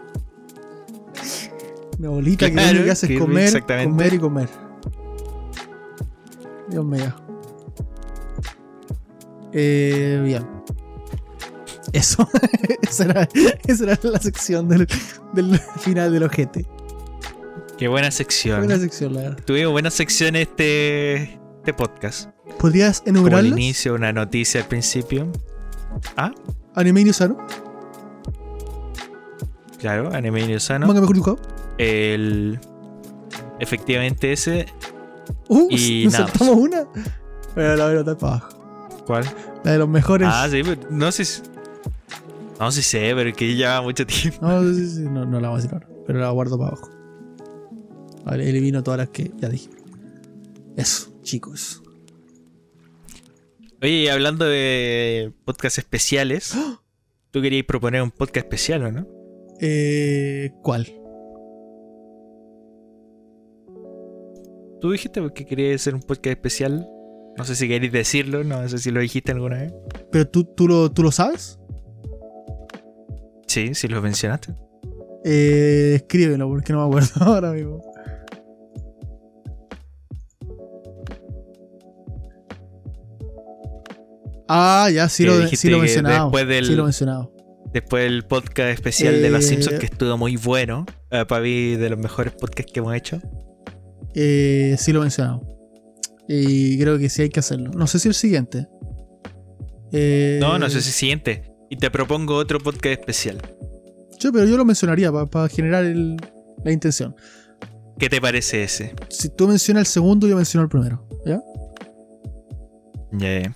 Mi 1.99 2.07
abuelita 2.07 2.47
que 2.47 2.51
lo 2.51 2.55
Claro, 2.61 2.69
único 2.71 2.85
que 2.85 2.91
hace 2.91 3.13
es 3.13 3.19
comer, 3.19 3.63
comer 3.63 4.13
y 4.13 4.19
comer. 4.19 4.49
Dios 6.67 6.85
mío. 6.85 7.13
Eh, 9.53 10.21
bien. 10.23 10.45
Eso. 11.93 12.27
esa, 12.81 13.05
era, 13.05 13.29
esa 13.65 13.83
era 13.85 13.99
la 14.03 14.19
sección 14.19 14.67
del, 14.67 14.87
del 15.33 15.57
final 15.79 16.11
del 16.11 16.23
ojete. 16.23 16.65
Qué 17.77 17.87
buena 17.87 18.09
sección. 18.11 18.59
Buena 18.59 18.77
sección, 18.79 19.13
la 19.13 19.21
verdad. 19.21 19.39
Tuvimos 19.45 19.71
buena 19.73 19.89
sección 19.91 20.35
este, 20.35 21.23
este 21.57 21.73
podcast. 21.73 22.29
¿Podrías 22.59 22.99
Como 23.01 23.17
enumerarlas? 23.17 23.51
inicio, 23.51 23.95
una 23.95 24.13
noticia 24.13 24.61
al 24.61 24.67
principio. 24.67 25.31
Ah, 26.15 26.31
Anime 26.75 27.01
Inusano. 27.01 27.37
claro, 29.79 30.09
Anime 30.13 30.41
Inusano. 30.41 30.87
Manga 30.87 31.01
mejor 31.01 31.15
dibujado. 31.15 31.39
El. 31.77 32.59
Efectivamente 33.59 34.31
ese. 34.31 34.65
Uh, 35.47 35.67
Y 35.69 36.05
nos 36.05 36.13
nada 36.13 36.27
saltamos 36.27 36.55
una. 36.57 36.87
Pero 37.53 37.75
la 37.75 37.85
voy 37.85 37.93
a 37.93 37.97
anotar 37.97 38.17
para 38.17 38.33
abajo. 38.35 39.03
¿Cuál? 39.05 39.25
La 39.63 39.71
de 39.73 39.77
los 39.79 39.89
mejores. 39.89 40.27
Ah, 40.31 40.47
sí, 40.49 40.61
pero 40.63 40.81
no 40.89 41.11
sé. 41.11 41.25
si- 41.25 41.41
No 42.59 42.71
sé 42.71 42.81
si 42.81 42.89
sé, 42.89 43.11
pero 43.15 43.33
que 43.35 43.53
lleva 43.53 43.81
mucho 43.81 44.05
tiempo. 44.07 44.39
No, 44.47 44.61
sí, 44.73 44.89
sí, 44.89 45.01
no, 45.01 45.25
no 45.25 45.39
la 45.41 45.49
vamos 45.49 45.59
a 45.59 45.61
decir 45.67 45.73
ahora, 45.73 45.87
pero 46.07 46.19
la 46.19 46.29
guardo 46.29 46.57
para 46.57 46.69
abajo. 46.71 46.89
Vale, 48.25 48.49
elimino 48.49 48.81
todas 48.81 48.97
las 48.97 49.09
que 49.09 49.31
ya 49.37 49.49
dije. 49.49 49.69
Eso, 50.75 51.13
chicos. 51.21 51.83
Oye, 53.81 54.09
hablando 54.09 54.45
de 54.45 55.31
podcast 55.45 55.77
especiales, 55.77 56.55
tú 57.29 57.41
querías 57.41 57.65
proponer 57.65 58.01
un 58.01 58.09
podcast 58.09 58.45
especial, 58.45 58.83
¿o 58.83 58.91
no? 58.91 59.07
Eh, 59.61 60.51
¿Cuál? 60.63 60.87
Tú 64.81 64.91
dijiste 64.91 65.21
que 65.33 65.45
querías 65.45 65.81
hacer 65.81 65.93
un 65.93 66.01
podcast 66.01 66.35
especial. 66.35 66.89
No 67.37 67.45
sé 67.45 67.55
si 67.55 67.67
queréis 67.67 67.91
decirlo, 67.91 68.43
no 68.43 68.67
sé 68.67 68.79
si 68.79 68.89
lo 68.89 69.01
dijiste 69.01 69.33
alguna 69.33 69.59
vez. 69.59 69.73
¿Pero 70.11 70.27
tú, 70.27 70.45
tú, 70.45 70.67
lo, 70.67 70.91
tú 70.91 71.03
lo 71.03 71.11
sabes? 71.11 71.59
Sí, 73.45 73.75
sí 73.75 73.87
lo 73.87 74.01
mencionaste. 74.01 74.55
Eh, 75.23 75.93
escríbelo, 75.95 76.47
porque 76.47 76.73
no 76.73 76.79
me 76.79 76.85
acuerdo 76.87 77.11
ahora 77.23 77.51
mismo. 77.51 77.81
Ah, 84.47 84.89
ya, 84.93 85.09
sí 85.09 85.23
lo, 85.25 85.47
sí 85.47 85.69
mencionado. 85.69 86.25
después 86.25 86.47
del- 86.47 86.65
Sí 86.65 86.75
lo 86.75 86.83
mencionado. 86.83 87.31
Después 87.73 88.03
del 88.03 88.23
podcast 88.23 88.69
especial 88.69 89.21
de 89.21 89.29
Los 89.29 89.43
Eh, 89.45 89.47
Simpsons, 89.49 89.79
que 89.79 89.85
estuvo 89.87 90.17
muy 90.17 90.37
bueno. 90.37 90.85
eh, 91.11 91.25
para 91.27 91.41
mí, 91.41 91.75
de 91.75 91.89
los 91.89 91.99
mejores 91.99 92.33
podcasts 92.33 92.71
que 92.71 92.79
hemos 92.79 92.95
hecho. 92.95 93.19
Eh, 94.13 94.75
sí 94.77 94.93
lo 94.93 94.99
he 94.99 95.01
mencionado. 95.03 95.41
Y 96.27 96.79
creo 96.79 96.97
que 96.97 97.09
sí 97.09 97.23
hay 97.23 97.29
que 97.29 97.39
hacerlo. 97.39 97.71
No 97.71 97.85
sé 97.87 97.99
si 97.99 98.07
el 98.07 98.13
siguiente. 98.13 98.67
Eh, 99.91 100.37
No, 100.41 100.57
no 100.57 100.69
sé 100.69 100.81
si 100.81 100.91
siguiente. 100.91 101.51
Y 101.69 101.77
te 101.77 101.89
propongo 101.91 102.35
otro 102.35 102.59
podcast 102.59 102.99
especial. 102.99 103.41
Yo, 104.19 104.31
pero 104.31 104.45
yo 104.45 104.55
lo 104.57 104.63
mencionaría 104.65 105.11
para 105.11 105.49
generar 105.49 105.83
el- 105.85 106.15
la 106.63 106.71
intención. 106.71 107.15
¿Qué 107.99 108.09
te 108.09 108.19
parece 108.21 108.63
ese? 108.63 108.93
Si 109.09 109.29
tú 109.29 109.47
mencionas 109.47 109.81
el 109.81 109.87
segundo, 109.87 110.27
yo 110.27 110.35
menciono 110.35 110.63
el 110.63 110.69
primero. 110.69 111.07
¿Ya? 111.25 111.41
Ya, 113.13 113.39
ya. 113.41 113.55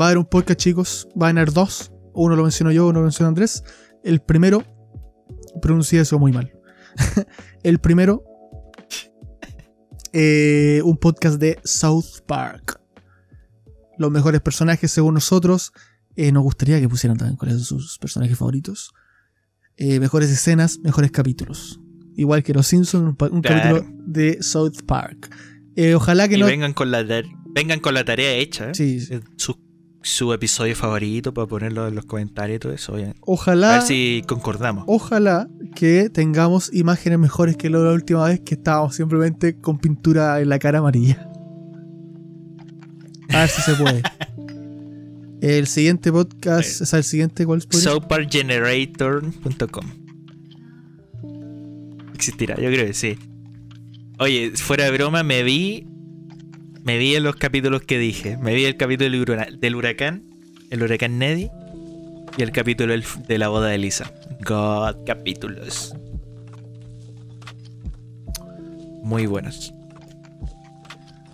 Va 0.00 0.04
a 0.04 0.08
haber 0.08 0.18
un 0.18 0.24
podcast, 0.26 0.58
chicos. 0.60 1.08
Va 1.20 1.26
a 1.26 1.30
haber 1.30 1.52
dos. 1.52 1.92
Uno 2.14 2.36
lo 2.36 2.42
menciono 2.42 2.72
yo, 2.72 2.86
uno 2.86 3.00
lo 3.00 3.04
menciona 3.04 3.28
Andrés. 3.28 3.62
El 4.02 4.20
primero, 4.20 4.62
pronuncié 5.60 6.00
eso 6.00 6.18
muy 6.18 6.32
mal. 6.32 6.52
el 7.62 7.78
primero, 7.78 8.24
eh, 10.12 10.80
un 10.84 10.96
podcast 10.96 11.38
de 11.40 11.58
South 11.64 12.20
Park. 12.26 12.80
Los 13.98 14.10
mejores 14.10 14.40
personajes 14.40 14.90
según 14.90 15.14
nosotros. 15.14 15.72
Eh, 16.16 16.32
nos 16.32 16.42
gustaría 16.42 16.80
que 16.80 16.88
pusieran 16.88 17.18
también 17.18 17.36
cuáles 17.36 17.62
son 17.62 17.78
sus 17.80 17.98
personajes 17.98 18.38
favoritos. 18.38 18.92
Eh, 19.76 20.00
mejores 20.00 20.30
escenas, 20.30 20.78
mejores 20.78 21.10
capítulos. 21.10 21.80
Igual 22.16 22.42
que 22.42 22.54
Los 22.54 22.66
Simpsons, 22.66 23.14
un, 23.20 23.42
Claro. 23.42 23.42
capítulo 23.42 24.02
de 24.06 24.42
South 24.42 24.82
Park. 24.86 25.30
Eh, 25.74 25.94
ojalá 25.94 26.28
que 26.28 26.36
Y 26.36 26.40
no. 26.40 26.46
vengan, 26.46 26.72
con 26.72 26.90
la 26.90 27.04
vengan 27.56 27.80
con 27.80 27.94
la 27.94 28.04
tarea 28.04 28.32
hecha. 28.34 28.70
¿eh? 28.70 28.74
Sí, 28.74 29.00
sí. 29.00 29.14
Eh, 29.14 29.20
Su, 29.36 29.56
su 30.02 30.32
episodio 30.32 30.76
favorito 30.76 31.34
para 31.34 31.48
ponerlo 31.48 31.88
en 31.88 31.96
los 31.96 32.04
comentarios 32.04 32.56
y 32.56 32.58
todo 32.60 32.72
eso. 32.72 32.92
obviamente. 32.92 33.18
A 33.20 33.24
Ojalá. 33.26 33.72
ver 33.72 33.82
si 33.82 34.22
concordamos. 34.28 34.84
Ojalá 34.86 35.48
que 35.74 36.08
tengamos 36.10 36.72
imágenes 36.72 37.18
mejores 37.18 37.56
que 37.56 37.68
lo 37.70 37.80
de 37.80 37.86
la 37.88 37.94
última 37.94 38.24
vez 38.26 38.38
que 38.40 38.54
estábamos 38.54 38.94
simplemente 38.94 39.56
con 39.58 39.78
pintura 39.78 40.40
en 40.40 40.48
la 40.50 40.58
cara 40.60 40.78
amarilla. 40.78 41.28
A 43.30 43.40
ver 43.40 43.48
si 43.48 43.62
se 43.62 43.74
puede. 43.74 44.02
El 45.42 45.66
siguiente 45.66 46.10
podcast, 46.12 46.80
o 46.80 46.86
sea, 46.86 46.98
el 46.98 47.04
siguiente, 47.04 47.44
¿cuál 47.44 47.58
es? 47.58 47.66
Soappargenerator.com 47.82 49.84
Existirá, 52.14 52.54
yo 52.56 52.70
creo 52.70 52.86
que 52.86 52.94
sí. 52.94 53.18
Oye, 54.18 54.52
fuera 54.56 54.84
de 54.84 54.92
broma, 54.92 55.22
me 55.22 55.42
vi. 55.42 55.86
Me 56.86 56.98
vi 56.98 57.16
en 57.16 57.24
los 57.24 57.34
capítulos 57.34 57.82
que 57.82 57.98
dije. 57.98 58.36
Me 58.36 58.54
vi 58.54 58.64
el 58.64 58.76
capítulo 58.76 59.10
del 59.10 59.20
hura- 59.20 59.48
del 59.50 59.74
huracán, 59.74 60.22
el 60.70 60.84
huracán 60.84 61.18
Neddy, 61.18 61.50
y 62.38 62.42
el 62.42 62.52
capítulo 62.52 62.94
de 63.26 63.38
la 63.38 63.48
boda 63.48 63.66
de 63.66 63.78
Lisa. 63.78 64.12
God, 64.46 65.04
capítulos. 65.04 65.96
Muy 69.02 69.26
buenos. 69.26 69.74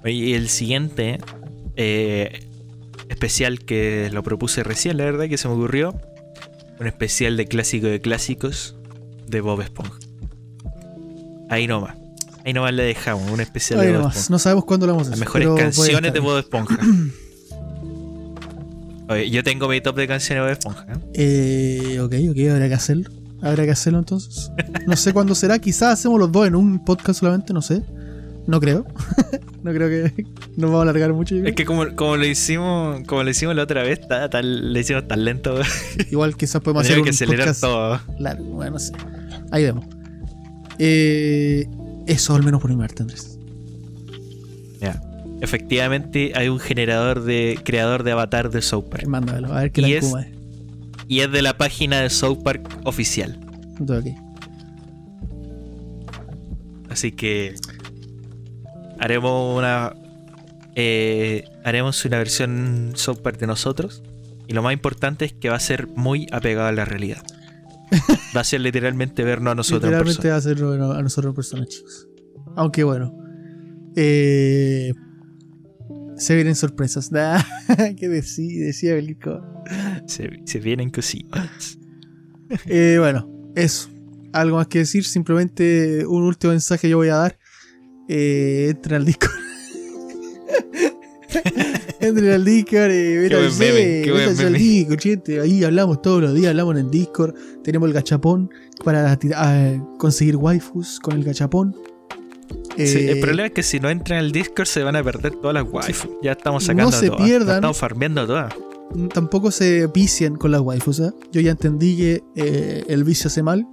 Y 0.07 0.33
el 0.33 0.49
siguiente 0.49 1.19
eh, 1.77 2.49
especial 3.11 3.59
que 3.61 4.09
lo 4.11 4.23
propuse 4.23 4.63
recién, 4.63 4.97
la 4.97 5.05
verdad, 5.05 5.29
que 5.29 5.37
se 5.37 5.49
me 5.49 5.55
ocurrió. 5.55 5.95
Un 6.81 6.87
especial 6.87 7.37
de 7.37 7.47
clásico 7.47 7.89
de 7.89 8.01
clásicos 8.01 8.75
de 9.29 9.43
Bob 9.43 9.61
Esponja. 9.61 9.99
Ahí 11.51 11.67
nomás. 11.67 11.97
Ahí 12.45 12.53
nomás 12.53 12.73
le 12.75 12.83
dejamos, 12.85 13.31
un 13.31 13.41
especial 13.41 13.81
Ahí 13.81 13.87
de 13.89 13.93
Bob. 13.99 14.09
Esponja. 14.09 14.27
No 14.31 14.39
sabemos 14.39 14.65
cuándo 14.65 14.87
lo 14.87 14.93
vamos 14.95 15.09
a 15.09 15.11
Las 15.11 15.21
hacer. 15.21 15.27
mejores 15.27 15.45
pero 15.47 15.55
puede 15.55 15.93
canciones 15.93 16.13
de. 16.13 16.21
Bob 16.21 16.39
Esponja. 16.39 16.79
Oye, 19.09 19.31
yo 19.31 19.43
tengo 19.43 19.69
mi 19.69 19.81
top 19.81 19.97
de 19.97 20.09
canciones 20.09 20.43
de 20.43 20.49
Bob 20.49 20.53
Esponja. 20.53 20.87
¿eh? 21.15 21.93
Eh, 21.95 22.01
ok, 22.01 22.15
ok, 22.31 22.51
habrá 22.53 22.69
que 22.69 22.75
hacerlo. 22.75 23.11
Habrá 23.43 23.65
que 23.65 23.73
hacerlo 23.73 23.99
entonces. 23.99 24.51
No 24.87 24.97
sé 24.97 25.13
cuándo 25.13 25.35
será. 25.35 25.59
Quizás 25.59 25.95
hacemos 25.99 26.19
los 26.19 26.31
dos 26.31 26.47
en 26.47 26.55
un 26.55 26.85
podcast 26.85 27.21
solamente, 27.21 27.53
no 27.53 27.61
sé. 27.61 27.83
No 28.47 28.61
creo. 28.61 28.87
no 29.63 29.73
creo 29.73 29.89
que 29.89 30.25
nos 30.57 30.71
vamos 30.71 30.79
a 30.79 30.83
alargar 30.83 31.13
mucho. 31.13 31.35
Es 31.37 31.55
que 31.55 31.65
como, 31.65 31.95
como 31.95 32.17
lo 32.17 32.25
hicimos, 32.25 33.01
como 33.07 33.23
lo 33.23 33.31
hicimos 33.31 33.55
la 33.57 33.65
otra 33.65 33.83
vez, 33.83 34.01
ta- 34.07 34.31
tan- 34.31 34.73
le 34.73 34.81
hicimos 34.81 35.07
tan 35.09 35.25
lento. 35.25 35.61
Igual 36.11 36.37
quizás 36.37 36.61
podemos 36.63 36.83
hacer 36.85 36.95
Tenemos 36.97 37.07
un 37.07 37.19
que 37.19 37.25
acelerar 37.25 37.47
podcast 37.49 37.61
todo. 37.61 38.01
largo. 38.19 38.45
Bueno, 38.45 38.73
no 38.73 38.79
sé. 38.79 38.93
Ahí 39.51 39.65
vemos. 39.65 39.85
Eh, 40.79 41.69
eso 42.07 42.35
al 42.35 42.43
menos 42.43 42.61
por 42.61 42.71
mi 42.71 42.77
parte, 42.77 43.03
Andrés. 43.03 43.39
Ya. 44.81 45.01
Efectivamente, 45.41 46.33
hay 46.35 46.49
un 46.49 46.61
generador 46.61 47.23
de 47.23 47.59
creador 47.65 48.05
de 48.05 48.13
avatar 48.13 48.51
de 48.51 48.63
South 48.63 48.85
Park. 48.91 49.07
Mándamelo, 49.07 49.53
a 49.53 49.63
ver 49.63 49.73
qué 49.73 49.81
Y 49.81 49.85
tal 49.85 49.93
es-. 49.93 50.29
Y 51.09 51.21
es 51.21 51.33
de 51.33 51.43
la 51.43 51.59
página 51.59 52.01
de 52.01 52.11
South 52.11 52.43
Park 52.43 52.81
oficial. 52.85 53.39
Todo 53.85 53.99
ok. 53.99 54.07
Así 56.91 57.13
que 57.13 57.55
haremos 58.99 59.57
una 59.59 59.95
eh, 60.75 61.45
haremos 61.65 62.05
una 62.05 62.19
versión 62.19 62.93
South 62.95 63.19
Park 63.19 63.39
de 63.39 63.47
nosotros. 63.47 64.03
Y 64.47 64.55
lo 64.55 64.63
más 64.63 64.73
importante 64.73 65.25
es 65.25 65.33
que 65.33 65.49
va 65.49 65.57
a 65.57 65.61
ser 65.61 65.87
muy 65.89 66.27
apegado 66.33 66.69
a 66.69 66.73
la 66.73 66.85
realidad. 66.85 67.23
Va 68.37 68.41
a 68.41 68.45
ser 68.45 68.61
literalmente 68.61 69.23
vernos 69.25 69.53
a 69.53 69.55
nosotros 69.55 69.85
en 69.85 69.99
Literalmente 69.99 70.23
persona. 70.23 70.33
va 70.33 70.39
a 70.39 70.41
ser 70.41 70.65
bueno, 70.65 70.93
a 70.93 71.03
nosotros 71.03 71.35
personas, 71.35 71.69
chicos. 71.69 72.09
Aunque 72.57 72.85
bueno. 72.85 73.17
Eh, 73.97 74.93
se 76.17 76.35
vienen 76.35 76.55
sorpresas. 76.55 77.13
Nah, 77.13 77.43
¿Qué 77.99 78.09
decía, 78.09 78.65
decía 78.67 78.95
Belico? 78.95 79.43
Se, 80.07 80.31
se 80.45 80.59
vienen 80.61 80.91
cositas. 80.91 81.79
Eh, 82.67 82.97
bueno, 82.99 83.29
eso. 83.55 83.89
Algo 84.33 84.57
más 84.57 84.67
que 84.69 84.79
decir. 84.81 85.05
Simplemente 85.05 86.07
un 86.07 86.23
último 86.23 86.53
mensaje 86.53 86.89
yo 86.89 86.99
voy 86.99 87.09
a 87.09 87.17
dar. 87.17 87.39
Eh, 88.09 88.69
entren 88.71 88.97
al 88.97 89.05
Discord. 89.05 89.33
entren 92.03 92.31
al 92.33 92.45
Discord. 92.45 92.91
Meme, 92.91 94.03
qué 94.05 94.11
buen 94.11 94.23
métanse 94.25 94.47
al. 94.47 94.53
Discord, 94.55 95.01
gente. 95.01 95.41
Ahí 95.41 95.65
hablamos 95.65 96.03
todos 96.03 96.21
los 96.23 96.35
días. 96.35 96.51
Hablamos 96.51 96.75
en 96.77 96.85
el 96.87 96.91
Discord. 96.91 97.35
Tenemos 97.63 97.87
el 97.89 97.93
gachapón 97.95 98.51
para 98.85 99.17
tira- 99.19 99.37
ah, 99.39 99.97
conseguir 99.99 100.37
waifus 100.37 100.99
con 101.01 101.15
el 101.17 101.25
gachapón. 101.25 101.75
Sí, 102.77 102.83
Eh, 102.99 103.13
el 103.13 103.21
problema 103.21 103.47
es 103.47 103.53
que 103.53 103.63
si 103.63 103.81
no 103.81 103.89
entran 103.91 104.19
al 104.19 104.33
Discord 104.33 104.67
se 104.67 104.83
van 104.83 104.97
a 104.97 105.03
perder 105.03 105.33
todas 105.37 105.55
las 105.55 105.65
waifus. 105.71 106.11
Ya 106.23 106.33
estamos 106.33 106.65
sacando 106.65 106.91
No 106.91 106.97
se 106.97 107.07
todas. 107.09 107.23
pierdan. 107.27 107.47
Las 107.49 107.57
Estamos 107.57 107.77
farmeando 107.79 108.27
todas. 108.27 108.53
tampoco 109.15 109.51
se 109.51 109.87
vician 109.87 110.37
con 110.37 110.51
las 110.51 110.61
waifus. 110.61 111.01
¿eh? 111.01 111.11
Yo 111.33 111.41
ya 111.41 111.51
entendí 111.53 111.97
que 111.97 112.23
eh, 112.37 112.85
el 112.89 113.05
vicio 113.05 113.29
hace 113.29 113.43
mal. 113.43 113.67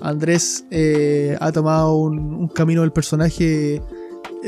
Andrés 0.00 0.66
eh, 0.70 1.36
ha 1.40 1.52
tomado 1.52 1.96
un, 1.96 2.18
un 2.18 2.48
camino 2.48 2.82
del 2.82 2.92
personaje 2.92 3.80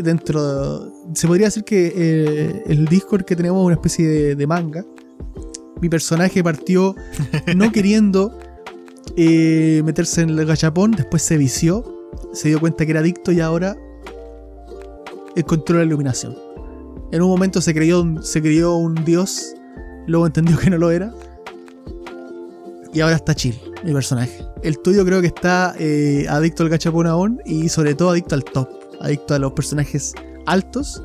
dentro. 0.02 0.80
de- 0.80 0.90
se 1.14 1.26
podría 1.26 1.46
decir 1.46 1.64
que 1.64 1.92
eh, 1.94 2.62
el 2.66 2.86
Discord 2.86 3.24
que 3.24 3.34
tenemos 3.36 3.60
es 3.62 3.66
una 3.66 3.74
especie 3.74 4.06
de, 4.06 4.34
de 4.36 4.46
manga. 4.46 4.84
Mi 5.80 5.88
personaje 5.88 6.42
partió 6.42 6.94
no 7.56 7.70
queriendo 7.72 8.36
eh, 9.16 9.82
meterse 9.84 10.22
en 10.22 10.30
el 10.30 10.44
gachapón, 10.46 10.92
después 10.92 11.22
se 11.22 11.36
vició, 11.36 11.84
se 12.32 12.48
dio 12.48 12.60
cuenta 12.60 12.84
que 12.84 12.90
era 12.92 13.00
adicto 13.00 13.32
y 13.32 13.40
ahora 13.40 13.76
encontró 15.36 15.78
la 15.78 15.84
iluminación. 15.84 16.36
En 17.12 17.22
un 17.22 17.28
momento 17.28 17.60
se 17.60 17.72
creyó, 17.74 18.02
un- 18.02 18.22
se 18.22 18.42
creyó 18.42 18.76
un 18.76 18.94
dios, 19.04 19.54
luego 20.06 20.26
entendió 20.26 20.58
que 20.58 20.68
no 20.70 20.78
lo 20.78 20.90
era. 20.90 21.12
Y 22.92 23.00
ahora 23.00 23.16
está 23.16 23.34
chill, 23.34 23.54
mi 23.84 23.92
personaje. 23.92 24.44
El 24.62 24.78
tuyo 24.80 25.04
creo 25.04 25.20
que 25.20 25.28
está 25.28 25.74
eh, 25.78 26.26
adicto 26.28 26.62
al 26.64 26.68
gachapón 26.70 27.06
aún 27.06 27.40
y 27.44 27.68
sobre 27.68 27.94
todo 27.94 28.10
adicto 28.10 28.34
al 28.34 28.44
top. 28.44 28.68
Adicto 29.00 29.34
a 29.34 29.38
los 29.38 29.52
personajes 29.52 30.14
altos. 30.46 31.02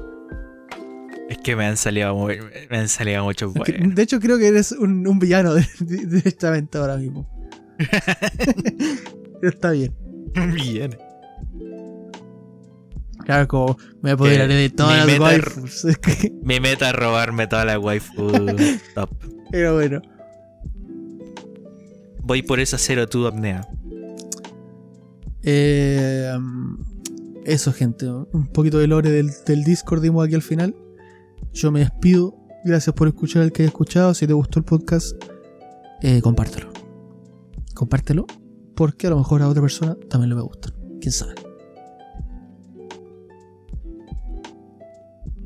Es 1.29 1.37
que 1.39 1.55
me 1.55 1.65
han 1.65 1.77
salido 1.77 2.15
muy, 2.15 2.39
me 2.69 2.77
han 2.77 2.89
salido 2.89 3.23
buenos. 3.23 3.95
de 3.95 4.01
hecho 4.01 4.19
creo 4.19 4.37
que 4.37 4.47
eres 4.47 4.71
un, 4.71 5.07
un 5.07 5.19
villano 5.19 5.53
directamente 5.79 6.77
ahora 6.77 6.97
mismo. 6.97 7.27
Pero 9.41 9.49
está 9.49 9.71
bien. 9.71 9.93
Bien. 10.53 10.97
Claro, 13.25 13.47
como 13.47 13.77
me 14.01 14.13
voy 14.15 14.29
a 14.35 14.37
poder 14.37 14.51
Eh, 14.51 14.53
de 14.53 14.69
todas 14.69 15.07
las 15.07 15.19
waifus. 15.19 15.85
Mi 16.43 16.59
meta 16.59 16.89
es 16.89 16.95
robarme 16.95 17.47
toda 17.47 17.65
la 17.65 17.79
waifu 17.79 18.31
top. 18.95 19.09
Pero 19.51 19.75
bueno. 19.75 20.01
Voy 22.21 22.41
por 22.41 22.59
esa 22.59 22.77
cero 22.77 23.07
tu 23.07 23.25
apnea. 23.27 23.67
Eh, 25.41 26.31
eso, 27.45 27.73
gente. 27.73 28.09
Un 28.09 28.47
poquito 28.47 28.77
de 28.77 28.87
lore 28.87 29.09
del, 29.11 29.63
Discord 29.63 30.01
dimos 30.01 30.25
aquí 30.25 30.35
al 30.35 30.41
final. 30.41 30.75
Yo 31.53 31.71
me 31.71 31.79
despido. 31.79 32.35
Gracias 32.65 32.95
por 32.95 33.07
escuchar 33.07 33.43
el 33.43 33.51
que 33.51 33.63
haya 33.63 33.69
escuchado. 33.69 34.13
Si 34.13 34.25
te 34.25 34.33
gustó 34.33 34.59
el 34.59 34.65
podcast, 34.65 35.15
eh, 36.01 36.21
compártelo. 36.21 36.71
Compártelo. 37.73 38.25
Porque 38.75 39.07
a 39.07 39.09
lo 39.11 39.17
mejor 39.17 39.41
a 39.41 39.49
otra 39.49 39.61
persona 39.61 39.95
también 40.09 40.29
le 40.29 40.35
va 40.35 40.41
a 40.41 40.45
gustar. 40.45 40.73
Quién 40.99 41.11
sabe. 41.11 41.35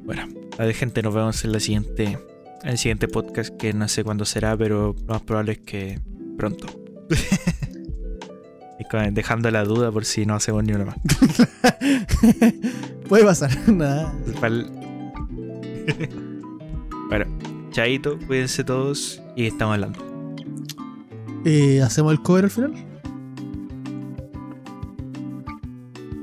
Bueno, 0.06 0.24
a 0.58 0.64
ver, 0.64 0.74
gente, 0.74 1.02
nos 1.02 1.14
vemos 1.14 1.44
en 1.44 1.52
la 1.52 1.60
siguiente. 1.60 2.18
En 2.64 2.70
el 2.70 2.78
siguiente 2.78 3.08
podcast 3.08 3.56
que 3.56 3.74
no 3.74 3.88
sé 3.88 4.04
cuándo 4.04 4.26
será, 4.26 4.58
pero 4.58 4.96
lo 4.98 5.06
más 5.06 5.22
probable 5.22 5.54
es 5.54 5.60
que 5.60 6.00
pronto. 6.38 6.68
Dejando 9.12 9.52
la 9.52 9.64
duda 9.64 9.92
por 9.92 10.06
si 10.06 10.26
no 10.26 10.36
hacemos 10.36 10.64
ni 10.64 10.74
una 10.74 10.86
más. 10.86 10.96
Puede 13.10 13.26
pasar. 13.26 13.52
Nada. 13.68 14.14
Bueno, 17.10 17.26
chaito, 17.72 18.20
cuídense 18.28 18.64
todos 18.64 19.22
y 19.36 19.48
estamos 19.48 19.76
hablando. 19.76 20.00
Eh, 21.46 21.82
¿Hacemos 21.82 22.12
el 22.12 22.22
cover 22.22 22.46
al 22.46 22.52
final? 22.52 22.74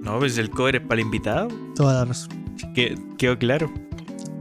No, 0.02 0.18
pues 0.18 0.38
el 0.38 0.50
cover 0.50 0.76
es 0.76 0.82
para 0.82 0.94
el 0.94 1.00
invitado. 1.00 1.48
Toda 1.74 1.94
la 1.94 2.04
razón. 2.04 2.30
Que, 2.74 2.96
quedó 3.18 3.38
claro. 3.38 3.72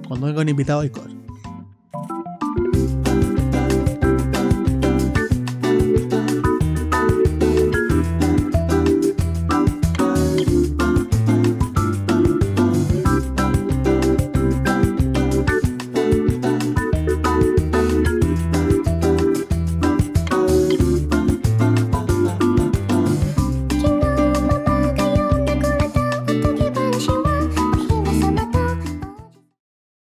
Cuando 0.07 0.27
venga 0.27 0.41
un 0.41 0.49
invitado 0.49 0.81
hay 0.81 0.90
cover. 0.90 1.12